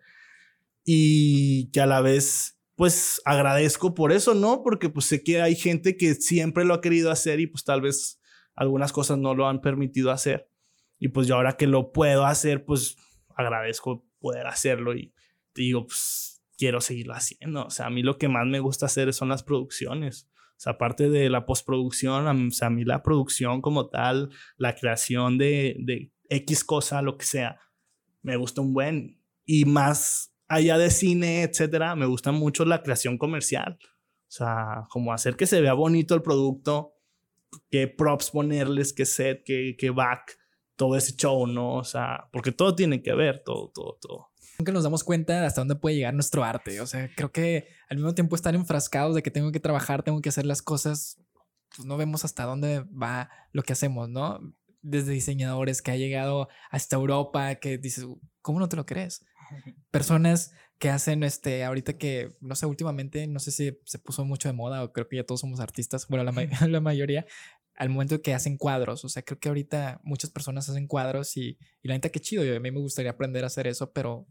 y 0.84 1.70
que 1.72 1.82
a 1.82 1.86
la 1.86 2.02
vez 2.02 2.58
pues 2.76 3.22
agradezco 3.26 3.94
por 3.94 4.12
eso, 4.12 4.34
¿no? 4.34 4.64
Porque 4.64 4.90
pues 4.90 5.06
sé 5.06 5.24
que 5.24 5.40
hay 5.40 5.56
gente 5.56 5.98
que 5.98 6.16
siempre 6.16 6.66
lo 6.66 6.74
ha 6.74 6.82
querido 6.82 7.12
hacer 7.12 7.40
y 7.40 7.46
pues 7.46 7.64
tal 7.64 7.82
vez 7.82 8.20
algunas 8.56 8.92
cosas 8.92 9.20
no 9.20 9.36
lo 9.36 9.48
han 9.48 9.62
permitido 9.62 10.10
hacer. 10.10 10.50
Y 10.98 11.10
pues 11.10 11.28
yo 11.28 11.36
ahora 11.36 11.58
que 11.58 11.68
lo 11.68 11.92
puedo 11.92 12.26
hacer, 12.26 12.66
pues 12.66 12.96
agradezco 13.36 14.04
poder 14.20 14.48
hacerlo 14.48 14.96
y 14.96 15.14
te 15.54 15.62
digo, 15.62 15.86
pues 15.86 16.42
quiero 16.58 16.82
seguirlo 16.82 17.14
haciendo. 17.14 17.66
O 17.66 17.70
sea, 17.70 17.88
a 17.88 17.90
mí 17.90 18.02
lo 18.02 18.18
que 18.18 18.30
más 18.30 18.48
me 18.48 18.60
gusta 18.60 18.88
hacer 18.88 19.14
son 19.14 19.30
las 19.30 19.44
producciones. 19.44 20.28
O 20.34 20.60
sea, 20.64 20.74
aparte 20.74 21.10
de 21.10 21.30
la 21.30 21.46
postproducción, 21.46 22.28
o 22.28 22.52
sea, 22.52 22.68
a 22.68 22.72
mí 22.72 22.84
la 22.84 23.04
producción 23.04 23.62
como 23.62 23.90
tal, 23.90 24.30
la 24.58 24.76
creación 24.76 25.38
de, 25.38 25.76
de 25.80 26.12
X 26.30 26.64
cosa, 26.64 27.02
lo 27.02 27.18
que 27.18 27.26
sea, 27.26 27.60
me 28.22 28.38
gusta 28.38 28.62
un 28.62 28.74
buen. 28.74 29.22
Y 29.46 29.66
más 29.66 30.31
allá 30.52 30.78
de 30.78 30.90
cine, 30.90 31.44
etcétera, 31.44 31.96
me 31.96 32.06
gusta 32.06 32.32
mucho 32.32 32.66
la 32.66 32.84
creación 32.84 33.18
comercial. 33.18 33.78
O 33.82 34.34
sea, 34.34 34.84
como 34.90 35.14
hacer 35.14 35.36
que 35.36 35.48
se 35.48 35.62
vea 35.62 35.74
bonito 35.74 36.16
el 36.16 36.22
producto, 36.22 36.96
qué 37.70 37.88
props 37.88 38.32
ponerles, 38.32 38.94
qué 38.94 39.06
set, 39.06 39.44
qué, 39.46 39.76
qué 39.78 39.90
back, 39.90 40.38
todo 40.76 40.96
ese 40.96 41.16
show, 41.16 41.48
¿no? 41.48 41.76
O 41.76 41.84
sea, 41.84 42.30
porque 42.32 42.52
todo 42.52 42.76
tiene 42.76 43.02
que 43.02 43.14
ver, 43.14 43.44
todo, 43.44 43.72
todo, 43.74 43.98
todo 44.02 44.32
que 44.64 44.72
nos 44.72 44.84
damos 44.84 45.04
cuenta 45.04 45.46
hasta 45.46 45.62
dónde 45.62 45.76
puede 45.76 45.96
llegar 45.96 46.14
nuestro 46.14 46.44
arte. 46.44 46.82
O 46.82 46.88
sea, 46.88 47.10
creo 47.16 47.32
que 47.32 47.68
al 47.90 47.98
mismo 47.98 48.14
tiempo 48.14 48.36
estar 48.36 48.56
enfrascados 48.56 49.16
de 49.16 49.24
que 49.24 49.32
tengo 49.32 49.52
que 49.52 49.60
trabajar, 49.60 50.04
tengo 50.04 50.22
que 50.22 50.30
hacer 50.30 50.46
las 50.46 50.62
cosas, 50.62 51.20
pues 51.76 51.86
no 51.86 51.98
vemos 51.98 52.26
hasta 52.26 52.44
dónde 52.44 52.82
va 52.82 53.30
lo 53.52 53.64
que 53.64 53.74
hacemos, 53.74 54.10
¿no? 54.10 54.40
Desde 54.82 55.12
diseñadores 55.12 55.82
que 55.82 55.92
ha 55.92 55.96
llegado 55.96 56.50
hasta 56.70 56.96
Europa, 56.96 57.56
que 57.56 57.78
dices, 57.78 58.06
¿cómo 58.42 58.60
no 58.60 58.70
te 58.70 58.76
lo 58.76 58.86
crees? 58.86 59.26
Personas 59.92 60.54
que 60.80 60.90
hacen 60.90 61.24
este, 61.24 61.64
ahorita 61.64 61.98
que, 61.98 62.36
no 62.42 62.56
sé, 62.56 62.66
últimamente, 62.66 63.28
no 63.28 63.40
sé 63.40 63.52
si 63.52 63.78
se 63.86 64.00
puso 64.00 64.26
mucho 64.26 64.50
de 64.50 64.54
moda 64.54 64.84
o 64.84 64.92
creo 64.92 65.08
que 65.08 65.18
ya 65.18 65.24
todos 65.24 65.42
somos 65.42 65.60
artistas, 65.60 66.08
bueno, 66.08 66.24
la, 66.24 66.32
la 66.68 66.82
mayoría, 66.82 67.26
al 67.76 67.90
momento 67.90 68.22
que 68.22 68.34
hacen 68.34 68.58
cuadros. 68.58 69.06
O 69.06 69.10
sea, 69.10 69.24
creo 69.24 69.40
que 69.40 69.50
ahorita 69.50 70.02
muchas 70.04 70.30
personas 70.30 70.70
hacen 70.70 70.88
cuadros 70.88 71.38
y, 71.38 71.58
y 71.82 71.88
la 71.88 71.96
neta 71.96 72.10
que 72.10 72.20
chido. 72.20 72.44
Yo, 72.44 72.56
a 72.56 72.60
mí 72.60 72.72
me 72.72 72.80
gustaría 72.80 73.12
aprender 73.12 73.44
a 73.44 73.48
hacer 73.48 73.68
eso, 73.68 73.92
pero 73.92 74.28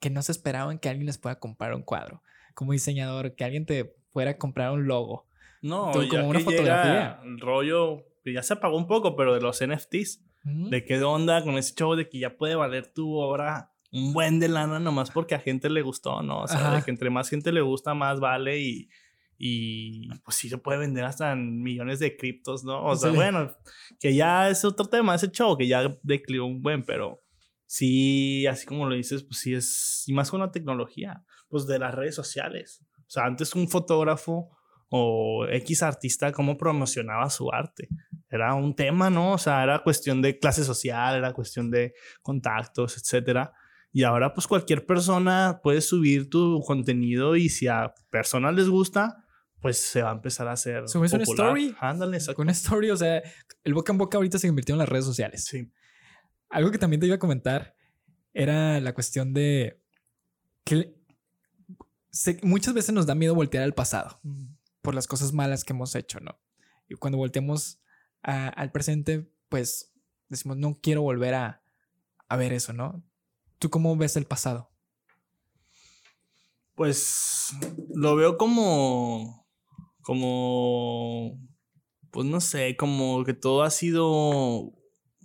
que 0.00 0.10
no 0.10 0.22
se 0.22 0.32
esperaban 0.32 0.78
que 0.78 0.88
alguien 0.88 1.06
les 1.06 1.18
pueda 1.18 1.38
comprar 1.38 1.74
un 1.74 1.82
cuadro. 1.82 2.22
Como 2.54 2.72
diseñador, 2.72 3.34
que 3.34 3.44
alguien 3.44 3.66
te 3.66 3.94
fuera 4.10 4.38
comprar 4.38 4.72
un 4.72 4.86
logo. 4.86 5.26
No, 5.62 5.90
como 5.92 6.28
una 6.28 6.40
fotografía. 6.40 7.20
El 7.24 7.40
rollo 7.40 8.04
ya 8.24 8.42
se 8.42 8.54
apagó 8.54 8.76
un 8.76 8.86
poco, 8.86 9.16
pero 9.16 9.34
de 9.34 9.40
los 9.40 9.64
NFTs. 9.64 10.22
De 10.44 10.84
qué 10.84 11.02
onda 11.02 11.42
con 11.42 11.58
ese 11.58 11.74
show 11.74 11.96
de 11.96 12.08
que 12.08 12.20
ya 12.20 12.36
puede 12.36 12.54
valer 12.54 12.86
tu 12.86 13.16
obra 13.16 13.72
un 13.96 14.12
buen 14.12 14.38
de 14.38 14.48
lana 14.48 14.78
nomás 14.78 15.10
porque 15.10 15.34
a 15.34 15.40
gente 15.40 15.70
le 15.70 15.82
gustó, 15.82 16.22
¿no? 16.22 16.42
O 16.42 16.48
sea, 16.48 16.74
de 16.74 16.82
que 16.82 16.90
entre 16.90 17.10
más 17.10 17.28
gente 17.28 17.52
le 17.52 17.62
gusta, 17.62 17.94
más 17.94 18.20
vale 18.20 18.60
y, 18.60 18.88
y 19.38 20.08
pues 20.24 20.36
sí 20.36 20.48
se 20.48 20.58
puede 20.58 20.78
vender 20.78 21.04
hasta 21.04 21.32
en 21.32 21.62
millones 21.62 21.98
de 21.98 22.16
criptos, 22.16 22.64
¿no? 22.64 22.84
O 22.84 22.96
sea, 22.96 23.10
bueno, 23.10 23.50
que 23.98 24.14
ya 24.14 24.48
es 24.48 24.64
otro 24.64 24.86
tema, 24.86 25.14
ese 25.14 25.30
show 25.30 25.56
que 25.56 25.66
ya 25.66 25.96
declinó 26.02 26.46
un 26.46 26.62
buen, 26.62 26.84
pero 26.84 27.22
sí, 27.66 28.46
así 28.46 28.66
como 28.66 28.86
lo 28.86 28.94
dices, 28.94 29.24
pues 29.24 29.40
sí 29.40 29.54
es, 29.54 30.04
y 30.06 30.12
más 30.12 30.30
con 30.30 30.40
la 30.40 30.50
tecnología, 30.50 31.24
pues 31.48 31.66
de 31.66 31.78
las 31.78 31.94
redes 31.94 32.14
sociales. 32.14 32.84
O 33.00 33.10
sea, 33.10 33.24
antes 33.24 33.54
un 33.54 33.68
fotógrafo 33.68 34.50
o 34.88 35.46
X 35.48 35.82
artista, 35.82 36.32
¿cómo 36.32 36.56
promocionaba 36.56 37.28
su 37.30 37.52
arte? 37.52 37.88
Era 38.30 38.54
un 38.54 38.74
tema, 38.74 39.10
¿no? 39.10 39.32
O 39.32 39.38
sea, 39.38 39.62
era 39.62 39.82
cuestión 39.82 40.22
de 40.22 40.38
clase 40.38 40.64
social, 40.64 41.16
era 41.16 41.32
cuestión 41.32 41.70
de 41.70 41.94
contactos, 42.22 42.96
etcétera. 42.96 43.52
Y 43.96 44.04
ahora, 44.04 44.34
pues 44.34 44.46
cualquier 44.46 44.84
persona 44.84 45.60
puede 45.62 45.80
subir 45.80 46.28
tu 46.28 46.62
contenido 46.66 47.34
y 47.34 47.48
si 47.48 47.66
a 47.66 47.94
personas 48.10 48.54
les 48.54 48.68
gusta, 48.68 49.24
pues 49.58 49.78
se 49.78 50.02
va 50.02 50.10
a 50.10 50.12
empezar 50.12 50.48
a 50.48 50.52
hacer. 50.52 50.86
Subes 50.86 51.14
una 51.14 51.22
story. 51.22 51.74
Ándale, 51.80 52.18
Una 52.36 52.52
story, 52.52 52.90
o 52.90 52.96
sea, 52.98 53.22
el 53.64 53.72
boca 53.72 53.92
en 53.94 53.96
boca 53.96 54.18
ahorita 54.18 54.38
se 54.38 54.48
convirtió 54.48 54.74
en 54.74 54.80
las 54.80 54.88
redes 54.90 55.06
sociales. 55.06 55.46
Sí. 55.46 55.72
Algo 56.50 56.70
que 56.70 56.76
también 56.76 57.00
te 57.00 57.06
iba 57.06 57.16
a 57.16 57.18
comentar 57.18 57.74
era 58.34 58.80
la 58.80 58.92
cuestión 58.92 59.32
de 59.32 59.80
que 60.64 60.94
muchas 62.42 62.74
veces 62.74 62.94
nos 62.94 63.06
da 63.06 63.14
miedo 63.14 63.34
voltear 63.34 63.64
al 63.64 63.72
pasado 63.72 64.20
por 64.82 64.94
las 64.94 65.06
cosas 65.06 65.32
malas 65.32 65.64
que 65.64 65.72
hemos 65.72 65.94
hecho, 65.94 66.20
¿no? 66.20 66.38
Y 66.86 66.96
cuando 66.96 67.16
volteamos 67.16 67.80
al 68.20 68.72
presente, 68.72 69.32
pues 69.48 69.90
decimos, 70.28 70.58
no 70.58 70.80
quiero 70.82 71.00
volver 71.00 71.32
a, 71.32 71.62
a 72.28 72.36
ver 72.36 72.52
eso, 72.52 72.74
¿no? 72.74 73.02
¿Tú 73.58 73.70
cómo 73.70 73.96
ves 73.96 74.16
el 74.16 74.26
pasado? 74.26 74.70
Pues 76.74 77.56
lo 77.94 78.16
veo 78.16 78.36
como, 78.36 79.46
como, 80.02 81.40
pues 82.10 82.26
no 82.26 82.40
sé, 82.40 82.76
como 82.76 83.24
que 83.24 83.32
todo 83.32 83.62
ha 83.62 83.70
sido 83.70 84.72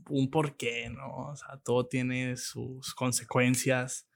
un 0.10 0.30
porqué, 0.32 0.90
¿no? 0.90 1.30
O 1.30 1.36
sea, 1.36 1.60
todo 1.64 1.88
tiene 1.88 2.38
sus 2.38 2.94
consecuencias 2.94 4.08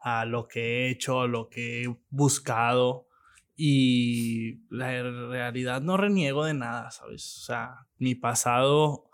a 0.00 0.24
lo 0.24 0.48
que 0.48 0.60
he 0.60 0.90
hecho, 0.90 1.20
a 1.20 1.26
lo 1.26 1.48
que 1.48 1.82
he 1.82 1.96
buscado. 2.08 3.06
Y 3.54 4.60
la 4.70 5.02
realidad 5.02 5.82
no 5.82 5.96
reniego 5.96 6.44
de 6.44 6.54
nada, 6.54 6.90
¿sabes? 6.90 7.38
O 7.38 7.44
sea, 7.44 7.86
mi 7.98 8.14
pasado 8.14 9.10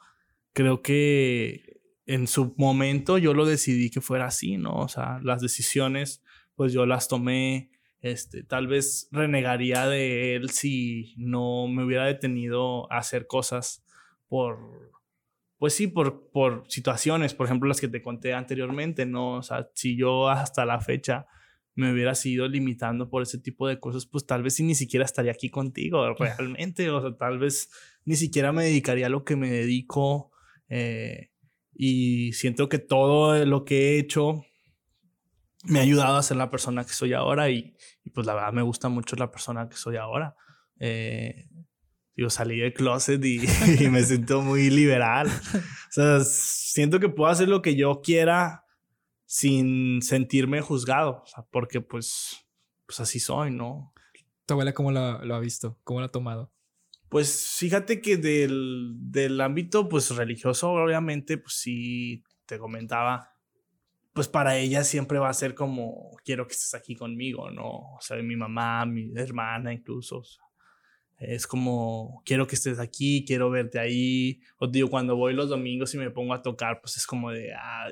creo 0.52 0.82
que 0.82 1.80
en 2.06 2.26
su 2.26 2.54
momento 2.56 3.18
yo 3.18 3.34
lo 3.34 3.46
decidí 3.46 3.90
que 3.90 4.00
fuera 4.00 4.26
así, 4.26 4.56
¿no? 4.56 4.74
O 4.76 4.88
sea, 4.88 5.20
las 5.22 5.40
decisiones, 5.40 6.22
pues 6.54 6.72
yo 6.72 6.86
las 6.86 7.08
tomé. 7.08 7.70
Este, 8.00 8.42
tal 8.42 8.66
vez 8.66 9.08
renegaría 9.12 9.86
de 9.86 10.36
él 10.36 10.50
si 10.50 11.14
no 11.16 11.68
me 11.68 11.84
hubiera 11.84 12.04
detenido 12.04 12.92
a 12.92 12.98
hacer 12.98 13.26
cosas 13.26 13.82
por 14.28 14.92
pues 15.64 15.72
sí, 15.72 15.86
por, 15.86 16.30
por 16.30 16.64
situaciones, 16.68 17.32
por 17.32 17.46
ejemplo, 17.46 17.66
las 17.66 17.80
que 17.80 17.88
te 17.88 18.02
conté 18.02 18.34
anteriormente, 18.34 19.06
¿no? 19.06 19.36
O 19.36 19.42
sea, 19.42 19.70
si 19.72 19.96
yo 19.96 20.28
hasta 20.28 20.66
la 20.66 20.78
fecha 20.80 21.26
me 21.74 21.90
hubiera 21.90 22.14
sido 22.14 22.46
limitando 22.48 23.08
por 23.08 23.22
ese 23.22 23.38
tipo 23.38 23.66
de 23.66 23.80
cosas, 23.80 24.04
pues 24.04 24.26
tal 24.26 24.42
vez 24.42 24.60
ni 24.60 24.74
siquiera 24.74 25.06
estaría 25.06 25.32
aquí 25.32 25.48
contigo 25.48 26.14
realmente, 26.18 26.90
o 26.90 27.00
sea, 27.00 27.16
tal 27.16 27.38
vez 27.38 27.70
ni 28.04 28.16
siquiera 28.16 28.52
me 28.52 28.64
dedicaría 28.64 29.06
a 29.06 29.08
lo 29.08 29.24
que 29.24 29.36
me 29.36 29.50
dedico 29.50 30.32
eh, 30.68 31.30
y 31.74 32.32
siento 32.32 32.68
que 32.68 32.78
todo 32.78 33.44
lo 33.44 33.64
que 33.64 33.90
he 33.90 33.98
hecho 33.98 34.44
me 35.64 35.78
ha 35.78 35.82
ayudado 35.82 36.16
a 36.16 36.22
ser 36.22 36.36
la 36.36 36.50
persona 36.50 36.84
que 36.84 36.92
soy 36.92 37.14
ahora 37.14 37.50
y, 37.50 37.74
y 38.04 38.10
pues 38.10 38.26
la 38.26 38.34
verdad 38.34 38.52
me 38.52 38.62
gusta 38.62 38.88
mucho 38.88 39.16
la 39.16 39.30
persona 39.30 39.68
que 39.68 39.76
soy 39.76 39.96
ahora. 39.96 40.36
Eh, 40.78 41.48
yo 42.16 42.30
salí 42.30 42.58
del 42.58 42.72
closet 42.72 43.24
y, 43.24 43.38
me 43.88 44.02
siento 44.02 44.42
muy 44.42 44.70
liberal. 44.70 45.28
O 45.28 45.90
sea, 45.90 46.20
siento 46.20 47.00
que 47.00 47.08
puedo 47.08 47.30
hacer 47.30 47.48
lo 47.48 47.62
que 47.62 47.76
yo 47.76 48.00
quiera 48.02 48.64
sin 49.26 50.02
sentirme 50.02 50.60
juzgado, 50.60 51.22
o 51.24 51.26
sea, 51.26 51.44
porque 51.50 51.80
pues, 51.80 52.46
pues 52.86 53.00
así 53.00 53.18
soy, 53.18 53.50
¿no? 53.50 53.92
¿Tu 54.46 54.54
abuela 54.54 54.74
cómo 54.74 54.92
lo, 54.92 55.24
lo 55.24 55.34
ha 55.34 55.40
visto? 55.40 55.78
¿Cómo 55.82 56.00
lo 56.00 56.06
ha 56.06 56.10
tomado? 56.10 56.52
Pues 57.14 57.54
fíjate 57.60 58.00
que 58.00 58.16
del, 58.16 58.90
del 58.96 59.40
ámbito 59.40 59.88
pues 59.88 60.10
religioso, 60.16 60.72
obviamente, 60.72 61.38
pues 61.38 61.54
sí, 61.54 62.24
te 62.44 62.58
comentaba, 62.58 63.30
pues 64.12 64.26
para 64.26 64.58
ella 64.58 64.82
siempre 64.82 65.20
va 65.20 65.28
a 65.28 65.32
ser 65.32 65.54
como, 65.54 66.16
quiero 66.24 66.48
que 66.48 66.54
estés 66.54 66.74
aquí 66.74 66.96
conmigo, 66.96 67.52
¿no? 67.52 67.68
O 67.68 67.98
sea, 68.00 68.16
mi 68.16 68.34
mamá, 68.34 68.84
mi 68.84 69.12
hermana 69.14 69.72
incluso. 69.72 70.24
es 71.20 71.46
como, 71.46 72.20
quiero 72.24 72.48
que 72.48 72.56
estés 72.56 72.80
aquí, 72.80 73.24
quiero 73.24 73.48
verte 73.48 73.78
ahí. 73.78 74.40
O 74.58 74.66
digo, 74.66 74.90
cuando 74.90 75.14
voy 75.14 75.34
los 75.34 75.48
domingos 75.48 75.94
y 75.94 75.98
me 75.98 76.10
pongo 76.10 76.34
a 76.34 76.42
tocar, 76.42 76.80
pues 76.80 76.96
es 76.96 77.06
como 77.06 77.30
de, 77.30 77.52
ah, 77.54 77.90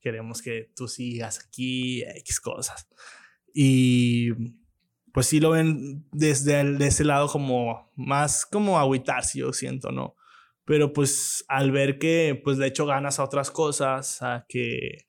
queremos 0.00 0.42
que 0.42 0.72
tú 0.74 0.88
sigas 0.88 1.38
aquí, 1.38 2.02
X 2.02 2.40
cosas. 2.40 2.88
Y 3.54 4.32
pues 5.16 5.28
sí 5.28 5.40
lo 5.40 5.52
ven 5.52 6.06
desde 6.12 6.60
el, 6.60 6.76
de 6.76 6.88
ese 6.88 7.02
lado 7.02 7.28
como 7.28 7.90
más 7.96 8.44
como 8.44 8.78
agüitarse, 8.78 9.38
yo 9.38 9.50
siento, 9.54 9.90
¿no? 9.90 10.14
Pero 10.66 10.92
pues 10.92 11.42
al 11.48 11.70
ver 11.70 11.98
que 11.98 12.38
pues 12.44 12.58
le 12.58 12.66
hecho 12.66 12.84
ganas 12.84 13.18
a 13.18 13.24
otras 13.24 13.50
cosas, 13.50 14.20
a 14.20 14.44
que 14.46 15.06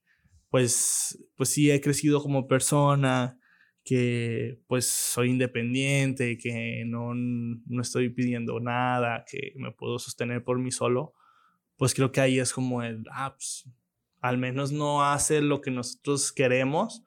pues, 0.49 1.22
pues 1.36 1.49
sí 1.49 1.70
he 1.70 1.82
crecido 1.82 2.22
como 2.22 2.47
persona, 2.47 3.38
que 3.84 4.62
pues 4.68 4.89
soy 4.89 5.30
independiente, 5.32 6.38
que 6.38 6.86
no, 6.88 7.14
no 7.14 7.82
estoy 7.82 8.08
pidiendo 8.08 8.62
nada, 8.62 9.26
que 9.30 9.51
me 9.58 9.74
puedo 9.74 9.99
sostener 9.99 10.41
por 10.41 10.58
mí 10.58 10.72
solo, 10.72 11.16
pues 11.76 11.93
creo 11.93 12.14
que 12.14 12.22
ahí 12.22 12.39
es 12.39 12.53
como 12.53 12.82
el, 12.82 13.03
ah, 13.12 13.36
pues, 13.36 13.70
al 14.22 14.38
menos 14.38 14.72
no 14.72 15.03
hace 15.03 15.41
lo 15.41 15.60
que 15.60 15.72
nosotros 15.72 16.32
queremos, 16.32 17.03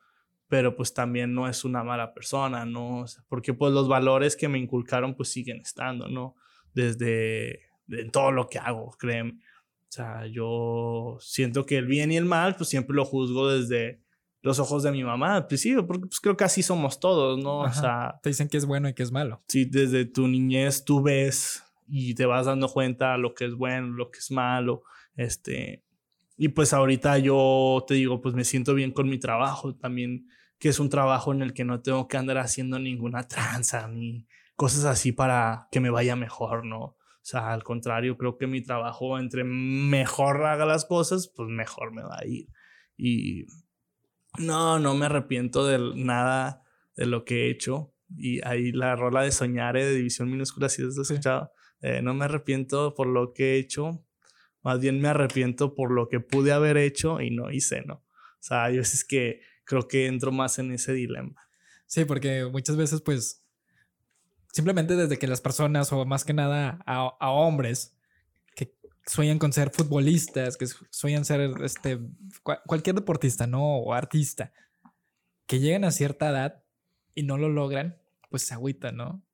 pero 0.50 0.74
pues 0.74 0.92
también 0.92 1.32
no 1.32 1.48
es 1.48 1.64
una 1.64 1.84
mala 1.84 2.12
persona, 2.12 2.66
¿no? 2.66 3.04
porque 3.28 3.54
pues 3.54 3.72
los 3.72 3.86
valores 3.86 4.34
que 4.34 4.48
me 4.48 4.58
inculcaron 4.58 5.14
pues 5.14 5.28
siguen 5.28 5.60
estando, 5.60 6.08
¿no? 6.08 6.34
Desde 6.74 7.60
de 7.86 8.04
todo 8.12 8.32
lo 8.32 8.48
que 8.48 8.58
hago, 8.58 8.90
créeme. 8.98 9.34
O 9.34 9.92
sea, 9.92 10.26
yo 10.26 11.18
siento 11.20 11.64
que 11.64 11.76
el 11.76 11.86
bien 11.86 12.10
y 12.10 12.16
el 12.16 12.24
mal 12.24 12.56
pues 12.56 12.68
siempre 12.68 12.96
lo 12.96 13.04
juzgo 13.04 13.48
desde 13.48 14.02
los 14.42 14.58
ojos 14.58 14.82
de 14.82 14.90
mi 14.90 15.04
mamá 15.04 15.36
al 15.36 15.46
principio, 15.46 15.86
porque 15.86 16.06
pues 16.06 16.18
creo 16.18 16.36
que 16.36 16.42
así 16.42 16.64
somos 16.64 16.98
todos, 16.98 17.38
¿no? 17.38 17.60
O 17.60 17.72
sea... 17.72 18.18
Te 18.20 18.30
dicen 18.30 18.48
que 18.48 18.56
es 18.56 18.66
bueno 18.66 18.88
y 18.88 18.94
que 18.94 19.04
es 19.04 19.12
malo. 19.12 19.44
Sí, 19.46 19.66
desde 19.66 20.04
tu 20.04 20.26
niñez 20.26 20.84
tú 20.84 21.00
ves 21.00 21.62
y 21.86 22.14
te 22.14 22.26
vas 22.26 22.46
dando 22.46 22.68
cuenta 22.68 23.16
lo 23.18 23.34
que 23.34 23.44
es 23.44 23.54
bueno, 23.54 23.92
lo 23.92 24.10
que 24.10 24.18
es 24.18 24.32
malo, 24.32 24.82
este... 25.14 25.84
Y 26.36 26.48
pues 26.48 26.72
ahorita 26.72 27.18
yo 27.18 27.84
te 27.86 27.94
digo, 27.94 28.20
pues 28.20 28.34
me 28.34 28.44
siento 28.44 28.74
bien 28.74 28.90
con 28.90 29.08
mi 29.08 29.18
trabajo 29.18 29.76
también 29.76 30.26
que 30.60 30.68
es 30.68 30.78
un 30.78 30.90
trabajo 30.90 31.32
en 31.32 31.40
el 31.42 31.54
que 31.54 31.64
no 31.64 31.80
tengo 31.80 32.06
que 32.06 32.18
andar 32.18 32.38
haciendo 32.38 32.78
ninguna 32.78 33.26
tranza 33.26 33.88
ni 33.88 34.28
cosas 34.54 34.84
así 34.84 35.10
para 35.10 35.68
que 35.72 35.80
me 35.80 35.90
vaya 35.90 36.14
mejor, 36.14 36.66
¿no? 36.66 36.80
O 36.82 37.22
sea, 37.22 37.52
al 37.52 37.64
contrario, 37.64 38.16
creo 38.16 38.36
que 38.36 38.46
mi 38.46 38.62
trabajo, 38.62 39.18
entre 39.18 39.42
mejor 39.42 40.44
haga 40.44 40.66
las 40.66 40.84
cosas, 40.84 41.32
pues 41.34 41.48
mejor 41.48 41.92
me 41.92 42.02
va 42.02 42.18
a 42.20 42.26
ir. 42.26 42.48
Y 42.96 43.46
no, 44.38 44.78
no 44.78 44.94
me 44.94 45.06
arrepiento 45.06 45.66
de 45.66 45.78
nada 45.96 46.62
de 46.94 47.06
lo 47.06 47.24
que 47.24 47.46
he 47.46 47.50
hecho. 47.50 47.94
Y 48.16 48.46
ahí 48.46 48.72
la 48.72 48.96
rola 48.96 49.22
de 49.22 49.32
Soñare 49.32 49.84
de 49.84 49.94
División 49.94 50.30
Minúscula, 50.30 50.68
si 50.68 50.82
has 50.82 50.96
escuchado, 50.96 51.52
eh, 51.80 52.02
no 52.02 52.12
me 52.12 52.26
arrepiento 52.26 52.94
por 52.94 53.06
lo 53.06 53.32
que 53.32 53.54
he 53.54 53.58
hecho, 53.58 54.04
más 54.62 54.78
bien 54.78 55.00
me 55.00 55.08
arrepiento 55.08 55.74
por 55.74 55.90
lo 55.90 56.08
que 56.08 56.20
pude 56.20 56.52
haber 56.52 56.76
hecho 56.76 57.20
y 57.22 57.30
no 57.30 57.50
hice, 57.50 57.82
¿no? 57.86 57.94
O 57.94 58.42
sea, 58.42 58.64
hay 58.64 58.76
veces 58.78 59.04
que 59.04 59.40
creo 59.70 59.86
que 59.86 60.08
entro 60.08 60.32
más 60.32 60.58
en 60.58 60.72
ese 60.72 60.92
dilema. 60.92 61.40
Sí, 61.86 62.04
porque 62.04 62.44
muchas 62.44 62.76
veces, 62.76 63.02
pues, 63.02 63.44
simplemente 64.52 64.96
desde 64.96 65.16
que 65.16 65.28
las 65.28 65.40
personas, 65.40 65.92
o 65.92 66.04
más 66.04 66.24
que 66.24 66.34
nada 66.34 66.80
a, 66.86 67.30
hombres, 67.30 67.96
que 68.56 68.74
sueñan 69.06 69.38
con 69.38 69.52
ser 69.52 69.70
futbolistas, 69.70 70.56
que 70.56 70.66
sueñan 70.90 71.24
ser 71.24 71.52
este, 71.62 72.00
cualquier 72.66 72.96
deportista, 72.96 73.46
¿no? 73.46 73.76
O 73.76 73.94
artista, 73.94 74.52
que 75.46 75.60
llegan 75.60 75.84
a 75.84 75.92
cierta 75.92 76.30
edad 76.30 76.64
y 77.14 77.22
no 77.22 77.38
lo 77.38 77.48
logran, 77.48 77.96
pues 78.28 78.42
se 78.42 78.54
agüitan, 78.54 78.96
¿no? 78.96 79.24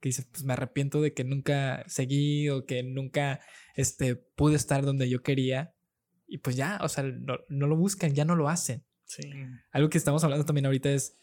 Que 0.00 0.10
dice, 0.10 0.24
pues 0.30 0.44
me 0.44 0.52
arrepiento 0.52 1.00
de 1.00 1.14
que 1.14 1.24
nunca 1.24 1.84
seguí 1.86 2.50
o 2.50 2.66
que 2.66 2.82
nunca 2.82 3.40
este, 3.74 4.14
pude 4.14 4.56
estar 4.56 4.84
donde 4.84 5.08
yo 5.08 5.22
quería. 5.22 5.74
Y 6.26 6.38
pues 6.38 6.54
ya, 6.54 6.80
o 6.82 6.88
sea, 6.90 7.04
no 7.04 7.66
lo 7.66 7.76
buscan, 7.76 8.12
ya 8.12 8.26
no 8.26 8.36
lo 8.36 8.50
hacen. 8.50 8.85
Algo 9.70 9.88
que 9.88 9.98
estamos 9.98 10.22
hablando 10.24 10.44
también 10.44 10.66
ahorita 10.66 10.90
es 10.90 11.14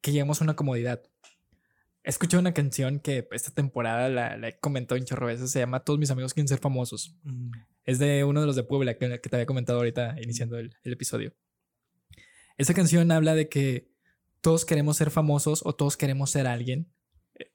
que 0.00 0.12
llegamos 0.12 0.40
a 0.40 0.44
una 0.44 0.56
comodidad. 0.56 1.02
He 2.02 2.08
escuchado 2.08 2.40
una 2.40 2.54
canción 2.54 2.98
que 2.98 3.28
esta 3.32 3.50
temporada 3.50 4.08
la, 4.08 4.48
he 4.48 4.58
comentado 4.58 4.96
en 4.96 5.04
chorro 5.04 5.26
veces, 5.26 5.50
se 5.50 5.58
llama 5.58 5.84
Todos 5.84 5.98
mis 5.98 6.10
amigos 6.10 6.32
quieren 6.32 6.48
ser 6.48 6.58
famosos. 6.58 7.18
Mm. 7.24 7.50
Es 7.84 7.98
de 7.98 8.24
uno 8.24 8.40
de 8.40 8.46
los 8.46 8.56
de 8.56 8.62
Puebla 8.62 8.96
que, 8.96 9.18
te 9.18 9.36
había 9.36 9.46
comentado 9.46 9.78
ahorita 9.78 10.16
iniciando 10.22 10.58
el, 10.58 10.74
episodio. 10.84 11.34
Esa 12.56 12.74
canción 12.74 13.10
habla 13.12 13.34
de 13.34 13.48
que 13.48 13.90
todos 14.40 14.64
queremos 14.64 14.96
ser 14.96 15.10
famosos 15.10 15.60
o 15.64 15.74
todos 15.74 15.96
queremos 15.96 16.30
ser 16.30 16.46
alguien. 16.46 16.90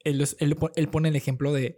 Él, 0.04 0.24
él, 0.40 0.90
pone 0.90 1.10
el 1.10 1.16
ejemplo 1.16 1.52
de, 1.54 1.78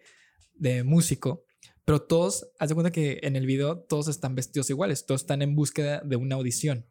de 0.54 0.84
músico, 0.84 1.46
pero 1.86 2.02
todos, 2.02 2.50
haz 2.60 2.70
de 2.70 2.76
cuenta 2.76 2.92
que 2.92 3.20
en 3.24 3.36
el 3.36 3.46
video 3.46 3.80
todos 3.80 4.08
están 4.10 4.36
vestidos 4.36 4.70
iguales, 4.70 5.06
todos 5.06 5.22
están 5.22 5.42
en 5.42 5.56
búsqueda 5.56 6.02
de 6.04 6.18
una 6.18 6.36
audición. 6.36 6.86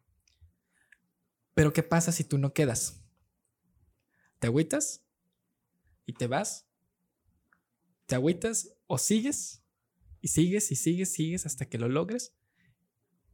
Pero 1.57 1.73
¿qué 1.73 1.81
pasa 1.81 2.11
si 2.11 2.23
tú 2.23 2.37
no 2.37 2.53
quedas? 2.53 3.03
¿Te 4.37 4.45
agüitas? 4.45 5.03
¿Y 6.05 6.13
te 6.13 6.27
vas? 6.27 6.69
¿Te 8.05 8.13
agüitas 8.13 8.77
o 8.85 8.99
sigues? 8.99 9.63
Y 10.21 10.27
sigues 10.27 10.71
y 10.71 10.75
sigues, 10.75 11.13
sigues 11.13 11.47
hasta 11.47 11.65
que 11.65 11.79
lo 11.79 11.89
logres. 11.89 12.35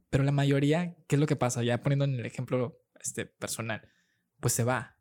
Pero 0.08 0.24
la 0.24 0.32
mayoría, 0.32 0.96
¿qué 1.06 1.16
es 1.16 1.20
lo 1.20 1.26
que 1.26 1.36
pasa? 1.36 1.62
Ya 1.62 1.82
poniendo 1.82 2.06
en 2.06 2.14
el 2.14 2.24
ejemplo 2.24 2.82
este, 2.98 3.26
personal, 3.26 3.86
pues 4.40 4.54
se 4.54 4.64
va. 4.64 4.96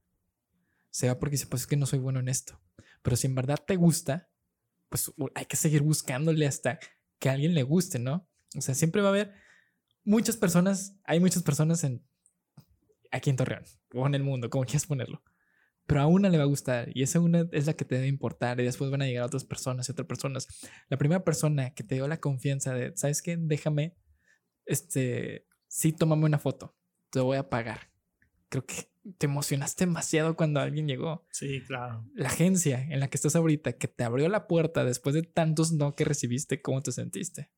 Se 0.90 1.08
va 1.08 1.18
porque 1.18 1.36
dice, 1.36 1.48
pues 1.48 1.62
es 1.62 1.68
que 1.68 1.78
no 1.78 1.86
soy 1.86 2.00
bueno 2.00 2.20
en 2.20 2.28
esto. 2.28 2.62
Pero 3.04 3.16
si 3.16 3.28
en 3.28 3.36
verdad 3.36 3.64
te 3.66 3.78
gusta, 3.78 4.30
pues 4.90 5.14
hay 5.34 5.46
que 5.46 5.56
seguir 5.56 5.82
buscándole 5.82 6.46
hasta 6.46 6.78
que 7.20 7.30
a 7.30 7.32
alguien 7.32 7.54
le 7.54 7.64
guste, 7.64 8.00
¿no? 8.00 8.30
O 8.58 8.60
sea, 8.60 8.76
siempre 8.76 9.02
va 9.02 9.08
a 9.08 9.12
haber 9.12 9.34
muchas 10.04 10.36
personas, 10.36 10.98
hay 11.06 11.22
muchas 11.22 11.44
personas 11.44 11.86
en 11.86 12.06
aquí 13.14 13.30
en 13.30 13.38
Torreón 13.38 13.64
o 13.94 14.06
en 14.06 14.16
el 14.16 14.24
mundo, 14.24 14.50
como 14.50 14.66
quieras 14.66 14.86
ponerlo. 14.86 15.24
Pero 15.86 16.02
a 16.02 16.08
una 16.08 16.30
le 16.30 16.38
va 16.38 16.44
a 16.44 16.48
gustar 16.48 16.90
y 16.94 17.04
esa 17.04 17.20
una 17.20 17.46
es 17.52 17.68
la 17.68 17.74
que 17.74 17.86
te 17.86 17.96
debe 17.96 18.08
importar 18.08 18.60
y 18.60 18.64
después 18.64 18.90
van 18.90 19.02
a 19.02 19.06
llegar 19.06 19.26
otras 19.26 19.44
personas 19.44 19.88
y 19.88 19.92
otras 19.92 20.08
personas. 20.08 20.48
La 20.90 20.98
primera 20.98 21.24
persona 21.24 21.74
que 21.74 21.84
te 21.84 21.96
dio 21.96 22.08
la 22.08 22.20
confianza 22.20 22.74
de, 22.74 22.94
¿sabes 22.96 23.22
qué? 23.22 23.38
Déjame, 23.38 23.96
este, 24.66 25.46
sí, 25.68 25.92
tómame 25.92 26.26
una 26.26 26.40
foto, 26.40 26.76
te 27.10 27.20
voy 27.20 27.38
a 27.38 27.50
pagar. 27.50 27.92
Creo 28.48 28.66
que 28.66 28.90
te 29.18 29.26
emocionaste 29.26 29.86
demasiado 29.86 30.38
cuando 30.38 30.62
alguien 30.62 30.88
llegó. 30.88 31.28
Sí, 31.32 31.62
claro. 31.68 32.06
La 32.16 32.30
agencia 32.30 32.82
en 32.82 33.02
la 33.02 33.10
que 33.10 33.18
estás 33.18 33.36
ahorita, 33.36 33.74
que 33.74 33.90
te 33.90 34.06
abrió 34.06 34.30
la 34.30 34.48
puerta 34.48 34.86
después 34.86 35.14
de 35.14 35.24
tantos 35.24 35.74
no 35.74 35.96
que 35.96 36.06
recibiste, 36.06 36.62
¿cómo 36.62 36.82
te 36.82 36.94
sentiste? 36.94 37.52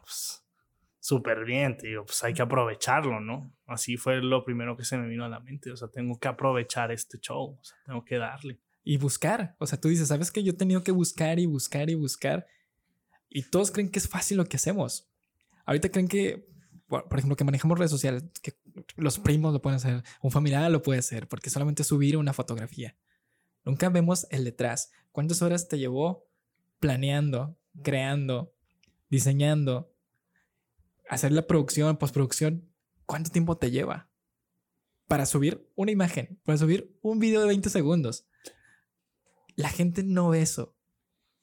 pues, 0.00 0.45
súper 1.06 1.44
bien, 1.44 1.76
te 1.76 1.86
digo, 1.86 2.04
pues 2.04 2.24
hay 2.24 2.34
que 2.34 2.42
aprovecharlo, 2.42 3.20
¿no? 3.20 3.52
Así 3.64 3.96
fue 3.96 4.20
lo 4.20 4.44
primero 4.44 4.76
que 4.76 4.84
se 4.84 4.98
me 4.98 5.06
vino 5.06 5.24
a 5.24 5.28
la 5.28 5.38
mente, 5.38 5.70
o 5.70 5.76
sea, 5.76 5.86
tengo 5.86 6.18
que 6.18 6.26
aprovechar 6.26 6.90
este 6.90 7.20
show, 7.20 7.56
o 7.60 7.64
sea, 7.64 7.76
tengo 7.86 8.04
que 8.04 8.18
darle. 8.18 8.58
Y 8.82 8.96
buscar, 8.96 9.54
o 9.60 9.68
sea, 9.68 9.80
tú 9.80 9.86
dices, 9.86 10.08
¿sabes 10.08 10.32
que 10.32 10.42
Yo 10.42 10.50
he 10.50 10.56
tenido 10.56 10.82
que 10.82 10.90
buscar 10.90 11.38
y 11.38 11.46
buscar 11.46 11.90
y 11.90 11.94
buscar, 11.94 12.48
y 13.28 13.44
todos 13.44 13.70
creen 13.70 13.88
que 13.88 14.00
es 14.00 14.08
fácil 14.08 14.36
lo 14.36 14.46
que 14.46 14.56
hacemos. 14.56 15.08
Ahorita 15.64 15.90
creen 15.90 16.08
que, 16.08 16.48
por 16.88 17.16
ejemplo, 17.16 17.36
que 17.36 17.44
manejamos 17.44 17.78
redes 17.78 17.92
sociales, 17.92 18.24
que 18.42 18.54
los 18.96 19.20
primos 19.20 19.52
lo 19.52 19.62
pueden 19.62 19.76
hacer, 19.76 20.02
un 20.22 20.32
familiar 20.32 20.68
lo 20.72 20.82
puede 20.82 20.98
hacer, 20.98 21.28
porque 21.28 21.50
solamente 21.50 21.84
subir 21.84 22.16
una 22.16 22.32
fotografía. 22.32 22.96
Nunca 23.64 23.90
vemos 23.90 24.26
el 24.30 24.42
detrás. 24.42 24.90
¿Cuántas 25.12 25.40
horas 25.40 25.68
te 25.68 25.78
llevó 25.78 26.26
planeando, 26.80 27.56
creando, 27.84 28.52
diseñando, 29.08 29.95
hacer 31.08 31.32
la 31.32 31.46
producción, 31.46 31.96
postproducción, 31.96 32.72
¿cuánto 33.04 33.30
tiempo 33.30 33.56
te 33.56 33.70
lleva? 33.70 34.10
Para 35.06 35.26
subir 35.26 35.70
una 35.76 35.92
imagen, 35.92 36.40
para 36.44 36.58
subir 36.58 36.98
un 37.00 37.18
video 37.18 37.40
de 37.40 37.46
20 37.46 37.70
segundos. 37.70 38.26
La 39.54 39.68
gente 39.68 40.02
no 40.02 40.30
ve 40.30 40.42
eso. 40.42 40.76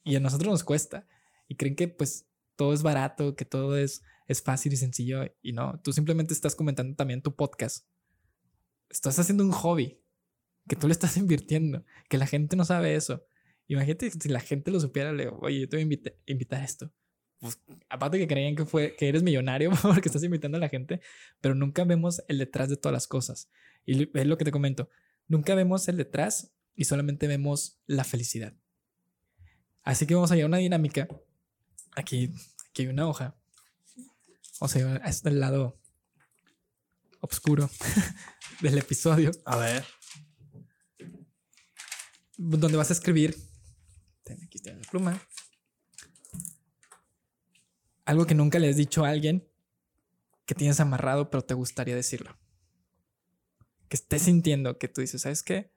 Y 0.04 0.16
a 0.16 0.20
nosotros 0.20 0.52
nos 0.52 0.64
cuesta. 0.64 1.08
Y 1.48 1.56
creen 1.56 1.76
que 1.76 1.88
pues 1.88 2.28
todo 2.56 2.74
es 2.74 2.84
barato, 2.84 3.36
que 3.36 3.46
todo 3.46 3.78
es, 3.78 4.04
es 4.28 4.42
fácil 4.42 4.74
y 4.74 4.78
sencillo. 4.78 5.24
Y 5.42 5.54
no, 5.54 5.80
tú 5.82 5.94
simplemente 5.94 6.34
estás 6.34 6.56
comentando 6.56 6.96
también 6.96 7.22
tu 7.22 7.36
podcast. 7.36 7.88
Estás 8.90 9.18
haciendo 9.18 9.44
un 9.44 9.52
hobby 9.52 10.02
que 10.68 10.76
tú 10.76 10.88
le 10.88 10.94
estás 10.94 11.16
invirtiendo, 11.18 11.86
que 12.10 12.18
la 12.18 12.28
gente 12.28 12.56
no 12.56 12.66
sabe 12.66 12.96
eso. 12.96 13.26
Imagínate 13.68 14.12
si 14.12 14.28
la 14.28 14.42
gente 14.42 14.72
lo 14.72 14.80
supiera, 14.82 15.14
le 15.14 15.24
digo, 15.24 15.40
oye, 15.42 15.62
yo 15.62 15.70
te 15.70 15.78
voy 15.78 15.84
a 15.84 16.32
invitar 16.32 16.62
a 16.62 16.66
esto 16.66 16.94
pues, 17.44 17.60
aparte 17.90 18.18
que 18.18 18.26
creían 18.26 18.56
que, 18.56 18.66
fue, 18.66 18.96
que 18.96 19.10
eres 19.10 19.22
millonario 19.22 19.70
porque 19.82 20.08
estás 20.08 20.24
invitando 20.24 20.56
a 20.56 20.62
la 20.62 20.70
gente, 20.70 21.02
pero 21.42 21.56
nunca 21.56 21.84
vemos 21.84 22.24
el 22.30 22.38
detrás 22.38 22.70
de 22.70 22.78
todas 22.78 22.94
las 22.94 23.06
cosas. 23.06 23.50
Y 23.86 24.10
es 24.18 24.26
lo 24.26 24.38
que 24.38 24.46
te 24.46 24.52
comento, 24.52 24.90
nunca 25.28 25.54
vemos 25.54 25.90
el 25.90 25.98
detrás 25.98 26.54
y 26.74 26.86
solamente 26.86 27.28
vemos 27.28 27.82
la 27.86 28.06
felicidad. 28.06 28.54
Así 29.84 30.08
que 30.08 30.16
vamos 30.16 30.32
a 30.32 30.38
ir 30.38 30.44
a 30.44 30.46
una 30.46 30.60
dinámica. 30.60 31.10
Aquí, 31.98 32.32
aquí 32.70 32.84
hay 32.84 32.88
una 32.88 33.10
hoja. 33.10 33.36
Vamos 34.62 34.76
a 34.78 34.80
ir 34.80 34.86
a 34.86 35.10
este 35.10 35.30
lado 35.32 35.78
oscuro 37.20 37.70
del 38.62 38.78
episodio. 38.78 39.32
A 39.44 39.58
ver. 39.58 39.84
Donde 42.38 42.78
vas 42.78 42.90
a 42.90 42.94
escribir. 42.94 43.36
Aquí 44.26 44.60
está 44.60 44.74
la 44.74 44.82
pluma. 44.90 45.22
Algo 48.06 48.26
que 48.26 48.36
nunca 48.36 48.60
le 48.60 48.70
has 48.70 48.76
dicho 48.78 49.06
a 49.06 49.10
alguien 49.10 49.48
que 50.46 50.56
tienes 50.56 50.80
amarrado, 50.80 51.30
pero 51.30 51.44
te 51.44 51.54
gustaría 51.54 51.96
decirlo. 51.96 52.38
Que 53.88 53.96
estés 53.96 54.24
sintiendo 54.24 54.78
que 54.78 54.88
tú 54.88 55.02
dices, 55.02 55.22
¿sabes 55.22 55.44
qué? 55.44 55.72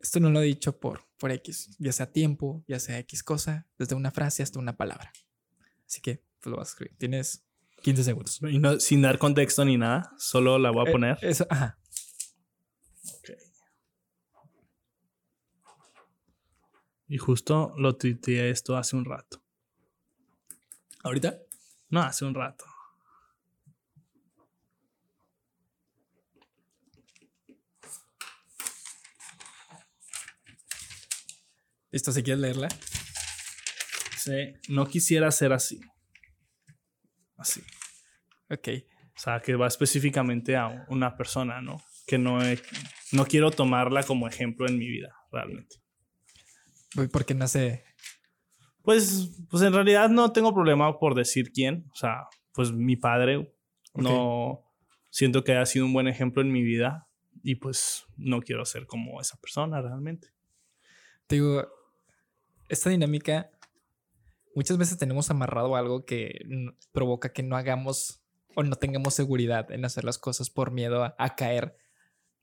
Esto 0.00 0.18
no 0.18 0.30
lo 0.30 0.40
he 0.40 0.46
dicho 0.46 0.80
por, 0.80 1.06
por 1.18 1.30
X, 1.30 1.76
ya 1.78 1.92
sea 1.92 2.10
tiempo, 2.10 2.64
ya 2.66 2.80
sea 2.80 2.98
X 3.00 3.22
cosa, 3.22 3.66
desde 3.78 3.94
una 3.94 4.10
frase 4.10 4.42
hasta 4.42 4.58
una 4.58 4.76
palabra. 4.76 5.12
Así 5.86 6.00
que, 6.00 6.24
pues 6.40 6.50
lo 6.50 6.56
vas 6.56 6.68
a 6.68 6.72
escribir. 6.72 6.96
Tienes 6.98 7.44
15 7.82 8.04
segundos. 8.04 8.40
Y 8.42 8.58
no, 8.58 8.80
sin 8.80 9.02
dar 9.02 9.18
contexto 9.18 9.64
ni 9.64 9.76
nada, 9.76 10.12
solo 10.18 10.58
la 10.58 10.70
voy 10.70 10.86
a 10.86 10.88
Eh, 10.88 10.92
poner. 10.92 11.18
eso, 11.22 11.46
ajá. 11.50 11.78
Y 17.08 17.18
justo 17.18 17.74
lo 17.76 17.96
tuiteé 17.96 18.50
esto 18.50 18.76
hace 18.76 18.96
un 18.96 19.04
rato. 19.04 19.42
¿Ahorita? 21.02 21.38
No, 21.90 22.02
hace 22.02 22.24
un 22.24 22.34
rato. 22.34 22.64
Listo, 31.90 32.12
si 32.12 32.22
quieres 32.22 32.40
leerla. 32.40 32.68
Sí, 34.16 34.54
no 34.68 34.86
quisiera 34.86 35.30
ser 35.30 35.52
así. 35.52 35.80
Así. 37.36 37.62
Ok. 38.50 38.68
O 39.16 39.20
sea, 39.20 39.40
que 39.40 39.54
va 39.54 39.66
específicamente 39.66 40.56
a 40.56 40.86
una 40.88 41.16
persona, 41.16 41.60
¿no? 41.60 41.82
Que 42.06 42.18
no, 42.18 42.42
he- 42.44 42.62
no 43.12 43.26
quiero 43.26 43.50
tomarla 43.50 44.02
como 44.04 44.28
ejemplo 44.28 44.66
en 44.68 44.78
mi 44.78 44.88
vida, 44.88 45.14
realmente. 45.32 45.76
Voy 46.94 47.08
porque 47.08 47.34
nace. 47.34 47.84
Pues, 48.90 49.30
pues 49.48 49.62
en 49.62 49.72
realidad 49.72 50.08
no 50.08 50.32
tengo 50.32 50.52
problema 50.52 50.98
por 50.98 51.14
decir 51.14 51.52
quién. 51.52 51.86
O 51.92 51.94
sea, 51.94 52.26
pues 52.52 52.72
mi 52.72 52.96
padre 52.96 53.54
no 53.94 54.64
siento 55.10 55.44
que 55.44 55.52
haya 55.52 55.64
sido 55.64 55.86
un 55.86 55.92
buen 55.92 56.08
ejemplo 56.08 56.42
en 56.42 56.50
mi 56.50 56.64
vida 56.64 57.06
y 57.44 57.54
pues 57.54 58.06
no 58.16 58.40
quiero 58.40 58.64
ser 58.64 58.88
como 58.88 59.20
esa 59.20 59.36
persona 59.40 59.80
realmente. 59.80 60.32
Te 61.28 61.36
digo, 61.36 61.68
esta 62.68 62.90
dinámica. 62.90 63.52
Muchas 64.56 64.76
veces 64.76 64.98
tenemos 64.98 65.30
amarrado 65.30 65.76
algo 65.76 66.04
que 66.04 66.40
provoca 66.90 67.32
que 67.32 67.44
no 67.44 67.56
hagamos 67.56 68.24
o 68.56 68.64
no 68.64 68.74
tengamos 68.74 69.14
seguridad 69.14 69.70
en 69.70 69.84
hacer 69.84 70.02
las 70.02 70.18
cosas 70.18 70.50
por 70.50 70.72
miedo 70.72 71.04
a, 71.04 71.14
a 71.16 71.36
caer 71.36 71.76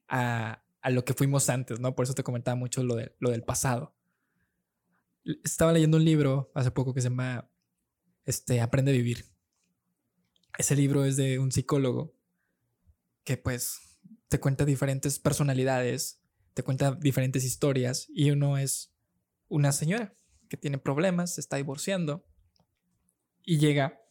a, 0.08 0.64
a 0.80 0.90
lo 0.92 1.04
que 1.04 1.14
fuimos 1.14 1.50
antes, 1.50 1.82
¿no? 1.82 1.94
Por 1.94 2.04
eso 2.06 2.14
te 2.14 2.24
comentaba 2.24 2.56
mucho 2.56 2.86
lo, 2.86 2.96
de, 2.96 3.14
lo 3.20 3.32
del 3.32 3.44
pasado. 3.44 3.97
Estaba 5.44 5.74
leyendo 5.74 5.98
un 5.98 6.06
libro 6.06 6.52
hace 6.54 6.72
poco 6.72 6.94
que 6.94 7.02
se 7.02 7.10
llama 7.10 7.50
este, 8.26 8.62
Aprende 8.62 8.92
a 8.92 8.96
Vivir. 8.96 9.26
Ese 10.58 10.76
libro 10.76 11.06
es 11.06 11.18
de 11.18 11.40
un 11.40 11.52
psicólogo 11.52 12.16
que 13.24 13.38
pues 13.38 14.00
te 14.30 14.40
cuenta 14.40 14.66
diferentes 14.66 15.20
personalidades, 15.20 16.22
te 16.54 16.64
cuenta 16.64 16.92
diferentes 16.94 17.44
historias 17.44 18.08
y 18.10 18.32
uno 18.32 18.58
es 18.58 18.94
una 19.50 19.72
señora 19.72 20.16
que 20.50 20.58
tiene 20.58 20.78
problemas, 20.78 21.36
se 21.36 21.42
está 21.42 21.58
divorciando 21.58 22.26
y 23.44 23.60
llega 23.60 24.02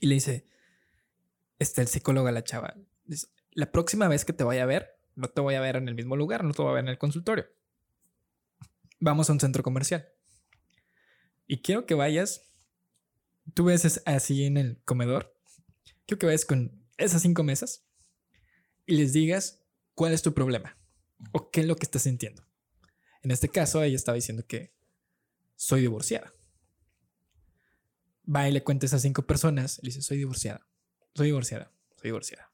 y 0.00 0.06
le 0.06 0.14
dice, 0.14 0.46
este 1.58 1.80
el 1.80 1.88
psicólogo 1.88 2.28
a 2.28 2.32
la 2.32 2.44
chava, 2.44 2.76
la 3.52 3.72
próxima 3.72 4.08
vez 4.08 4.24
que 4.24 4.32
te 4.32 4.44
vaya 4.44 4.64
a 4.64 4.66
ver, 4.66 4.90
no 5.14 5.28
te 5.28 5.40
voy 5.40 5.54
a 5.54 5.60
ver 5.60 5.76
en 5.76 5.88
el 5.88 5.94
mismo 5.94 6.16
lugar, 6.16 6.44
no 6.44 6.52
te 6.52 6.62
voy 6.62 6.70
a 6.70 6.74
ver 6.74 6.84
en 6.84 6.90
el 6.90 6.98
consultorio. 6.98 7.46
Vamos 9.00 9.28
a 9.28 9.32
un 9.32 9.40
centro 9.40 9.62
comercial. 9.62 10.13
Y 11.46 11.62
quiero 11.62 11.86
que 11.86 11.94
vayas, 11.94 12.50
tú 13.54 13.64
ves 13.64 13.84
es- 13.84 14.02
así 14.06 14.44
en 14.44 14.56
el 14.56 14.82
comedor, 14.84 15.36
quiero 16.06 16.18
que 16.18 16.26
vayas 16.26 16.44
con 16.44 16.84
esas 16.96 17.22
cinco 17.22 17.42
mesas 17.42 17.86
y 18.86 18.96
les 18.96 19.12
digas 19.12 19.64
cuál 19.94 20.12
es 20.12 20.22
tu 20.22 20.32
problema 20.34 20.78
o 21.32 21.50
qué 21.50 21.60
es 21.60 21.66
lo 21.66 21.76
que 21.76 21.84
estás 21.84 22.02
sintiendo. 22.02 22.46
En 23.22 23.30
este 23.30 23.48
caso, 23.48 23.82
ella 23.82 23.96
estaba 23.96 24.16
diciendo 24.16 24.46
que 24.46 24.74
soy 25.56 25.80
divorciada. 25.82 26.34
Va 28.26 28.48
y 28.48 28.52
le 28.52 28.62
cuenta 28.64 28.86
a 28.86 28.88
esas 28.88 29.02
cinco 29.02 29.26
personas 29.26 29.78
le 29.82 29.88
dice, 29.88 30.02
soy 30.02 30.16
divorciada, 30.18 30.66
soy 31.14 31.26
divorciada, 31.26 31.72
soy 31.96 32.08
divorciada. 32.08 32.50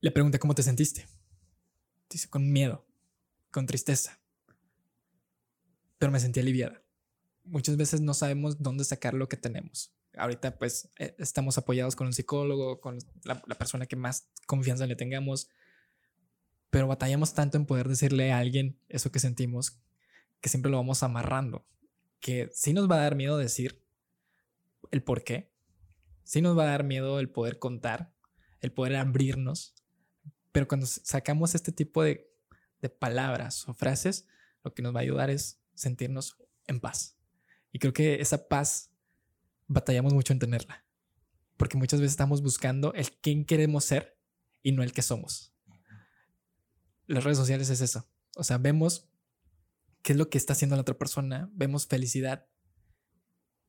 Le 0.00 0.10
pregunta, 0.10 0.38
¿cómo 0.38 0.54
te 0.54 0.62
sentiste? 0.62 1.06
Dice, 2.10 2.28
con 2.28 2.50
miedo, 2.52 2.86
con 3.50 3.66
tristeza. 3.66 4.20
Pero 5.98 6.12
me 6.12 6.20
sentí 6.20 6.40
aliviada. 6.40 6.81
Muchas 7.44 7.76
veces 7.76 8.00
no 8.00 8.14
sabemos 8.14 8.62
dónde 8.62 8.84
sacar 8.84 9.14
lo 9.14 9.28
que 9.28 9.36
tenemos. 9.36 9.92
Ahorita 10.16 10.58
pues 10.58 10.90
eh, 10.98 11.14
estamos 11.18 11.58
apoyados 11.58 11.96
con 11.96 12.06
un 12.06 12.12
psicólogo, 12.12 12.80
con 12.80 12.98
la, 13.24 13.40
persona 13.40 13.86
que 13.86 13.96
más 13.96 14.28
confianza 14.46 14.86
le 14.86 14.96
tengamos, 14.96 15.48
pero 16.70 16.86
batallamos 16.86 17.34
tanto 17.34 17.56
en 17.56 17.66
poder 17.66 17.88
decirle 17.88 18.32
a 18.32 18.38
alguien 18.38 18.78
eso 18.88 19.10
que 19.10 19.20
sentimos 19.20 19.78
que 20.40 20.48
siempre 20.48 20.70
lo 20.70 20.76
vamos 20.76 21.02
amarrando. 21.02 21.64
Que 22.20 22.50
sí 22.52 22.72
nos 22.72 22.90
va 22.90 22.96
a 22.96 23.02
dar 23.02 23.16
miedo 23.16 23.38
decir 23.38 23.82
el 24.90 25.02
por 25.02 25.24
qué, 25.24 25.50
sí 26.24 26.42
nos 26.42 26.56
va 26.58 26.64
a 26.64 26.70
dar 26.70 26.84
miedo 26.84 27.18
el 27.20 27.30
poder 27.30 27.58
contar, 27.58 28.12
el 28.60 28.72
poder 28.72 28.96
abrirnos, 28.96 29.74
pero 30.50 30.68
cuando 30.68 30.86
sacamos 30.86 31.54
este 31.54 31.72
tipo 31.72 32.02
de, 32.02 32.30
de 32.82 32.90
palabras 32.90 33.66
o 33.68 33.74
frases, 33.74 34.26
lo 34.62 34.74
que 34.74 34.82
nos 34.82 34.94
va 34.94 35.00
a 35.00 35.02
ayudar 35.02 35.30
es 35.30 35.60
sentirnos 35.74 36.36
en 36.66 36.80
paz. 36.80 37.16
Y 37.72 37.78
creo 37.78 37.92
que 37.92 38.20
esa 38.20 38.48
paz 38.48 38.90
batallamos 39.66 40.12
mucho 40.12 40.32
en 40.32 40.38
tenerla, 40.38 40.84
porque 41.56 41.76
muchas 41.76 42.00
veces 42.00 42.12
estamos 42.12 42.42
buscando 42.42 42.92
el 42.94 43.10
quién 43.20 43.44
queremos 43.44 43.84
ser 43.84 44.18
y 44.62 44.72
no 44.72 44.82
el 44.82 44.92
que 44.92 45.02
somos. 45.02 45.54
Las 47.06 47.24
redes 47.24 47.38
sociales 47.38 47.70
es 47.70 47.80
eso. 47.80 48.06
O 48.36 48.44
sea, 48.44 48.58
vemos 48.58 49.08
qué 50.02 50.12
es 50.12 50.18
lo 50.18 50.28
que 50.28 50.38
está 50.38 50.52
haciendo 50.52 50.76
la 50.76 50.82
otra 50.82 50.98
persona, 50.98 51.50
vemos 51.52 51.86
felicidad, 51.86 52.46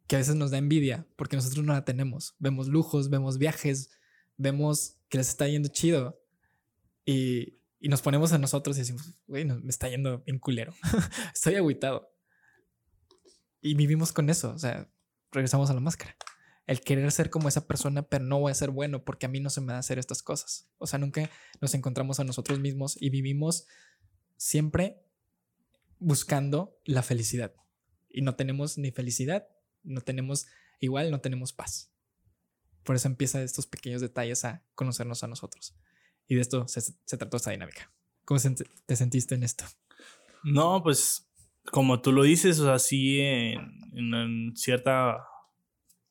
que 0.07 0.15
a 0.17 0.19
veces 0.19 0.35
nos 0.35 0.51
da 0.51 0.57
envidia 0.57 1.07
porque 1.15 1.35
nosotros 1.35 1.65
no 1.65 1.73
la 1.73 1.85
tenemos. 1.85 2.35
Vemos 2.39 2.67
lujos, 2.67 3.09
vemos 3.09 3.37
viajes, 3.37 3.91
vemos 4.37 4.97
que 5.09 5.17
les 5.17 5.29
está 5.29 5.47
yendo 5.47 5.69
chido 5.69 6.21
y, 7.05 7.59
y 7.79 7.89
nos 7.89 8.01
ponemos 8.01 8.33
a 8.33 8.37
nosotros 8.37 8.77
y 8.77 8.81
decimos, 8.81 9.13
güey, 9.27 9.45
me 9.45 9.69
está 9.69 9.89
yendo 9.89 10.23
bien 10.23 10.39
culero, 10.39 10.73
estoy 11.33 11.55
agüitado. 11.55 12.12
Y 13.63 13.75
vivimos 13.75 14.11
con 14.11 14.29
eso, 14.29 14.51
o 14.51 14.59
sea, 14.59 14.87
regresamos 15.31 15.69
a 15.69 15.73
la 15.73 15.79
máscara. 15.79 16.15
El 16.67 16.81
querer 16.81 17.11
ser 17.11 17.29
como 17.29 17.47
esa 17.47 17.65
persona, 17.65 18.03
pero 18.03 18.23
no 18.25 18.39
voy 18.39 18.51
a 18.51 18.55
ser 18.55 18.69
bueno 18.69 19.03
porque 19.03 19.25
a 19.25 19.29
mí 19.29 19.39
no 19.39 19.49
se 19.49 19.61
me 19.61 19.73
da 19.73 19.79
hacer 19.79 19.97
estas 19.99 20.21
cosas. 20.21 20.69
O 20.77 20.85
sea, 20.85 20.99
nunca 20.99 21.29
nos 21.61 21.73
encontramos 21.73 22.19
a 22.19 22.23
nosotros 22.25 22.59
mismos 22.59 22.97
y 23.01 23.09
vivimos 23.09 23.65
siempre 24.37 25.01
buscando 25.99 26.77
la 26.85 27.03
felicidad. 27.03 27.53
Y 28.09 28.21
no 28.21 28.35
tenemos 28.35 28.77
ni 28.77 28.91
felicidad, 28.91 29.47
no 29.83 30.01
tenemos 30.01 30.45
igual, 30.79 31.09
no 31.11 31.21
tenemos 31.21 31.53
paz. 31.53 31.91
Por 32.83 32.95
eso 32.95 33.07
empieza 33.07 33.41
estos 33.41 33.65
pequeños 33.65 34.01
detalles 34.01 34.43
a 34.45 34.63
conocernos 34.75 35.23
a 35.23 35.27
nosotros. 35.27 35.75
Y 36.27 36.35
de 36.35 36.41
esto 36.41 36.67
se, 36.67 36.81
se 36.81 37.17
trató 37.17 37.37
esta 37.37 37.51
dinámica. 37.51 37.91
¿Cómo 38.25 38.39
se- 38.39 38.51
te 38.85 38.95
sentiste 38.95 39.35
en 39.35 39.43
esto? 39.43 39.65
No, 40.43 40.83
pues 40.83 41.27
como 41.71 42.01
tú 42.01 42.11
lo 42.11 42.23
dices, 42.23 42.59
o 42.59 42.65
sea, 42.65 42.79
sí 42.79 43.19
en, 43.19 43.59
en, 43.93 44.13
en 44.13 44.55
cierto 44.55 44.91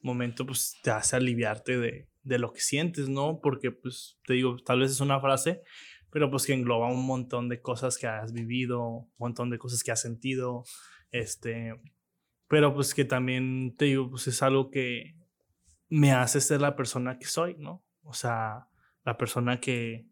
momento 0.01 0.47
pues 0.47 0.77
te 0.83 0.91
hace 0.91 1.17
aliviarte 1.17 1.79
de, 1.79 2.09
de 2.23 2.39
lo 2.39 2.53
que 2.53 2.61
sientes, 2.61 3.09
¿no? 3.09 3.41
Porque 3.41 3.71
pues 3.71 4.19
te 4.27 4.35
digo, 4.35 4.57
tal 4.65 4.81
vez 4.81 4.91
es 4.91 5.01
una 5.01 5.21
frase, 5.21 5.63
pero 6.11 6.31
pues 6.31 6.47
que 6.47 6.53
engloba 6.53 6.93
un 6.93 7.07
montón 7.07 7.49
de 7.49 7.61
cosas 7.61 7.99
que 7.99 8.07
has 8.07 8.33
vivido, 8.33 8.87
un 8.87 9.13
montón 9.19 9.51
de 9.51 9.59
cosas 9.59 9.83
que 9.83 9.93
has 9.93 10.01
sentido, 10.01 10.65
este, 11.11 11.75
pero 12.49 12.75
pues 12.75 12.95
que 12.95 13.05
también 13.05 13.75
te 13.77 13.87
digo, 13.87 14.11
pues 14.11 14.27
es 14.29 14.43
algo 14.43 14.71
que 14.71 15.17
me 15.89 16.13
hace 16.13 16.41
ser 16.41 16.61
la 16.61 16.77
persona 16.77 17.19
que 17.19 17.27
soy, 17.27 17.57
¿no? 17.59 17.85
O 18.03 18.13
sea, 18.13 18.69
la 19.05 19.17
persona 19.17 19.61
que, 19.61 20.07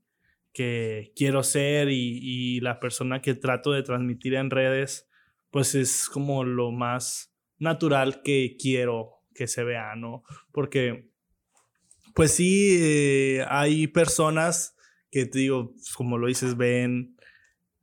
que 0.52 1.12
quiero 1.16 1.42
ser 1.42 1.90
y, 1.90 2.18
y 2.22 2.60
la 2.60 2.80
persona 2.80 3.22
que 3.22 3.34
trato 3.34 3.72
de 3.72 3.82
transmitir 3.82 4.34
en 4.34 4.50
redes, 4.50 5.09
pues 5.50 5.74
es 5.74 6.08
como 6.08 6.44
lo 6.44 6.70
más 6.70 7.32
natural 7.58 8.22
que 8.22 8.56
quiero 8.58 9.20
que 9.34 9.46
se 9.46 9.64
vea, 9.64 9.94
¿no? 9.96 10.22
Porque, 10.52 11.10
pues 12.14 12.32
sí, 12.32 12.76
eh, 12.80 13.44
hay 13.48 13.86
personas 13.86 14.74
que 15.10 15.26
te 15.26 15.38
digo, 15.38 15.72
pues, 15.72 15.92
como 15.94 16.18
lo 16.18 16.26
dices, 16.26 16.56
ven, 16.56 17.16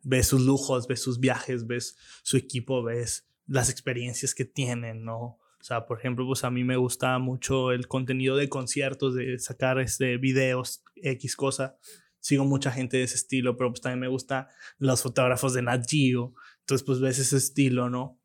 ves 0.03 0.27
sus 0.27 0.41
lujos, 0.41 0.88
ves 0.88 1.02
sus 1.02 1.19
viajes, 1.19 1.68
ves 1.68 1.98
su 2.23 2.38
equipo, 2.38 2.84
ves 2.84 3.27
las 3.45 3.69
experiencias 3.69 4.34
que 4.34 4.45
tienen, 4.45 5.03
¿no? 5.03 5.39
O 5.60 5.64
sea, 5.64 5.85
por 5.85 5.98
ejemplo, 5.98 6.26
pues 6.26 6.44
a 6.44 6.52
mí 6.52 6.64
me 6.64 6.77
gusta 6.77 7.18
mucho 7.19 7.72
el 7.72 7.88
contenido 7.88 8.38
de 8.38 8.48
conciertos, 8.48 9.15
de 9.15 9.38
sacar 9.39 9.80
este, 9.80 10.18
videos, 10.18 10.84
X 10.95 11.35
cosa. 11.35 11.77
Sigo 12.19 12.45
mucha 12.45 12.72
gente 12.72 12.98
de 12.98 13.03
ese 13.03 13.15
estilo, 13.15 13.57
pero 13.57 13.72
pues 13.72 13.81
también 13.81 13.99
me 13.99 14.07
gusta 14.07 14.49
los 14.77 15.02
fotógrafos 15.02 15.53
de 15.53 15.61
Nat 15.64 15.85
Geo. 15.89 16.34
Entonces, 16.68 16.85
pues 16.85 16.99
ves 16.99 17.18
ese 17.18 17.38
estilo, 17.38 17.89
¿no? 17.89 18.19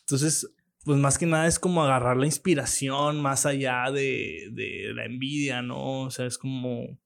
Entonces, 0.00 0.54
pues 0.84 0.98
más 0.98 1.16
que 1.16 1.24
nada 1.24 1.46
es 1.46 1.58
como 1.58 1.82
agarrar 1.82 2.18
la 2.18 2.26
inspiración 2.26 3.22
más 3.22 3.46
allá 3.46 3.90
de, 3.90 4.50
de 4.52 4.92
la 4.92 5.06
envidia, 5.06 5.62
¿no? 5.62 6.02
O 6.02 6.10
sea, 6.10 6.26
es 6.26 6.36
como, 6.36 7.00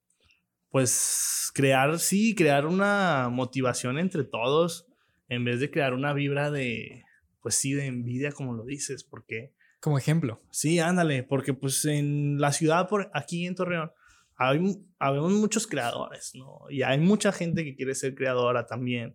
pues, 0.68 1.52
crear, 1.54 2.00
sí, 2.00 2.34
crear 2.34 2.66
una 2.66 3.28
motivación 3.30 4.00
entre 4.00 4.24
todos 4.24 4.88
en 5.28 5.44
vez 5.44 5.60
de 5.60 5.70
crear 5.70 5.94
una 5.94 6.12
vibra 6.12 6.50
de, 6.50 7.04
pues 7.40 7.54
sí, 7.54 7.72
de 7.72 7.86
envidia, 7.86 8.32
como 8.32 8.54
lo 8.54 8.64
dices, 8.64 9.04
porque... 9.04 9.54
Como 9.78 9.96
ejemplo. 9.96 10.42
Sí, 10.50 10.80
ándale, 10.80 11.22
porque 11.22 11.54
pues 11.54 11.84
en 11.84 12.40
la 12.40 12.50
ciudad, 12.50 12.88
por 12.88 13.12
aquí 13.14 13.46
en 13.46 13.54
Torreón, 13.54 13.92
hay, 14.36 14.60
habemos 14.98 15.30
muchos 15.30 15.68
creadores, 15.68 16.32
¿no? 16.34 16.62
Y 16.68 16.82
hay 16.82 16.98
mucha 16.98 17.30
gente 17.30 17.62
que 17.62 17.76
quiere 17.76 17.94
ser 17.94 18.16
creadora 18.16 18.66
también, 18.66 19.14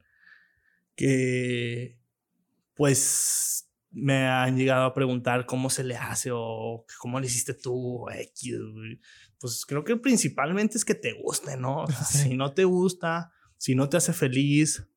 que 0.96 2.00
pues 2.74 3.70
me 3.92 4.28
han 4.28 4.58
llegado 4.58 4.86
a 4.86 4.94
preguntar 4.94 5.46
cómo 5.46 5.70
se 5.70 5.84
le 5.84 5.96
hace 5.96 6.30
o 6.34 6.86
cómo 7.00 7.20
le 7.20 7.28
hiciste 7.28 7.54
tú, 7.54 8.06
pues 9.40 9.66
creo 9.66 9.84
que 9.84 9.96
principalmente 9.96 10.78
es 10.78 10.84
que 10.84 10.96
te 10.96 11.14
guste, 11.14 11.56
¿no? 11.58 11.86
Si 12.06 12.36
no 12.36 12.54
te 12.54 12.66
gusta, 12.66 13.32
si 13.58 13.74
no 13.74 13.88
te 13.88 13.98
hace 13.98 14.12
feliz, 14.12 14.88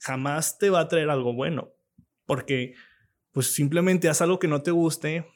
jamás 0.00 0.58
te 0.58 0.70
va 0.70 0.80
a 0.80 0.88
traer 0.88 1.08
algo 1.08 1.32
bueno. 1.32 1.72
Porque, 2.26 2.74
pues 3.32 3.52
simplemente 3.52 4.08
haz 4.08 4.20
algo 4.20 4.38
que 4.38 4.48
no 4.48 4.62
te 4.62 4.70
guste 4.70 5.26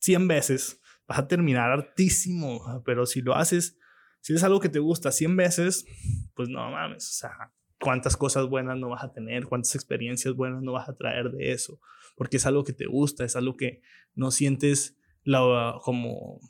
100 0.00 0.28
veces, 0.28 0.80
vas 1.06 1.20
a 1.20 1.28
terminar 1.28 1.70
hartísimo. 1.70 2.82
Pero 2.84 3.06
si 3.06 3.20
lo 3.20 3.34
haces, 3.36 3.78
si 4.20 4.34
es 4.34 4.42
algo 4.42 4.60
que 4.60 4.68
te 4.68 4.80
gusta 4.80 5.12
100 5.12 5.36
veces, 5.36 5.86
pues 6.34 6.48
no 6.48 6.70
mames, 6.70 7.08
o 7.08 7.12
sea, 7.12 7.52
cuántas 7.86 8.16
cosas 8.16 8.48
buenas 8.48 8.76
no 8.76 8.88
vas 8.88 9.04
a 9.04 9.12
tener, 9.12 9.46
cuántas 9.46 9.76
experiencias 9.76 10.34
buenas 10.34 10.60
no 10.60 10.72
vas 10.72 10.88
a 10.88 10.96
traer 10.96 11.30
de 11.30 11.52
eso. 11.52 11.78
Porque 12.16 12.38
es 12.38 12.44
algo 12.44 12.64
que 12.64 12.72
te 12.72 12.86
gusta, 12.86 13.24
es 13.24 13.36
algo 13.36 13.56
que 13.56 13.80
no 14.16 14.32
sientes 14.32 14.96
la, 15.22 15.78
como, 15.84 16.40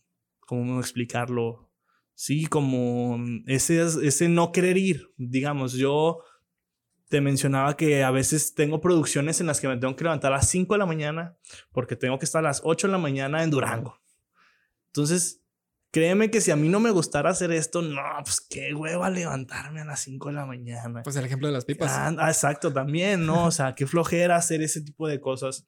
¿cómo 0.40 0.80
explicarlo? 0.80 1.70
Sí, 2.14 2.46
como 2.46 3.22
ese, 3.46 3.82
ese 3.82 4.30
no 4.30 4.50
querer 4.50 4.78
ir. 4.78 5.12
Digamos, 5.18 5.74
yo 5.74 6.20
te 7.10 7.20
mencionaba 7.20 7.76
que 7.76 8.02
a 8.02 8.10
veces 8.10 8.54
tengo 8.54 8.80
producciones 8.80 9.38
en 9.42 9.46
las 9.46 9.60
que 9.60 9.68
me 9.68 9.76
tengo 9.76 9.94
que 9.94 10.04
levantar 10.04 10.32
a 10.32 10.36
las 10.36 10.48
5 10.48 10.72
de 10.72 10.78
la 10.78 10.86
mañana 10.86 11.36
porque 11.70 11.96
tengo 11.96 12.18
que 12.18 12.24
estar 12.24 12.38
a 12.46 12.48
las 12.48 12.62
8 12.64 12.86
de 12.86 12.92
la 12.92 12.98
mañana 12.98 13.44
en 13.44 13.50
Durango. 13.50 14.00
Entonces, 14.86 15.45
créeme 15.96 16.30
que 16.30 16.42
si 16.42 16.50
a 16.50 16.56
mí 16.56 16.68
no 16.68 16.78
me 16.78 16.90
gustara 16.90 17.30
hacer 17.30 17.50
esto, 17.52 17.80
no, 17.80 18.02
pues 18.22 18.42
qué 18.42 18.74
hueva 18.74 19.08
levantarme 19.08 19.80
a 19.80 19.86
las 19.86 20.00
5 20.00 20.28
de 20.28 20.34
la 20.34 20.44
mañana. 20.44 21.02
Pues 21.02 21.16
el 21.16 21.24
ejemplo 21.24 21.48
de 21.48 21.54
las 21.54 21.64
pipas. 21.64 21.90
Ah, 21.90 22.14
ah, 22.18 22.28
exacto, 22.28 22.70
también, 22.70 23.24
¿no? 23.24 23.46
O 23.46 23.50
sea, 23.50 23.74
qué 23.74 23.86
flojera 23.86 24.36
hacer 24.36 24.60
ese 24.60 24.82
tipo 24.82 25.08
de 25.08 25.22
cosas. 25.22 25.66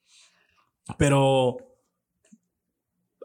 Pero 0.98 1.56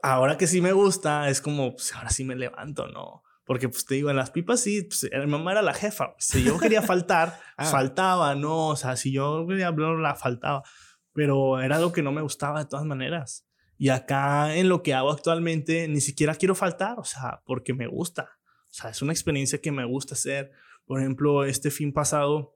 ahora 0.01 0.37
que 0.37 0.47
sí 0.47 0.61
me 0.61 0.71
gusta, 0.71 1.27
es 1.27 1.41
como, 1.41 1.75
pues 1.75 1.93
ahora 1.93 2.09
sí 2.09 2.23
me 2.23 2.37
levanto, 2.37 2.87
¿no? 2.87 3.21
Porque, 3.43 3.67
pues 3.67 3.85
te 3.85 3.95
digo, 3.95 4.09
en 4.09 4.15
las 4.15 4.31
pipas 4.31 4.61
sí, 4.61 4.83
pues, 4.83 5.09
mi 5.11 5.27
mamá 5.27 5.51
era 5.51 5.61
la 5.61 5.73
jefa. 5.73 6.15
Si 6.19 6.41
yo 6.41 6.57
quería 6.57 6.81
faltar, 6.83 7.37
ah. 7.57 7.65
faltaba, 7.65 8.33
¿no? 8.35 8.69
O 8.69 8.75
sea, 8.77 8.95
si 8.95 9.11
yo 9.11 9.45
quería 9.45 9.67
hablar, 9.67 9.99
la 9.99 10.15
faltaba. 10.15 10.63
Pero 11.11 11.59
era 11.59 11.75
algo 11.75 11.91
que 11.91 12.01
no 12.01 12.13
me 12.13 12.21
gustaba 12.21 12.59
de 12.59 12.69
todas 12.69 12.85
maneras. 12.85 13.45
Y 13.77 13.89
acá 13.89 14.55
en 14.55 14.69
lo 14.69 14.83
que 14.83 14.93
hago 14.93 15.11
actualmente, 15.11 15.87
ni 15.87 16.01
siquiera 16.01 16.35
quiero 16.35 16.55
faltar, 16.55 16.99
o 16.99 17.03
sea, 17.03 17.41
porque 17.45 17.73
me 17.73 17.87
gusta. 17.87 18.29
O 18.69 18.73
sea, 18.73 18.89
es 18.89 19.01
una 19.01 19.13
experiencia 19.13 19.61
que 19.61 19.71
me 19.71 19.85
gusta 19.85 20.15
hacer. 20.15 20.51
Por 20.85 20.99
ejemplo, 20.99 21.45
este 21.45 21.71
fin 21.71 21.93
pasado 21.93 22.55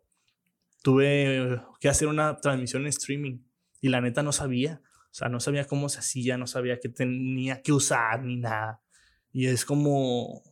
tuve 0.84 1.62
que 1.80 1.90
hacer 1.90 2.08
una 2.08 2.38
transmisión 2.38 2.84
en 2.84 2.90
streaming 2.90 3.40
y 3.82 3.90
la 3.90 4.02
neta 4.02 4.24
no 4.24 4.32
sabía. 4.32 4.82
O 5.12 5.14
sea, 5.18 5.30
no 5.30 5.40
sabía 5.40 5.66
cómo 5.66 5.90
se 5.90 6.00
hacía, 6.00 6.38
no 6.38 6.48
sabía 6.48 6.80
qué 6.80 6.90
tenía 6.90 7.62
que 7.62 7.74
usar 7.74 8.24
ni 8.24 8.38
nada. 8.38 8.82
Y 9.32 9.48
es 9.48 9.66
como, 9.66 10.44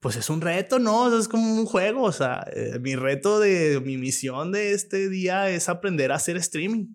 pues 0.00 0.16
es 0.16 0.30
un 0.30 0.40
reto, 0.40 0.78
¿no? 0.78 1.18
es 1.18 1.28
como 1.28 1.54
un 1.54 1.66
juego. 1.66 2.02
O 2.02 2.12
sea, 2.12 2.46
eh, 2.54 2.78
mi 2.80 2.94
reto 2.96 3.40
de 3.40 3.80
mi 3.80 3.96
misión 3.96 4.52
de 4.52 4.72
este 4.72 5.08
día 5.08 5.48
es 5.50 5.68
aprender 5.68 6.12
a 6.12 6.16
hacer 6.16 6.36
streaming. 6.36 6.94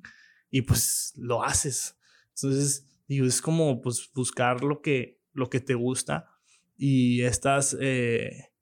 Y 0.50 0.62
pues 0.62 1.14
lo 1.16 1.44
haces. 1.44 1.98
Entonces, 2.36 2.88
digo, 3.16 3.26
es 3.26 3.42
como 3.42 3.82
pues 3.82 4.10
buscar 4.14 4.64
lo 4.64 4.82
que, 4.82 5.20
lo 5.34 5.50
que 5.50 5.60
te 5.60 5.74
gusta 5.74 6.30
y 6.78 7.22
estas 7.24 7.78
eh, 7.80 8.54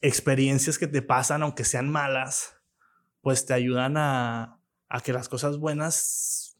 experiencias 0.00 0.78
que 0.78 0.86
te 0.86 1.02
pasan, 1.02 1.42
aunque 1.42 1.64
sean 1.64 1.90
malas, 1.90 2.56
pues 3.20 3.46
te 3.46 3.54
ayudan 3.54 3.96
a, 3.96 4.60
a 4.88 5.00
que 5.00 5.12
las 5.12 5.28
cosas 5.28 5.58
buenas 5.58 6.58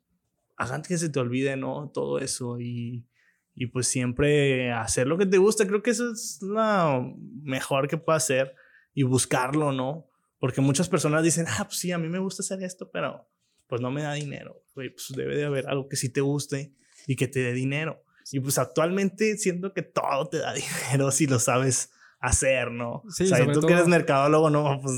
hagan 0.56 0.82
que 0.82 0.98
se 0.98 1.08
te 1.08 1.20
olvide, 1.20 1.56
¿no? 1.56 1.90
Todo 1.92 2.18
eso 2.18 2.60
y 2.60 3.06
y 3.54 3.66
pues 3.66 3.86
siempre 3.86 4.72
hacer 4.72 5.06
lo 5.06 5.16
que 5.16 5.26
te 5.26 5.38
gusta. 5.38 5.66
Creo 5.66 5.82
que 5.82 5.90
eso 5.90 6.10
es 6.10 6.38
lo 6.42 7.14
mejor 7.42 7.88
que 7.88 7.96
puedo 7.96 8.16
hacer 8.16 8.54
y 8.92 9.04
buscarlo, 9.04 9.72
¿no? 9.72 10.08
Porque 10.38 10.60
muchas 10.60 10.88
personas 10.88 11.22
dicen, 11.22 11.46
ah, 11.48 11.64
pues 11.64 11.78
sí, 11.78 11.92
a 11.92 11.98
mí 11.98 12.08
me 12.08 12.18
gusta 12.18 12.42
hacer 12.42 12.62
esto, 12.62 12.90
pero 12.90 13.28
pues 13.66 13.80
no 13.80 13.90
me 13.90 14.02
da 14.02 14.12
dinero. 14.14 14.62
pues 14.74 15.12
debe 15.16 15.36
de 15.36 15.44
haber 15.44 15.68
algo 15.68 15.88
que 15.88 15.96
sí 15.96 16.08
te 16.08 16.20
guste 16.20 16.74
y 17.06 17.16
que 17.16 17.28
te 17.28 17.40
dé 17.40 17.52
dinero. 17.52 18.02
Y 18.32 18.40
pues 18.40 18.58
actualmente 18.58 19.36
siento 19.36 19.72
que 19.72 19.82
todo 19.82 20.26
te 20.26 20.38
da 20.38 20.52
dinero 20.90 21.10
si 21.10 21.26
lo 21.26 21.38
sabes 21.38 21.90
hacer, 22.20 22.70
¿no? 22.70 23.02
Sí, 23.10 23.24
o 23.24 23.26
sea, 23.26 23.52
tú 23.52 23.60
que 23.60 23.72
eres 23.74 23.86
mercadólogo, 23.86 24.50
no, 24.50 24.80
pues 24.82 24.94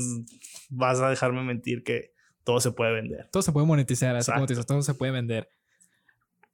vas 0.69 0.99
a 0.99 1.09
dejarme 1.09 1.43
mentir 1.43 1.83
que 1.83 2.13
todo 2.43 2.61
se 2.61 2.71
puede 2.71 2.93
vender. 2.93 3.27
Todo 3.31 3.43
se 3.43 3.51
puede 3.51 3.67
monetizar, 3.67 4.15
así 4.15 4.31
como 4.31 4.45
te 4.45 4.53
dices, 4.53 4.65
todo 4.65 4.81
se 4.81 4.93
puede 4.93 5.11
vender. 5.11 5.49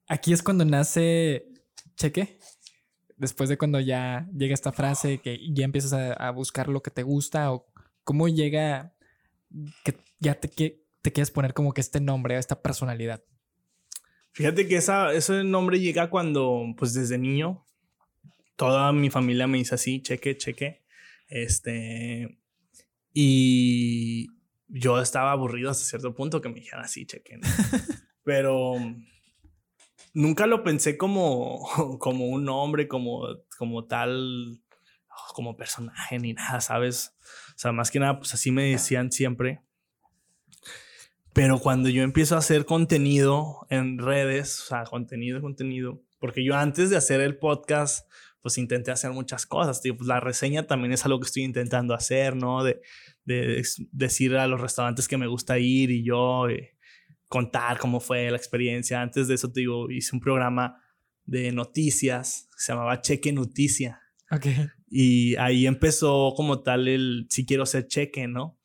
Aquí 0.08 0.34
es 0.34 0.42
cuando 0.42 0.66
nace 0.66 1.46
cheque. 1.96 2.40
Después 3.16 3.48
de 3.48 3.58
cuando 3.58 3.80
ya 3.80 4.28
llega 4.36 4.54
esta 4.54 4.72
frase 4.72 5.20
que 5.20 5.40
ya 5.54 5.64
empiezas 5.64 5.94
a, 5.94 6.32
buscar 6.32 6.68
lo 6.68 6.82
que 6.82 6.90
te 6.92 7.04
gusta 7.04 7.54
o 7.54 7.68
cómo 8.04 8.28
llega 8.28 8.96
que 9.86 9.96
ya 10.20 10.34
te, 10.34 10.48
te 10.48 11.14
quieres 11.14 11.30
poner 11.30 11.54
como 11.54 11.74
que 11.74 11.82
este 11.82 12.02
nombre, 12.02 12.38
esta 12.38 12.62
personalidad. 12.62 13.24
Fíjate 14.34 14.68
que 14.68 14.78
esa, 14.78 15.14
ese 15.14 15.44
nombre 15.44 15.80
llega 15.80 16.10
cuando, 16.10 16.66
pues 16.78 16.94
desde 16.94 17.18
niño, 17.18 17.64
toda 18.56 18.92
mi 18.92 19.10
familia 19.10 19.48
me 19.48 19.60
dice 19.60 19.76
así, 19.76 20.02
cheque, 20.02 20.38
cheque. 20.38 20.84
Este, 21.28 22.40
y 23.14 24.28
yo 24.68 25.00
estaba 25.00 25.32
aburrido 25.32 25.70
hasta 25.70 25.86
cierto 25.86 26.16
punto 26.16 26.42
que 26.42 26.50
me 26.50 26.56
dijeran 26.56 26.84
así, 26.84 27.06
cheque. 27.06 27.40
Pero 28.24 28.74
nunca 30.14 30.48
lo 30.48 30.64
pensé 30.64 30.98
como, 30.98 31.68
como 32.00 32.28
un 32.28 32.44
nombre, 32.44 32.88
como, 32.88 33.28
como 33.58 33.86
tal, 33.86 34.60
como 35.36 35.56
personaje 35.56 36.18
ni 36.18 36.34
nada, 36.34 36.60
¿sabes? 36.60 37.16
O 37.50 37.58
sea, 37.60 37.72
más 37.72 37.92
que 37.92 38.00
nada, 38.00 38.18
pues 38.18 38.34
así 38.34 38.50
me 38.52 38.72
decían 38.72 39.12
siempre. 39.12 39.62
Pero 41.34 41.58
cuando 41.60 41.90
yo 41.90 42.04
empiezo 42.04 42.36
a 42.36 42.40
hacer 42.40 42.66
contenido 42.66 43.66
en 43.70 43.98
redes, 43.98 44.62
o 44.62 44.66
sea, 44.68 44.84
contenido, 44.84 45.42
contenido, 45.42 46.02
porque 46.20 46.44
yo 46.44 46.56
antes 46.56 46.90
de 46.90 46.98
hacer 46.98 47.22
el 47.22 47.38
podcast, 47.38 48.08
pues 48.42 48.58
intenté 48.58 48.92
hacer 48.92 49.12
muchas 49.12 49.46
cosas. 49.46 49.82
Tío. 49.82 49.98
Pues 49.98 50.08
la 50.08 50.20
reseña 50.20 50.68
también 50.68 50.94
es 50.94 51.06
algo 51.06 51.20
que 51.20 51.26
estoy 51.26 51.44
intentando 51.44 51.94
hacer, 51.94 52.36
¿no? 52.36 52.64
De, 52.64 52.82
de 53.26 53.64
decir 53.92 54.36
a 54.36 54.48
los 54.48 54.62
restaurantes 54.62 55.08
que 55.08 55.18
me 55.18 55.28
gusta 55.28 55.58
ir 55.58 55.90
y 55.90 56.04
yo, 56.04 56.50
eh, 56.50 56.78
contar 57.28 57.80
cómo 57.80 58.00
fue 58.00 58.30
la 58.30 58.38
experiencia. 58.38 59.02
Antes 59.02 59.28
de 59.28 59.36
eso, 59.36 59.52
te 59.52 59.62
digo, 59.62 59.90
hice 59.90 60.16
un 60.16 60.20
programa 60.20 60.84
de 61.26 61.52
noticias, 61.52 62.50
se 62.58 62.74
llamaba 62.74 63.02
Cheque 63.02 63.32
Noticia. 63.32 64.02
Okay. 64.30 64.68
Y 64.90 65.36
ahí 65.38 65.66
empezó 65.66 66.34
como 66.36 66.62
tal 66.62 66.88
el 66.88 67.26
si 67.30 67.46
quiero 67.46 67.66
ser 67.66 67.88
cheque, 67.88 68.28
¿no? 68.28 68.60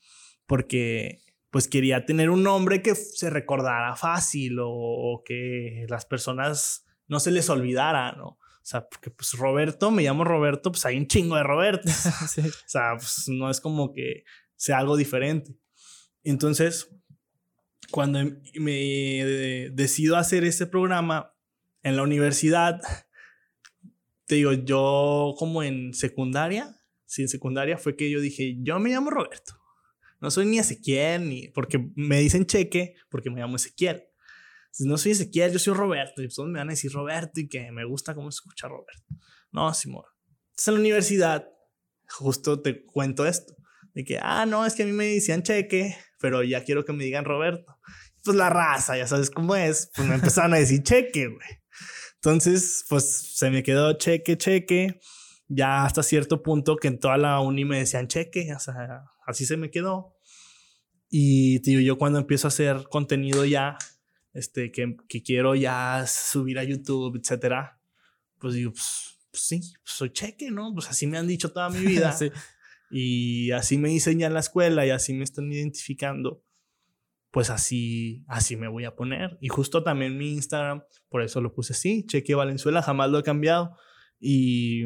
Porque 0.47 1.20
pues 1.51 1.69
quería 1.69 2.05
tener 2.05 2.31
un 2.31 2.43
nombre 2.43 2.83
que 2.83 2.95
se 2.95 3.31
recordara 3.31 3.97
fácil 3.97 4.59
o, 4.61 5.23
que 5.25 5.87
las 5.89 6.05
personas 6.05 6.85
no 7.07 7.20
se 7.20 7.31
les 7.31 7.49
olvidara, 7.49 8.12
¿no? 8.12 8.27
O 8.29 8.70
sea, 8.70 8.87
porque 8.87 9.11
pues 9.11 9.33
Roberto, 9.33 9.91
me 9.91 10.03
llamo 10.03 10.25
Roberto, 10.25 10.70
pues 10.70 10.85
hay 10.85 10.99
un 10.99 11.07
chingo 11.07 11.37
de 11.37 11.43
Roberto. 11.45 11.89
O 11.89 12.69
sea, 12.69 12.97
pues 12.97 13.25
no 13.29 13.51
es 13.51 13.61
como 13.61 13.93
que 13.95 14.25
sea 14.57 14.79
algo 14.79 14.97
diferente. 14.97 15.57
Entonces, 16.23 16.91
cuando 17.91 18.20
me 18.55 19.70
decido 19.73 20.16
hacer 20.16 20.45
ese 20.45 20.66
programa 20.66 21.35
en 21.83 21.97
la 21.97 22.03
universidad, 22.03 22.81
te 24.27 24.35
digo, 24.35 24.53
yo 24.53 25.35
como 25.39 25.62
en 25.62 25.95
secundaria, 25.95 26.77
sí, 27.07 27.23
en 27.23 27.29
secundaria 27.29 27.79
fue 27.79 27.97
que 27.97 28.11
yo 28.11 28.20
dije, 28.20 28.59
yo 28.61 28.79
me 28.79 28.91
llamo 28.91 29.09
Roberto. 29.09 29.57
No 30.20 30.31
soy 30.31 30.47
ni 30.47 30.59
Ezequiel, 30.59 31.28
ni 31.28 31.49
porque 31.49 31.90
me 31.95 32.19
dicen 32.19 32.47
cheque, 32.47 32.95
porque 33.09 33.31
me 33.31 33.40
llamo 33.40 33.57
Ezequiel. 33.57 34.05
no 34.81 34.99
soy 34.99 35.12
Ezequiel, 35.12 35.53
yo 35.53 35.59
soy 35.59 35.74
Roberto. 35.74 36.23
Y 36.23 36.27
pues 36.27 36.35
todos 36.35 36.49
me 36.49 36.59
van 36.59 36.69
a 36.69 36.73
decir 36.73 36.93
Roberto 36.93 37.40
y 37.40 37.49
que 37.49 37.70
me 37.73 37.85
gusta 37.85 38.15
cómo 38.15 38.31
se 38.31 38.36
escucha 38.36 38.69
Roberto. 38.69 39.05
No, 39.53 39.73
Simón. 39.74 40.05
Entonces 40.51 40.69
en 40.69 40.74
la 40.74 40.81
universidad, 40.81 41.49
justo 42.09 42.61
te 42.61 42.85
cuento 42.85 43.27
esto. 43.27 43.55
De 43.95 44.05
que, 44.05 44.19
ah, 44.20 44.47
no, 44.47 44.66
es 44.66 44.74
que 44.74 44.82
a 44.82 44.86
mí 44.86 44.93
me 44.93 45.07
decían 45.07 45.43
cheque, 45.43 45.97
pero 46.20 46.43
ya 46.43 46.65
quiero 46.65 46.85
que 46.85 46.93
me 46.93 47.05
digan 47.05 47.24
Roberto. 47.24 47.78
Pues 48.24 48.36
la 48.36 48.51
raza, 48.51 48.97
ya 48.97 49.07
sabes 49.07 49.31
cómo 49.31 49.55
es. 49.57 49.90
Pues 49.95 50.07
me 50.07 50.15
empezaron 50.16 50.55
a 50.55 50.59
decir 50.59 50.82
cheque, 50.82 51.28
güey. 51.28 51.49
Entonces, 52.16 52.85
pues 52.89 53.36
se 53.36 53.51
me 53.51 53.62
quedó 53.62 53.93
cheque, 53.95 54.36
cheque. 54.36 55.01
Ya 55.47 55.85
hasta 55.85 56.03
cierto 56.03 56.43
punto 56.43 56.77
que 56.77 56.89
en 56.89 56.99
toda 56.99 57.16
la 57.16 57.40
uni 57.40 57.65
me 57.65 57.78
decían 57.78 58.09
cheque. 58.09 58.53
O 58.55 58.59
sea, 58.59 59.05
así 59.29 59.47
se 59.47 59.57
me 59.57 59.71
quedó. 59.71 60.17
Y 61.11 61.61
tío, 61.61 61.81
yo 61.81 61.99
cuando 61.99 62.19
empiezo 62.19 62.47
a 62.47 62.49
hacer 62.49 62.85
contenido 62.91 63.45
ya, 63.45 63.77
este, 64.33 64.73
que, 64.73 64.97
que 65.09 65.23
quiero 65.23 65.55
ya 65.55 66.05
subir 66.07 66.59
a 66.59 66.65
YouTube, 66.65 67.19
etcétera, 67.19 67.81
pues 68.39 68.55
digo, 68.55 68.73
pues, 68.73 69.19
pues 69.31 69.43
sí, 69.43 69.61
pues 69.61 69.95
soy 69.95 70.11
cheque, 70.11 70.51
¿no? 70.51 70.73
Pues 70.75 70.89
así 70.89 71.07
me 71.07 71.19
han 71.19 71.27
dicho 71.27 71.53
toda 71.53 71.69
mi 71.71 71.79
vida. 71.87 72.13
sí. 72.13 72.31
Y 72.91 73.51
así 73.51 73.77
me 73.77 73.91
dicen 73.91 74.19
ya 74.19 74.29
en 74.29 74.35
la 74.35 74.41
escuela 74.41 74.87
y 74.87 74.91
así 74.91 75.13
me 75.13 75.25
están 75.25 75.53
identificando. 75.53 76.43
Pues 77.31 77.51
así, 77.51 78.25
así 78.27 78.57
me 78.57 78.69
voy 78.69 78.87
a 78.87 78.97
poner. 78.97 79.37
Y 79.43 79.49
justo 79.49 79.83
también 79.83 80.17
mi 80.17 80.33
Instagram, 80.33 80.83
por 81.11 81.23
eso 81.23 81.43
lo 81.43 81.53
puse 81.53 81.75
así, 81.75 82.07
Cheque 82.07 82.35
Valenzuela, 82.35 82.81
jamás 82.81 83.11
lo 83.11 83.19
he 83.19 83.23
cambiado. 83.23 83.77
Y 84.19 84.85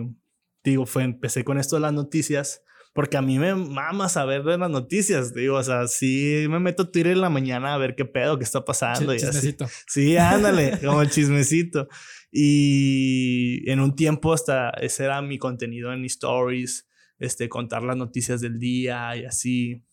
digo, 0.64 0.84
fue, 0.84 1.04
empecé 1.04 1.44
con 1.44 1.58
esto 1.58 1.76
de 1.76 1.82
las 1.82 1.92
noticias 1.92 2.64
porque 2.92 3.16
a 3.16 3.22
mí 3.22 3.38
me 3.38 3.54
mama 3.54 4.08
saber 4.08 4.42
de 4.42 4.58
las 4.58 4.70
noticias, 4.70 5.32
digo, 5.32 5.56
o 5.56 5.62
sea, 5.62 5.86
sí 5.88 6.44
me 6.48 6.58
meto 6.58 6.82
a 6.82 6.90
Twitter 6.90 7.12
en 7.12 7.22
la 7.22 7.30
mañana 7.30 7.72
a 7.72 7.78
ver 7.78 7.94
qué 7.94 8.04
pedo, 8.04 8.38
qué 8.38 8.44
está 8.44 8.64
pasando. 8.64 9.14
y 9.14 9.18
chismecito. 9.18 9.66
Sí, 9.86 10.16
ándale, 10.16 10.78
como 10.84 11.00
el 11.00 11.10
chismecito. 11.10 11.88
Y 12.30 13.68
en 13.70 13.80
un 13.80 13.96
tiempo 13.96 14.32
hasta 14.32 14.70
ese 14.70 15.04
era 15.04 15.22
mi 15.22 15.38
contenido 15.38 15.92
en 15.92 16.04
stories, 16.04 16.88
este, 17.18 17.48
contar 17.48 17.82
las 17.82 17.96
noticias 17.96 18.40
del 18.40 18.58
día 18.58 19.16
y 19.16 19.24
así. 19.24 19.84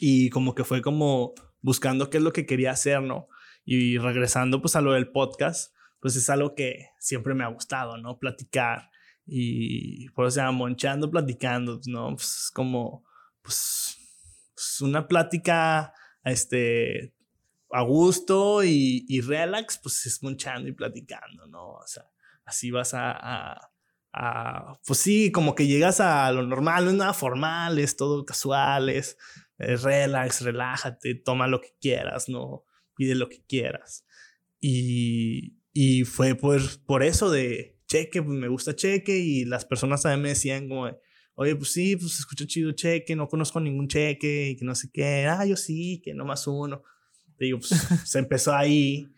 Y 0.00 0.30
como 0.30 0.54
que 0.54 0.64
fue 0.64 0.80
como 0.80 1.34
buscando 1.60 2.08
qué 2.08 2.16
es 2.18 2.22
lo 2.22 2.32
que 2.32 2.46
quería 2.46 2.72
hacer, 2.72 3.02
¿no? 3.02 3.28
Y 3.64 3.98
regresando 3.98 4.62
pues 4.62 4.76
a 4.76 4.80
lo 4.80 4.92
del 4.92 5.10
podcast, 5.10 5.74
pues 6.00 6.16
es 6.16 6.28
algo 6.30 6.54
que 6.54 6.88
siempre 6.98 7.34
me 7.34 7.44
ha 7.44 7.48
gustado, 7.48 7.98
¿no? 7.98 8.18
Platicar 8.18 8.91
y 9.34 10.10
pues, 10.10 10.28
o 10.28 10.30
sea, 10.30 10.50
monchando, 10.50 11.10
platicando, 11.10 11.80
¿no? 11.86 12.14
Pues 12.16 12.50
como, 12.52 13.02
pues, 13.40 13.96
pues, 14.54 14.80
una 14.82 15.08
plática, 15.08 15.94
este, 16.22 17.14
a 17.70 17.80
gusto 17.80 18.62
y, 18.62 19.06
y, 19.08 19.22
relax, 19.22 19.78
pues 19.78 20.04
es 20.04 20.22
monchando 20.22 20.68
y 20.68 20.72
platicando, 20.72 21.46
¿no? 21.46 21.70
O 21.72 21.86
sea, 21.86 22.04
así 22.44 22.70
vas 22.70 22.92
a, 22.92 23.12
a, 23.12 23.70
a, 24.12 24.78
pues 24.86 24.98
sí, 24.98 25.32
como 25.32 25.54
que 25.54 25.66
llegas 25.66 26.00
a 26.00 26.30
lo 26.30 26.42
normal, 26.42 26.84
no 26.84 26.90
es 26.90 26.96
nada 26.98 27.14
formal, 27.14 27.78
es 27.78 27.96
todo 27.96 28.26
casual, 28.26 28.90
es, 28.90 29.16
es 29.56 29.82
relax, 29.82 30.42
relájate, 30.42 31.14
toma 31.14 31.46
lo 31.46 31.62
que 31.62 31.74
quieras, 31.80 32.28
¿no? 32.28 32.66
Pide 32.94 33.14
lo 33.14 33.30
que 33.30 33.42
quieras. 33.46 34.04
Y, 34.60 35.56
y 35.72 36.04
fue 36.04 36.34
por, 36.34 36.60
por 36.84 37.02
eso 37.02 37.30
de, 37.30 37.78
Cheque, 37.92 38.22
pues 38.22 38.38
me 38.38 38.48
gusta 38.48 38.74
Cheque 38.74 39.18
y 39.18 39.44
las 39.44 39.66
personas 39.66 40.02
también 40.02 40.22
me 40.22 40.28
decían 40.30 40.66
como, 40.66 40.90
oye, 41.34 41.54
pues 41.56 41.72
sí, 41.72 41.94
pues 41.96 42.18
escucho 42.18 42.46
chido 42.46 42.72
Cheque, 42.72 43.14
no 43.14 43.28
conozco 43.28 43.60
ningún 43.60 43.86
Cheque 43.86 44.48
y 44.50 44.56
que 44.56 44.64
no 44.64 44.74
sé 44.74 44.90
qué, 44.90 45.26
ah, 45.26 45.44
yo 45.44 45.56
sí, 45.56 46.00
que 46.02 46.14
no 46.14 46.24
más 46.24 46.46
uno. 46.46 46.82
Te 47.36 47.44
digo, 47.44 47.58
pues 47.58 47.68
se 48.08 48.18
empezó 48.18 48.54
ahí 48.54 49.12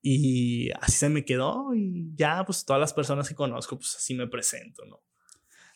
y 0.00 0.70
así 0.80 0.92
se 0.92 1.10
me 1.10 1.22
quedó 1.22 1.74
y 1.74 2.14
ya, 2.14 2.44
pues 2.46 2.64
todas 2.64 2.80
las 2.80 2.94
personas 2.94 3.28
que 3.28 3.34
conozco, 3.34 3.76
pues 3.76 3.94
así 3.96 4.14
me 4.14 4.26
presento, 4.26 4.86
¿no? 4.86 5.02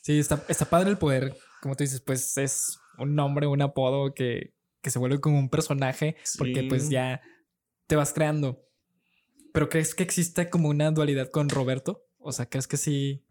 Sí, 0.01 0.19
está, 0.19 0.43
está 0.49 0.65
padre 0.65 0.89
el 0.89 0.97
poder, 0.97 1.37
como 1.61 1.77
tú 1.77 1.85
dices, 1.85 2.01
pues 2.01 2.39
es 2.39 2.79
un 2.97 3.15
nombre, 3.15 3.47
un 3.47 3.61
apodo 3.61 4.15
que, 4.15 4.55
que 4.81 4.89
se 4.89 4.99
vuelve 4.99 5.21
como 5.21 5.39
un 5.39 5.51
personaje 5.51 6.17
porque 6.39 6.63
pues 6.63 6.89
ya 6.89 7.21
te 7.87 7.95
vas 7.95 8.15
creando. 8.15 8.65
¿Pero 9.53 9.69
crees 9.69 9.95
que 9.95 10.03
existe 10.03 10.49
como 10.49 10.71
una 10.71 10.91
dualidad 10.93 11.31
con 11.31 11.51
Roberto? 11.51 12.08
O 12.29 12.33
sea, 12.33 12.47
¿crees 12.47 12.67
que 12.69 12.77
sí 12.77 13.25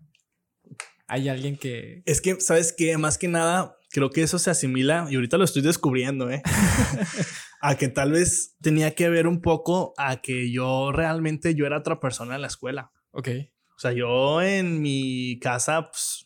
hay 1.08 1.30
alguien 1.30 1.56
que... 1.56 2.02
Es 2.08 2.20
que, 2.20 2.42
¿sabes 2.42 2.74
qué? 2.76 2.98
Más 2.98 3.20
que 3.20 3.28
nada, 3.28 3.78
creo 3.92 4.10
que 4.10 4.24
eso 4.24 4.40
se 4.40 4.50
asimila, 4.50 5.06
y 5.10 5.16
ahorita 5.16 5.38
lo 5.38 5.44
estoy 5.44 5.62
descubriendo, 5.62 6.32
¿eh? 6.32 6.42
a 7.62 7.76
que 7.76 7.90
tal 7.90 8.14
vez 8.14 8.56
tenía 8.60 8.96
que 8.96 9.08
ver 9.10 9.28
un 9.28 9.42
poco 9.42 9.94
a 9.98 10.18
que 10.18 10.52
yo 10.52 10.92
realmente 10.92 11.54
yo 11.54 11.68
era 11.68 11.78
otra 11.78 12.00
persona 12.00 12.36
en 12.36 12.42
la 12.42 12.48
escuela. 12.48 12.92
Ok. 13.12 13.30
O 13.76 13.80
sea, 13.80 13.92
yo 13.92 14.42
en 14.42 14.82
mi 14.82 15.38
casa, 15.40 15.92
pues, 15.92 16.26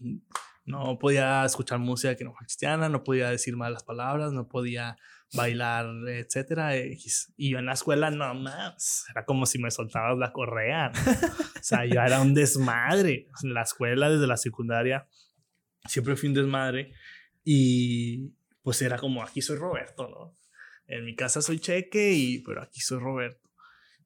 no 0.64 0.98
podía 0.98 1.43
escuchar 1.43 1.80
música 1.80 2.15
que 2.15 2.23
no 2.23 2.31
fuera 2.31 2.45
cristiana, 2.45 2.88
no 2.88 3.03
podía 3.03 3.30
decir 3.30 3.57
malas 3.57 3.84
palabras, 3.84 4.31
no 4.31 4.48
podía 4.48 4.95
bailar, 5.34 5.88
etcétera. 6.08 6.76
Y 6.78 7.52
yo 7.52 7.60
en 7.60 7.66
la 7.66 7.74
escuela, 7.74 8.12
no 8.12 8.34
más, 8.34 9.06
era 9.10 9.26
como 9.26 9.45
si 9.45 9.60
me 9.60 9.72
soltabas 9.72 10.18
la 10.18 10.32
correa. 10.32 10.91
o 11.60 11.64
sea, 11.64 11.86
yo 11.86 12.02
era 12.02 12.22
un 12.22 12.34
desmadre. 12.34 13.28
En 13.44 13.53
la 13.53 13.64
escuela, 13.64 14.10
desde 14.10 14.28
la 14.28 14.38
secundaria, 14.38 15.08
siempre 15.88 16.16
fui 16.16 16.30
un 16.30 16.36
desmadre. 16.36 16.94
Y 17.44 18.34
pues 18.62 18.82
era 18.82 18.98
como, 18.98 19.24
aquí 19.24 19.41
soy 19.41 19.58
Roberto, 19.58 20.08
¿no? 20.08 20.38
En 20.88 21.06
mi 21.06 21.16
casa 21.16 21.41
soy 21.41 21.60
Cheque, 21.60 22.12
y, 22.12 22.40
pero 22.40 22.62
aquí 22.62 22.82
soy 22.82 22.99
Roberto. 22.99 23.49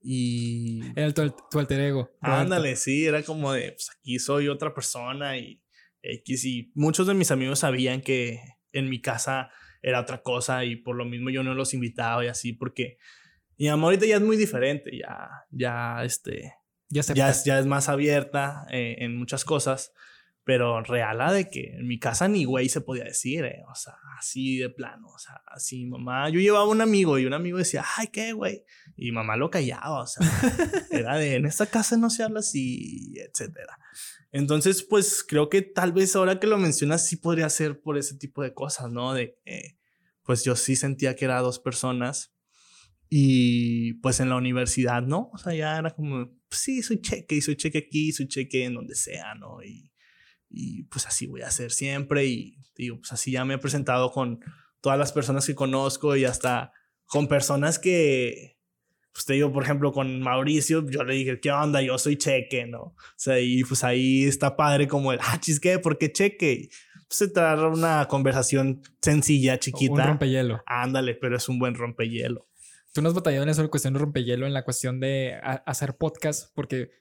Y... 0.01 0.81
Era 0.95 1.11
tu, 1.13 1.33
alter 1.57 1.79
ego. 1.81 2.15
Ándale, 2.21 2.75
sí, 2.75 3.05
era 3.05 3.23
como 3.23 3.51
de, 3.53 3.71
pues 3.71 3.89
aquí 3.89 4.19
soy 4.19 4.47
otra 4.49 4.73
persona 4.73 5.37
y 5.37 5.63
X. 6.03 6.45
Y 6.45 6.71
muchos 6.75 7.07
de 7.07 7.15
mis 7.15 7.31
amigos 7.31 7.59
sabían 7.59 8.01
que 8.01 8.39
en 8.71 8.89
mi 8.89 9.01
casa 9.01 9.49
era 9.85 9.99
otra 9.99 10.23
cosa 10.23 10.65
y 10.65 10.77
por 10.77 10.95
lo 10.95 11.05
mismo 11.05 11.29
yo 11.29 11.43
no 11.43 11.53
los 11.53 11.75
invitaba 11.75 12.25
y 12.25 12.27
así 12.27 12.53
porque 12.53 12.97
mi 13.59 13.67
amor 13.67 13.93
ahorita 13.93 14.07
ya 14.07 14.15
es 14.15 14.21
muy 14.23 14.35
diferente, 14.35 14.89
ya, 14.97 15.29
ya, 15.51 16.03
este, 16.03 16.55
ya, 16.89 17.03
ya, 17.03 17.29
es, 17.29 17.45
ya 17.45 17.59
es 17.59 17.67
más 17.67 17.87
abierta 17.87 18.65
eh, 18.71 18.95
en 18.99 19.15
muchas 19.15 19.45
cosas, 19.45 19.93
pero 20.43 20.81
real 20.81 21.19
de 21.31 21.47
que 21.51 21.75
en 21.75 21.87
mi 21.87 21.99
casa 21.99 22.27
ni 22.27 22.45
güey 22.45 22.67
se 22.67 22.81
podía 22.81 23.03
decir, 23.03 23.45
eh, 23.45 23.61
o 23.71 23.75
sea, 23.75 23.93
así 24.17 24.57
de 24.57 24.71
plano, 24.71 25.07
o 25.07 25.19
sea, 25.19 25.43
así 25.45 25.85
mamá, 25.85 26.29
yo 26.29 26.39
llevaba 26.39 26.67
un 26.67 26.81
amigo 26.81 27.19
y 27.19 27.27
un 27.27 27.33
amigo 27.33 27.59
decía, 27.59 27.85
ay, 27.95 28.07
qué 28.07 28.33
güey, 28.33 28.65
y 28.97 29.11
mamá 29.11 29.37
lo 29.37 29.51
callaba, 29.51 30.01
o 30.01 30.07
sea, 30.07 30.27
era 30.89 31.15
de, 31.15 31.35
en 31.35 31.45
esta 31.45 31.67
casa 31.67 31.95
no 31.95 32.09
se 32.09 32.23
habla 32.23 32.39
así, 32.39 33.13
etcétera. 33.19 33.77
Entonces, 34.37 34.83
pues 34.83 35.23
creo 35.25 35.47
que 35.47 35.61
tal 35.61 35.93
vez 35.93 36.13
ahora 36.13 36.41
que 36.41 36.47
lo 36.47 36.57
mencionas 36.57 37.07
sí 37.07 37.15
podría 37.15 37.47
ser 37.47 37.79
por 37.79 37.97
ese 37.97 38.17
tipo 38.17 38.43
de 38.43 38.53
cosas, 38.53 38.91
¿no? 38.91 39.13
De, 39.13 39.39
pues 40.23 40.43
yo 40.43 40.57
sí 40.57 40.75
sentía 40.75 41.15
que 41.15 41.23
era 41.23 41.39
dos 41.39 41.57
personas 41.57 42.35
y 43.07 43.93
pues 44.01 44.19
en 44.19 44.27
la 44.27 44.35
universidad, 44.35 45.03
¿no? 45.03 45.29
O 45.31 45.37
sea, 45.37 45.53
ya 45.53 45.77
era 45.77 45.91
como, 45.91 46.27
pues, 46.49 46.59
sí, 46.59 46.83
soy 46.83 46.99
cheque 46.99 47.35
y 47.35 47.41
soy 47.41 47.55
cheque 47.55 47.77
aquí, 47.77 48.11
soy 48.11 48.27
cheque 48.27 48.65
en 48.65 48.73
donde 48.73 48.95
sea, 48.95 49.35
¿no? 49.35 49.63
Y, 49.63 49.93
y 50.49 50.83
pues 50.83 51.07
así 51.07 51.27
voy 51.27 51.41
a 51.41 51.47
hacer 51.47 51.71
siempre 51.71 52.25
y 52.25 52.57
digo, 52.75 52.97
pues 52.97 53.13
así 53.13 53.31
ya 53.31 53.45
me 53.45 53.53
he 53.53 53.57
presentado 53.57 54.11
con 54.11 54.41
todas 54.81 54.99
las 54.99 55.13
personas 55.13 55.45
que 55.47 55.55
conozco 55.55 56.13
y 56.17 56.25
hasta 56.25 56.73
con 57.05 57.29
personas 57.29 57.79
que, 57.79 58.54
pues 59.15 59.23
te 59.23 59.33
digo, 59.35 59.49
por 59.53 59.63
ejemplo, 59.63 59.93
con 59.93 60.19
Mauricio, 60.19 60.85
yo 60.89 61.05
le 61.05 61.13
dije, 61.13 61.39
¿qué 61.39 61.49
onda? 61.49 61.81
Yo 61.81 61.97
soy 61.97 62.17
cheque, 62.17 62.65
¿no? 62.65 62.81
O 62.81 62.95
sea, 63.15 63.39
y 63.39 63.63
pues 63.63 63.81
ahí 63.85 64.25
está 64.25 64.57
padre 64.57 64.89
como 64.89 65.13
el, 65.13 65.19
ah, 65.21 65.39
chisque, 65.39 65.79
¿por 65.79 65.97
qué 65.97 66.11
cheque? 66.11 66.67
Pues 67.07 67.17
se 67.19 67.29
trata 67.29 67.65
una 67.69 68.09
conversación 68.09 68.81
sencilla, 69.01 69.57
chiquita. 69.57 69.93
Un 69.93 70.03
rompehielo. 70.03 70.61
Ándale, 70.65 71.15
pero 71.15 71.37
es 71.37 71.47
un 71.47 71.59
buen 71.59 71.75
rompehielo. 71.75 72.49
Tú 72.91 73.01
no 73.01 73.07
has 73.07 73.15
batallado 73.15 73.43
en 73.43 73.49
eso, 73.49 73.61
en 73.61 73.69
cuestión 73.69 73.93
de 73.93 74.01
rompehielo, 74.01 74.47
en 74.47 74.53
la 74.53 74.65
cuestión 74.65 74.99
de 74.99 75.39
hacer 75.65 75.95
podcast, 75.95 76.53
porque 76.53 76.91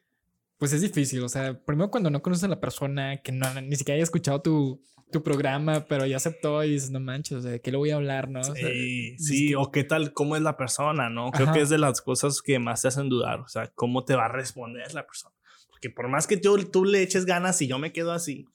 pues 0.57 0.73
es 0.73 0.83
difícil. 0.83 1.21
O 1.25 1.29
sea, 1.29 1.65
primero 1.65 1.91
cuando 1.91 2.11
no 2.11 2.23
conoces 2.23 2.45
a 2.45 2.49
la 2.49 2.61
persona, 2.61 3.23
que 3.23 3.33
no, 3.33 3.61
ni 3.61 3.75
siquiera 3.75 3.97
haya 3.97 4.05
escuchado 4.05 4.41
tu, 4.41 4.85
tu 5.11 5.23
programa, 5.23 5.87
pero 5.89 6.07
ya 6.07 6.17
aceptó 6.17 6.63
y 6.65 6.73
dices, 6.73 6.91
no 6.91 7.01
manches, 7.01 7.43
¿de 7.45 7.61
qué 7.61 7.71
le 7.71 7.77
voy 7.77 7.91
a 7.91 7.97
hablar, 7.97 8.29
no? 8.29 8.43
Sí, 8.43 9.17
sí, 9.19 9.55
o 9.55 9.71
qué 9.71 9.85
tal, 9.85 10.13
cómo 10.13 10.37
es 10.37 10.43
la 10.43 10.57
persona, 10.57 11.09
¿no? 11.09 11.31
Creo 11.31 11.53
que 11.53 11.61
es 11.61 11.69
de 11.69 11.79
las 11.79 12.01
cosas 12.01 12.43
que 12.43 12.59
más 12.59 12.83
te 12.83 12.89
hacen 12.89 13.09
dudar, 13.09 13.41
o 13.41 13.49
sea, 13.49 13.71
cómo 13.75 14.05
te 14.05 14.15
va 14.17 14.27
a 14.27 14.33
responder 14.33 14.93
la 14.95 15.07
persona. 15.07 15.35
Porque 15.71 15.91
por 15.91 16.09
más 16.09 16.27
que 16.27 16.37
tú, 16.37 16.57
tú 16.65 16.85
le 16.85 17.03
eches 17.03 17.27
ganas 17.27 17.61
y 17.63 17.69
yo 17.69 17.79
me 17.79 17.93
quedo 17.93 18.13
así, 18.13 18.47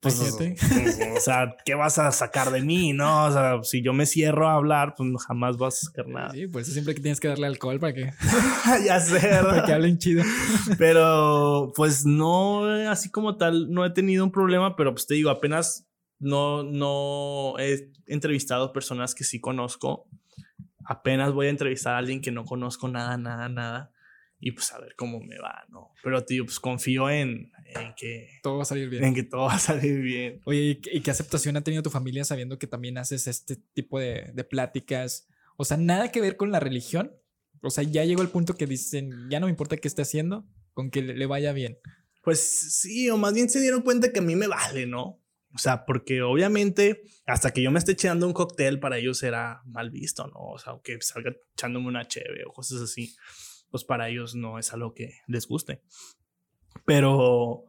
pues, 0.00 0.18
o 0.20 1.20
sea, 1.20 1.56
¿qué 1.64 1.74
vas 1.74 1.98
a 1.98 2.10
sacar 2.12 2.50
de 2.50 2.62
mí? 2.62 2.92
No, 2.92 3.26
o 3.26 3.32
sea, 3.32 3.62
si 3.62 3.82
yo 3.82 3.92
me 3.92 4.06
cierro 4.06 4.48
a 4.48 4.54
hablar, 4.54 4.94
pues 4.96 5.10
jamás 5.26 5.56
vas 5.56 5.82
a 5.82 5.86
sacar 5.86 6.08
nada. 6.08 6.30
Sí, 6.32 6.46
pues 6.46 6.72
siempre 6.72 6.94
que 6.94 7.00
tienes 7.00 7.20
que 7.20 7.28
darle 7.28 7.46
alcohol 7.46 7.78
para 7.78 7.92
que. 7.92 8.10
ya 8.84 9.00
sé, 9.00 9.20
para 9.42 9.64
que 9.64 9.72
hablen 9.72 9.98
chido. 9.98 10.24
pero, 10.78 11.72
pues 11.76 12.06
no, 12.06 12.64
así 12.88 13.10
como 13.10 13.36
tal, 13.36 13.70
no 13.70 13.84
he 13.84 13.90
tenido 13.90 14.24
un 14.24 14.32
problema, 14.32 14.76
pero 14.76 14.92
pues 14.92 15.06
te 15.06 15.14
digo, 15.14 15.30
apenas 15.30 15.86
no, 16.18 16.62
no 16.62 17.58
he 17.58 17.92
entrevistado 18.06 18.72
personas 18.72 19.14
que 19.14 19.24
sí 19.24 19.40
conozco 19.40 20.08
apenas 20.90 21.32
voy 21.32 21.46
a 21.46 21.50
entrevistar 21.50 21.94
a 21.94 21.98
alguien 21.98 22.20
que 22.20 22.32
no 22.32 22.44
conozco 22.44 22.88
nada, 22.88 23.16
nada, 23.16 23.48
nada. 23.48 23.92
Y 24.40 24.50
pues 24.50 24.72
a 24.72 24.80
ver 24.80 24.96
cómo 24.96 25.20
me 25.20 25.38
va, 25.38 25.64
¿no? 25.68 25.92
Pero, 26.02 26.24
tío, 26.24 26.44
pues 26.44 26.58
confío 26.58 27.08
en, 27.08 27.52
en 27.74 27.94
que... 27.96 28.28
Todo 28.42 28.56
va 28.56 28.62
a 28.62 28.66
salir 28.66 28.88
bien. 28.88 29.04
En 29.04 29.14
que 29.14 29.22
todo 29.22 29.42
va 29.42 29.54
a 29.54 29.58
salir 29.58 30.00
bien. 30.00 30.40
Oye, 30.44 30.80
¿y 30.92 31.00
qué 31.00 31.10
aceptación 31.10 31.56
ha 31.56 31.62
tenido 31.62 31.82
tu 31.82 31.90
familia 31.90 32.24
sabiendo 32.24 32.58
que 32.58 32.66
también 32.66 32.98
haces 32.98 33.26
este 33.26 33.56
tipo 33.74 33.98
de, 33.98 34.30
de 34.34 34.44
pláticas? 34.44 35.28
O 35.56 35.64
sea, 35.64 35.76
nada 35.76 36.10
que 36.10 36.20
ver 36.20 36.36
con 36.36 36.50
la 36.50 36.60
religión. 36.60 37.12
O 37.62 37.70
sea, 37.70 37.84
ya 37.84 38.04
llegó 38.04 38.22
el 38.22 38.28
punto 38.28 38.54
que 38.54 38.66
dicen, 38.66 39.28
ya 39.28 39.40
no 39.40 39.46
me 39.46 39.50
importa 39.50 39.76
qué 39.76 39.88
esté 39.88 40.02
haciendo, 40.02 40.46
con 40.72 40.90
que 40.90 41.02
le 41.02 41.26
vaya 41.26 41.52
bien. 41.52 41.78
Pues 42.22 42.40
sí, 42.80 43.10
o 43.10 43.16
más 43.16 43.34
bien 43.34 43.48
se 43.48 43.60
dieron 43.60 43.82
cuenta 43.82 44.12
que 44.12 44.20
a 44.20 44.22
mí 44.22 44.36
me 44.36 44.46
vale, 44.46 44.86
¿no? 44.86 45.20
O 45.54 45.58
sea, 45.58 45.84
porque 45.84 46.22
obviamente 46.22 47.02
hasta 47.26 47.52
que 47.52 47.62
yo 47.62 47.70
me 47.70 47.78
esté 47.78 47.92
echando 47.92 48.26
un 48.26 48.32
cóctel 48.32 48.78
para 48.78 48.98
ellos 48.98 49.18
será 49.18 49.62
mal 49.66 49.90
visto, 49.90 50.26
¿no? 50.28 50.40
O 50.40 50.58
sea, 50.58 50.74
que 50.82 50.98
salga 51.00 51.32
echándome 51.54 51.88
una 51.88 52.06
cheve 52.06 52.44
o 52.46 52.52
cosas 52.52 52.80
así, 52.80 53.14
pues 53.70 53.84
para 53.84 54.08
ellos 54.08 54.34
no 54.34 54.58
es 54.58 54.72
algo 54.72 54.94
que 54.94 55.18
les 55.26 55.46
guste. 55.46 55.82
Pero, 56.90 57.66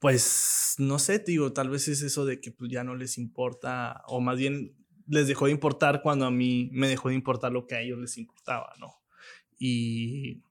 pues, 0.00 0.74
no 0.78 0.98
sé, 0.98 1.20
digo, 1.20 1.52
tal 1.52 1.70
vez 1.70 1.86
es 1.86 2.02
eso 2.02 2.24
de 2.24 2.40
que 2.40 2.50
pues, 2.50 2.68
ya 2.68 2.82
no 2.82 2.96
les 2.96 3.16
importa, 3.16 4.02
o 4.08 4.20
más 4.20 4.36
bien 4.38 4.74
les 5.06 5.28
dejó 5.28 5.46
de 5.46 5.52
importar 5.52 6.02
cuando 6.02 6.26
a 6.26 6.32
mí 6.32 6.68
me 6.72 6.88
dejó 6.88 7.10
de 7.10 7.14
importar 7.14 7.52
lo 7.52 7.68
que 7.68 7.76
a 7.76 7.80
ellos 7.80 8.00
les 8.00 8.18
importaba, 8.18 8.72
¿no? 8.80 8.96
Y 9.56 10.42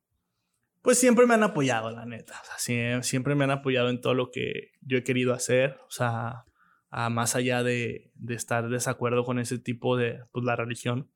pues 0.82 0.98
siempre 0.98 1.28
me 1.28 1.34
han 1.34 1.44
apoyado, 1.44 1.92
la 1.92 2.06
neta. 2.06 2.42
O 2.42 2.58
sea, 2.58 3.04
siempre 3.04 3.36
me 3.36 3.44
han 3.44 3.52
apoyado 3.52 3.90
en 3.90 4.00
todo 4.00 4.14
lo 4.14 4.32
que 4.32 4.72
yo 4.80 4.98
he 4.98 5.04
querido 5.04 5.34
hacer. 5.34 5.78
O 5.86 5.92
sea, 5.92 6.46
a 6.90 7.10
más 7.10 7.36
allá 7.36 7.64
de, 7.64 8.14
de 8.16 8.34
estar 8.34 8.70
de 8.70 8.76
desacuerdo 8.76 9.26
con 9.26 9.40
ese 9.40 9.60
tipo 9.60 9.98
de, 9.98 10.22
pues 10.32 10.46
la 10.46 10.56
religión. 10.56 11.12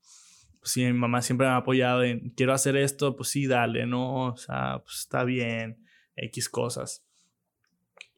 Pues 0.60 0.72
sí, 0.72 0.84
mi 0.84 0.92
mamá 0.92 1.22
siempre 1.22 1.48
me 1.48 1.54
ha 1.54 1.58
apoyado 1.58 2.04
en, 2.04 2.32
quiero 2.32 2.52
hacer 2.52 2.76
esto, 2.76 3.16
pues 3.16 3.30
sí, 3.30 3.48
dale, 3.48 3.86
¿no? 3.86 4.34
O 4.34 4.36
sea, 4.36 4.82
pues 4.84 5.00
está 5.00 5.24
bien, 5.24 5.83
X 6.16 6.50
cosas. 6.50 7.06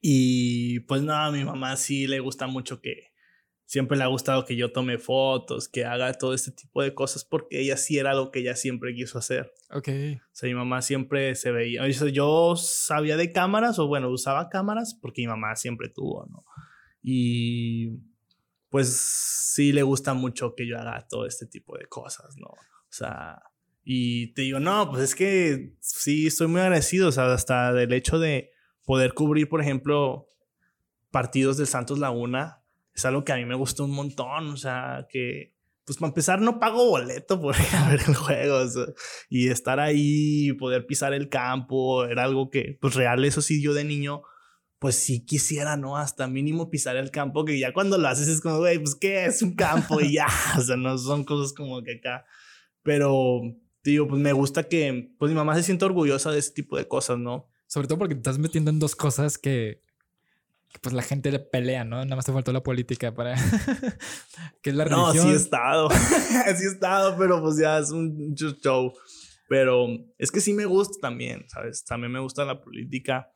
Y 0.01 0.81
pues 0.81 1.01
nada, 1.01 1.27
a 1.27 1.31
mi 1.31 1.43
mamá 1.43 1.75
sí 1.77 2.07
le 2.07 2.19
gusta 2.19 2.47
mucho 2.47 2.81
que, 2.81 3.15
siempre 3.65 3.97
le 3.97 4.03
ha 4.03 4.07
gustado 4.07 4.45
que 4.45 4.55
yo 4.55 4.71
tome 4.71 4.97
fotos, 4.97 5.67
que 5.67 5.85
haga 5.85 6.13
todo 6.13 6.33
este 6.33 6.51
tipo 6.51 6.81
de 6.81 6.93
cosas, 6.93 7.25
porque 7.25 7.59
ella 7.59 7.77
sí 7.77 7.97
era 7.97 8.13
lo 8.13 8.31
que 8.31 8.39
ella 8.39 8.55
siempre 8.55 8.93
quiso 8.93 9.17
hacer. 9.17 9.51
Ok. 9.71 9.89
O 9.89 10.29
sea, 10.31 10.47
mi 10.47 10.55
mamá 10.55 10.81
siempre 10.81 11.35
se 11.35 11.51
veía. 11.51 11.87
Yo 11.87 12.55
sabía 12.55 13.17
de 13.17 13.31
cámaras, 13.31 13.79
o 13.79 13.87
bueno, 13.87 14.09
usaba 14.09 14.49
cámaras, 14.49 14.93
porque 14.93 15.21
mi 15.21 15.27
mamá 15.27 15.55
siempre 15.55 15.89
tuvo, 15.89 16.25
¿no? 16.27 16.43
Y 17.01 17.99
pues 18.69 18.95
sí 18.95 19.71
le 19.71 19.83
gusta 19.83 20.13
mucho 20.13 20.53
que 20.55 20.67
yo 20.67 20.77
haga 20.77 21.05
todo 21.07 21.25
este 21.25 21.45
tipo 21.45 21.77
de 21.77 21.87
cosas, 21.87 22.35
¿no? 22.37 22.47
O 22.47 22.97
sea, 22.97 23.41
y 23.87 24.33
te 24.33 24.41
digo, 24.41 24.59
no, 24.59 24.89
pues 24.89 25.03
es 25.03 25.15
que 25.15 25.75
sí, 25.79 26.25
estoy 26.25 26.47
muy 26.47 26.59
agradecido, 26.59 27.09
o 27.09 27.11
sea, 27.11 27.31
hasta 27.31 27.71
del 27.71 27.93
hecho 27.93 28.17
de 28.17 28.49
poder 28.83 29.13
cubrir, 29.13 29.47
por 29.47 29.61
ejemplo, 29.61 30.27
partidos 31.11 31.57
del 31.57 31.67
Santos 31.67 31.99
Laguna, 31.99 32.63
es 32.95 33.05
algo 33.05 33.23
que 33.23 33.31
a 33.31 33.35
mí 33.35 33.45
me 33.45 33.53
gustó 33.53 33.85
un 33.85 33.91
montón, 33.91 34.49
o 34.49 34.57
sea, 34.57 35.05
que 35.07 35.53
pues 35.85 35.99
para 35.99 36.07
empezar 36.07 36.41
no 36.41 36.59
pago 36.59 36.89
boleto 36.89 37.39
por 37.39 37.55
ir 37.59 37.75
a 37.75 37.89
ver 37.89 38.01
el 38.07 38.15
juego 38.15 38.59
y 39.29 39.49
estar 39.49 39.79
ahí, 39.79 40.51
poder 40.53 40.87
pisar 40.87 41.13
el 41.13 41.29
campo, 41.29 42.05
era 42.05 42.23
algo 42.23 42.49
que 42.49 42.79
pues 42.81 42.95
real, 42.95 43.23
eso 43.23 43.43
sí 43.43 43.61
yo 43.61 43.75
de 43.75 43.83
niño 43.83 44.23
pues 44.79 44.95
sí 44.95 45.25
quisiera, 45.25 45.77
¿no? 45.77 45.97
Hasta 45.97 46.27
mínimo 46.27 46.69
pisar 46.69 46.95
el 46.95 47.11
campo, 47.11 47.45
que 47.45 47.59
ya 47.59 47.71
cuando 47.71 47.97
lo 47.97 48.07
haces 48.07 48.27
es 48.27 48.41
como, 48.41 48.57
güey, 48.57 48.79
pues 48.79 48.95
qué 48.95 49.25
es 49.25 49.41
un 49.43 49.55
campo 49.55 50.01
y 50.01 50.13
ya, 50.13 50.27
o 50.57 50.61
sea, 50.61 50.75
no 50.75 50.97
son 50.97 51.23
cosas 51.23 51.53
como 51.53 51.83
que 51.83 51.97
acá, 51.97 52.25
pero 52.81 53.41
digo, 53.91 54.07
pues 54.07 54.21
me 54.21 54.33
gusta 54.33 54.63
que 54.63 55.13
pues 55.17 55.29
mi 55.29 55.35
mamá 55.35 55.55
se 55.55 55.63
sienta 55.63 55.85
orgullosa 55.85 56.31
de 56.31 56.39
ese 56.39 56.51
tipo 56.51 56.77
de 56.77 56.87
cosas, 56.87 57.17
¿no? 57.17 57.47
Sobre 57.67 57.87
todo 57.87 57.97
porque 57.99 58.15
te 58.15 58.19
estás 58.19 58.39
metiendo 58.39 58.71
en 58.71 58.79
dos 58.79 58.95
cosas 58.95 59.37
que 59.37 59.81
pues 60.81 60.93
la 60.93 61.01
gente 61.01 61.31
le 61.31 61.39
pelea, 61.39 61.83
¿no? 61.83 61.97
Nada 62.03 62.15
más 62.15 62.25
te 62.25 62.33
faltó 62.33 62.51
la 62.51 62.63
política 62.63 63.13
para 63.13 63.35
que 64.61 64.69
es 64.69 64.75
la 64.75 64.85
religión. 64.85 65.15
No, 65.15 65.23
sí 65.23 65.29
he 65.29 65.35
estado, 65.35 65.89
sí 66.57 66.63
he 66.63 66.67
estado, 66.67 67.17
pero 67.17 67.41
pues 67.41 67.57
ya 67.57 67.79
es 67.79 67.91
un 67.91 68.35
show. 68.35 68.93
Pero 69.47 69.87
es 70.17 70.31
que 70.31 70.41
sí 70.41 70.53
me 70.53 70.65
gusta 70.65 70.97
también, 70.99 71.45
¿sabes? 71.47 71.85
También 71.85 72.11
me 72.11 72.19
gusta 72.19 72.45
la 72.45 72.61
política. 72.61 73.31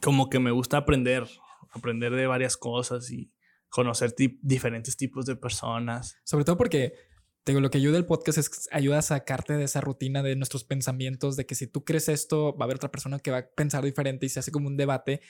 Como 0.00 0.30
que 0.30 0.38
me 0.38 0.50
gusta 0.50 0.78
aprender, 0.78 1.28
aprender 1.70 2.14
de 2.14 2.26
varias 2.26 2.56
cosas 2.56 3.10
y 3.10 3.30
conocer 3.68 4.14
diferentes 4.40 4.96
tipos 4.96 5.26
de 5.26 5.36
personas. 5.36 6.16
Sobre 6.24 6.44
todo 6.44 6.56
porque 6.56 6.94
digo, 7.44 7.60
lo 7.60 7.70
que 7.70 7.78
ayuda 7.78 7.98
el 7.98 8.06
podcast 8.06 8.38
es 8.38 8.68
ayuda 8.70 8.98
a 8.98 9.02
sacarte 9.02 9.54
de 9.54 9.64
esa 9.64 9.80
rutina 9.80 10.22
de 10.22 10.36
nuestros 10.36 10.64
pensamientos, 10.64 11.36
de 11.36 11.46
que 11.46 11.54
si 11.54 11.66
tú 11.66 11.84
crees 11.84 12.08
esto, 12.08 12.56
va 12.56 12.64
a 12.64 12.66
haber 12.66 12.76
otra 12.76 12.90
persona 12.90 13.18
que 13.18 13.30
va 13.30 13.38
a 13.38 13.46
pensar 13.46 13.84
diferente 13.84 14.26
y 14.26 14.28
se 14.28 14.40
hace 14.40 14.52
como 14.52 14.68
un 14.68 14.76
debate 14.76 15.20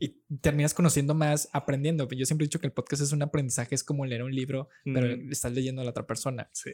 y 0.00 0.16
terminas 0.40 0.72
conociendo 0.72 1.14
más, 1.14 1.48
aprendiendo. 1.52 2.08
Yo 2.08 2.24
siempre 2.24 2.44
he 2.44 2.48
dicho 2.48 2.58
que 2.58 2.66
el 2.66 2.72
podcast 2.72 3.02
es 3.02 3.12
un 3.12 3.22
aprendizaje, 3.22 3.74
es 3.74 3.84
como 3.84 4.06
leer 4.06 4.22
un 4.22 4.34
libro, 4.34 4.68
pero 4.82 5.06
estás 5.30 5.52
leyendo 5.52 5.82
a 5.82 5.84
la 5.84 5.90
otra 5.90 6.06
persona. 6.06 6.48
Sí. 6.52 6.70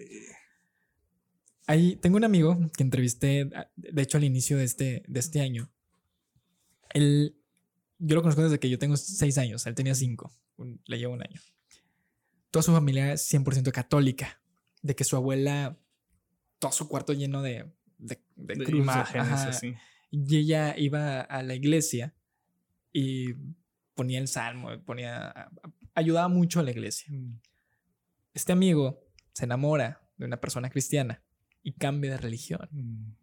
Ahí 1.67 1.97
tengo 1.97 2.17
un 2.17 2.25
amigo 2.25 2.57
que 2.77 2.85
entrevisté, 2.85 3.51
de 3.75 4.03
hecho, 4.03 4.19
al 4.19 4.25
inicio 4.25 4.57
de 4.57 4.65
este, 4.65 5.03
de 5.09 5.21
este 5.21 5.41
año. 5.41 5.73
Él, 6.91 7.37
yo 7.99 8.15
lo 8.15 8.23
conozco 8.23 8.45
desde 8.45 8.61
que 8.61 8.71
yo 8.71 8.79
tengo 8.79 8.97
seis 8.97 9.39
años, 9.39 9.67
él 9.67 9.75
tenía 9.75 9.97
cinco, 9.97 10.33
le 10.85 10.99
llevo 10.99 11.15
un 11.15 11.23
año. 11.23 11.41
Toda 12.53 12.63
su 12.63 12.73
familia 12.73 13.13
es 13.13 13.29
100% 13.33 13.73
católica, 13.73 14.41
de 14.87 14.95
que 14.95 15.05
su 15.05 15.17
abuela, 15.17 15.79
todo 16.59 16.73
su 16.73 16.89
cuarto 16.89 17.13
lleno 17.13 17.43
de, 17.43 17.71
de, 17.99 18.21
imágenes, 18.69 19.33
así. 19.33 19.75
Y 20.11 20.37
ella 20.37 20.77
iba 20.79 21.21
a 21.21 21.43
la 21.43 21.55
iglesia 21.55 22.15
y 22.93 23.35
ponía 23.95 24.21
el 24.21 24.29
salmo, 24.29 24.71
ponía, 24.85 25.51
ayudaba 25.95 26.29
mucho 26.29 26.61
a 26.61 26.63
la 26.63 26.71
iglesia. 26.71 27.09
Mm. 27.11 27.41
Este 28.33 28.53
amigo 28.53 29.03
se 29.33 29.45
enamora 29.45 30.09
de 30.17 30.27
una 30.27 30.41
persona 30.41 30.71
cristiana 30.71 31.23
y 31.63 31.73
cambia 31.73 32.13
de 32.13 32.19
religión. 32.19 32.69
Mm. 32.71 33.17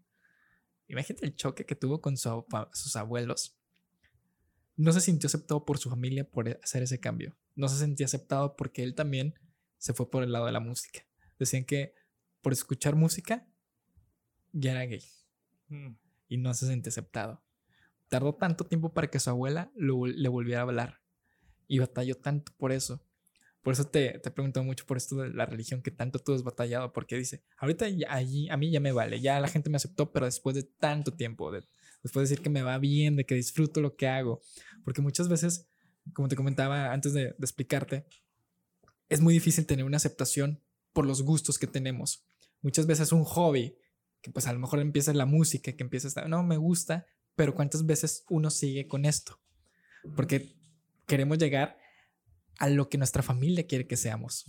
Imagínate 0.90 1.26
el 1.26 1.36
choque 1.36 1.66
que 1.66 1.76
tuvo 1.76 2.02
con 2.02 2.18
sus 2.18 2.96
abuelos. 2.96 3.58
No 4.76 4.92
se 4.92 5.02
sintió 5.02 5.28
aceptado 5.28 5.64
por 5.66 5.78
su 5.78 5.90
familia 5.90 6.30
por 6.30 6.60
hacer 6.62 6.84
ese 6.84 7.00
cambio. 7.00 7.38
No 7.56 7.70
se 7.70 7.78
sentía 7.78 8.06
aceptado 8.06 8.56
porque 8.56 8.84
él 8.84 8.96
también 8.96 9.36
se 9.78 9.94
fue 9.94 10.10
por 10.10 10.24
el 10.24 10.32
lado 10.32 10.46
de 10.46 10.52
la 10.52 10.60
música. 10.60 11.06
Decían 11.40 11.66
que 11.66 11.94
por 12.42 12.54
escuchar 12.54 12.96
música 12.96 13.48
ya 14.52 14.72
era 14.72 14.86
gay. 14.86 15.04
Mm. 15.68 15.96
Y 16.30 16.38
no 16.38 16.54
se 16.54 16.68
sentía 16.68 16.90
aceptado 16.90 17.44
tardó 18.14 18.36
tanto 18.36 18.64
tiempo 18.64 18.94
para 18.94 19.08
que 19.08 19.20
su 19.20 19.32
abuela 19.32 19.72
le 19.76 20.30
volviera 20.30 20.60
a 20.60 20.64
hablar. 20.64 21.02
Y 21.68 21.80
batalló 21.80 22.14
tanto 22.14 22.52
por 22.58 22.72
eso. 22.72 23.04
Por 23.64 23.74
eso 23.74 23.86
te, 23.86 24.20
te 24.20 24.30
pregunto 24.30 24.64
mucho 24.64 24.86
por 24.86 24.98
esto 24.98 25.16
de 25.16 25.30
la 25.30 25.48
religión 25.48 25.82
que 25.82 25.90
tanto 25.90 26.20
tú 26.20 26.32
has 26.36 26.44
batallado, 26.44 26.94
porque 26.94 27.16
dice, 27.18 27.44
ahorita 27.58 27.86
allí 28.10 28.50
a 28.50 28.58
mí 28.58 28.70
ya 28.70 28.80
me 28.80 28.92
vale, 28.92 29.20
ya 29.20 29.40
la 29.40 29.48
gente 29.48 29.72
me 29.72 29.78
aceptó, 29.78 30.12
pero 30.12 30.28
después 30.28 30.56
de 30.56 30.62
tanto 30.62 31.16
tiempo, 31.16 31.52
después 31.52 32.14
de 32.14 32.22
decir 32.22 32.42
que 32.42 32.52
me 32.52 32.62
va 32.62 32.78
bien, 32.78 33.16
de 33.16 33.26
que 33.26 33.34
disfruto 33.34 33.82
lo 33.82 33.96
que 33.96 34.08
hago, 34.08 34.42
porque 34.86 35.02
muchas 35.02 35.28
veces, 35.28 35.68
como 36.14 36.28
te 36.28 36.36
comentaba 36.36 36.92
antes 36.92 37.14
de, 37.14 37.24
de 37.24 37.36
explicarte, 37.40 38.06
es 39.10 39.22
muy 39.22 39.34
difícil 39.34 39.66
tener 39.66 39.86
una 39.86 39.98
aceptación 39.98 40.63
por 40.94 41.06
los 41.06 41.24
gustos 41.24 41.58
que 41.58 41.68
tenemos. 41.68 42.24
Muchas 42.62 42.88
veces 42.88 43.12
un 43.12 43.26
hobby, 43.26 43.76
que 44.22 44.32
pues 44.32 44.48
a 44.48 44.54
lo 44.54 44.60
mejor 44.60 44.80
empieza 44.80 45.14
la 45.14 45.26
música, 45.26 45.74
que 45.74 45.84
empieza 45.84 46.22
a 46.22 46.28
no, 46.28 46.44
me 46.44 46.58
gusta, 46.58 47.06
pero 47.36 47.54
¿cuántas 47.54 47.86
veces 47.86 48.24
uno 48.30 48.50
sigue 48.50 48.88
con 48.88 49.06
esto? 49.06 49.40
Porque 50.16 50.56
queremos 51.08 51.38
llegar 51.38 51.78
a 52.60 52.70
lo 52.70 52.88
que 52.90 52.98
nuestra 52.98 53.24
familia 53.24 53.68
quiere 53.68 53.88
que 53.88 53.98
seamos, 53.98 54.46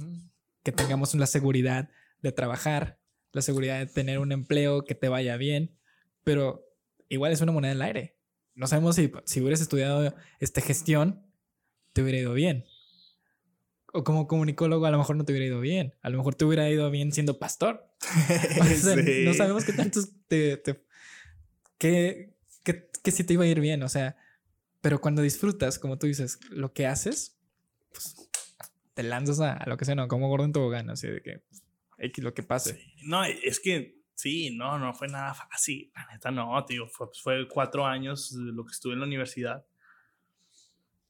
que 0.62 0.72
tengamos 0.72 1.14
la 1.14 1.26
seguridad 1.26 1.90
de 2.20 2.32
trabajar, 2.32 3.00
la 3.32 3.42
seguridad 3.42 3.78
de 3.78 3.86
tener 3.86 4.18
un 4.18 4.32
empleo 4.32 4.84
que 4.84 4.94
te 4.94 5.08
vaya 5.08 5.36
bien, 5.36 5.76
pero 6.22 6.64
igual 7.08 7.32
es 7.32 7.40
una 7.40 7.52
moneda 7.52 7.72
en 7.72 7.78
el 7.78 7.82
aire. 7.82 8.16
No 8.54 8.66
sabemos 8.68 8.96
si, 8.96 9.10
si 9.24 9.40
hubieras 9.40 9.60
estudiado 9.60 10.14
esta 10.38 10.60
gestión, 10.60 11.26
te 11.92 12.02
hubiera 12.02 12.18
ido 12.18 12.34
bien. 12.34 12.64
O 13.96 14.02
como 14.02 14.26
comunicólogo 14.26 14.86
a 14.86 14.90
lo 14.90 14.98
mejor 14.98 15.14
no 15.14 15.24
te 15.24 15.32
hubiera 15.32 15.46
ido 15.46 15.60
bien. 15.60 15.94
A 16.02 16.10
lo 16.10 16.18
mejor 16.18 16.34
te 16.34 16.44
hubiera 16.44 16.68
ido 16.68 16.90
bien 16.90 17.12
siendo 17.12 17.38
pastor. 17.38 17.88
No 19.24 19.34
sabemos 19.34 19.64
qué 19.64 19.72
tantos 19.72 20.10
te, 20.26 20.56
te, 20.56 20.84
qué, 21.78 22.34
que, 22.64 22.90
que 23.02 23.10
sí 23.12 23.22
te 23.24 23.34
iba 23.34 23.44
a 23.44 23.46
ir 23.46 23.60
bien, 23.60 23.82
o 23.82 23.88
sea, 23.88 24.16
pero 24.80 25.00
cuando 25.00 25.22
disfrutas, 25.22 25.78
como 25.78 25.96
tú 25.96 26.06
dices, 26.06 26.38
lo 26.50 26.72
que 26.72 26.86
haces, 26.86 27.38
pues 27.92 28.28
te 28.94 29.02
lanzas 29.02 29.40
a, 29.40 29.62
lo 29.66 29.76
que 29.76 29.84
sea, 29.84 29.94
no, 29.94 30.08
como 30.08 30.28
gordo 30.28 30.44
en 30.44 30.52
tobogán, 30.52 30.90
así 30.90 31.06
de 31.06 31.22
que 31.22 31.42
X 31.98 32.24
lo 32.24 32.34
que 32.34 32.42
pase. 32.42 32.80
No, 33.02 33.24
es 33.24 33.60
que 33.60 34.02
sí, 34.14 34.50
no, 34.56 34.78
no 34.78 34.92
fue 34.92 35.08
nada 35.08 35.34
fácil, 35.34 35.90
la 35.94 36.06
neta 36.12 36.30
no, 36.30 36.64
tío, 36.64 36.86
fue, 36.88 37.06
fue 37.22 37.48
cuatro 37.48 37.86
años 37.86 38.32
lo 38.32 38.64
que 38.64 38.72
estuve 38.72 38.94
en 38.94 39.00
la 39.00 39.06
universidad, 39.06 39.64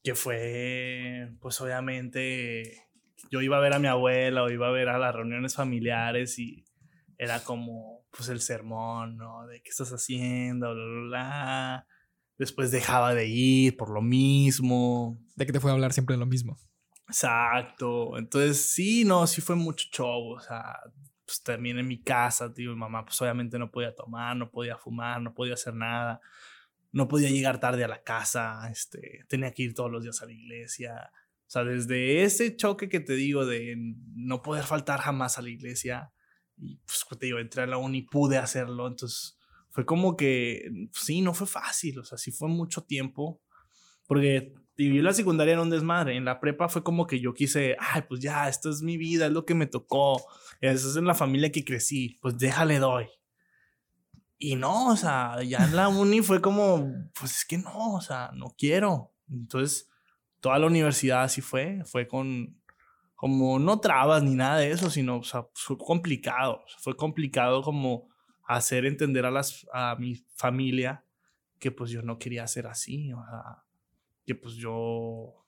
que 0.05 0.13
fue, 0.13 1.31
pues 1.41 1.59
obviamente, 1.61 2.87
yo 3.31 3.41
iba 3.41 3.57
a 3.57 3.59
ver 3.59 3.73
a 3.73 3.79
mi 3.79 3.87
abuela 3.87 4.43
o 4.43 4.51
iba 4.51 4.67
a 4.67 4.71
ver 4.71 4.87
a 4.87 4.99
las 4.99 5.15
reuniones 5.15 5.55
familiares 5.55 6.37
y 6.37 6.63
era 7.17 7.43
como, 7.43 8.05
pues, 8.15 8.29
el 8.29 8.39
sermón, 8.39 9.17
¿no? 9.17 9.47
De 9.47 9.63
qué 9.63 9.71
estás 9.71 9.91
haciendo, 9.91 10.75
bla, 10.75 10.85
bla, 10.85 11.01
bla. 11.07 11.87
Después 12.37 12.69
dejaba 12.69 13.15
de 13.15 13.25
ir 13.27 13.77
por 13.77 13.89
lo 13.89 14.03
mismo. 14.03 15.19
De 15.35 15.47
que 15.47 15.53
te 15.53 15.59
fue 15.59 15.71
a 15.71 15.73
hablar 15.73 15.91
siempre 15.91 16.13
de 16.13 16.19
lo 16.19 16.27
mismo. 16.27 16.59
Exacto. 17.07 18.15
Entonces, 18.19 18.61
sí, 18.61 19.05
no, 19.05 19.25
sí 19.25 19.41
fue 19.41 19.55
mucho 19.55 19.87
show. 19.91 20.35
O 20.35 20.39
sea, 20.39 20.81
pues 21.25 21.41
también 21.41 21.79
en 21.79 21.87
mi 21.87 22.03
casa, 22.03 22.53
tío, 22.53 22.69
mi 22.69 22.77
mamá, 22.77 23.05
pues 23.05 23.19
obviamente 23.23 23.57
no 23.57 23.71
podía 23.71 23.95
tomar, 23.95 24.37
no 24.37 24.51
podía 24.51 24.77
fumar, 24.77 25.19
no 25.19 25.33
podía 25.33 25.55
hacer 25.55 25.73
nada. 25.73 26.21
No 26.95 27.09
podía 27.09 27.29
llegar 27.29 27.59
tarde 27.59 27.83
a 27.83 27.89
la 27.89 28.03
casa, 28.03 28.69
este, 28.71 29.25
tenía 29.27 29.51
que 29.51 29.63
ir 29.63 29.73
todos 29.73 29.91
los 29.91 30.01
días 30.01 30.21
a 30.21 30.25
la 30.25 30.31
iglesia. 30.31 31.11
O 31.41 31.49
sea, 31.49 31.65
desde 31.65 32.23
ese 32.23 32.55
choque 32.55 32.87
que 32.87 33.01
te 33.01 33.15
digo 33.15 33.45
de 33.45 33.75
no 34.15 34.41
poder 34.41 34.63
faltar 34.63 35.01
jamás 35.01 35.37
a 35.37 35.41
la 35.41 35.49
iglesia, 35.49 36.13
y 36.57 36.77
pues 36.77 37.05
te 37.19 37.25
digo, 37.25 37.39
entré 37.39 37.63
a 37.63 37.67
la 37.67 37.75
uni, 37.75 38.03
pude 38.03 38.37
hacerlo, 38.37 38.87
entonces 38.87 39.37
fue 39.71 39.85
como 39.85 40.15
que, 40.15 40.71
sí, 40.93 41.19
no 41.19 41.33
fue 41.33 41.47
fácil, 41.47 41.99
o 41.99 42.05
sea, 42.05 42.17
sí 42.17 42.31
fue 42.31 42.47
mucho 42.47 42.85
tiempo, 42.85 43.41
porque 44.07 44.53
viví 44.77 45.01
la 45.01 45.11
secundaria 45.11 45.55
en 45.55 45.59
un 45.59 45.69
desmadre, 45.69 46.15
en 46.15 46.23
la 46.23 46.39
prepa 46.39 46.69
fue 46.69 46.81
como 46.81 47.07
que 47.07 47.19
yo 47.19 47.33
quise, 47.33 47.75
ay, 47.77 48.03
pues 48.07 48.21
ya, 48.21 48.47
esto 48.47 48.69
es 48.69 48.81
mi 48.81 48.95
vida, 48.95 49.25
es 49.25 49.33
lo 49.33 49.43
que 49.43 49.53
me 49.53 49.67
tocó, 49.67 50.25
eso 50.61 50.89
es 50.89 50.95
en 50.95 51.05
la 51.05 51.13
familia 51.13 51.51
que 51.51 51.65
crecí, 51.65 52.17
pues 52.21 52.37
déjale 52.37 52.79
doy. 52.79 53.07
Y 54.37 54.55
no, 54.55 54.89
o 54.89 54.97
sea, 54.97 55.41
ya 55.43 55.63
en 55.65 55.75
la 55.75 55.87
uni 55.87 56.21
fue 56.21 56.41
como, 56.41 56.91
pues 57.17 57.37
es 57.37 57.45
que 57.45 57.57
no, 57.57 57.93
o 57.93 58.01
sea, 58.01 58.31
no 58.33 58.53
quiero. 58.57 59.13
Entonces, 59.29 59.89
toda 60.41 60.59
la 60.59 60.67
universidad 60.67 61.23
así 61.23 61.41
fue, 61.41 61.81
fue 61.85 62.07
con, 62.07 62.61
como 63.15 63.59
no 63.59 63.79
trabas 63.79 64.23
ni 64.23 64.35
nada 64.35 64.57
de 64.57 64.71
eso, 64.71 64.89
sino, 64.89 65.17
o 65.17 65.23
sea, 65.23 65.47
fue 65.53 65.77
complicado, 65.77 66.63
fue 66.79 66.95
complicado 66.95 67.63
como 67.63 68.09
hacer 68.45 68.85
entender 68.85 69.25
a, 69.25 69.31
las, 69.31 69.65
a 69.73 69.95
mi 69.95 70.15
familia 70.35 71.03
que 71.59 71.71
pues 71.71 71.89
yo 71.89 72.01
no 72.01 72.19
quería 72.19 72.45
ser 72.47 72.67
así, 72.67 73.11
o 73.13 73.23
sea, 73.25 73.63
que 74.25 74.35
pues 74.35 74.55
yo 74.55 75.45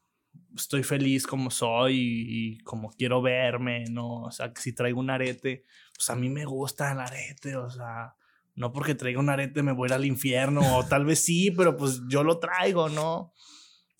estoy 0.55 0.83
feliz 0.83 1.27
como 1.27 1.51
soy 1.51 1.95
y, 1.97 2.57
como 2.59 2.89
quiero 2.89 3.21
verme, 3.21 3.85
¿no? 3.89 4.23
O 4.23 4.31
sea, 4.31 4.53
que 4.53 4.61
si 4.61 4.73
traigo 4.73 4.99
un 4.99 5.09
arete, 5.09 5.63
pues 5.93 6.09
a 6.09 6.15
mí 6.15 6.29
me 6.29 6.45
gusta 6.45 6.91
el 6.91 6.99
arete, 6.99 7.55
o 7.55 7.69
sea, 7.69 8.15
no 8.57 8.73
porque 8.73 8.95
traiga 8.95 9.19
un 9.19 9.29
arete 9.29 9.61
me 9.61 9.71
voy 9.71 9.85
a 9.85 9.89
ir 9.89 9.93
al 9.93 10.05
infierno, 10.05 10.77
o 10.77 10.83
tal 10.83 11.05
vez 11.05 11.23
sí, 11.23 11.51
pero 11.51 11.77
pues 11.77 12.01
yo 12.09 12.23
lo 12.23 12.39
traigo, 12.39 12.89
¿no? 12.89 13.31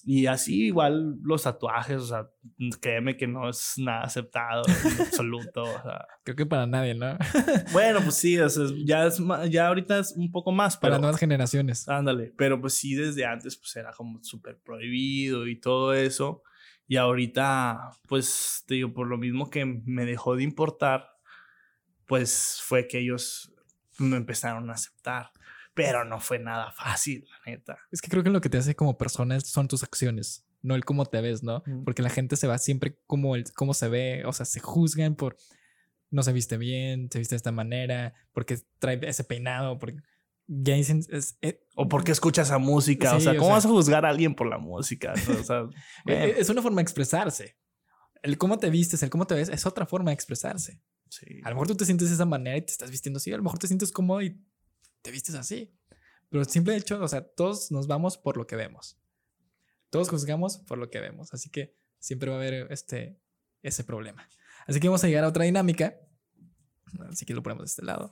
Y 0.04 0.26
así 0.26 0.68
igual 0.68 1.18
los 1.22 1.44
tatuajes, 1.44 1.98
o 1.98 2.08
sea, 2.08 2.30
créeme 2.82 3.18
que 3.18 3.28
no 3.28 3.50
es 3.50 3.74
nada 3.78 4.04
aceptado 4.04 4.64
en 4.68 5.02
absoluto. 5.02 5.64
O 5.64 5.82
sea. 5.82 6.08
Creo 6.24 6.36
que 6.36 6.46
para 6.46 6.66
nadie, 6.66 6.96
¿no? 6.96 7.18
bueno, 7.74 8.00
pues 8.02 8.16
sí, 8.16 8.40
o 8.40 8.50
sea, 8.50 8.64
ya, 8.86 9.06
es, 9.06 9.22
ya 9.50 9.68
ahorita 9.68 10.00
es 10.00 10.14
un 10.16 10.32
poco 10.32 10.52
más. 10.52 10.78
para 10.78 10.98
nuevas 10.98 11.20
generaciones. 11.20 11.88
Ándale, 11.90 12.34
pero 12.38 12.60
pues 12.60 12.74
sí, 12.76 12.96
desde 12.96 13.26
antes 13.26 13.58
pues 13.58 13.76
era 13.76 13.92
como 13.92 14.24
súper 14.24 14.58
prohibido 14.60 15.46
y 15.46 15.60
todo 15.60 15.94
eso. 15.94 16.42
Y 16.88 16.96
ahorita, 16.96 17.92
pues 18.08 18.64
te 18.66 18.76
digo, 18.76 18.94
por 18.94 19.08
lo 19.08 19.18
mismo 19.18 19.50
que 19.50 19.66
me 19.66 20.06
dejó 20.06 20.38
de 20.38 20.44
importar, 20.44 21.10
pues 22.08 22.62
fue 22.64 22.88
que 22.88 23.00
ellos 23.00 23.54
me 24.00 24.18
empezaron 24.18 24.70
a 24.70 24.74
aceptar 24.74 25.32
pero 25.78 26.04
no 26.04 26.20
fue 26.20 26.40
nada 26.40 26.72
fácil, 26.72 27.28
la 27.30 27.52
neta. 27.52 27.78
Es 27.92 28.02
que 28.02 28.10
creo 28.10 28.24
que 28.24 28.32
lo 28.32 28.42
que 28.42 28.50
te 28.50 28.58
hace 28.58 28.76
como 28.76 28.98
persona 28.98 29.40
son 29.42 29.68
tus 29.68 29.84
acciones, 29.84 30.44
no 30.64 30.74
el 30.74 30.84
cómo 30.84 31.06
te 31.06 31.22
ves, 31.22 31.44
¿no? 31.44 31.64
Porque 31.86 32.02
la 32.02 32.10
gente 32.10 32.36
se 32.36 32.48
va 32.48 32.58
siempre 32.58 32.98
como 33.06 33.36
el 33.36 33.44
cómo 33.54 33.76
se 33.76 33.88
ve, 33.88 34.24
o 34.26 34.34
sea, 34.34 34.48
se 34.48 34.60
juzgan 34.60 35.14
por 35.14 35.38
no 36.10 36.24
se 36.24 36.34
viste 36.34 36.58
bien, 36.58 37.10
se 37.12 37.20
viste 37.20 37.36
de 37.36 37.38
esta 37.38 37.52
manera, 37.52 38.16
porque 38.34 38.58
trae 38.80 39.00
ese 39.04 39.24
peinado, 39.24 39.78
porque 39.78 39.98
ya 40.48 40.74
dicen, 40.74 41.04
es, 41.10 41.38
eh, 41.44 41.64
o 41.76 41.88
porque 41.88 42.12
escuchas 42.12 42.48
esa 42.48 42.58
música, 42.58 43.16
o 43.16 43.20
sea, 43.20 43.38
¿cómo 43.38 43.52
vas 43.52 43.66
a 43.66 43.70
juzgar 43.70 44.04
a 44.04 44.10
alguien 44.10 44.34
por 44.34 44.48
la 44.48 44.58
música? 44.58 45.14
O 45.40 45.44
sea, 45.44 45.68
e, 46.08 46.14
e, 46.14 46.40
es 46.40 46.50
una 46.50 46.64
forma 46.64 46.78
de 46.78 46.84
expresarse. 46.84 47.56
El 48.24 48.40
cómo 48.40 48.58
te 48.58 48.72
vistes, 48.72 49.04
el 49.04 49.12
cómo 49.12 49.28
te 49.28 49.36
ves, 49.36 49.50
es 49.50 49.68
otra 49.68 49.86
forma 49.86 50.10
de 50.10 50.16
expresarse. 50.16 50.82
Sí. 51.10 51.42
A 51.44 51.50
lo 51.50 51.56
mejor 51.56 51.68
tú 51.68 51.76
te 51.78 51.86
sientes 51.86 52.10
de 52.10 52.16
esa 52.16 52.26
manera 52.26 52.58
y 52.58 52.62
te 52.62 52.72
estás 52.72 52.92
vistiendo 52.92 53.18
así, 53.18 53.32
a 53.32 53.38
lo 53.38 53.44
mejor 53.44 53.60
te 53.60 53.68
sientes 53.68 53.92
cómodo 53.92 54.22
y 54.22 54.42
te 55.02 55.12
vistes 55.12 55.36
así. 55.36 55.74
Pero 56.30 56.44
simple 56.46 56.76
hecho, 56.76 57.02
o 57.02 57.08
sea, 57.08 57.22
todos 57.22 57.72
nos 57.72 57.88
vamos 57.88 58.18
por 58.18 58.38
lo 58.38 58.48
que 58.48 58.56
vemos. 58.56 59.00
Todos 59.90 60.10
juzgamos 60.10 60.58
por 60.60 60.78
lo 60.78 60.90
que 60.90 61.00
vemos. 61.00 61.34
Así 61.34 61.50
que 61.50 61.76
siempre 62.00 62.30
va 62.30 62.36
a 62.36 62.40
haber 62.40 62.72
este, 62.72 63.20
ese 63.64 63.84
problema. 63.84 64.28
Así 64.68 64.80
que 64.80 64.88
vamos 64.88 65.04
a 65.04 65.08
llegar 65.08 65.24
a 65.24 65.30
otra 65.30 65.46
dinámica. 65.46 65.98
Así 67.10 67.26
que 67.26 67.34
lo 67.34 67.44
ponemos 67.44 67.64
de 67.64 67.70
este 67.70 67.84
lado. 67.84 68.12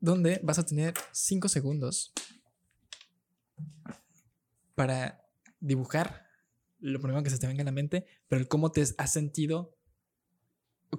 Donde 0.00 0.40
vas 0.42 0.58
a 0.58 0.66
tener 0.66 0.94
cinco 1.12 1.48
segundos 1.48 2.12
para 4.74 5.24
dibujar 5.60 6.26
lo 6.80 7.00
primero 7.00 7.22
que 7.22 7.30
se 7.30 7.38
te 7.38 7.46
venga 7.46 7.62
a 7.62 7.64
la 7.64 7.70
mente, 7.70 8.06
pero 8.26 8.40
el 8.40 8.48
cómo 8.48 8.72
te 8.72 8.82
has 8.98 9.12
sentido 9.12 9.76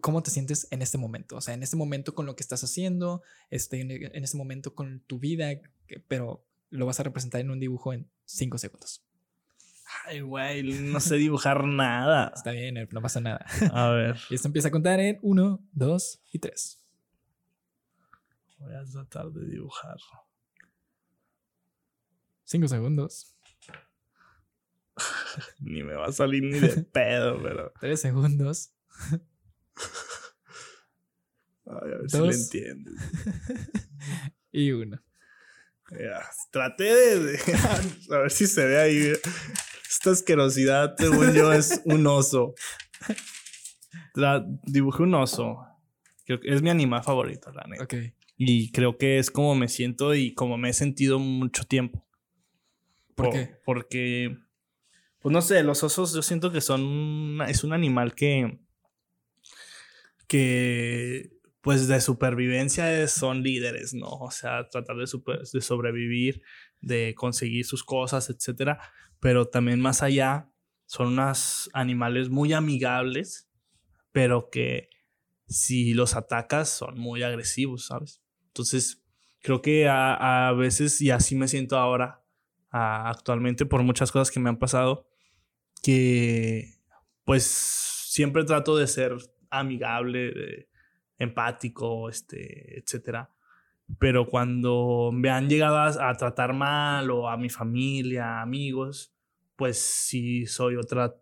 cómo 0.02 0.24
te 0.24 0.32
sientes 0.32 0.68
en 0.72 0.82
este 0.82 0.98
momento, 0.98 1.38
o 1.38 1.42
sea, 1.42 1.54
en 1.54 1.64
este 1.64 1.76
momento 1.76 2.16
con 2.16 2.26
lo 2.26 2.36
que 2.36 2.44
estás 2.44 2.64
haciendo, 2.64 3.22
este, 3.50 3.80
en, 3.80 4.24
este 4.24 4.38
momento 4.38 4.74
con 4.74 5.02
tu 5.02 5.20
vida, 5.20 5.50
pero 6.08 6.46
lo 6.70 6.86
vas 6.86 7.00
a 7.00 7.04
representar 7.04 7.42
en 7.42 7.52
un 7.52 7.60
dibujo 7.60 7.94
en 7.94 8.10
cinco 8.26 8.58
segundos. 8.58 9.06
Ay, 10.06 10.22
güey, 10.22 10.64
no 10.64 11.00
sé 11.00 11.18
dibujar 11.18 11.66
nada. 11.66 12.32
Está 12.36 12.52
bien, 12.52 12.76
no 12.90 13.02
pasa 13.02 13.22
nada. 13.22 13.46
A 13.72 13.90
ver. 13.90 14.18
Y 14.30 14.36
esto 14.36 14.48
empieza 14.48 14.70
a 14.70 14.72
contar 14.72 15.00
en 15.00 15.20
uno, 15.22 15.64
dos 15.72 16.22
y 16.32 16.40
tres. 16.40 16.84
Voy 18.58 18.74
a 18.74 18.84
tratar 18.86 19.30
de 19.32 19.46
dibujar. 19.46 19.98
Cinco 22.44 22.68
segundos. 22.68 23.36
ni 25.60 25.84
me 25.84 25.94
va 25.94 26.08
a 26.08 26.12
salir 26.12 26.44
ni 26.44 26.60
de 26.60 26.84
pedo, 26.84 27.42
pero. 27.42 27.72
Tres 27.80 28.02
segundos. 28.02 28.74
a 31.66 31.86
ver 31.86 32.10
si 32.10 32.18
lo 32.18 32.32
entiendes. 32.32 32.94
y 34.52 34.72
uno. 34.72 35.02
traté 36.52 36.84
de, 36.84 37.40
A 38.12 38.18
ver 38.18 38.32
si 38.32 38.48
se 38.48 38.66
ve 38.66 38.80
ahí. 38.80 39.14
Esta 39.90 40.12
asquerosidad, 40.12 40.96
según 40.98 41.34
yo, 41.34 41.54
es 41.54 41.82
un 41.86 42.08
oso. 42.08 42.56
dibujé 44.66 45.04
un 45.04 45.14
oso. 45.16 45.60
Creo 46.26 46.40
que 46.40 46.54
es 46.54 46.62
mi 46.62 46.70
animal 46.70 47.04
favorito, 47.04 47.52
la 47.52 47.66
neta. 47.68 47.88
Y 48.38 48.72
creo 48.72 48.98
que 48.98 49.20
es 49.20 49.30
como 49.30 49.56
me 49.56 49.68
siento 49.68 50.16
y 50.16 50.34
como 50.34 50.58
me 50.58 50.70
he 50.70 50.74
sentido 50.74 51.20
mucho 51.20 51.64
tiempo. 51.64 52.06
¿Por, 53.16 53.30
qué? 53.30 53.56
Porque, 53.64 54.38
pues 55.20 55.32
no 55.32 55.42
sé, 55.42 55.64
los 55.64 55.84
osos 55.84 56.14
yo 56.14 56.22
siento 56.22 56.52
que 56.52 56.62
son. 56.62 57.40
es 57.48 57.64
un 57.64 57.74
animal 57.74 58.16
que 58.16 58.60
que 60.28 61.34
pues 61.62 61.88
de 61.88 62.02
supervivencia 62.02 63.08
son 63.08 63.42
líderes, 63.42 63.94
¿no? 63.94 64.10
O 64.10 64.32
sea, 64.32 64.68
tratar 64.68 64.98
de, 64.98 65.06
de 65.54 65.62
sobrevivir, 65.62 66.42
de 66.82 67.16
conseguir 67.16 67.66
sus 67.66 67.86
cosas, 67.86 68.30
etcétera. 68.30 68.82
Pero 69.22 69.48
también 69.48 69.80
más 69.80 70.04
allá, 70.04 70.50
son 70.86 71.14
unos 71.14 71.70
animales 71.74 72.30
muy 72.30 72.52
amigables, 72.52 73.50
pero 74.12 74.50
que 74.50 74.90
si 75.48 75.94
los 75.94 76.16
atacas 76.16 76.68
son 76.68 77.00
muy 77.00 77.24
agresivos, 77.24 77.86
¿sabes? 77.86 78.22
Entonces, 78.48 79.02
creo 79.42 79.62
que 79.62 79.88
a, 79.88 80.50
a 80.50 80.54
veces, 80.54 81.00
y 81.00 81.12
así 81.12 81.36
me 81.36 81.48
siento 81.48 81.78
ahora, 81.78 82.26
actualmente, 82.72 83.66
por 83.66 83.84
muchas 83.84 84.12
cosas 84.12 84.32
que 84.32 84.40
me 84.40 84.50
han 84.50 84.60
pasado, 84.60 85.08
que 85.82 86.76
pues 87.24 87.44
siempre 87.46 88.44
trato 88.44 88.76
de 88.76 88.88
ser 88.88 89.16
amigable, 89.60 90.70
empático, 91.18 92.10
este, 92.10 92.80
etcétera. 92.80 93.30
Pero 94.00 94.28
cuando 94.28 95.12
me 95.14 95.30
han 95.30 95.50
llegado 95.50 95.78
a, 95.78 96.14
tratar 96.16 96.54
mal 96.54 97.12
o 97.12 97.30
a 97.30 97.38
mi 97.38 97.50
familia, 97.50 98.42
amigos, 98.42 99.14
pues 99.56 99.78
sí 99.78 100.46
soy 100.46 100.76
otro 100.76 101.22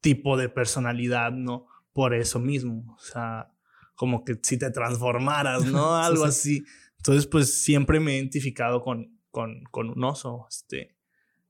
tipo 0.00 0.36
de 0.36 0.48
personalidad, 0.48 1.32
¿no? 1.32 1.66
Por 1.92 2.14
eso 2.14 2.38
mismo, 2.38 2.94
o 2.94 3.00
sea, 3.00 3.52
como 3.94 4.24
que 4.24 4.38
si 4.42 4.58
te 4.58 4.70
transformaras, 4.70 5.66
¿no? 5.66 5.96
Algo 6.02 6.24
así. 6.24 6.64
Entonces, 6.96 7.26
pues 7.26 7.62
siempre 7.62 8.00
me 8.00 8.12
he 8.12 8.16
identificado 8.16 8.82
con, 8.82 9.18
con, 9.30 9.64
con 9.70 9.90
un 9.90 10.04
oso, 10.04 10.46
este, 10.48 10.96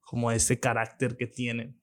como 0.00 0.32
ese 0.32 0.58
carácter 0.58 1.16
que 1.16 1.26
tienen. 1.26 1.79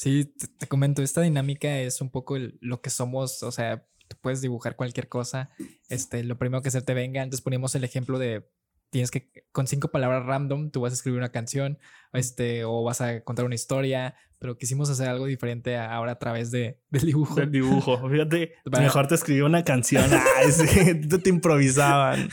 Sí, 0.00 0.32
te, 0.56 0.66
comento, 0.66 1.02
esta 1.02 1.20
dinámica 1.20 1.78
es 1.78 2.00
un 2.00 2.08
poco 2.08 2.38
lo 2.38 2.80
que 2.80 2.88
somos, 2.88 3.42
o 3.42 3.52
sea, 3.52 3.86
tú 4.08 4.16
puedes 4.18 4.40
dibujar 4.40 4.74
cualquier 4.74 5.10
cosa, 5.10 5.50
este, 5.90 6.24
lo 6.24 6.38
primero 6.38 6.62
que 6.62 6.70
se 6.70 6.80
te 6.80 6.94
venga, 6.94 7.20
antes 7.20 7.42
poníamos 7.42 7.74
el 7.74 7.84
ejemplo 7.84 8.18
de 8.18 8.48
tienes 8.88 9.10
que, 9.10 9.30
con 9.52 9.66
cinco 9.66 9.88
palabras 9.88 10.24
random, 10.24 10.70
tú 10.70 10.80
vas 10.80 10.92
a 10.92 10.94
escribir 10.94 11.18
una 11.18 11.32
canción, 11.32 11.78
este, 12.14 12.64
o 12.64 12.82
vas 12.82 13.02
a 13.02 13.22
contar 13.24 13.44
una 13.44 13.54
historia, 13.54 14.14
pero 14.38 14.56
quisimos 14.56 14.88
hacer 14.88 15.06
algo 15.06 15.26
diferente 15.26 15.76
ahora 15.76 16.12
a 16.12 16.18
través 16.18 16.50
de, 16.50 16.80
del 16.90 17.02
dibujo. 17.02 17.34
Del 17.34 17.52
dibujo. 17.52 18.08
Fíjate, 18.08 18.54
mejor 18.64 19.06
te 19.06 19.16
escribí 19.16 19.42
una 19.42 19.64
canción. 19.64 20.10
Ay, 20.38 20.50
sí, 20.50 21.08
te 21.08 21.28
improvisaban. 21.28 22.30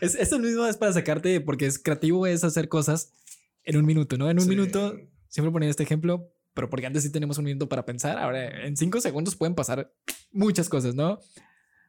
Es, 0.00 0.14
esto 0.14 0.38
mismo 0.38 0.64
es 0.66 0.76
para 0.76 0.92
sacarte, 0.92 1.40
porque 1.40 1.66
es 1.66 1.80
creativo, 1.80 2.28
es 2.28 2.44
hacer 2.44 2.68
cosas 2.68 3.12
en 3.64 3.76
un 3.76 3.86
minuto, 3.86 4.16
¿no? 4.16 4.30
En 4.30 4.38
un 4.38 4.46
minuto, 4.46 4.94
siempre 5.26 5.50
ponía 5.50 5.68
este 5.68 5.82
ejemplo, 5.82 6.32
pero 6.58 6.68
porque 6.68 6.86
antes 6.86 7.04
sí 7.04 7.12
tenemos 7.12 7.38
un 7.38 7.44
minuto 7.44 7.68
para 7.68 7.86
pensar, 7.86 8.18
ahora 8.18 8.66
en 8.66 8.76
cinco 8.76 9.00
segundos 9.00 9.36
pueden 9.36 9.54
pasar 9.54 9.94
muchas 10.32 10.68
cosas, 10.68 10.92
¿no? 10.92 11.20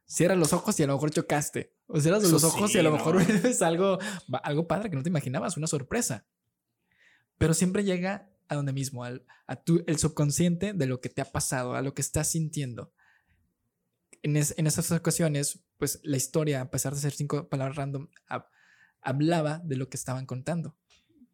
Cierras 0.06 0.38
los 0.38 0.54
ojos 0.54 0.80
y 0.80 0.84
a 0.84 0.86
lo 0.86 0.94
mejor 0.94 1.10
chocaste. 1.10 1.74
O 1.88 2.00
cierras 2.00 2.22
los 2.30 2.44
ojos 2.44 2.76
y 2.76 2.78
a 2.78 2.84
lo 2.84 2.91
mejor 2.91 3.20
es 3.46 3.64
algo, 3.64 3.98
algo 4.44 4.68
padre 4.68 4.91
que 4.91 4.96
no 4.96 5.02
te 5.02 5.10
imaginabas, 5.10 5.58
una 5.58 5.66
sorpresa. 5.66 6.28
Pero 7.40 7.56
siempre 7.56 7.84
llega 7.84 8.30
a 8.48 8.54
donde 8.54 8.72
mismo, 8.72 9.04
al, 9.04 9.26
a 9.48 9.56
tu, 9.56 9.84
el 9.88 9.98
subconsciente 9.98 10.74
de 10.74 10.86
lo 10.86 11.02
que 11.02 11.10
te 11.10 11.22
ha 11.22 11.32
pasado, 11.32 11.74
a 11.74 11.82
lo 11.82 11.96
que 11.96 12.04
estás 12.04 12.30
sintiendo. 12.30 12.94
En, 14.22 14.38
en 14.38 14.68
esas 14.68 14.91
ocasiones, 14.91 15.64
pues 15.78 16.00
la 16.04 16.18
historia, 16.18 16.62
a 16.62 16.70
pesar 16.70 16.94
de 16.94 17.02
ser 17.02 17.14
cinco 17.14 17.50
palabras 17.50 17.76
random, 17.76 18.08
hablaba 19.02 19.62
de 19.64 19.78
lo 19.78 19.90
que 19.90 19.98
estaban 19.98 20.28
contando, 20.28 20.78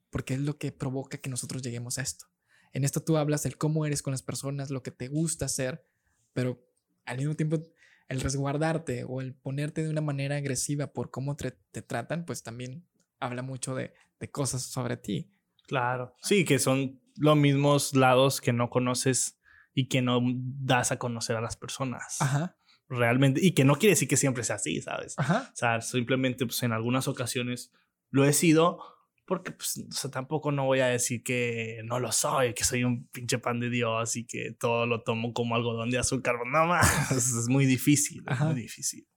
porque 0.10 0.36
es 0.36 0.40
lo 0.40 0.58
que 0.58 0.72
provoca 0.72 1.18
que 1.18 1.30
nosotros 1.30 1.62
lleguemos 1.62 1.98
a 1.98 2.02
esto. 2.02 2.28
En 2.76 2.84
esto 2.84 3.02
tú 3.02 3.16
hablas 3.16 3.44
del 3.44 3.58
cómo 3.58 3.86
eres 3.86 4.02
con 4.02 4.12
las 4.12 4.22
personas, 4.22 4.70
lo 4.70 4.84
que 4.84 4.92
te 4.92 5.08
gusta 5.08 5.46
hacer, 5.46 5.88
pero 6.34 6.62
al 7.06 7.16
mismo 7.16 7.34
tiempo 7.34 7.64
el 8.10 8.20
resguardarte 8.20 9.06
o 9.06 9.22
el 9.22 9.34
ponerte 9.34 9.82
de 9.82 9.90
una 9.90 10.02
manera 10.02 10.36
agresiva 10.36 10.88
por 10.88 11.10
cómo 11.10 11.38
te, 11.38 11.52
tratan, 11.82 12.26
pues 12.26 12.44
también 12.44 12.86
habla 13.22 13.44
mucho 13.44 13.76
de, 13.76 13.94
cosas 14.30 14.64
sobre 14.64 14.98
ti. 14.98 15.32
Claro, 15.68 16.16
sí, 16.22 16.44
que 16.44 16.60
son 16.60 17.00
los 17.16 17.38
mismos 17.38 17.96
lados 17.96 18.42
que 18.42 18.52
no 18.52 18.70
conoces 18.70 19.40
y 19.74 19.88
que 19.88 20.02
no 20.02 20.20
das 20.26 20.92
a 20.92 21.00
conocer 21.00 21.38
a 21.38 21.42
las 21.42 21.56
personas. 21.56 22.22
Ajá. 22.22 22.58
Realmente, 22.90 23.40
y 23.42 23.54
que 23.54 23.64
no 23.64 23.76
quiere 23.76 23.92
decir 23.92 24.10
que 24.10 24.18
siempre 24.18 24.44
sea 24.44 24.58
así, 24.58 24.82
¿sabes? 24.82 25.14
Ajá. 25.18 25.50
O 25.54 25.56
sea, 25.56 25.80
simplemente 25.80 26.46
pues 26.46 26.62
en 26.64 26.74
algunas 26.74 27.08
ocasiones 27.08 27.72
lo 28.10 28.26
he 28.26 28.34
sido, 28.34 28.80
porque 29.26 29.52
pues, 29.52 29.78
o 29.78 29.92
sea, 29.92 30.12
tampoco 30.12 30.52
no 30.52 30.66
voy 30.66 30.80
a 30.80 30.88
decir 30.88 31.24
que 31.24 31.82
no 31.86 32.00
lo 32.00 32.12
soy, 32.12 32.54
que 32.54 32.64
soy 32.64 32.84
un 32.84 33.08
pinche 33.08 33.40
pan 33.40 33.60
de 33.60 33.70
Dios 33.70 34.16
y 34.16 34.26
que 34.26 34.52
todo 34.52 34.86
lo 34.86 35.02
tomo 35.02 35.34
como 35.34 35.56
algodón 35.56 35.90
de 35.90 35.98
azúcar. 35.98 36.36
No 36.46 36.68
más, 36.68 37.12
es 37.12 37.50
muy 37.50 37.66
difícil, 37.66 38.24
es 38.30 38.40
muy 38.40 38.56
difícil. 38.56 39.08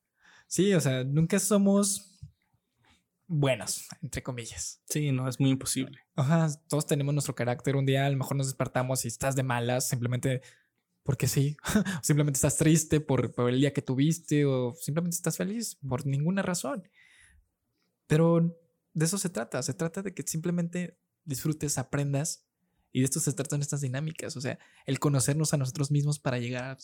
Sí, 0.47 0.73
o 0.73 0.81
sea, 0.81 1.05
nunca 1.05 1.39
somos 1.39 2.19
buenos, 3.27 3.87
entre 4.03 4.23
comillas. 4.23 4.83
Sí, 4.89 5.13
no, 5.13 5.29
es 5.29 5.39
muy 5.39 5.51
imposible. 5.51 6.01
Ajá, 6.17 6.49
todos 6.69 6.87
tenemos 6.87 7.15
nuestro 7.15 7.35
carácter. 7.35 7.77
Un 7.77 7.85
día 7.85 8.07
a 8.07 8.11
lo 8.11 8.17
mejor 8.17 8.37
nos 8.37 8.47
despertamos 8.47 9.05
y 9.05 9.09
estás 9.09 9.37
de 9.37 9.43
malas, 9.43 9.89
simplemente 9.89 10.41
porque 11.03 11.29
sí. 11.29 11.57
simplemente 12.03 12.39
estás 12.39 12.57
triste 12.57 13.01
por, 13.01 13.31
por 13.33 13.51
el 13.51 13.61
día 13.61 13.75
que 13.75 13.83
tuviste 13.83 14.47
o 14.47 14.75
simplemente 14.75 15.17
estás 15.17 15.37
feliz 15.37 15.77
por 15.87 16.07
ninguna 16.07 16.43
razón. 16.43 16.89
Pero 18.07 18.59
de 18.95 19.05
eso 19.05 19.19
se 19.19 19.29
trata. 19.29 19.63
Se 19.63 19.75
trata 19.75 20.03
de 20.03 20.15
que 20.15 20.23
simplemente 20.23 20.99
disfrutes, 21.25 21.79
aprendas. 21.79 22.45
Y 22.93 23.01
de 23.01 23.05
esto 23.05 23.21
se 23.21 23.33
tratan 23.33 23.61
estas 23.61 23.81
dinámicas. 23.81 24.37
O 24.37 24.41
sea, 24.41 24.59
el 24.87 24.99
conocernos 24.99 25.53
a 25.55 25.57
nosotros 25.57 25.91
mismos 25.91 26.19
para 26.19 26.39
llegar 26.39 26.79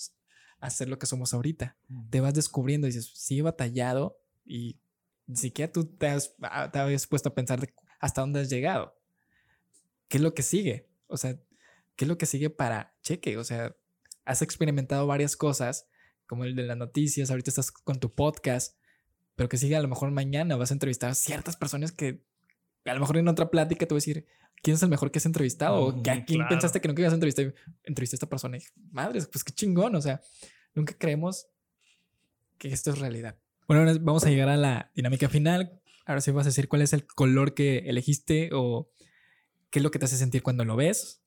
a, 0.60 0.70
ser 0.70 0.89
lo 0.89 0.98
que 0.98 1.06
somos 1.06 1.35
ahorita. 1.35 1.76
Te 2.10 2.20
vas 2.20 2.35
descubriendo 2.35 2.86
y 2.86 2.90
dices, 2.90 3.10
sí 3.14 3.39
he 3.39 3.43
batallado 3.43 4.18
y 4.44 4.78
ni 5.26 5.36
siquiera 5.36 5.72
tú 5.72 5.85
te, 5.86 6.09
has, 6.09 6.35
ah, 6.43 6.70
te 6.70 6.78
habías 6.78 7.06
puesto 7.06 7.31
a 7.31 7.35
pensar 7.35 7.72
hasta 7.98 8.20
dónde 8.20 8.40
has 8.40 8.51
llegado. 8.51 8.98
¿Qué 10.09 10.18
es 10.18 10.22
lo 10.22 10.35
que 10.35 10.43
sigue? 10.43 10.89
O 11.06 11.16
sea, 11.16 11.39
¿qué 11.97 12.05
es 12.05 12.09
lo 12.09 12.18
que 12.18 12.26
sigue 12.26 12.51
para 12.51 12.94
cheque? 13.02 13.36
O 13.39 13.44
sea, 13.44 13.74
has 14.24 14.43
experimentado 14.43 15.06
varias 15.06 15.36
cosas, 15.36 15.89
como 16.26 16.44
el 16.44 16.55
de 16.56 16.64
las 16.64 16.76
noticias, 16.76 17.31
ahorita 17.31 17.51
estás 17.51 17.70
con 17.70 18.01
tu 18.01 18.14
podcast, 18.14 18.78
pero 19.36 19.48
que 19.48 19.56
siga 19.56 19.78
a 19.78 19.82
lo 19.82 19.89
mejor 19.89 20.11
mañana 20.11 20.56
vas 20.56 20.70
a 20.70 20.74
entrevistar 20.74 21.11
a 21.11 21.15
ciertas 21.15 21.56
personas 21.56 21.93
que 21.93 22.24
a 22.85 22.94
lo 22.94 23.01
mejor 23.01 23.16
en 23.16 23.28
otra 23.28 23.51
plática 23.51 23.86
te 23.86 23.94
voy 23.94 23.98
a 23.98 24.02
decir 24.02 24.27
quién 24.62 24.77
es 24.77 24.82
el 24.82 24.89
mejor 24.89 25.11
que 25.11 25.19
has 25.19 25.27
entrevistado 25.27 25.77
o 25.77 25.90
a 25.90 26.24
quién 26.24 26.47
pensaste 26.48 26.81
que 26.81 26.89
nunca 26.89 27.02
ibas 27.02 27.12
a 27.12 27.16
entrevistar. 27.16 27.55
Entrevisté 27.85 28.15
a 28.15 28.19
esta 28.19 28.28
persona 28.28 28.56
y 28.56 28.62
madre, 28.90 29.20
pues 29.31 29.44
qué 29.44 29.52
chingón. 29.52 29.94
O 29.94 30.01
sea, 30.01 30.20
nunca 30.74 30.94
creemos 30.97 31.47
que 32.59 32.69
esto 32.69 32.90
es 32.90 32.98
realidad. 32.98 33.36
Bueno, 33.69 33.90
vamos 34.01 34.24
a 34.24 34.31
llegar 34.31 34.48
a 34.48 34.56
la 34.56 34.90
dinámica 34.94 35.28
final. 35.28 35.81
Ahora 36.06 36.20
sí 36.20 36.31
vas 36.31 36.47
a 36.47 36.51
decir 36.51 36.69
cuál 36.69 36.82
es 36.82 36.93
el 36.93 37.06
color 37.06 37.55
que 37.55 37.78
elegiste 37.86 38.51
o 38.52 38.90
qué 39.70 39.78
es 39.78 39.82
lo 39.82 39.90
que 39.90 39.98
te 39.98 40.06
hace 40.06 40.16
sentir 40.16 40.43
cuando 40.43 40.65
lo 40.65 40.77
ves 40.77 41.23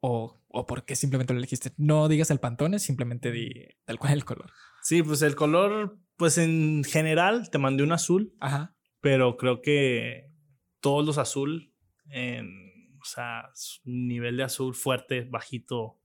o, 0.00 0.40
o 0.48 0.66
por 0.66 0.84
qué 0.84 0.96
simplemente 0.96 1.32
lo 1.32 1.38
elegiste. 1.38 1.72
No 1.76 2.08
digas 2.08 2.30
el 2.30 2.40
pantone, 2.40 2.78
simplemente 2.78 3.30
di 3.32 3.68
tal 3.84 3.98
cual 3.98 4.12
el 4.12 4.24
color. 4.24 4.52
Sí, 4.82 5.02
pues 5.02 5.22
el 5.22 5.34
color 5.34 5.98
pues 6.16 6.38
en 6.38 6.84
general 6.84 7.50
te 7.50 7.58
mandé 7.58 7.82
un 7.82 7.92
azul. 7.92 8.34
Ajá. 8.40 8.74
Pero 9.00 9.36
creo 9.36 9.60
que 9.60 10.30
todos 10.80 11.04
los 11.04 11.18
azul, 11.18 11.72
en, 12.08 12.96
o 13.00 13.04
sea, 13.04 13.50
nivel 13.84 14.36
de 14.36 14.44
azul 14.44 14.74
fuerte, 14.74 15.24
bajito, 15.24 16.00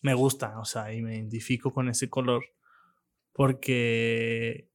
me 0.00 0.14
gusta. 0.14 0.58
O 0.58 0.64
sea, 0.64 0.92
y 0.92 1.02
me 1.02 1.16
identifico 1.16 1.72
con 1.72 1.88
ese 1.88 2.08
color. 2.08 2.44
Porque, 3.32 4.70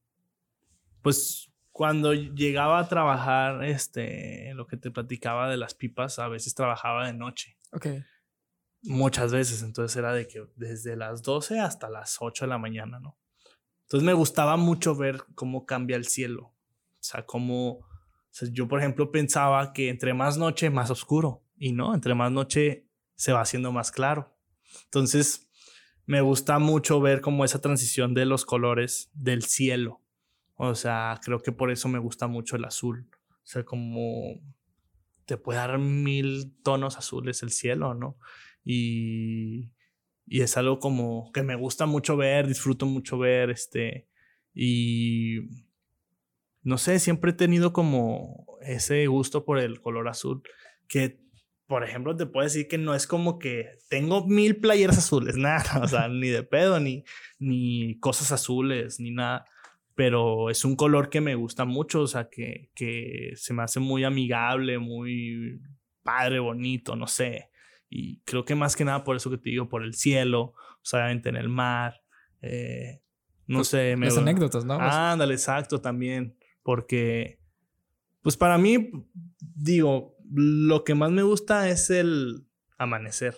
pues, 1.02 1.52
cuando 1.70 2.14
llegaba 2.14 2.78
a 2.78 2.88
trabajar, 2.88 3.64
este, 3.64 4.52
lo 4.54 4.66
que 4.66 4.76
te 4.76 4.90
platicaba 4.90 5.50
de 5.50 5.56
las 5.56 5.74
pipas, 5.74 6.18
a 6.18 6.28
veces 6.28 6.54
trabajaba 6.54 7.06
de 7.06 7.12
noche. 7.12 7.58
Ok. 7.72 7.86
Muchas 8.82 9.32
veces, 9.32 9.62
entonces 9.62 9.96
era 9.96 10.12
de 10.12 10.28
que 10.28 10.46
desde 10.54 10.96
las 10.96 11.22
12 11.22 11.60
hasta 11.60 11.90
las 11.90 12.18
8 12.20 12.44
de 12.44 12.48
la 12.48 12.58
mañana, 12.58 13.00
¿no? 13.00 13.18
Entonces 13.86 14.04
me 14.04 14.14
gustaba 14.14 14.56
mucho 14.56 14.96
ver 14.96 15.22
cómo 15.36 15.64
cambia 15.64 15.96
el 15.96 16.06
cielo. 16.06 16.46
O 16.46 17.02
sea, 17.02 17.24
cómo... 17.24 17.86
yo, 18.52 18.66
por 18.66 18.80
ejemplo, 18.80 19.12
pensaba 19.12 19.72
que 19.72 19.90
entre 19.90 20.12
más 20.12 20.38
noche, 20.38 20.70
más 20.70 20.90
oscuro. 20.90 21.44
Y 21.56 21.72
no, 21.72 21.94
entre 21.94 22.14
más 22.16 22.32
noche 22.32 22.88
se 23.14 23.32
va 23.32 23.42
haciendo 23.42 23.70
más 23.70 23.92
claro. 23.92 24.36
Entonces, 24.86 25.48
me 26.04 26.20
gusta 26.20 26.58
mucho 26.58 27.00
ver 27.00 27.20
como 27.20 27.44
esa 27.44 27.60
transición 27.60 28.12
de 28.12 28.26
los 28.26 28.44
colores 28.44 29.08
del 29.14 29.44
cielo. 29.44 30.02
O 30.56 30.74
sea, 30.74 31.20
creo 31.24 31.40
que 31.40 31.52
por 31.52 31.70
eso 31.70 31.88
me 31.88 32.00
gusta 32.00 32.26
mucho 32.26 32.56
el 32.56 32.64
azul. 32.64 33.08
O 33.30 33.46
sea, 33.46 33.64
como 33.64 34.40
te 35.26 35.36
puede 35.36 35.60
dar 35.60 35.78
mil 35.78 36.56
tonos 36.64 36.96
azules 36.96 37.44
el 37.44 37.50
cielo, 37.50 37.94
¿no? 37.94 38.18
Y 38.64 39.70
y 40.26 40.42
es 40.42 40.56
algo 40.56 40.78
como 40.78 41.30
que 41.32 41.42
me 41.42 41.54
gusta 41.54 41.86
mucho 41.86 42.16
ver, 42.16 42.46
disfruto 42.46 42.86
mucho 42.86 43.18
ver, 43.18 43.50
este, 43.50 44.08
y 44.52 45.40
no 46.62 46.78
sé, 46.78 46.98
siempre 46.98 47.30
he 47.30 47.34
tenido 47.34 47.72
como 47.72 48.58
ese 48.60 49.06
gusto 49.06 49.44
por 49.44 49.58
el 49.58 49.80
color 49.80 50.08
azul, 50.08 50.42
que 50.88 51.20
por 51.66 51.84
ejemplo 51.84 52.16
te 52.16 52.26
puedo 52.26 52.44
decir 52.44 52.68
que 52.68 52.78
no 52.78 52.94
es 52.94 53.06
como 53.06 53.38
que 53.38 53.78
tengo 53.88 54.26
mil 54.26 54.56
playeras 54.56 54.98
azules, 54.98 55.36
nada, 55.36 55.80
o 55.82 55.88
sea, 55.88 56.08
ni 56.08 56.28
de 56.28 56.42
pedo, 56.42 56.80
ni, 56.80 57.04
ni 57.38 57.98
cosas 58.00 58.32
azules, 58.32 58.98
ni 58.98 59.12
nada, 59.12 59.46
pero 59.94 60.50
es 60.50 60.64
un 60.64 60.76
color 60.76 61.08
que 61.08 61.20
me 61.20 61.36
gusta 61.36 61.64
mucho, 61.64 62.02
o 62.02 62.06
sea, 62.06 62.28
que, 62.28 62.70
que 62.74 63.32
se 63.36 63.54
me 63.54 63.62
hace 63.62 63.80
muy 63.80 64.04
amigable, 64.04 64.78
muy 64.78 65.60
padre, 66.02 66.38
bonito, 66.38 66.96
no 66.96 67.06
sé. 67.06 67.50
Y 67.88 68.20
creo 68.20 68.44
que 68.44 68.54
más 68.54 68.76
que 68.76 68.84
nada 68.84 69.04
por 69.04 69.16
eso 69.16 69.30
que 69.30 69.38
te 69.38 69.50
digo, 69.50 69.68
por 69.68 69.84
el 69.84 69.94
cielo, 69.94 70.54
obviamente 70.92 71.28
en 71.28 71.36
el 71.36 71.48
mar, 71.48 72.02
eh, 72.42 73.00
no 73.46 73.58
pues, 73.58 73.68
sé. 73.68 73.96
Me... 73.96 74.06
Las 74.06 74.18
anécdotas, 74.18 74.64
¿no? 74.64 74.78
Ándale, 74.80 75.34
exacto, 75.34 75.80
también. 75.80 76.36
Porque, 76.62 77.38
pues 78.22 78.36
para 78.36 78.58
mí, 78.58 78.90
digo, 79.40 80.16
lo 80.32 80.84
que 80.84 80.94
más 80.94 81.10
me 81.10 81.22
gusta 81.22 81.68
es 81.68 81.90
el 81.90 82.46
amanecer. 82.78 83.36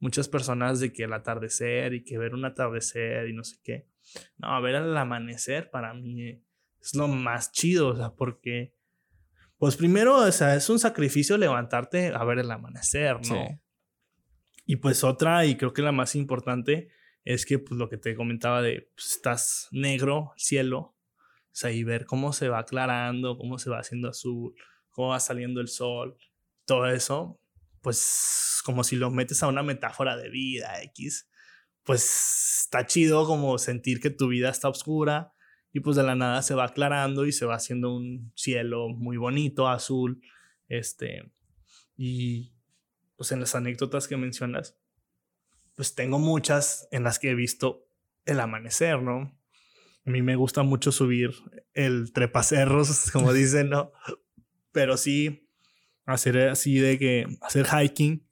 Muchas 0.00 0.28
personas 0.28 0.80
de 0.80 0.92
que 0.92 1.04
el 1.04 1.12
atardecer 1.12 1.94
y 1.94 2.04
que 2.04 2.18
ver 2.18 2.34
un 2.34 2.44
atardecer 2.44 3.28
y 3.28 3.32
no 3.32 3.44
sé 3.44 3.58
qué. 3.62 3.88
No, 4.36 4.60
ver 4.60 4.74
el 4.74 4.96
amanecer 4.96 5.70
para 5.70 5.94
mí 5.94 6.42
es 6.80 6.94
lo 6.94 7.08
más 7.08 7.52
chido, 7.52 7.88
o 7.88 7.96
sea, 7.96 8.10
porque, 8.10 8.74
pues 9.56 9.76
primero, 9.76 10.18
o 10.18 10.32
sea, 10.32 10.54
es 10.56 10.68
un 10.68 10.78
sacrificio 10.78 11.38
levantarte 11.38 12.08
a 12.08 12.22
ver 12.24 12.40
el 12.40 12.50
amanecer, 12.50 13.20
¿no? 13.26 13.60
Y 14.66 14.76
pues 14.76 15.04
otra, 15.04 15.44
y 15.46 15.56
creo 15.56 15.72
que 15.72 15.82
la 15.82 15.92
más 15.92 16.14
importante, 16.14 16.88
es 17.24 17.46
que 17.46 17.58
pues 17.58 17.78
lo 17.78 17.88
que 17.88 17.96
te 17.96 18.14
comentaba 18.14 18.62
de, 18.62 18.90
pues, 18.94 19.12
estás 19.12 19.68
negro, 19.72 20.32
cielo, 20.36 20.78
o 20.78 21.56
sea, 21.56 21.70
y 21.70 21.84
ver 21.84 22.06
cómo 22.06 22.32
se 22.32 22.48
va 22.48 22.60
aclarando, 22.60 23.38
cómo 23.38 23.58
se 23.58 23.70
va 23.70 23.78
haciendo 23.78 24.08
azul, 24.08 24.54
cómo 24.90 25.08
va 25.08 25.20
saliendo 25.20 25.60
el 25.60 25.68
sol, 25.68 26.16
todo 26.64 26.86
eso, 26.88 27.40
pues 27.80 28.60
como 28.64 28.84
si 28.84 28.96
lo 28.96 29.10
metes 29.10 29.42
a 29.42 29.48
una 29.48 29.62
metáfora 29.62 30.16
de 30.16 30.30
vida 30.30 30.82
X, 30.82 31.28
pues 31.82 32.62
está 32.62 32.86
chido 32.86 33.26
como 33.26 33.58
sentir 33.58 34.00
que 34.00 34.10
tu 34.10 34.28
vida 34.28 34.48
está 34.48 34.68
oscura 34.68 35.32
y 35.72 35.80
pues 35.80 35.96
de 35.96 36.02
la 36.02 36.14
nada 36.14 36.40
se 36.42 36.54
va 36.54 36.64
aclarando 36.64 37.26
y 37.26 37.32
se 37.32 37.46
va 37.46 37.56
haciendo 37.56 37.94
un 37.94 38.32
cielo 38.34 38.88
muy 38.88 39.16
bonito, 39.16 39.68
azul, 39.68 40.22
este, 40.68 41.30
y 41.96 42.53
pues 43.16 43.32
en 43.32 43.40
las 43.40 43.54
anécdotas 43.54 44.08
que 44.08 44.16
mencionas, 44.16 44.76
pues 45.76 45.94
tengo 45.94 46.18
muchas 46.18 46.88
en 46.90 47.04
las 47.04 47.18
que 47.18 47.30
he 47.30 47.34
visto 47.34 47.86
el 48.24 48.40
amanecer, 48.40 49.02
¿no? 49.02 49.38
A 50.06 50.10
mí 50.10 50.22
me 50.22 50.36
gusta 50.36 50.62
mucho 50.62 50.92
subir 50.92 51.30
el 51.72 52.12
trepacerros, 52.12 53.10
como 53.12 53.32
dicen, 53.32 53.70
¿no? 53.70 53.92
Pero 54.72 54.96
sí, 54.96 55.48
hacer 56.04 56.48
así 56.48 56.78
de 56.78 56.98
que, 56.98 57.26
hacer 57.40 57.66
hiking 57.66 58.26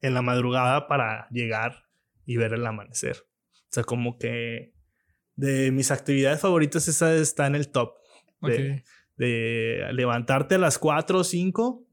en 0.00 0.14
la 0.14 0.22
madrugada 0.22 0.88
para 0.88 1.28
llegar 1.30 1.86
y 2.24 2.36
ver 2.36 2.54
el 2.54 2.66
amanecer. 2.66 3.16
O 3.52 3.74
sea, 3.74 3.84
como 3.84 4.18
que 4.18 4.74
de 5.34 5.70
mis 5.70 5.90
actividades 5.90 6.40
favoritas 6.40 6.88
esa 6.88 7.14
está 7.14 7.46
en 7.46 7.54
el 7.54 7.68
top. 7.68 7.94
De, 8.40 8.82
de 9.16 9.86
levantarte 9.92 10.56
a 10.56 10.58
las 10.58 10.78
4 10.78 11.20
o 11.20 11.22
5, 11.22 11.86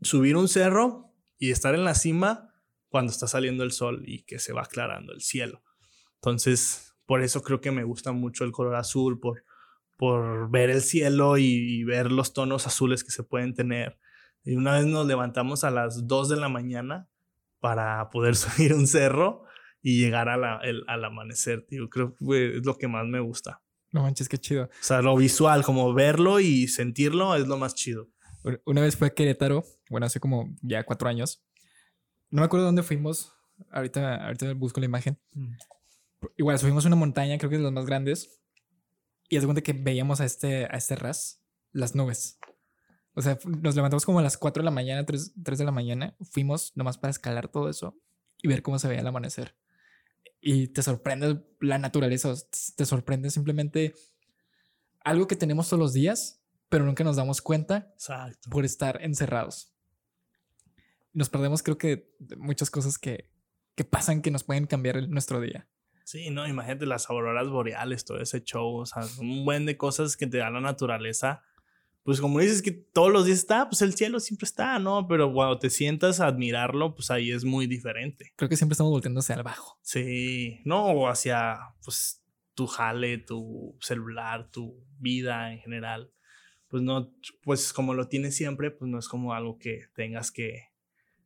subir 0.00 0.36
un 0.36 0.48
cerro 0.48 1.12
y 1.38 1.50
estar 1.50 1.74
en 1.74 1.84
la 1.84 1.94
cima 1.94 2.54
cuando 2.88 3.10
está 3.10 3.26
saliendo 3.26 3.64
el 3.64 3.72
sol 3.72 4.02
y 4.06 4.22
que 4.22 4.38
se 4.38 4.52
va 4.52 4.62
aclarando 4.62 5.12
el 5.12 5.22
cielo. 5.22 5.62
Entonces, 6.16 6.94
por 7.06 7.22
eso 7.22 7.42
creo 7.42 7.60
que 7.60 7.72
me 7.72 7.84
gusta 7.84 8.12
mucho 8.12 8.44
el 8.44 8.52
color 8.52 8.76
azul, 8.76 9.18
por, 9.18 9.44
por 9.96 10.50
ver 10.50 10.70
el 10.70 10.82
cielo 10.82 11.38
y, 11.38 11.82
ver 11.84 12.12
los 12.12 12.32
tonos 12.32 12.66
azules 12.66 13.02
que 13.02 13.10
se 13.10 13.24
pueden 13.24 13.54
tener. 13.54 13.98
Y 14.44 14.56
una 14.56 14.74
vez 14.74 14.86
nos 14.86 15.06
levantamos 15.06 15.64
a 15.64 15.70
las 15.70 16.06
2 16.06 16.28
de 16.28 16.36
la 16.36 16.48
mañana 16.48 17.08
para 17.60 18.08
poder 18.10 18.36
subir 18.36 18.74
un 18.74 18.86
cerro 18.86 19.44
y 19.82 19.98
llegar 20.00 20.28
a 20.28 20.36
la, 20.36 20.58
el, 20.62 20.84
al 20.86 21.04
amanecer, 21.04 21.66
tío. 21.66 21.88
Creo 21.88 22.14
que 22.14 22.58
es 22.58 22.64
lo 22.64 22.76
que 22.76 22.88
más 22.88 23.06
me 23.06 23.20
gusta. 23.20 23.62
No 23.90 24.02
manches, 24.02 24.28
qué 24.28 24.38
chido. 24.38 24.64
O 24.64 24.68
sea, 24.80 25.02
lo 25.02 25.16
visual, 25.16 25.64
como 25.64 25.92
verlo 25.92 26.40
y 26.40 26.68
sentirlo 26.68 27.34
es 27.34 27.46
lo 27.46 27.58
más 27.58 27.74
chido. 27.74 28.08
Una 28.64 28.80
vez 28.80 28.96
fue 28.96 29.08
a 29.08 29.10
Querétaro, 29.14 29.64
bueno, 29.88 30.06
hace 30.06 30.20
como 30.20 30.54
ya 30.62 30.84
cuatro 30.84 31.08
años. 31.08 31.42
No 32.30 32.40
me 32.40 32.46
acuerdo 32.46 32.66
dónde 32.66 32.82
fuimos. 32.82 33.32
Ahorita, 33.70 34.24
ahorita 34.26 34.52
busco 34.54 34.80
la 34.80 34.86
imagen. 34.86 35.18
Mm. 35.32 35.54
Igual 36.36 36.58
subimos 36.58 36.84
una 36.84 36.96
montaña, 36.96 37.38
creo 37.38 37.50
que 37.50 37.56
es 37.56 37.60
de 37.60 37.64
las 37.64 37.72
más 37.72 37.86
grandes. 37.86 38.40
Y 39.28 39.36
es 39.36 39.44
cuenta 39.44 39.62
que 39.62 39.72
veíamos 39.72 40.20
a 40.20 40.24
este, 40.24 40.64
a 40.64 40.76
este 40.76 40.96
ras, 40.96 41.40
las 41.72 41.94
nubes. 41.94 42.38
O 43.14 43.22
sea, 43.22 43.38
nos 43.44 43.76
levantamos 43.76 44.04
como 44.04 44.18
a 44.18 44.22
las 44.22 44.36
4 44.36 44.62
de 44.62 44.64
la 44.64 44.70
mañana, 44.70 45.04
3, 45.04 45.34
3 45.42 45.58
de 45.58 45.64
la 45.64 45.72
mañana. 45.72 46.16
Fuimos 46.30 46.72
nomás 46.76 46.98
para 46.98 47.10
escalar 47.10 47.48
todo 47.48 47.68
eso 47.68 47.96
y 48.42 48.48
ver 48.48 48.62
cómo 48.62 48.78
se 48.78 48.88
veía 48.88 49.00
el 49.00 49.06
amanecer 49.06 49.54
y 50.42 50.68
te 50.68 50.82
sorprende 50.82 51.40
la 51.60 51.78
naturaleza, 51.78 52.34
te 52.76 52.84
sorprende 52.84 53.30
simplemente 53.30 53.94
algo 55.04 55.28
que 55.28 55.36
tenemos 55.36 55.68
todos 55.68 55.80
los 55.80 55.92
días, 55.92 56.41
pero 56.72 56.86
nunca 56.86 57.04
nos 57.04 57.16
damos 57.16 57.42
cuenta 57.42 57.94
por 58.50 58.64
estar 58.64 58.98
encerrados. 59.02 59.74
Nos 61.12 61.28
perdemos 61.28 61.62
creo 61.62 61.76
que 61.76 62.10
muchas 62.38 62.70
cosas 62.70 62.98
que, 62.98 63.28
que 63.74 63.84
pasan 63.84 64.22
que 64.22 64.30
nos 64.30 64.42
pueden 64.42 64.66
cambiar 64.66 65.06
nuestro 65.06 65.42
día. 65.42 65.68
Sí, 66.04 66.30
no, 66.30 66.48
imagínate 66.48 66.86
las 66.86 67.10
auroras 67.10 67.50
boreales, 67.50 68.06
todo 68.06 68.22
ese 68.22 68.42
show, 68.42 68.76
o 68.76 68.86
sea, 68.86 69.02
un 69.20 69.44
buen 69.44 69.66
de 69.66 69.76
cosas 69.76 70.16
que 70.16 70.26
te 70.26 70.38
da 70.38 70.48
la 70.48 70.62
naturaleza 70.62 71.42
pues 72.04 72.20
como 72.20 72.40
dices 72.40 72.62
que 72.62 72.72
todos 72.72 73.12
los 73.12 73.26
días 73.26 73.38
está, 73.38 73.68
pues 73.68 73.80
el 73.80 73.94
cielo 73.94 74.18
siempre 74.18 74.46
está, 74.46 74.80
¿no? 74.80 75.06
Pero 75.06 75.32
cuando 75.32 75.60
te 75.60 75.70
sientas 75.70 76.18
a 76.18 76.26
admirarlo, 76.26 76.96
pues 76.96 77.12
ahí 77.12 77.30
es 77.30 77.44
muy 77.44 77.68
diferente. 77.68 78.32
Creo 78.34 78.48
que 78.48 78.56
siempre 78.56 78.72
estamos 78.72 78.90
volteando 78.90 79.20
hacia 79.20 79.36
abajo. 79.36 79.78
Sí, 79.82 80.60
no, 80.64 80.86
o 80.86 81.08
hacia, 81.08 81.60
pues, 81.84 82.24
tu 82.54 82.66
jale, 82.66 83.18
tu 83.18 83.78
celular, 83.80 84.50
tu 84.50 84.84
vida 84.98 85.52
en 85.52 85.60
general. 85.60 86.12
Pues 86.72 86.82
no, 86.82 87.12
pues 87.42 87.74
como 87.74 87.92
lo 87.92 88.08
tienes 88.08 88.34
siempre, 88.34 88.70
pues 88.70 88.90
no 88.90 88.98
es 88.98 89.06
como 89.06 89.34
algo 89.34 89.58
que 89.58 89.88
tengas 89.94 90.30
que 90.30 90.70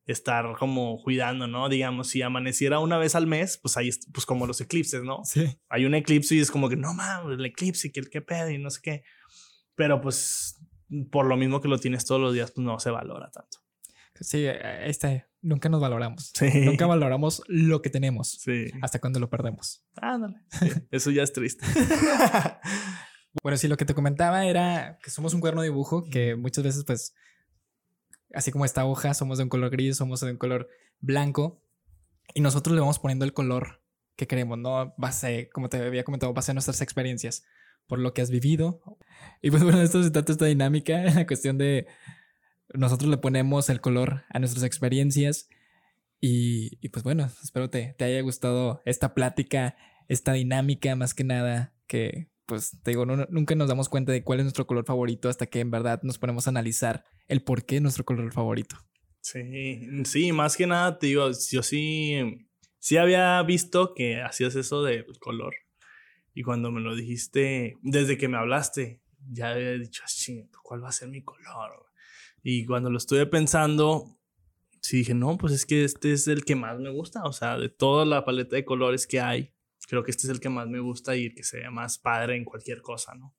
estar 0.04 0.56
como 0.58 1.00
cuidando, 1.00 1.46
¿no? 1.46 1.68
Digamos, 1.68 2.08
si 2.08 2.20
amaneciera 2.20 2.80
una 2.80 2.98
vez 2.98 3.14
al 3.14 3.28
mes, 3.28 3.56
pues 3.56 3.76
ahí, 3.76 3.90
pues 4.12 4.26
como 4.26 4.48
los 4.48 4.60
eclipses, 4.60 5.04
¿no? 5.04 5.20
Sí. 5.22 5.56
Hay 5.68 5.84
un 5.84 5.94
eclipse 5.94 6.34
y 6.34 6.40
es 6.40 6.50
como 6.50 6.68
que, 6.68 6.74
no 6.74 6.94
mames, 6.94 7.38
el 7.38 7.46
eclipse, 7.46 7.92
que 7.92 8.00
el 8.00 8.10
que 8.10 8.22
pedo 8.22 8.50
y 8.50 8.58
no 8.58 8.70
sé 8.70 8.80
qué. 8.82 9.04
Pero 9.76 10.00
pues 10.00 10.60
por 11.12 11.26
lo 11.26 11.36
mismo 11.36 11.60
que 11.60 11.68
lo 11.68 11.78
tienes 11.78 12.04
todos 12.04 12.20
los 12.20 12.34
días, 12.34 12.50
pues 12.50 12.64
no 12.64 12.80
se 12.80 12.90
valora 12.90 13.30
tanto. 13.30 13.58
Sí, 14.20 14.46
e, 14.46 14.90
este, 14.90 15.26
nunca 15.42 15.68
nos 15.68 15.80
valoramos. 15.80 16.32
Nunca 16.64 16.86
valoramos 16.86 17.40
lo 17.46 17.82
que 17.82 17.90
tenemos. 17.90 18.32
Sí. 18.32 18.66
Hasta 18.82 18.98
cuando 18.98 19.20
lo 19.20 19.30
perdemos. 19.30 19.84
Ándale. 19.94 20.40
eso 20.90 21.12
ya 21.12 21.22
es 21.22 21.32
triste. 21.32 21.64
bueno, 23.42 23.56
sí, 23.58 23.68
lo 23.68 23.76
que 23.76 23.84
te 23.84 23.94
comentaba 23.94 24.46
era 24.46 24.98
que 25.02 25.10
somos 25.10 25.34
un 25.34 25.40
cuerno 25.40 25.62
de 25.62 25.68
dibujo 25.68 26.04
que 26.10 26.36
muchas 26.36 26.64
veces, 26.64 26.84
pues, 26.84 27.14
así 28.34 28.50
como 28.50 28.64
esta 28.64 28.84
hoja, 28.84 29.14
somos 29.14 29.38
de 29.38 29.44
un 29.44 29.50
color 29.50 29.70
gris, 29.70 29.96
somos 29.96 30.20
de 30.20 30.30
un 30.30 30.36
color 30.36 30.68
blanco 31.00 31.62
y 32.34 32.40
nosotros 32.40 32.74
le 32.74 32.80
vamos 32.80 32.98
poniendo 32.98 33.24
el 33.24 33.32
color 33.32 33.82
que 34.16 34.26
queremos, 34.26 34.58
¿no? 34.58 34.94
Base, 34.96 35.48
como 35.52 35.68
te 35.68 35.78
había 35.78 36.04
comentado, 36.04 36.32
base 36.32 36.50
a 36.50 36.54
nuestras 36.54 36.80
experiencias 36.80 37.44
por 37.86 37.98
lo 37.98 38.14
que 38.14 38.22
has 38.22 38.30
vivido. 38.30 38.80
Y 39.42 39.50
pues 39.50 39.62
bueno, 39.62 39.80
esto 39.80 40.02
se 40.02 40.10
trata 40.10 40.32
esta 40.32 40.46
dinámica, 40.46 41.02
la 41.14 41.26
cuestión 41.26 41.58
de 41.58 41.86
nosotros 42.74 43.10
le 43.10 43.18
ponemos 43.18 43.70
el 43.70 43.80
color 43.80 44.24
a 44.30 44.38
nuestras 44.38 44.64
experiencias. 44.64 45.48
Y, 46.20 46.78
y 46.80 46.88
pues 46.88 47.04
bueno, 47.04 47.30
espero 47.42 47.70
te, 47.70 47.94
te 47.98 48.04
haya 48.04 48.20
gustado 48.22 48.82
esta 48.86 49.14
plática, 49.14 49.76
esta 50.08 50.32
dinámica 50.32 50.96
más 50.96 51.14
que 51.14 51.24
nada, 51.24 51.74
que 51.86 52.30
pues 52.46 52.78
te 52.82 52.92
digo, 52.92 53.04
nunca 53.04 53.54
nos 53.54 53.68
damos 53.68 53.88
cuenta 53.88 54.12
de 54.12 54.22
cuál 54.22 54.40
es 54.40 54.44
nuestro 54.44 54.66
color 54.66 54.84
favorito 54.84 55.28
hasta 55.28 55.46
que 55.46 55.60
en 55.60 55.70
verdad 55.70 56.00
nos 56.02 56.18
ponemos 56.18 56.46
a 56.46 56.50
analizar 56.50 57.04
el 57.28 57.42
por 57.42 57.64
qué 57.64 57.80
nuestro 57.80 58.04
color 58.04 58.32
favorito. 58.32 58.76
Sí, 59.20 60.04
sí, 60.04 60.32
más 60.32 60.56
que 60.56 60.66
nada 60.66 60.98
te 60.98 61.08
digo, 61.08 61.28
yo 61.50 61.62
sí, 61.62 62.46
sí 62.78 62.96
había 62.96 63.42
visto 63.42 63.92
que 63.94 64.22
hacías 64.22 64.54
eso 64.54 64.84
del 64.84 65.18
color 65.18 65.54
y 66.36 66.42
cuando 66.42 66.70
me 66.70 66.82
lo 66.82 66.94
dijiste, 66.94 67.78
desde 67.80 68.18
que 68.18 68.28
me 68.28 68.36
hablaste, 68.36 69.00
ya 69.32 69.52
había 69.52 69.72
dicho, 69.72 70.02
ah, 70.04 70.58
¿cuál 70.62 70.84
va 70.84 70.90
a 70.90 70.92
ser 70.92 71.08
mi 71.08 71.22
color? 71.22 71.86
Y 72.42 72.66
cuando 72.66 72.90
lo 72.90 72.98
estuve 72.98 73.24
pensando, 73.24 74.18
sí 74.82 74.98
dije, 74.98 75.14
no, 75.14 75.38
pues 75.38 75.54
es 75.54 75.64
que 75.64 75.82
este 75.82 76.12
es 76.12 76.28
el 76.28 76.44
que 76.44 76.54
más 76.54 76.78
me 76.78 76.90
gusta. 76.90 77.24
O 77.24 77.32
sea, 77.32 77.56
de 77.56 77.70
toda 77.70 78.04
la 78.04 78.26
paleta 78.26 78.54
de 78.54 78.66
colores 78.66 79.06
que 79.06 79.18
hay, 79.18 79.55
creo 79.88 80.02
que 80.02 80.10
este 80.10 80.26
es 80.26 80.30
el 80.30 80.40
que 80.40 80.48
más 80.48 80.68
me 80.68 80.80
gusta 80.80 81.16
y 81.16 81.26
el 81.26 81.34
que 81.34 81.42
sea 81.42 81.70
más 81.70 81.98
padre 81.98 82.36
en 82.36 82.44
cualquier 82.44 82.82
cosa, 82.82 83.14
¿no? 83.14 83.34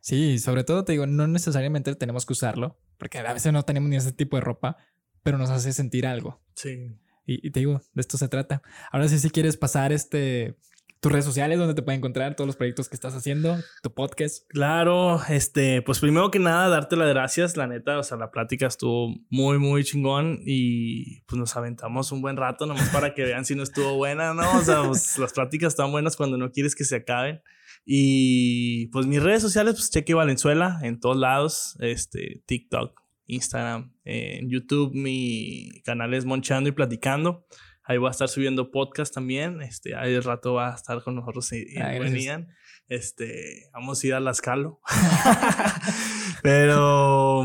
Sí, 0.00 0.38
sobre 0.38 0.64
todo 0.64 0.84
te 0.84 0.92
digo, 0.92 1.06
no 1.06 1.26
necesariamente 1.26 1.94
tenemos 1.94 2.26
que 2.26 2.34
usarlo, 2.34 2.78
porque 2.98 3.18
a 3.18 3.32
veces 3.32 3.52
no 3.52 3.64
tenemos 3.64 3.88
ni 3.88 3.96
ese 3.96 4.12
tipo 4.12 4.36
de 4.36 4.42
ropa, 4.42 4.76
pero 5.22 5.38
nos 5.38 5.50
hace 5.50 5.72
sentir 5.72 6.06
algo. 6.06 6.42
Sí. 6.54 6.94
Y, 7.26 7.46
y 7.46 7.50
te 7.50 7.60
digo, 7.60 7.80
de 7.94 8.00
esto 8.00 8.18
se 8.18 8.28
trata. 8.28 8.62
Ahora 8.92 9.08
sí, 9.08 9.18
si 9.18 9.30
quieres 9.30 9.56
pasar 9.56 9.92
este, 9.92 10.56
tus 11.00 11.12
redes 11.12 11.24
sociales 11.24 11.58
donde 11.58 11.74
te 11.74 11.82
pueden 11.82 11.98
encontrar 11.98 12.34
todos 12.34 12.46
los 12.46 12.56
proyectos 12.56 12.88
que 12.88 12.94
estás 12.94 13.14
haciendo, 13.14 13.56
tu 13.82 13.92
podcast. 13.92 14.48
Claro, 14.48 15.20
este, 15.28 15.82
pues 15.82 16.00
primero 16.00 16.30
que 16.30 16.38
nada, 16.38 16.68
darte 16.68 16.96
las 16.96 17.08
gracias, 17.08 17.56
la 17.56 17.66
neta, 17.66 17.98
o 17.98 18.02
sea, 18.02 18.16
la 18.16 18.30
plática 18.30 18.66
estuvo 18.66 19.14
muy, 19.28 19.58
muy 19.58 19.84
chingón 19.84 20.40
y 20.44 21.20
pues 21.22 21.38
nos 21.38 21.56
aventamos 21.56 22.10
un 22.10 22.22
buen 22.22 22.36
rato 22.36 22.66
nomás 22.66 22.88
para 22.88 23.14
que 23.14 23.24
vean 23.24 23.44
si 23.44 23.54
no 23.54 23.62
estuvo 23.62 23.96
buena, 23.96 24.32
¿no? 24.32 24.58
O 24.58 24.62
sea, 24.62 24.82
pues, 24.84 25.18
las 25.18 25.32
pláticas 25.32 25.74
están 25.74 25.92
buenas 25.92 26.16
cuando 26.16 26.38
no 26.38 26.50
quieres 26.50 26.74
que 26.74 26.84
se 26.84 26.96
acaben. 26.96 27.42
Y 27.84 28.86
pues 28.86 29.06
mis 29.06 29.22
redes 29.22 29.42
sociales, 29.42 29.74
pues 29.74 29.90
Cheque 29.90 30.14
Valenzuela 30.14 30.78
en 30.82 31.00
todos 31.00 31.16
lados, 31.16 31.76
este, 31.80 32.42
TikTok, 32.46 32.98
Instagram, 33.26 33.92
en 34.04 34.48
YouTube, 34.48 34.94
mi 34.94 35.82
canal 35.84 36.14
es 36.14 36.24
Monchando 36.24 36.68
y 36.68 36.72
Platicando. 36.72 37.46
Ahí 37.84 37.98
voy 37.98 38.08
a 38.08 38.12
estar 38.12 38.28
subiendo 38.28 38.70
podcast 38.70 39.14
también. 39.14 39.60
Este, 39.60 39.94
ahí 39.94 40.14
el 40.14 40.24
rato 40.24 40.54
va 40.54 40.72
a 40.72 40.74
estar 40.74 41.02
con 41.02 41.16
nosotros 41.16 41.52
y, 41.52 41.66
venían. 41.76 42.48
Este, 42.88 43.68
vamos 43.72 44.02
a 44.02 44.06
ir 44.06 44.14
a 44.14 44.20
la 44.20 44.30
escalo. 44.30 44.80
Pero 46.42 47.44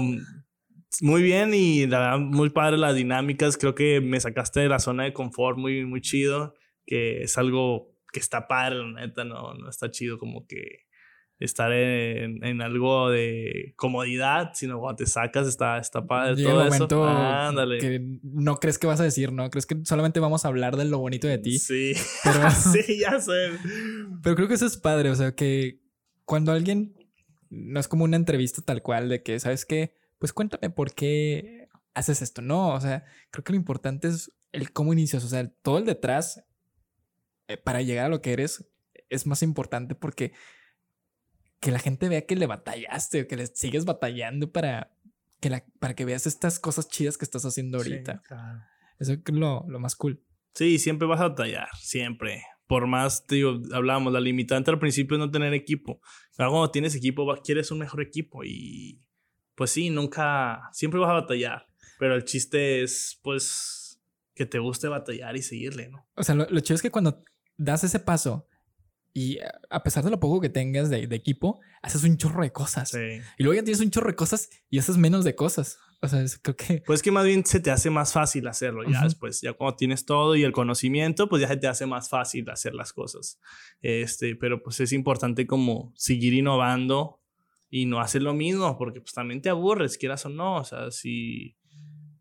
muy 1.01 1.21
bien 1.21 1.53
y 1.53 1.87
la 1.87 1.99
verdad, 1.99 2.19
muy 2.19 2.49
padre 2.49 2.77
las 2.77 2.95
dinámicas. 2.95 3.57
Creo 3.57 3.75
que 3.75 3.99
me 3.99 4.19
sacaste 4.19 4.61
de 4.61 4.69
la 4.69 4.79
zona 4.79 5.03
de 5.03 5.13
confort 5.13 5.57
muy, 5.57 5.85
muy 5.85 5.99
chido. 6.01 6.53
Que 6.85 7.23
es 7.23 7.37
algo 7.37 7.95
que 8.11 8.19
está 8.19 8.47
padre, 8.47 8.77
la 8.77 9.05
neta, 9.05 9.23
no, 9.23 9.53
no 9.53 9.69
está 9.69 9.91
chido 9.91 10.17
como 10.17 10.47
que 10.47 10.88
estar 11.39 11.71
en, 11.71 12.43
en, 12.43 12.61
algo 12.61 13.09
de 13.09 13.73
comodidad, 13.77 14.51
sino 14.53 14.79
cuando 14.79 14.97
te 14.97 15.05
sacas 15.05 15.47
está, 15.47 15.77
está 15.77 16.05
padre 16.05 16.35
Llega 16.35 16.51
todo 16.51 16.63
momento 16.65 17.05
Ándale. 17.07 17.77
que 17.77 18.01
no 18.23 18.57
crees 18.57 18.77
que 18.77 18.87
vas 18.87 18.99
a 18.99 19.05
decir, 19.05 19.31
¿no? 19.31 19.49
Crees 19.49 19.65
que 19.65 19.77
solamente 19.85 20.19
vamos 20.19 20.43
a 20.43 20.49
hablar 20.49 20.75
de 20.75 20.85
lo 20.85 20.99
bonito 20.99 21.27
de 21.27 21.37
ti. 21.37 21.57
Sí, 21.57 21.93
pero, 22.23 22.51
sí, 22.51 22.99
ya 22.99 23.19
sé. 23.21 23.51
Pero 24.21 24.35
creo 24.35 24.47
que 24.49 24.55
eso 24.55 24.65
es 24.65 24.77
padre, 24.77 25.09
o 25.11 25.15
sea, 25.15 25.33
que 25.33 25.79
cuando 26.25 26.51
alguien, 26.51 26.93
no 27.49 27.79
es 27.79 27.87
como 27.87 28.03
una 28.03 28.17
entrevista 28.17 28.61
tal 28.61 28.81
cual 28.81 29.07
de 29.07 29.23
que, 29.23 29.39
¿sabes 29.39 29.65
qué? 29.65 29.95
Pues 30.17 30.33
cuéntame 30.33 30.69
por 30.69 30.93
qué 30.93 31.69
haces 31.93 32.21
esto, 32.21 32.41
¿no? 32.41 32.73
O 32.73 32.81
sea, 32.81 33.05
creo 33.31 33.43
que 33.45 33.53
lo 33.53 33.57
importante 33.57 34.09
es 34.09 34.31
el 34.51 34.73
cómo 34.73 34.91
inicias, 34.91 35.23
o 35.23 35.29
sea, 35.29 35.47
todo 35.61 35.77
el 35.77 35.85
detrás 35.85 36.43
eh, 37.47 37.57
para 37.57 37.81
llegar 37.81 38.07
a 38.07 38.09
lo 38.09 38.21
que 38.21 38.33
eres 38.33 38.65
es 39.09 39.25
más 39.25 39.41
importante 39.41 39.95
porque 39.95 40.33
que 41.59 41.71
la 41.71 41.79
gente 41.79 42.09
vea 42.09 42.25
que 42.25 42.35
le 42.35 42.47
batallaste 42.47 43.21
o 43.21 43.27
que 43.27 43.35
le 43.35 43.47
sigues 43.47 43.85
batallando 43.85 44.51
para 44.51 44.91
que, 45.39 45.49
la, 45.49 45.63
para 45.79 45.93
que 45.93 46.05
veas 46.05 46.27
estas 46.27 46.59
cosas 46.59 46.87
chidas 46.87 47.17
que 47.17 47.25
estás 47.25 47.45
haciendo 47.45 47.77
ahorita. 47.77 48.21
Eso 48.99 49.13
es 49.13 49.19
lo, 49.27 49.65
lo 49.67 49.79
más 49.79 49.95
cool. 49.95 50.21
Sí, 50.53 50.79
siempre 50.79 51.07
vas 51.07 51.21
a 51.21 51.29
batallar, 51.29 51.69
siempre. 51.77 52.43
Por 52.67 52.87
más, 52.87 53.25
te 53.25 53.35
digo, 53.35 53.59
hablábamos, 53.73 54.13
la 54.13 54.19
limitante 54.19 54.71
al 54.71 54.79
principio 54.79 55.15
es 55.15 55.19
no 55.19 55.31
tener 55.31 55.53
equipo. 55.53 56.01
Pero 56.35 56.51
cuando 56.51 56.71
tienes 56.71 56.95
equipo, 56.95 57.25
quieres 57.43 57.71
un 57.71 57.79
mejor 57.79 58.01
equipo 58.01 58.43
y 58.43 59.01
pues 59.55 59.71
sí, 59.71 59.89
nunca, 59.89 60.69
siempre 60.71 60.99
vas 60.99 61.09
a 61.09 61.13
batallar. 61.13 61.67
Pero 61.97 62.15
el 62.15 62.23
chiste 62.23 62.81
es, 62.81 63.19
pues, 63.23 64.01
que 64.33 64.45
te 64.45 64.59
guste 64.59 64.87
batallar 64.87 65.35
y 65.35 65.41
seguirle, 65.41 65.89
¿no? 65.89 66.07
O 66.15 66.23
sea, 66.23 66.35
lo, 66.35 66.47
lo 66.49 66.59
chido 66.61 66.75
es 66.75 66.81
que 66.81 66.91
cuando 66.91 67.23
das 67.57 67.83
ese 67.83 67.99
paso 67.99 68.47
y 69.19 69.33
eh, 69.33 69.41
a 69.69 69.83
pesar 69.83 70.05
de 70.05 70.11
lo 70.11 70.19
poco 70.21 70.39
que 70.39 70.47
tengas 70.47 70.89
de, 70.89 71.03
equipo, 71.11 71.59
haces 71.81 72.05
un 72.05 72.15
chorro 72.15 72.41
de 72.41 72.53
cosas. 72.53 72.93
Y 73.37 73.43
luego 73.43 73.53
ya 73.53 73.63
tienes 73.65 73.81
un 73.81 73.91
chorro 73.91 74.07
de 74.07 74.15
cosas 74.15 74.49
y 74.69 74.79
haces 74.79 74.95
menos 74.95 75.25
de 75.25 75.35
cosas. 75.35 75.77
O 76.01 76.07
sea, 76.07 76.23
creo 76.41 76.55
que... 76.55 76.83
Pues 76.85 77.01
que 77.01 77.11
más 77.11 77.25
bien 77.25 77.45
se 77.45 77.59
te 77.59 77.69
hace 77.69 77.89
más 77.89 78.13
fácil 78.13 78.47
hacerlo 78.47 78.89
ya 78.89 79.03
después. 79.03 79.41
Ya 79.41 79.51
cuando 79.51 79.75
tienes 79.75 80.05
todo 80.05 80.37
y 80.37 80.43
el 80.43 80.53
conocimiento, 80.53 81.27
pues 81.27 81.41
ya 81.41 81.49
se 81.49 81.57
te 81.57 81.67
hace 81.67 81.85
más 81.85 82.07
fácil 82.07 82.49
hacer 82.49 82.73
las 82.73 82.93
cosas. 82.93 83.41
Este, 83.81 84.37
pero 84.37 84.63
pues 84.63 84.79
es 84.79 84.93
importante 84.93 85.45
como 85.45 85.91
seguir 85.97 86.33
innovando 86.33 87.19
y 87.69 87.87
no 87.87 87.99
hacer 87.99 88.21
lo 88.21 88.33
mismo, 88.33 88.77
porque 88.77 89.01
pues 89.01 89.13
también 89.13 89.41
te 89.41 89.49
aburres, 89.49 89.97
quieras 89.97 90.25
o 90.25 90.29
no. 90.29 90.55
O 90.55 90.63
sea, 90.63 90.91
si, 90.91 91.57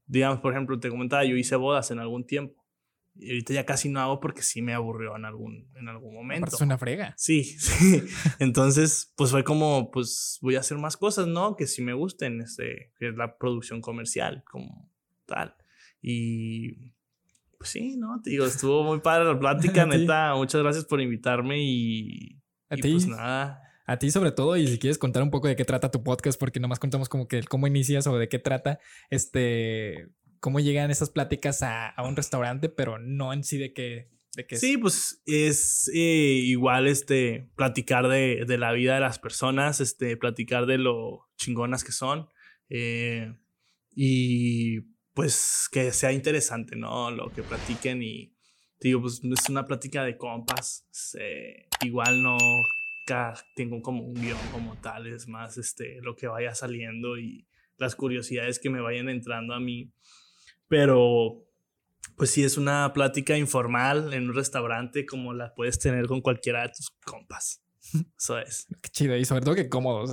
digamos, 0.05 0.41
por 0.41 0.53
ejemplo, 0.53 0.81
te 0.81 0.91
comentaba, 0.91 1.25
yo 1.25 1.37
hice 1.37 1.55
bodas 1.55 1.93
en 1.93 2.01
algún 2.01 2.27
tiempo. 2.27 2.58
Y 3.19 3.31
ahorita 3.31 3.55
ya 3.55 3.67
casi 3.67 3.89
no 3.89 4.01
hago 4.01 4.21
porque 4.21 4.43
sí 4.43 4.63
me 4.63 4.75
aburrió 4.75 5.17
en 5.17 5.25
algún, 5.25 5.69
en 5.75 5.89
algún 5.89 6.15
momento. 6.15 6.55
Es 6.55 6.61
una 6.61 6.79
frega. 6.79 7.15
Sí, 7.17 7.45
sí. 7.59 8.03
Entonces, 8.39 9.13
pues 9.17 9.31
fue 9.31 9.45
como, 9.45 9.91
pues 9.91 10.39
voy 10.41 10.57
a 10.57 10.61
hacer 10.61 10.79
más 10.79 10.97
cosas, 10.97 11.27
¿no? 11.27 11.57
Que 11.57 11.67
sí 11.67 11.83
me 11.83 11.95
gusten, 11.95 12.41
este, 12.41 12.93
que 12.99 13.09
es 13.09 13.17
la 13.17 13.37
producción 13.39 13.81
comercial, 13.81 14.45
como 14.51 14.91
tal. 15.27 15.57
Y 16.01 16.93
pues 17.59 17.71
sí, 17.71 17.97
¿no? 17.97 18.21
Te 18.23 18.31
digo, 18.31 18.47
estuvo 18.47 18.85
muy 18.85 19.01
padre 19.01 19.25
la 19.25 19.39
plática, 19.39 19.85
neta. 19.87 20.35
Muchas 20.37 20.63
gracias 20.63 20.85
por 20.85 21.01
invitarme 21.01 21.61
y, 21.61 22.41
¿A 22.71 22.77
ti? 22.77 22.93
pues 22.93 23.07
nada. 23.07 23.63
A 23.87 23.99
ti 23.99 24.11
sobre 24.11 24.33
todo, 24.33 24.57
y 24.59 24.67
si 24.67 24.79
quieres 24.79 24.99
contar 24.99 25.23
un 25.23 25.31
poco 25.31 25.49
de 25.49 25.57
qué 25.57 25.65
trata 25.65 25.91
tu 25.91 26.03
podcast, 26.03 26.39
porque 26.39 26.61
nomás 26.61 26.79
contamos 26.79 27.09
como 27.09 27.27
que 27.27 27.43
cómo 27.45 27.67
inicias 27.67 28.07
o 28.07 28.19
de 28.19 28.29
qué 28.29 28.39
trata, 28.39 28.81
este, 29.09 30.11
cómo 30.41 30.61
llegan 30.61 30.91
esas 30.91 31.11
pláticas 31.11 31.63
a, 31.63 31.95
un 32.05 32.17
restaurante, 32.17 32.69
pero 32.69 32.99
no 32.99 33.33
en 33.33 33.45
sí 33.45 33.59
de 33.59 33.73
qué. 33.73 34.09
De 34.35 34.47
sí, 34.57 34.77
pues 34.77 35.23
es 35.27 35.91
eh, 35.93 36.43
igual 36.45 36.87
este 36.87 37.51
platicar 37.57 38.09
de, 38.09 38.45
la 38.59 38.73
vida 38.73 38.95
de 38.95 39.01
las 39.01 39.19
personas, 39.19 39.81
este, 39.81 40.17
platicar 40.17 40.67
de 40.67 40.79
lo 40.79 41.29
chingonas 41.37 41.83
que 41.83 41.93
son. 41.93 42.29
Eh, 42.69 43.35
y 43.95 44.81
pues 45.15 45.69
que 45.73 45.93
sea 45.93 46.13
interesante, 46.13 46.77
¿no? 46.77 47.11
Lo 47.11 47.33
que 47.33 47.43
platiquen 47.43 48.03
y 48.03 48.33
digo, 48.79 49.01
pues 49.01 49.21
es 49.25 49.49
una 49.49 49.67
plática 49.67 50.05
de 50.05 50.17
compas. 50.17 50.87
igual 51.83 52.23
no 52.23 52.37
tengo 53.55 53.81
como 53.83 54.05
un 54.05 54.15
guion 54.15 54.39
como 54.53 54.77
tal, 54.77 55.07
es 55.07 55.29
más 55.29 55.57
este, 55.57 56.01
lo 56.03 56.15
que 56.15 56.27
vaya 56.27 56.55
saliendo 56.55 57.19
y 57.19 57.47
las 57.77 57.95
curiosidades 57.95 58.59
que 58.59 58.71
me 58.71 58.81
vayan 58.81 59.09
entrando 59.09 59.55
a 59.55 59.61
mí. 59.61 59.93
Pero, 60.69 61.45
pues 62.17 62.31
sí, 62.31 62.45
es 62.45 62.57
una 62.57 62.93
plática 62.93 63.37
informal 63.37 64.13
en 64.13 64.29
un 64.29 64.35
restaurante 64.35 65.07
como 65.07 65.35
la 65.35 65.55
puedes 65.55 65.79
tener 65.79 66.07
con 66.07 66.21
cualquiera 66.21 66.63
de 66.63 66.69
tus 66.69 66.91
compas. 67.05 67.63
Eso 68.19 68.39
es. 68.39 68.67
Qué 68.81 68.91
chido. 68.91 69.17
Y 69.17 69.25
sobre 69.25 69.43
todo 69.43 69.55
que 69.55 69.69
cómodo. 69.69 70.05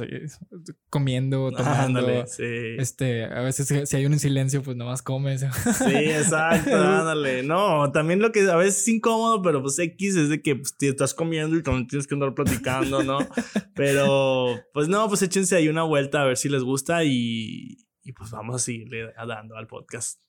Comiendo, 0.90 1.52
tomando. 1.52 2.26
Este, 2.38 3.26
a 3.26 3.42
veces 3.42 3.90
si 3.90 3.96
hay 3.96 4.06
un 4.06 4.18
silencio, 4.20 4.62
pues 4.62 4.78
nomás 4.78 5.02
comes. 5.02 5.46
Sí, 5.76 5.94
exacto. 5.94 6.76
ándale. 6.76 7.44
No, 7.44 7.92
también 7.92 8.20
lo 8.20 8.32
que 8.32 8.42
a 8.50 8.56
veces 8.56 8.82
es 8.82 8.88
incómodo, 8.88 9.42
pero 9.42 9.62
pues 9.62 9.78
X 9.80 10.16
es 10.16 10.30
de 10.30 10.42
que 10.42 10.56
pues, 10.56 10.78
te 10.78 10.90
estás 10.90 11.14
comiendo 11.14 11.58
y 11.58 11.64
también 11.64 11.88
tienes 11.88 12.08
que 12.08 12.14
andar 12.14 12.34
platicando, 12.34 13.04
¿no? 13.04 13.20
Pero, 13.76 14.48
pues 14.74 14.88
no, 14.88 15.08
pues 15.10 15.22
échense 15.22 15.56
ahí 15.56 15.68
una 15.68 15.84
vuelta 15.84 16.22
a 16.22 16.26
ver 16.26 16.38
si 16.38 16.48
les 16.48 16.64
gusta 16.64 17.04
y, 17.04 17.78
y 18.04 18.14
pues 18.14 18.32
vamos 18.32 18.56
a 18.56 18.60
seguirle 18.60 19.12
dando 19.28 19.58
al 19.58 19.68
podcast. 19.68 20.25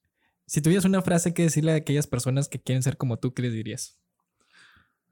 Si 0.47 0.63
tuvieras 0.63 0.85
una 0.85 1.03
frase 1.03 1.35
que 1.35 1.43
decirle 1.43 1.73
a 1.73 1.77
aquellas 1.77 2.07
personas 2.07 2.49
que 2.49 2.61
quieren 2.61 2.83
ser 2.83 2.97
como 2.97 3.19
tú, 3.19 3.35
¿qué 3.35 3.43
les 3.43 3.53
dirías? 3.53 3.99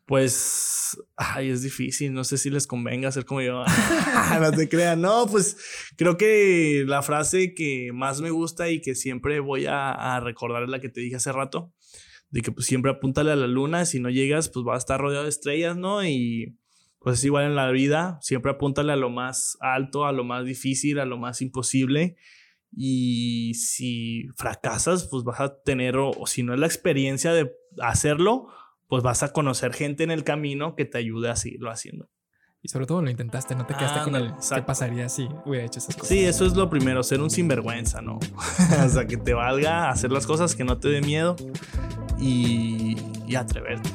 Pues, 0.06 0.96
ay, 1.16 1.50
es 1.50 1.62
difícil. 1.62 2.12
No 2.12 2.22
sé 2.22 2.38
si 2.38 2.50
les 2.50 2.68
convenga 2.68 3.10
ser 3.10 3.24
como 3.24 3.40
yo. 3.40 3.64
no 4.40 4.52
te 4.52 4.68
crean. 4.68 5.00
No, 5.00 5.26
pues 5.26 5.56
creo 5.96 6.16
que 6.16 6.84
la 6.86 7.02
frase 7.02 7.52
que 7.52 7.90
más 7.92 8.20
me 8.20 8.30
gusta 8.30 8.70
y 8.70 8.80
que 8.80 8.94
siempre 8.94 9.40
voy 9.40 9.66
a, 9.66 10.20
recordar 10.20 10.64
es 10.64 10.68
la 10.68 10.80
que 10.80 10.88
te 10.88 11.00
dije 11.00 11.16
hace 11.16 11.32
rato. 11.32 11.72
De 12.30 12.40
que 12.40 12.52
pues 12.52 12.66
siempre 12.66 12.92
apúntale 12.92 13.32
a 13.32 13.36
la 13.36 13.48
luna. 13.48 13.86
Si 13.86 13.98
no 13.98 14.10
llegas, 14.10 14.50
pues 14.50 14.64
vas 14.64 14.76
a 14.76 14.78
estar 14.78 15.00
rodeado 15.00 15.24
de 15.24 15.30
estrellas, 15.30 15.76
¿no? 15.76 16.04
Y 16.04 16.56
pues 17.00 17.18
es 17.18 17.24
igual 17.24 17.46
en 17.46 17.56
la 17.56 17.70
vida. 17.72 18.18
Siempre 18.20 18.52
apúntale 18.52 18.92
a 18.92 18.96
lo 18.96 19.10
más 19.10 19.56
alto, 19.60 20.04
a 20.04 20.12
lo 20.12 20.22
más 20.22 20.44
difícil, 20.44 21.00
a 21.00 21.06
lo 21.06 21.18
más 21.18 21.42
imposible 21.42 22.16
y 22.76 23.54
si 23.54 24.28
fracasas, 24.36 25.06
pues 25.08 25.24
vas 25.24 25.40
a 25.40 25.62
tener, 25.62 25.96
o, 25.96 26.12
si 26.26 26.42
no 26.42 26.54
es 26.54 26.60
la 26.60 26.66
experiencia 26.66 27.32
de 27.32 27.52
hacerlo, 27.80 28.48
pues 28.88 29.02
vas 29.02 29.22
a 29.22 29.32
conocer 29.32 29.72
gente 29.72 30.04
en 30.04 30.10
el 30.10 30.24
camino 30.24 30.74
que 30.74 30.84
te 30.84 30.98
ayude 30.98 31.30
a 31.30 31.36
seguirlo 31.36 31.70
haciendo. 31.70 32.08
Y 32.62 32.68
sobre 32.68 32.86
todo 32.86 33.02
lo 33.02 33.10
intentaste, 33.10 33.54
no 33.54 33.66
te 33.66 33.74
quedaste 33.74 34.00
con 34.04 34.16
el 34.16 34.32
qué 34.54 34.62
pasaría 34.62 35.08
si 35.10 35.28
hubiera 35.44 35.66
hecho 35.66 35.80
esas 35.80 35.94
cosas. 35.94 36.08
Sí, 36.08 36.24
eso 36.24 36.46
es 36.46 36.54
lo 36.54 36.70
primero, 36.70 37.02
ser 37.02 37.20
un 37.20 37.30
sinvergüenza, 37.30 38.00
¿no? 38.00 38.18
o 38.84 38.88
sea, 38.88 39.06
que 39.06 39.18
te 39.18 39.34
valga 39.34 39.90
hacer 39.90 40.10
las 40.10 40.26
cosas 40.26 40.54
que 40.54 40.64
no 40.64 40.78
te 40.78 40.88
dé 40.88 41.02
miedo 41.02 41.36
y, 42.18 42.96
y 43.26 43.34
atreverte. 43.34 43.90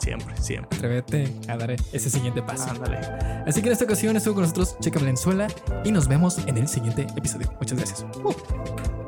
Siempre, 0.00 0.34
siempre. 0.38 0.76
Atrévete 0.78 1.28
a 1.46 1.56
dar 1.56 1.70
ese 1.72 2.10
siguiente 2.10 2.42
paso. 2.42 2.70
Ándale. 2.70 2.98
Así 3.46 3.60
que 3.60 3.68
en 3.68 3.72
esta 3.72 3.84
ocasión 3.84 4.16
estuvo 4.16 4.34
con 4.34 4.42
nosotros 4.42 4.76
Checa 4.80 4.98
Valenzuela 4.98 5.46
y 5.84 5.92
nos 5.92 6.08
vemos 6.08 6.38
en 6.46 6.56
el 6.56 6.68
siguiente 6.68 7.06
episodio. 7.16 7.52
Muchas 7.60 7.76
gracias. 7.76 8.06
Uh. 8.24 8.99